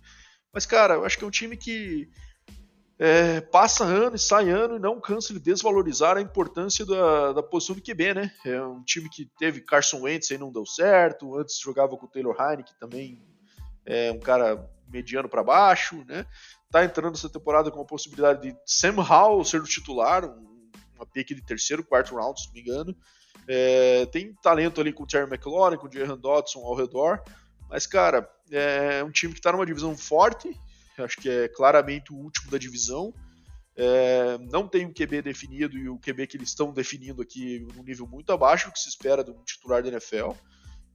Mas, 0.53 0.65
cara, 0.65 0.95
eu 0.95 1.05
acho 1.05 1.19
que 1.19 1.25
é 1.25 1.27
um 1.27 1.31
time 1.31 1.57
que 1.57 2.09
é, 2.99 3.41
passa 3.41 3.85
ano 3.85 4.17
e 4.17 4.19
sai 4.19 4.51
ano 4.51 4.77
e 4.77 4.79
não 4.79 5.01
cansa 5.01 5.33
de 5.33 5.41
desvalorizar 5.41 6.17
a 6.17 6.21
importância 6.21 6.85
da, 6.85 7.33
da 7.33 7.43
posição 7.43 7.77
do 7.77 7.83
QB, 7.83 8.15
né? 8.15 8.33
É 8.45 8.63
um 8.63 8.83
time 8.85 9.09
que 9.09 9.31
teve 9.39 9.61
Carson 9.61 10.03
Wentz 10.03 10.31
aí 10.31 10.39
não 10.39 10.53
deu 10.53 10.67
certo, 10.67 11.37
antes 11.39 11.59
jogava 11.59 11.97
com 11.97 12.07
o 12.07 12.09
Taylor 12.11 12.37
Heineken 12.39 12.75
também, 12.81 13.23
é 13.87 14.13
um 14.13 14.21
cara 14.21 14.69
mediano 14.89 15.29
para 15.29 15.45
baixo, 15.45 16.05
né? 16.07 16.27
Tá 16.71 16.85
entrando 16.85 17.15
essa 17.15 17.29
temporada 17.29 17.71
com 17.71 17.81
a 17.81 17.87
possibilidade 17.87 18.51
de 18.51 18.57
Sam 18.67 18.97
Howell 18.97 19.45
ser 19.45 19.61
o 19.61 19.65
titular, 19.65 20.25
um, 20.25 20.50
uma 21.01 21.07
pick 21.07 21.29
de 21.29 21.43
terceiro, 21.43 21.85
quarto 21.85 22.15
round, 22.15 22.41
se 22.41 22.47
não 22.49 22.55
me 22.55 22.61
engano. 22.61 22.97
É, 23.49 24.07
tem 24.07 24.35
talento 24.43 24.81
ali 24.81 24.93
com 24.93 25.05
o 25.05 25.07
Terry 25.07 25.29
McLaurin, 25.29 25.77
com 25.77 25.89
o 25.89 25.93
Jahan 25.93 26.19
Dodson 26.19 26.61
ao 26.61 26.75
redor, 26.75 27.23
mas, 27.69 27.87
cara, 27.87 28.29
é 28.51 29.03
um 29.05 29.11
time 29.11 29.33
que 29.33 29.39
está 29.39 29.53
numa 29.53 29.65
divisão 29.65 29.97
forte, 29.97 30.51
acho 30.99 31.17
que 31.17 31.31
é 31.31 31.49
claramente 31.49 32.13
o 32.13 32.17
último 32.17 32.51
da 32.51 32.59
divisão. 32.59 33.15
É, 33.77 34.37
não 34.51 34.69
tem 34.69 34.85
um 34.85 34.93
QB 34.93 35.23
definido 35.23 35.79
e 35.79 35.89
o 35.89 35.99
QB 35.99 36.27
que 36.27 36.37
eles 36.37 36.51
estão 36.51 36.73
definindo 36.73 37.23
aqui 37.23 37.67
num 37.75 37.83
nível 37.83 38.07
muito 38.07 38.33
abaixo 38.33 38.67
do 38.67 38.73
que 38.73 38.81
se 38.81 38.89
espera 38.89 39.25
de 39.25 39.31
um 39.31 39.43
titular 39.45 39.83
da 39.83 39.89
NFL. 39.89 40.33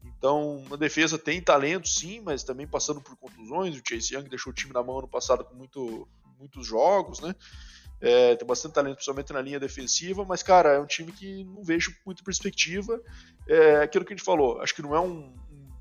Então, 0.03 0.64
na 0.70 0.76
defesa 0.76 1.18
tem 1.18 1.41
talento 1.41 1.88
sim, 1.88 2.22
mas 2.22 2.43
também 2.43 2.68
passando 2.68 3.01
por 3.01 3.16
contusões. 3.18 3.76
O 3.76 3.82
Chase 3.88 4.14
Young 4.14 4.30
deixou 4.30 4.51
o 4.51 4.56
time 4.56 4.74
na 4.74 4.84
mão 4.84 4.99
ano 4.99 5.08
passado 5.08 5.43
com 5.43 5.56
muito, 5.56 6.08
muitos 6.38 6.68
jogos, 6.68 7.22
né? 7.22 7.34
É, 8.02 8.36
tem 8.36 8.48
bastante 8.48 8.74
talento, 8.74 8.96
principalmente 8.96 9.34
na 9.34 9.41
linha 9.41 9.60
defensiva, 9.60 10.26
mas, 10.26 10.43
cara, 10.43 10.74
é 10.74 10.80
um 10.80 10.86
time 10.86 11.12
que 11.12 11.43
não 11.46 11.64
vejo 11.64 11.96
muita 12.06 12.24
perspectiva. 12.24 13.02
É 13.48 13.78
aquilo 13.78 14.06
que 14.06 14.14
a 14.14 14.16
gente 14.16 14.26
falou, 14.26 14.62
acho 14.62 14.76
que 14.76 14.82
não 14.82 14.96
é 14.96 15.00
um, 15.00 15.34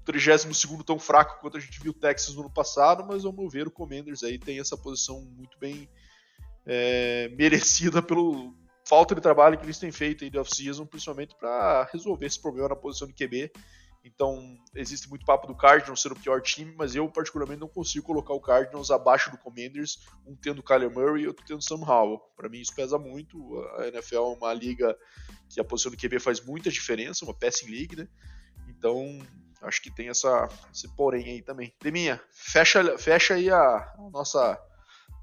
32 0.05 0.85
tão 0.85 0.99
fraco 0.99 1.41
quanto 1.41 1.57
a 1.57 1.61
gente 1.61 1.81
viu 1.81 1.91
o 1.91 1.95
Texas 1.95 2.35
no 2.35 2.43
ano 2.43 2.51
passado, 2.51 3.05
mas 3.05 3.25
ao 3.25 3.33
meu 3.33 3.49
ver 3.49 3.67
o 3.67 3.71
Commanders 3.71 4.23
aí 4.23 4.39
tem 4.39 4.61
essa 4.61 4.77
posição 4.77 5.21
muito 5.21 5.59
bem 5.59 5.89
é, 6.67 7.29
merecida 7.37 8.03
pelo 8.03 8.55
falta 8.87 9.15
de 9.15 9.21
trabalho 9.21 9.57
que 9.57 9.65
eles 9.65 9.79
têm 9.79 9.91
feito 9.91 10.25
aí 10.25 10.31
de 10.31 10.39
off-season, 10.39 10.85
principalmente 10.85 11.35
para 11.35 11.89
resolver 11.91 12.27
esse 12.27 12.41
problema 12.41 12.69
na 12.69 12.77
posição 12.77 13.09
de 13.09 13.15
QB. 13.15 13.51
Então, 14.05 14.59
existe 14.75 15.09
muito 15.09 15.25
papo 15.25 15.47
do 15.47 15.57
Cardinals 15.57 16.03
ser 16.03 16.13
o 16.13 16.17
pior 16.17 16.43
time, 16.43 16.75
mas 16.77 16.95
eu 16.95 17.09
particularmente 17.09 17.61
não 17.61 17.69
consigo 17.69 18.05
colocar 18.05 18.35
o 18.35 18.41
Cardinals 18.41 18.91
abaixo 18.91 19.31
do 19.31 19.39
Commanders, 19.39 20.07
um 20.27 20.37
tendo 20.37 20.63
Kyler 20.63 20.91
Murray 20.91 21.23
e 21.23 21.27
outro 21.27 21.45
tendo 21.47 21.63
Sam 21.63 21.83
Howell. 21.83 22.21
Para 22.37 22.49
mim 22.49 22.61
isso 22.61 22.75
pesa 22.75 22.99
muito. 22.99 23.59
A 23.79 23.89
NFL 23.89 24.17
é 24.17 24.21
uma 24.21 24.53
liga 24.53 24.97
que 25.49 25.59
a 25.59 25.65
posição 25.65 25.91
do 25.91 25.97
QB 25.97 26.21
faz 26.21 26.45
muita 26.45 26.71
diferença, 26.71 27.25
uma 27.25 27.33
passing 27.33 27.71
league, 27.71 27.97
né? 27.97 28.07
Então, 28.69 29.21
Acho 29.65 29.81
que 29.81 29.91
tem 29.91 30.09
essa, 30.09 30.49
esse 30.73 30.89
porém 30.95 31.25
aí 31.25 31.43
também. 31.43 31.75
Deminha, 31.81 32.21
fecha, 32.31 32.99
fecha 32.99 33.35
aí 33.35 33.51
a, 33.51 33.59
a 33.59 34.11
nossa, 34.13 34.61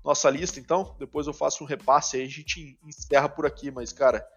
nossa 0.03 0.29
lista, 0.29 0.59
então. 0.59 0.95
Depois 0.99 1.27
eu 1.27 1.33
faço 1.33 1.63
um 1.63 1.67
repasse 1.67 2.17
aí, 2.17 2.23
a 2.23 2.29
gente 2.29 2.79
encerra 2.83 3.29
por 3.29 3.45
aqui. 3.45 3.69
Mas, 3.69 3.93
cara, 3.93 4.27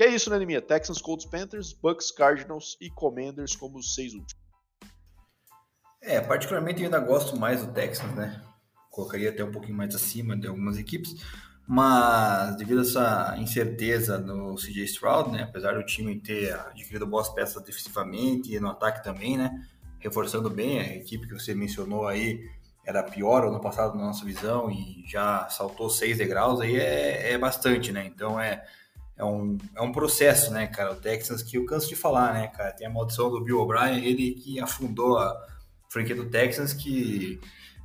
que 0.00 0.04
é 0.04 0.08
isso, 0.08 0.30
né, 0.30 0.38
Deminha? 0.38 0.62
Texans, 0.62 0.98
Colts, 0.98 1.26
Panthers, 1.26 1.74
Bucks, 1.74 2.10
Cardinals 2.10 2.74
e 2.80 2.88
Commanders 2.88 3.54
como 3.54 3.76
os 3.78 3.94
seis 3.94 4.14
últimos. 4.14 4.34
É, 6.00 6.18
particularmente 6.22 6.80
eu 6.80 6.86
ainda 6.86 6.98
gosto 6.98 7.38
mais 7.38 7.62
do 7.62 7.70
Texans, 7.70 8.14
né? 8.14 8.42
Colocaria 8.88 9.28
até 9.28 9.44
um 9.44 9.52
pouquinho 9.52 9.76
mais 9.76 9.94
acima 9.94 10.34
de 10.34 10.46
algumas 10.46 10.78
equipes. 10.78 11.16
Mas 11.68 12.56
devido 12.56 12.78
a 12.78 12.80
essa 12.80 13.36
incerteza 13.36 14.16
no 14.16 14.54
CJ 14.54 14.84
Stroud, 14.84 15.32
né, 15.32 15.42
apesar 15.42 15.74
do 15.74 15.84
time 15.84 16.18
ter 16.18 16.54
adquirido 16.54 17.06
boas 17.06 17.28
peças 17.28 17.62
defensivamente 17.62 18.54
e 18.54 18.58
no 18.58 18.70
ataque 18.70 19.04
também, 19.04 19.36
né, 19.36 19.68
reforçando 19.98 20.48
bem 20.48 20.80
a 20.80 20.96
equipe 20.96 21.28
que 21.28 21.34
você 21.34 21.54
mencionou 21.54 22.08
aí, 22.08 22.40
era 22.86 23.02
pior 23.02 23.44
ano 23.44 23.60
passado 23.60 23.98
na 23.98 24.06
nossa 24.06 24.24
visão 24.24 24.70
e 24.70 25.04
já 25.06 25.46
saltou 25.50 25.90
seis 25.90 26.16
degraus, 26.16 26.58
aí 26.58 26.76
é, 26.76 27.32
é 27.32 27.38
bastante, 27.38 27.92
né? 27.92 28.06
Então 28.06 28.40
é, 28.40 28.64
é, 29.16 29.24
um, 29.24 29.58
é 29.76 29.80
um 29.82 29.92
processo, 29.92 30.52
né, 30.52 30.66
cara? 30.66 30.92
O 30.92 30.96
Texans 30.96 31.42
que 31.42 31.56
eu 31.56 31.66
canso 31.66 31.88
de 31.88 31.96
falar, 31.96 32.34
né, 32.34 32.48
cara? 32.48 32.72
Tem 32.72 32.86
a 32.86 32.90
maldição 32.90 33.30
do 33.30 33.42
Bill 33.42 33.60
O'Brien, 33.60 34.04
ele 34.04 34.32
que 34.32 34.60
afundou 34.60 35.18
a 35.18 35.46
franquia 35.88 36.14
do 36.14 36.30
Texans 36.30 36.72
que 36.72 37.40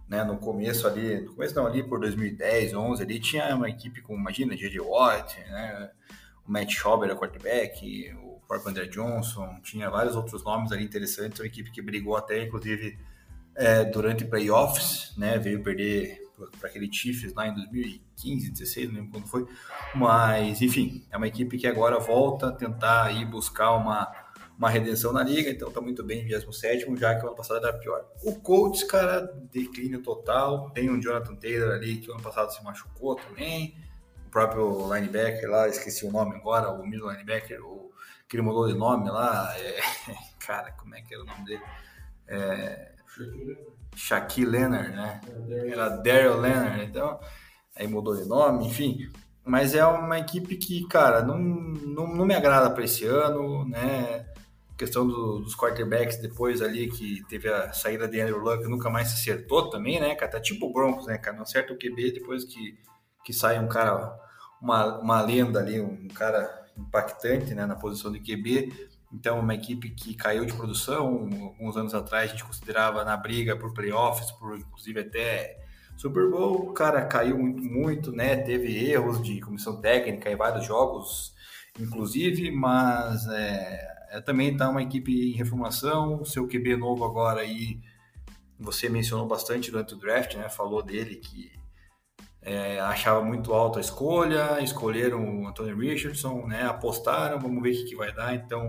né, 0.07 0.23
no 0.23 0.37
começo 0.37 0.87
ali, 0.87 1.21
no 1.21 1.33
começo 1.33 1.55
não, 1.55 1.65
ali 1.65 1.83
por 1.83 1.99
2010, 1.99 2.73
11, 2.73 3.03
ali 3.03 3.19
tinha 3.19 3.55
uma 3.55 3.69
equipe 3.69 4.01
com, 4.01 4.15
imagina, 4.15 4.55
J.J. 4.55 4.79
Watt, 4.79 5.39
né, 5.49 5.91
o 6.47 6.51
Matt 6.51 6.71
Schauber, 6.71 7.09
a 7.09 7.15
quarterback, 7.15 8.13
o 8.23 8.39
próprio 8.47 8.69
André 8.69 8.85
Johnson, 8.85 9.59
tinha 9.63 9.89
vários 9.89 10.15
outros 10.15 10.43
nomes 10.43 10.71
ali 10.71 10.83
interessantes, 10.83 11.39
uma 11.39 11.47
equipe 11.47 11.71
que 11.71 11.81
brigou 11.81 12.15
até, 12.15 12.43
inclusive, 12.43 12.99
é, 13.55 13.83
durante 13.83 14.25
playoffs, 14.25 15.13
né, 15.17 15.39
veio 15.39 15.63
perder 15.63 16.24
para 16.59 16.69
aquele 16.69 16.91
Chiefs 16.91 17.33
lá 17.33 17.47
em 17.47 17.53
2015, 17.55 18.51
16, 18.51 18.87
não 18.87 18.95
lembro 18.95 19.11
quando 19.11 19.27
foi, 19.27 19.47
mas, 19.93 20.61
enfim, 20.61 21.05
é 21.09 21.17
uma 21.17 21.27
equipe 21.27 21.57
que 21.57 21.67
agora 21.67 21.99
volta 21.99 22.49
a 22.49 22.51
tentar 22.51 23.11
ir 23.11 23.25
buscar 23.25 23.71
uma 23.71 24.25
uma 24.57 24.69
redenção 24.69 25.11
na 25.11 25.21
liga, 25.21 25.49
então 25.49 25.69
tá 25.71 25.81
muito 25.81 26.03
bem, 26.03 26.25
27, 26.25 26.85
já 26.95 27.15
que 27.15 27.25
o 27.25 27.27
ano 27.27 27.35
passado 27.35 27.65
era 27.65 27.77
pior. 27.77 28.05
O 28.23 28.39
Colts, 28.39 28.83
cara, 28.83 29.21
declínio 29.51 30.01
total. 30.01 30.69
Tem 30.71 30.89
um 30.89 30.99
Jonathan 30.99 31.35
Taylor 31.35 31.73
ali 31.73 31.97
que 31.97 32.09
o 32.09 32.13
ano 32.13 32.23
passado 32.23 32.51
se 32.51 32.63
machucou 32.63 33.15
também. 33.15 33.77
O 34.27 34.29
próprio 34.29 34.93
linebacker 34.93 35.49
lá, 35.49 35.67
esqueci 35.67 36.05
o 36.05 36.11
nome 36.11 36.35
agora, 36.35 36.71
o 36.71 36.85
middle 36.85 37.11
linebacker, 37.11 37.61
o, 37.65 37.91
que 38.27 38.37
ele 38.37 38.43
mudou 38.43 38.67
de 38.67 38.73
nome 38.73 39.09
lá. 39.09 39.53
É, 39.59 39.79
cara, 40.39 40.71
como 40.71 40.95
é 40.95 41.01
que 41.01 41.13
era 41.13 41.23
o 41.23 41.25
nome 41.25 41.45
dele? 41.45 41.63
É, 42.27 42.93
Shaquille 43.95 44.51
Leonard, 44.51 44.91
né? 44.91 45.21
Era 45.71 45.89
Daryl 45.89 46.39
Leonard, 46.39 46.83
então 46.83 47.19
aí 47.75 47.87
mudou 47.87 48.15
de 48.15 48.27
nome, 48.27 48.67
enfim. 48.67 49.09
Mas 49.43 49.75
é 49.75 49.85
uma 49.85 50.19
equipe 50.19 50.55
que, 50.57 50.87
cara, 50.87 51.21
não, 51.21 51.37
não, 51.37 52.07
não 52.07 52.25
me 52.25 52.33
agrada 52.33 52.69
para 52.69 52.83
esse 52.83 53.05
ano, 53.05 53.67
né? 53.67 54.25
questão 54.77 55.07
do, 55.07 55.39
dos 55.39 55.55
quarterbacks 55.55 56.17
depois 56.17 56.61
ali, 56.61 56.89
que 56.89 57.23
teve 57.29 57.49
a 57.49 57.71
saída 57.73 58.07
de 58.07 58.19
Andrew 58.19 58.39
Luck, 58.39 58.67
nunca 58.67 58.89
mais 58.89 59.09
se 59.09 59.15
acertou 59.15 59.69
também, 59.69 59.99
né, 59.99 60.15
cara? 60.15 60.33
Tá 60.33 60.39
tipo 60.39 60.67
o 60.67 60.73
Broncos, 60.73 61.07
né, 61.07 61.17
cara? 61.17 61.35
Não 61.35 61.43
acerta 61.43 61.73
o 61.73 61.77
QB 61.77 62.11
depois 62.11 62.43
que, 62.43 62.77
que 63.23 63.33
sai 63.33 63.57
um 63.59 63.67
cara, 63.67 64.13
uma, 64.61 64.99
uma 64.99 65.21
lenda 65.21 65.59
ali, 65.59 65.79
um 65.79 66.07
cara 66.09 66.65
impactante, 66.77 67.53
né, 67.55 67.65
na 67.65 67.75
posição 67.75 68.11
de 68.11 68.19
QB. 68.19 68.89
Então, 69.15 69.39
uma 69.39 69.55
equipe 69.55 69.89
que 69.91 70.13
caiu 70.13 70.45
de 70.45 70.53
produção. 70.53 71.29
Alguns 71.41 71.77
anos 71.77 71.93
atrás, 71.95 72.29
a 72.29 72.33
gente 72.33 72.43
considerava 72.43 73.05
na 73.05 73.15
briga 73.15 73.55
por 73.55 73.73
playoffs, 73.73 74.29
por 74.31 74.57
inclusive 74.57 74.99
até 74.99 75.57
Super 75.95 76.29
Bowl, 76.29 76.69
o 76.69 76.73
cara 76.73 77.05
caiu 77.05 77.37
muito, 77.37 77.63
muito, 77.63 78.11
né? 78.11 78.35
Teve 78.35 78.91
erros 78.91 79.23
de 79.23 79.39
comissão 79.39 79.79
técnica 79.79 80.29
em 80.29 80.35
vários 80.35 80.65
jogos, 80.65 81.33
inclusive, 81.79 82.51
mas 82.51 83.25
é, 83.27 84.07
é, 84.09 84.21
também 84.21 84.51
está 84.51 84.69
uma 84.69 84.83
equipe 84.83 85.31
em 85.31 85.37
reformulação, 85.37 86.25
seu 86.25 86.45
QB 86.45 86.75
novo 86.75 87.05
agora 87.05 87.39
aí, 87.39 87.79
você 88.59 88.89
mencionou 88.89 89.25
bastante 89.25 89.71
durante 89.71 89.93
o 89.93 89.97
draft, 89.97 90.35
né? 90.35 90.49
Falou 90.49 90.83
dele 90.83 91.15
que 91.15 91.53
é, 92.41 92.81
achava 92.81 93.23
muito 93.23 93.53
alta 93.53 93.79
a 93.79 93.81
escolha, 93.81 94.61
escolheram 94.61 95.43
o 95.43 95.47
Anthony 95.47 95.73
Richardson, 95.73 96.45
né? 96.47 96.65
Apostaram, 96.65 97.39
vamos 97.39 97.63
ver 97.63 97.69
o 97.69 97.73
que, 97.77 97.85
que 97.85 97.95
vai 97.95 98.13
dar. 98.13 98.35
Então, 98.35 98.67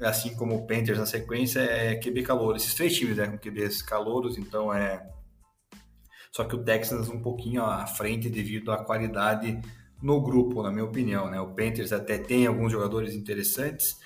assim 0.00 0.34
como 0.34 0.56
o 0.56 0.66
Panthers 0.66 0.98
na 0.98 1.06
sequência, 1.06 1.60
é 1.60 1.94
QB 1.96 2.22
calor. 2.22 2.56
Esses 2.56 2.74
três 2.74 2.94
times, 2.94 3.16
né? 3.16 3.26
Com 3.26 3.38
QBs 3.38 3.82
calouros, 3.82 4.36
então 4.38 4.72
é. 4.72 5.06
Só 6.32 6.44
que 6.44 6.56
o 6.56 6.64
Texans 6.64 7.08
um 7.08 7.20
pouquinho 7.20 7.64
à 7.64 7.86
frente 7.86 8.28
devido 8.28 8.72
à 8.72 8.84
qualidade 8.84 9.60
no 10.02 10.20
grupo, 10.20 10.62
na 10.62 10.70
minha 10.70 10.84
opinião, 10.84 11.30
né? 11.30 11.40
O 11.40 11.54
Panthers 11.54 11.92
até 11.92 12.18
tem 12.18 12.46
alguns 12.46 12.72
jogadores 12.72 13.14
interessantes, 13.14 13.96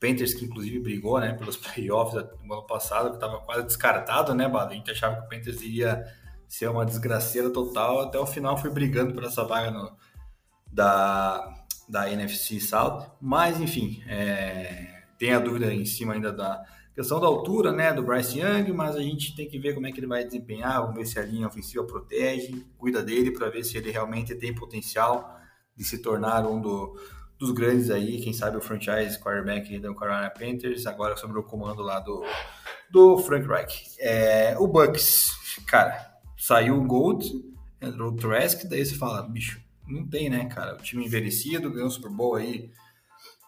Panthers 0.00 0.34
que 0.34 0.44
inclusive 0.44 0.80
brigou, 0.80 1.20
né, 1.20 1.32
pelos 1.32 1.56
playoffs 1.58 2.14
do 2.22 2.52
ano 2.52 2.66
passado, 2.66 3.10
que 3.10 3.16
estava 3.16 3.38
quase 3.40 3.66
descartado, 3.66 4.34
né, 4.34 4.48
Bado? 4.48 4.72
A 4.72 4.74
gente 4.74 4.90
achava 4.90 5.16
que 5.16 5.26
o 5.26 5.28
Panthers 5.28 5.62
iria 5.62 6.04
ser 6.48 6.68
uma 6.68 6.84
desgraceira 6.84 7.50
total, 7.50 8.00
até 8.00 8.18
o 8.18 8.26
final 8.26 8.56
foi 8.56 8.70
brigando 8.70 9.14
por 9.14 9.24
essa 9.24 9.44
vaga 9.44 9.70
no, 9.70 9.96
da, 10.70 11.54
da 11.88 12.10
NFC 12.10 12.60
South, 12.60 13.06
mas 13.20 13.60
enfim, 13.60 14.02
é, 14.06 14.93
tem 15.18 15.32
a 15.32 15.38
dúvida 15.38 15.72
em 15.72 15.84
cima 15.84 16.14
ainda 16.14 16.32
da 16.32 16.62
questão 16.94 17.20
da 17.20 17.26
altura, 17.26 17.72
né, 17.72 17.92
do 17.92 18.02
Bryce 18.02 18.38
Young, 18.38 18.72
mas 18.72 18.94
a 18.94 19.02
gente 19.02 19.34
tem 19.34 19.48
que 19.48 19.58
ver 19.58 19.74
como 19.74 19.86
é 19.86 19.92
que 19.92 19.98
ele 19.98 20.06
vai 20.06 20.24
desempenhar, 20.24 20.80
vamos 20.80 20.94
ver 20.94 21.06
se 21.06 21.18
a 21.18 21.22
linha 21.22 21.48
ofensiva 21.48 21.84
protege, 21.84 22.64
cuida 22.78 23.02
dele 23.02 23.32
para 23.32 23.50
ver 23.50 23.64
se 23.64 23.76
ele 23.76 23.90
realmente 23.90 24.34
tem 24.36 24.54
potencial 24.54 25.36
de 25.76 25.84
se 25.84 25.98
tornar 25.98 26.46
um 26.46 26.60
do, 26.60 26.96
dos 27.36 27.50
grandes 27.50 27.90
aí, 27.90 28.20
quem 28.20 28.32
sabe 28.32 28.56
o 28.56 28.60
franchise 28.60 29.18
quarterback 29.18 29.76
do 29.78 29.94
Carolina 29.94 30.30
Panthers, 30.30 30.86
agora 30.86 31.16
sobre 31.16 31.38
o 31.38 31.42
comando 31.42 31.82
lá 31.82 31.98
do, 31.98 32.24
do 32.88 33.18
Frank 33.18 33.46
Reich. 33.48 33.96
É, 33.98 34.56
o 34.58 34.68
Bucks, 34.68 35.32
cara, 35.66 36.14
saiu 36.38 36.76
o 36.76 36.86
Gold, 36.86 37.28
entrou 37.80 38.12
o 38.12 38.16
Trask, 38.16 38.68
daí 38.68 38.86
você 38.86 38.94
fala, 38.94 39.22
bicho, 39.22 39.60
não 39.86 40.06
tem, 40.06 40.30
né, 40.30 40.46
cara? 40.46 40.74
O 40.74 40.82
time 40.82 41.04
envelhecido, 41.04 41.70
ganhou 41.70 41.88
o 41.88 41.90
Super 41.90 42.10
Bowl 42.10 42.36
aí 42.36 42.70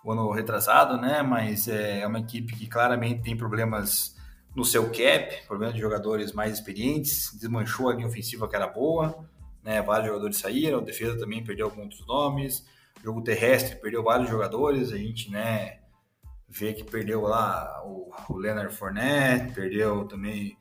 o 0.06 0.12
ano 0.12 0.30
retrasado, 0.30 0.96
né? 1.00 1.22
Mas 1.22 1.68
é 1.68 2.06
uma 2.06 2.20
equipe 2.20 2.54
que 2.54 2.66
claramente 2.66 3.22
tem 3.22 3.36
problemas 3.36 4.14
no 4.54 4.64
seu 4.64 4.90
cap, 4.90 5.46
problemas 5.46 5.74
de 5.74 5.80
jogadores 5.80 6.32
mais 6.32 6.54
experientes, 6.54 7.36
desmanchou 7.38 7.90
a 7.90 7.94
linha 7.94 8.06
ofensiva 8.06 8.48
que 8.48 8.56
era 8.56 8.66
boa, 8.66 9.28
né? 9.62 9.82
Vários 9.82 10.08
jogadores 10.08 10.38
saíram, 10.38 10.78
a 10.78 10.82
defesa 10.82 11.18
também 11.18 11.44
perdeu 11.44 11.66
alguns 11.66 12.06
nomes 12.06 12.64
jogo 13.06 13.22
terrestre 13.22 13.76
perdeu 13.76 14.02
vários 14.02 14.28
jogadores, 14.28 14.92
a 14.92 14.96
gente, 14.96 15.30
né, 15.30 15.78
vê 16.48 16.72
que 16.72 16.82
perdeu 16.82 17.20
lá 17.22 17.80
o, 17.84 18.12
o 18.28 18.36
Leonard 18.36 18.74
Fournette, 18.74 19.54
perdeu 19.54 20.06
também 20.06 20.58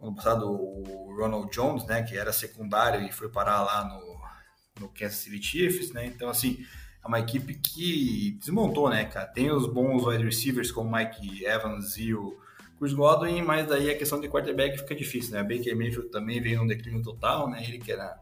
ano 0.00 0.14
passado 0.14 0.48
o 0.48 1.12
Ronald 1.16 1.50
Jones, 1.50 1.84
né, 1.86 2.02
que 2.02 2.16
era 2.16 2.32
secundário 2.32 3.04
e 3.04 3.10
foi 3.12 3.28
parar 3.28 3.62
lá 3.62 3.84
no, 3.84 4.80
no 4.80 4.88
Kansas 4.90 5.18
City 5.18 5.42
Chiefs, 5.42 5.92
né, 5.92 6.06
então 6.06 6.28
assim, 6.28 6.64
é 7.04 7.08
uma 7.08 7.20
equipe 7.20 7.54
que 7.54 8.36
desmontou, 8.40 8.88
né, 8.88 9.04
cara, 9.04 9.26
tem 9.26 9.50
os 9.50 9.66
bons 9.66 10.06
wide 10.06 10.24
receivers 10.24 10.70
como 10.70 10.96
Mike 10.96 11.44
Evans 11.44 11.96
e 11.96 12.14
o 12.14 12.38
Chris 12.78 12.92
Godwin, 12.92 13.42
mas 13.42 13.66
daí 13.66 13.90
a 13.90 13.96
questão 13.98 14.20
de 14.20 14.28
quarterback 14.28 14.78
fica 14.78 14.94
difícil, 14.94 15.32
né, 15.32 15.42
Baker 15.42 15.76
Mayfield 15.76 16.10
também 16.10 16.40
veio 16.40 16.58
num 16.58 16.66
declínio 16.66 17.02
total, 17.02 17.50
né, 17.50 17.62
ele 17.62 17.78
que 17.78 17.90
era 17.90 18.20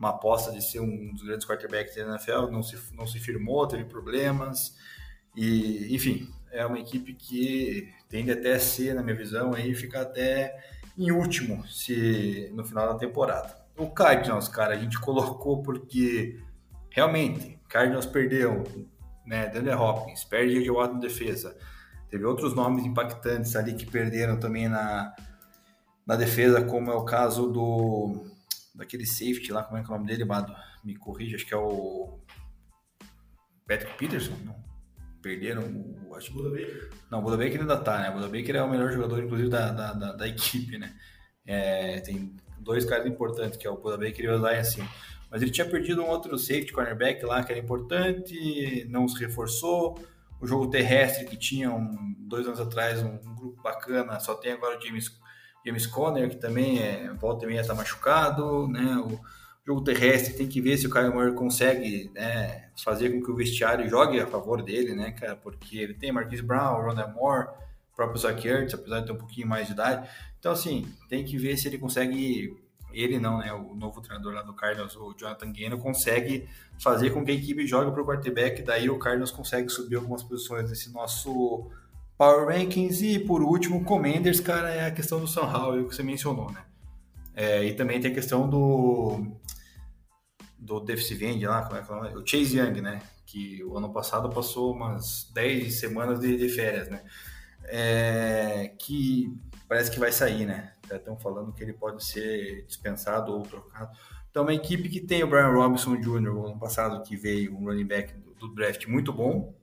uma 0.00 0.10
aposta 0.10 0.50
de 0.50 0.64
ser 0.64 0.80
um 0.80 1.12
dos 1.12 1.22
grandes 1.22 1.46
quarterbacks 1.46 1.94
da 1.94 2.02
NFL, 2.02 2.50
não 2.50 2.62
se, 2.62 2.78
não 2.94 3.06
se 3.06 3.18
firmou, 3.20 3.68
teve 3.68 3.84
problemas. 3.84 4.74
E, 5.36 5.94
enfim, 5.94 6.26
é 6.50 6.64
uma 6.64 6.78
equipe 6.78 7.12
que 7.12 7.92
tende 8.08 8.32
até 8.32 8.54
a 8.54 8.58
ser, 8.58 8.94
na 8.94 9.02
minha 9.02 9.14
visão, 9.14 9.52
aí 9.52 9.74
ficar 9.74 10.00
até 10.00 10.58
em 10.96 11.10
último 11.10 11.66
se 11.68 12.50
no 12.54 12.64
final 12.64 12.90
da 12.90 12.98
temporada. 12.98 13.54
O 13.76 13.90
Cardinals, 13.90 14.48
cara, 14.48 14.74
a 14.74 14.78
gente 14.78 14.98
colocou 14.98 15.62
porque 15.62 16.40
realmente 16.88 17.59
Cardinals 17.70 18.04
perdeu, 18.04 18.64
né, 19.24 19.48
Daniel 19.48 19.80
Hopkins, 19.80 20.24
perde 20.24 20.62
de 20.62 20.70
Watt 20.70 20.92
na 20.92 21.00
defesa. 21.00 21.56
Teve 22.10 22.24
outros 22.24 22.54
nomes 22.54 22.84
impactantes 22.84 23.54
ali 23.54 23.74
que 23.74 23.86
perderam 23.86 24.38
também 24.38 24.68
na, 24.68 25.14
na 26.04 26.16
defesa, 26.16 26.64
como 26.64 26.90
é 26.90 26.94
o 26.94 27.04
caso 27.04 27.48
do 27.48 28.26
daquele 28.74 29.06
safety 29.06 29.52
lá, 29.52 29.62
como 29.62 29.78
é 29.78 29.84
que 29.84 29.90
é 29.90 29.94
o 29.94 29.96
nome 29.96 30.08
dele, 30.08 30.24
Bado? 30.24 30.54
Me 30.82 30.96
corrija, 30.96 31.36
acho 31.36 31.46
que 31.46 31.54
é 31.54 31.56
o 31.56 32.18
Patrick 33.68 33.96
Peterson, 33.96 34.34
não. 34.44 34.56
Perderam 35.22 35.62
o. 35.62 36.14
Acho 36.16 36.32
que 36.32 36.38
o 36.38 36.42
Buda 36.42 36.50
Baker. 36.50 36.90
Não, 37.10 37.20
o 37.20 37.22
Buda 37.22 37.36
Baker 37.36 37.60
ainda 37.60 37.76
tá, 37.76 38.00
né? 38.00 38.10
O 38.10 38.14
Buda 38.14 38.26
Baker 38.26 38.56
é 38.56 38.62
o 38.62 38.70
melhor 38.70 38.90
jogador, 38.90 39.22
inclusive, 39.22 39.48
da, 39.48 39.70
da, 39.70 39.92
da, 39.92 40.12
da 40.12 40.26
equipe, 40.26 40.78
né? 40.78 40.96
É, 41.46 42.00
tem 42.00 42.34
dois 42.58 42.84
caras 42.84 43.06
importantes, 43.06 43.56
que 43.56 43.66
é 43.66 43.70
o 43.70 43.76
Buda 43.76 43.98
Baker 43.98 44.24
e 44.24 44.28
o 44.28 44.36
Isaiah 44.36 44.60
assim. 44.60 44.82
Mas 45.30 45.42
ele 45.42 45.50
tinha 45.50 45.68
perdido 45.68 46.02
um 46.02 46.08
outro 46.08 46.36
safety 46.38 46.72
cornerback 46.72 47.24
lá, 47.24 47.42
que 47.42 47.52
era 47.52 47.60
importante, 47.60 48.86
não 48.88 49.06
se 49.06 49.18
reforçou. 49.18 49.98
O 50.40 50.46
jogo 50.46 50.68
terrestre, 50.68 51.26
que 51.26 51.36
tinha 51.36 51.70
um, 51.70 52.14
dois 52.18 52.46
anos 52.46 52.58
atrás 52.58 53.02
um, 53.02 53.18
um 53.24 53.34
grupo 53.34 53.62
bacana, 53.62 54.18
só 54.18 54.34
tem 54.34 54.52
agora 54.52 54.78
o 54.78 54.80
James 54.80 55.10
James 55.64 55.86
Conner, 55.86 56.28
que 56.30 56.36
também 56.36 56.78
é, 56.78 57.12
volta 57.14 57.44
e 57.44 57.48
meia 57.48 57.60
está 57.60 57.74
machucado, 57.74 58.66
né? 58.68 58.96
O 58.96 59.20
jogo 59.66 59.82
terrestre 59.82 60.34
tem 60.34 60.48
que 60.48 60.60
ver 60.60 60.76
se 60.78 60.86
o 60.86 60.90
Kyle 60.90 61.10
Murray 61.10 61.34
consegue 61.34 62.10
né, 62.14 62.70
fazer 62.82 63.10
com 63.10 63.22
que 63.22 63.30
o 63.30 63.36
vestiário 63.36 63.88
jogue 63.88 64.18
a 64.18 64.26
favor 64.26 64.62
dele, 64.62 64.94
né, 64.94 65.12
cara? 65.12 65.36
Porque 65.36 65.78
ele 65.78 65.94
tem 65.94 66.12
Marquise 66.12 66.42
Brown, 66.42 66.82
Ronald 66.82 67.12
Moore, 67.14 67.48
o 67.92 67.96
próprio 67.96 68.18
Zach 68.18 68.46
Ertz, 68.46 68.74
apesar 68.74 69.00
de 69.00 69.06
ter 69.06 69.12
um 69.12 69.18
pouquinho 69.18 69.46
mais 69.46 69.66
de 69.66 69.74
idade. 69.74 70.08
Então, 70.38 70.52
assim, 70.52 70.90
tem 71.08 71.24
que 71.24 71.36
ver 71.36 71.56
se 71.58 71.68
ele 71.68 71.78
consegue 71.78 72.56
ele 72.92 73.18
não, 73.18 73.38
né? 73.38 73.52
O 73.52 73.74
novo 73.74 74.00
treinador 74.00 74.34
lá 74.34 74.42
do 74.42 74.52
Cardinals, 74.52 74.96
o 74.96 75.14
Jonathan 75.14 75.52
Gano, 75.52 75.78
consegue 75.78 76.48
fazer 76.78 77.10
com 77.10 77.24
que 77.24 77.30
a 77.30 77.34
equipe 77.34 77.66
jogue 77.66 77.90
para 77.90 78.02
o 78.02 78.06
quarterback, 78.06 78.62
daí 78.62 78.88
o 78.88 78.98
Cardinals 78.98 79.30
consegue 79.30 79.68
subir 79.68 79.96
algumas 79.96 80.22
posições 80.22 80.68
nesse 80.68 80.92
nosso 80.92 81.70
Power 82.16 82.48
Rankings 82.48 83.02
e 83.02 83.18
por 83.18 83.42
último, 83.42 83.82
Commanders, 83.84 84.40
cara, 84.40 84.70
é 84.70 84.86
a 84.86 84.90
questão 84.90 85.20
do 85.20 85.26
Sam 85.26 85.50
Howell 85.50 85.88
que 85.88 85.94
você 85.94 86.02
mencionou, 86.02 86.50
né? 86.52 86.64
É, 87.34 87.64
e 87.64 87.72
também 87.72 88.00
tem 88.00 88.10
a 88.10 88.14
questão 88.14 88.48
do 88.48 89.26
do 90.58 90.78
defensive 90.80 91.24
end 91.24 91.46
lá, 91.46 91.62
como 91.62 91.78
é 91.78 91.82
que 91.82 92.14
é 92.14 92.18
o 92.18 92.26
Chase 92.26 92.58
Young, 92.58 92.82
né? 92.82 93.00
Que 93.24 93.64
o 93.64 93.78
ano 93.78 93.90
passado 93.90 94.28
passou 94.28 94.74
umas 94.74 95.30
10 95.32 95.80
semanas 95.80 96.20
de, 96.20 96.36
de 96.36 96.48
férias, 96.50 96.88
né? 96.90 97.02
É, 97.64 98.72
que 98.78 99.34
parece 99.70 99.88
que 99.88 100.00
vai 100.00 100.10
sair, 100.10 100.44
né? 100.46 100.72
Estão 100.90 101.16
falando 101.16 101.52
que 101.52 101.62
ele 101.62 101.72
pode 101.72 102.04
ser 102.04 102.66
dispensado 102.66 103.32
ou 103.32 103.42
trocado. 103.42 103.96
Então, 104.28 104.42
uma 104.42 104.52
equipe 104.52 104.88
que 104.88 104.98
tem 104.98 105.22
o 105.22 105.28
Brian 105.28 105.46
Robinson 105.46 105.94
Jr., 105.94 106.34
o 106.34 106.46
ano 106.46 106.58
passado, 106.58 107.00
que 107.04 107.16
veio 107.16 107.56
um 107.56 107.66
running 107.66 107.86
back 107.86 108.12
do, 108.14 108.34
do 108.34 108.52
draft 108.52 108.88
muito 108.88 109.12
bom, 109.12 109.54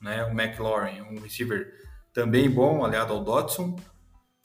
né? 0.00 0.24
O 0.24 0.30
McLaurin, 0.30 1.02
um 1.02 1.20
receiver 1.20 1.74
também 2.10 2.50
bom, 2.50 2.82
aliado 2.82 3.12
ao 3.12 3.22
Dodson. 3.22 3.78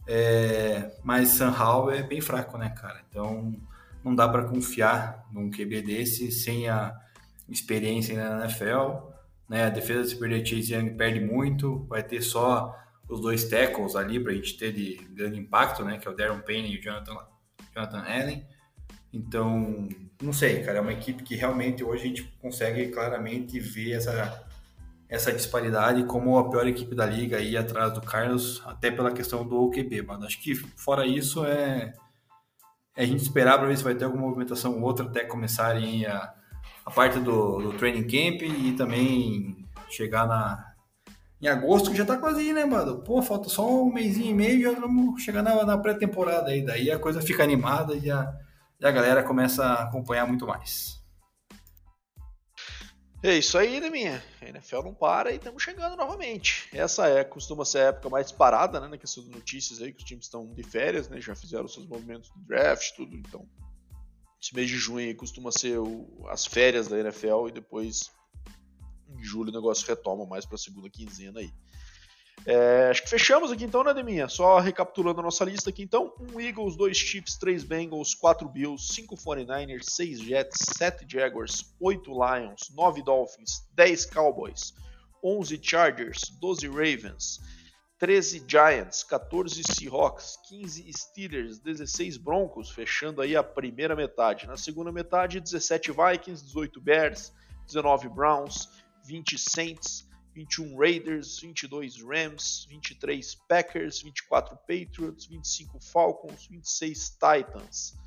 É, 0.05 0.91
mas 1.01 1.29
Sam 1.29 1.55
Howell 1.57 1.95
é 1.95 2.03
bem 2.03 2.19
fraco, 2.19 2.57
né, 2.57 2.71
cara? 2.71 3.01
Então 3.09 3.53
não 4.03 4.13
dá 4.13 4.27
para 4.27 4.43
confiar 4.43 5.25
num 5.31 5.49
QB 5.49 5.81
desse 5.81 6.29
sem 6.29 6.67
a 6.67 6.93
experiência 7.47 8.17
na 8.17 8.43
NFL. 8.43 9.13
Né? 9.47 9.63
A 9.63 9.69
defesa, 9.69 10.09
se 10.09 10.19
perder 10.19 10.45
Chase 10.45 10.73
Young, 10.73 10.89
perde 10.95 11.21
muito. 11.21 11.85
Vai 11.85 12.03
ter 12.03 12.21
só 12.21 12.75
os 13.07 13.21
dois 13.21 13.43
tackles 13.45 13.95
ali 13.95 14.19
para 14.19 14.31
a 14.31 14.35
gente 14.35 14.57
ter 14.57 14.71
de 14.71 14.95
grande 15.13 15.39
impacto, 15.39 15.83
né? 15.83 15.97
Que 15.97 16.07
é 16.07 16.11
o 16.11 16.15
Darren 16.15 16.41
Payne 16.41 16.73
e 16.73 16.79
o 16.79 16.81
Jonathan, 16.81 17.17
Jonathan 17.73 17.99
Allen. 17.99 18.45
Então, 19.13 19.87
não 20.21 20.33
sei, 20.33 20.61
cara. 20.63 20.79
É 20.79 20.81
uma 20.81 20.93
equipe 20.93 21.23
que 21.23 21.35
realmente 21.35 21.83
hoje 21.83 22.03
a 22.03 22.07
gente 22.07 22.23
consegue 22.41 22.87
claramente 22.87 23.59
ver 23.59 23.93
essa 23.93 24.45
essa 25.07 25.31
disparidade 25.31 26.03
como 26.05 26.37
a 26.37 26.49
pior 26.49 26.67
equipe 26.67 26.95
da 26.95 27.05
liga 27.05 27.37
aí 27.37 27.55
atrás 27.55 27.93
do 27.93 28.01
Carlos, 28.01 28.61
até 28.65 28.89
pela 28.89 29.11
questão 29.11 29.47
do 29.47 29.69
QB, 29.69 30.01
mano. 30.01 30.25
Acho 30.25 30.41
que 30.41 30.55
fora 30.55 31.05
isso 31.05 31.45
é, 31.45 31.93
é 32.95 33.03
a 33.03 33.05
gente 33.05 33.21
esperar 33.21 33.57
para 33.57 33.67
ver 33.67 33.77
se 33.77 33.83
vai 33.83 33.93
ter 33.93 34.05
alguma 34.05 34.23
movimentação 34.23 34.73
ou 34.75 34.81
outra 34.81 35.05
até 35.05 35.23
começarem 35.23 36.05
a, 36.07 36.33
a 36.85 36.91
parte 36.91 37.19
do, 37.19 37.59
do 37.61 37.73
training 37.73 38.03
camp 38.03 38.41
e 38.41 38.73
também 38.73 39.63
chegar 39.87 40.27
na 40.27 40.74
em 41.45 41.47
agosto 41.47 41.91
que 41.91 41.97
já 41.97 42.05
tá 42.05 42.17
quase 42.17 42.41
aí, 42.41 42.53
né, 42.53 42.65
mano? 42.65 43.01
Pô, 43.03 43.21
falta 43.21 43.49
só 43.49 43.83
um 43.83 43.93
mêsinho 43.93 44.31
e 44.31 44.33
meio 44.33 44.59
e 44.59 44.63
já 44.63 44.79
vamos 44.79 45.21
chegar 45.21 45.43
na, 45.43 45.63
na 45.63 45.77
pré-temporada 45.77 46.49
aí. 46.49 46.65
Daí 46.65 46.89
a 46.89 46.97
coisa 46.97 47.21
fica 47.21 47.43
animada 47.43 47.93
e 47.95 48.09
a, 48.09 48.33
e 48.79 48.85
a 48.85 48.91
galera 48.91 49.23
começa 49.23 49.63
a 49.63 49.83
acompanhar 49.83 50.25
muito 50.25 50.47
mais. 50.47 50.95
É 53.23 53.37
isso 53.37 53.57
aí, 53.57 53.79
né, 53.79 53.89
minha? 53.89 54.23
A 54.41 54.49
NFL 54.49 54.81
não 54.83 54.93
para 54.93 55.31
e 55.31 55.35
estamos 55.35 55.61
chegando 55.61 55.95
novamente. 55.95 56.67
Essa 56.73 57.07
é 57.07 57.23
costuma 57.23 57.63
ser 57.63 57.79
a 57.79 57.87
época 57.87 58.09
mais 58.09 58.31
parada, 58.31 58.79
né, 58.79 58.87
na 58.87 58.97
questão 58.97 59.23
de 59.23 59.29
notícias 59.29 59.81
aí, 59.81 59.93
que 59.93 59.99
os 59.99 60.03
times 60.03 60.25
estão 60.25 60.51
de 60.51 60.63
férias, 60.63 61.09
né, 61.09 61.21
já 61.21 61.35
fizeram 61.35 61.67
seus 61.67 61.87
movimentos 61.87 62.31
de 62.35 62.43
draft, 62.45 62.95
tudo, 62.95 63.15
então 63.15 63.47
esse 64.39 64.53
mês 64.53 64.69
de 64.69 64.77
junho 64.77 65.15
costuma 65.15 65.51
ser 65.51 65.79
o, 65.79 66.27
as 66.29 66.45
férias 66.45 66.87
da 66.87 66.99
NFL 66.99 67.47
e 67.47 67.51
depois 67.51 68.11
em 69.15 69.23
julho 69.23 69.49
o 69.49 69.53
negócio 69.53 69.87
retoma 69.87 70.25
mais 70.25 70.45
para 70.45 70.55
a 70.55 70.59
segunda 70.59 70.89
quinzena 70.89 71.39
aí. 71.39 71.51
É, 72.45 72.89
acho 72.91 73.01
que 73.01 73.09
fechamos 73.09 73.51
aqui 73.51 73.63
então, 73.63 73.83
né, 73.83 73.91
Deminha? 73.93 74.27
Só 74.27 74.59
recapitulando 74.59 75.19
a 75.19 75.23
nossa 75.23 75.43
lista 75.43 75.69
aqui 75.71 75.81
então: 75.81 76.13
1 76.19 76.35
um 76.35 76.39
Eagles, 76.39 76.75
2 76.75 76.95
Chiefs, 76.95 77.37
3 77.37 77.63
Bengals, 77.63 78.13
4 78.13 78.47
Bills, 78.47 78.93
5 78.93 79.15
49ers, 79.15 79.83
6 79.89 80.19
Jets, 80.19 80.59
7 80.77 81.05
Jaguars, 81.07 81.73
8 81.79 82.11
Lions, 82.11 82.69
9 82.75 83.01
Dolphins, 83.01 83.67
10 83.73 84.05
Cowboys, 84.05 84.73
11 85.23 85.59
Chargers, 85.61 86.29
12 86.39 86.67
Ravens, 86.67 87.39
13 87.97 88.43
Giants, 88.47 89.03
14 89.03 89.63
Seahawks, 89.63 90.37
15 90.47 90.91
Steelers, 90.93 91.59
16 91.59 92.17
Broncos, 92.17 92.69
fechando 92.69 93.21
aí 93.21 93.35
a 93.35 93.43
primeira 93.43 93.95
metade. 93.95 94.45
Na 94.45 94.57
segunda 94.57 94.91
metade, 94.91 95.39
17 95.39 95.91
Vikings, 95.91 96.45
18 96.45 96.79
Bears, 96.79 97.33
19 97.65 98.09
Browns, 98.09 98.69
20 99.05 99.37
Saints, 99.37 100.07
21 100.33 100.77
Raiders, 100.77 101.39
22 101.39 102.01
Rams, 102.01 102.65
23 102.69 103.35
Packers, 103.47 104.01
24 104.01 104.57
Patriots, 104.67 105.25
25 105.27 105.79
Falcons, 105.79 106.47
26 106.47 107.11
Titans, 107.11 107.97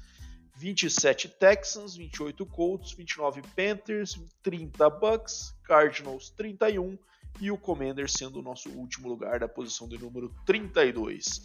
27 0.57 1.29
Texans, 1.29 1.97
28 1.97 2.45
Colts, 2.47 2.93
29 2.93 3.43
Panthers, 3.57 4.21
30 4.43 4.91
Bucks, 4.91 5.55
Cardinals 5.65 6.31
31 6.31 6.99
e 7.41 7.51
o 7.51 7.57
Commander 7.57 8.11
sendo 8.11 8.41
o 8.41 8.43
nosso 8.43 8.69
último 8.71 9.09
lugar 9.09 9.39
da 9.39 9.49
posição 9.49 9.89
de 9.89 9.97
número 9.97 10.35
32. 10.45 11.43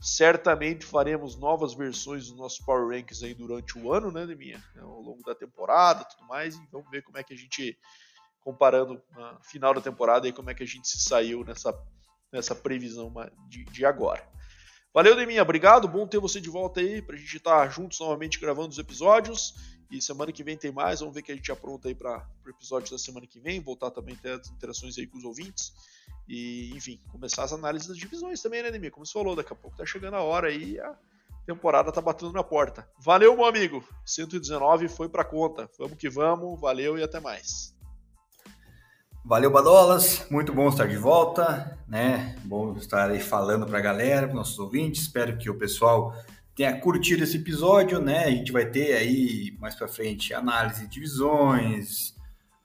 Certamente 0.00 0.84
faremos 0.84 1.36
novas 1.36 1.74
versões 1.74 2.28
dos 2.28 2.36
nossos 2.36 2.58
Power 2.58 2.88
Rankings 2.88 3.24
aí 3.24 3.34
durante 3.34 3.78
o 3.78 3.92
ano, 3.92 4.10
né, 4.10 4.26
Deminha? 4.26 4.62
Ao 4.78 5.00
longo 5.00 5.22
da 5.22 5.34
temporada 5.34 6.04
tudo 6.04 6.26
mais, 6.26 6.56
e 6.56 6.66
vamos 6.72 6.90
ver 6.90 7.02
como 7.02 7.18
é 7.18 7.22
que 7.22 7.34
a 7.34 7.36
gente 7.36 7.78
comparando 8.44 8.94
no 8.94 9.42
final 9.42 9.72
da 9.72 9.80
temporada 9.80 10.28
e 10.28 10.32
como 10.32 10.50
é 10.50 10.54
que 10.54 10.62
a 10.62 10.66
gente 10.66 10.86
se 10.86 11.00
saiu 11.00 11.42
nessa, 11.42 11.74
nessa 12.30 12.54
previsão 12.54 13.12
de, 13.48 13.64
de 13.64 13.86
agora. 13.86 14.22
Valeu, 14.92 15.16
Deminha, 15.16 15.42
obrigado, 15.42 15.88
bom 15.88 16.06
ter 16.06 16.20
você 16.20 16.40
de 16.40 16.48
volta 16.48 16.78
aí 16.78 17.02
para 17.02 17.16
a 17.16 17.18
gente 17.18 17.36
estar 17.36 17.64
tá 17.64 17.68
juntos 17.68 17.98
novamente 17.98 18.38
gravando 18.38 18.68
os 18.68 18.78
episódios. 18.78 19.54
E 19.90 20.00
semana 20.00 20.32
que 20.32 20.42
vem 20.42 20.56
tem 20.56 20.72
mais, 20.72 21.00
vamos 21.00 21.14
ver 21.14 21.20
o 21.20 21.22
que 21.24 21.32
a 21.32 21.34
gente 21.34 21.50
apronta 21.52 21.88
aí 21.88 21.94
para 21.94 22.26
o 22.44 22.50
episódio 22.50 22.90
da 22.90 22.98
semana 22.98 23.26
que 23.26 23.40
vem, 23.40 23.60
voltar 23.60 23.90
também 23.90 24.14
a 24.14 24.18
ter 24.18 24.40
as 24.40 24.50
interações 24.50 24.96
aí 24.98 25.06
com 25.06 25.18
os 25.18 25.24
ouvintes. 25.24 25.72
E, 26.28 26.72
enfim, 26.74 27.00
começar 27.10 27.44
as 27.44 27.52
análises 27.52 27.88
das 27.88 27.96
divisões 27.96 28.40
também, 28.40 28.62
né, 28.62 28.70
Deminha? 28.70 28.90
Como 28.90 29.04
você 29.04 29.12
falou, 29.12 29.36
daqui 29.36 29.52
a 29.52 29.56
pouco 29.56 29.76
tá 29.76 29.84
chegando 29.84 30.14
a 30.14 30.22
hora 30.22 30.48
aí 30.48 30.78
a 30.80 30.96
temporada 31.44 31.92
tá 31.92 32.00
batendo 32.00 32.32
na 32.32 32.42
porta. 32.42 32.88
Valeu, 32.98 33.36
meu 33.36 33.44
amigo! 33.44 33.84
119 34.04 34.88
foi 34.88 35.08
para 35.08 35.24
conta. 35.24 35.68
Vamos 35.78 35.98
que 35.98 36.08
vamos, 36.08 36.60
valeu 36.60 36.98
e 36.98 37.02
até 37.02 37.20
mais. 37.20 37.73
Valeu, 39.26 39.50
Badolas. 39.50 40.26
Muito 40.30 40.52
bom 40.52 40.68
estar 40.68 40.86
de 40.86 40.98
volta, 40.98 41.78
né? 41.88 42.36
Bom 42.44 42.76
estar 42.76 43.08
aí 43.08 43.20
falando 43.20 43.64
para 43.64 43.78
a 43.78 43.80
galera, 43.80 44.26
para 44.26 44.36
nossos 44.36 44.58
ouvintes. 44.58 45.04
Espero 45.04 45.38
que 45.38 45.48
o 45.48 45.54
pessoal 45.54 46.14
tenha 46.54 46.78
curtido 46.78 47.24
esse 47.24 47.38
episódio, 47.38 47.98
né? 47.98 48.24
A 48.26 48.30
gente 48.30 48.52
vai 48.52 48.66
ter 48.66 48.94
aí 48.94 49.56
mais 49.58 49.74
para 49.74 49.88
frente 49.88 50.34
análise 50.34 50.82
de 50.82 50.88
divisões, 50.88 52.14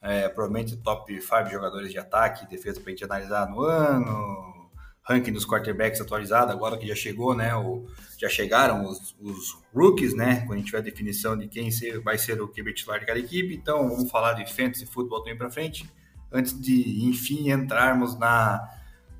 é, 0.01 0.27
provavelmente 0.27 0.75
top 0.75 1.21
5 1.21 1.49
jogadores 1.49 1.93
de 1.93 1.97
ataque 1.97 2.43
e 2.43 2.49
defesa 2.49 2.81
para 2.81 2.89
a 2.89 2.91
gente 2.91 3.05
analisar 3.05 3.49
no 3.49 3.61
ano, 3.61 4.69
ranking 5.01 5.31
dos 5.31 5.45
quarterbacks 5.45 6.01
atualizado, 6.01 6.51
agora 6.51 6.77
que 6.77 6.85
já 6.85 6.95
chegou, 6.95 7.33
né? 7.33 7.55
O, 7.55 7.87
já 8.17 8.27
chegaram 8.27 8.83
os, 8.83 9.15
os 9.21 9.57
rookies, 9.73 10.13
né? 10.13 10.41
Quando 10.41 10.55
a 10.55 10.57
gente 10.57 10.65
tiver 10.65 10.79
a 10.79 10.81
definição 10.81 11.37
de 11.37 11.47
quem 11.47 11.71
ser, 11.71 12.01
vai 12.01 12.17
ser 12.17 12.41
o 12.41 12.49
QB 12.49 12.73
titular 12.73 12.99
de 12.99 13.05
cada 13.05 13.17
equipe. 13.17 13.55
Então, 13.55 13.87
vamos 13.87 14.11
falar 14.11 14.33
de 14.33 14.53
fantasy 14.53 14.85
futebol 14.85 15.19
também 15.21 15.37
para 15.37 15.49
frente 15.49 15.89
antes 16.31 16.59
de, 16.59 17.05
enfim, 17.05 17.51
entrarmos 17.51 18.17
na, 18.17 18.67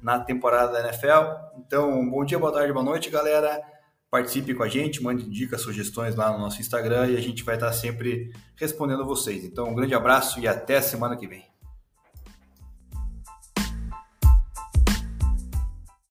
na 0.01 0.19
temporada 0.19 0.71
da 0.71 0.87
NFL. 0.87 1.57
Então, 1.57 2.09
bom 2.09 2.23
dia, 2.23 2.39
boa 2.39 2.51
tarde, 2.51 2.71
boa 2.71 2.85
noite, 2.85 3.09
galera. 3.09 3.61
Participe 4.09 4.53
com 4.53 4.63
a 4.63 4.67
gente, 4.67 5.03
mande 5.03 5.29
dicas, 5.29 5.61
sugestões 5.61 6.15
lá 6.15 6.31
no 6.31 6.39
nosso 6.39 6.59
Instagram 6.61 7.07
e 7.07 7.17
a 7.17 7.21
gente 7.21 7.43
vai 7.43 7.55
estar 7.55 7.71
sempre 7.73 8.33
respondendo 8.55 9.05
vocês. 9.05 9.43
Então, 9.43 9.69
um 9.69 9.75
grande 9.75 9.93
abraço 9.93 10.39
e 10.39 10.47
até 10.47 10.81
semana 10.81 11.15
que 11.15 11.27
vem. 11.27 11.48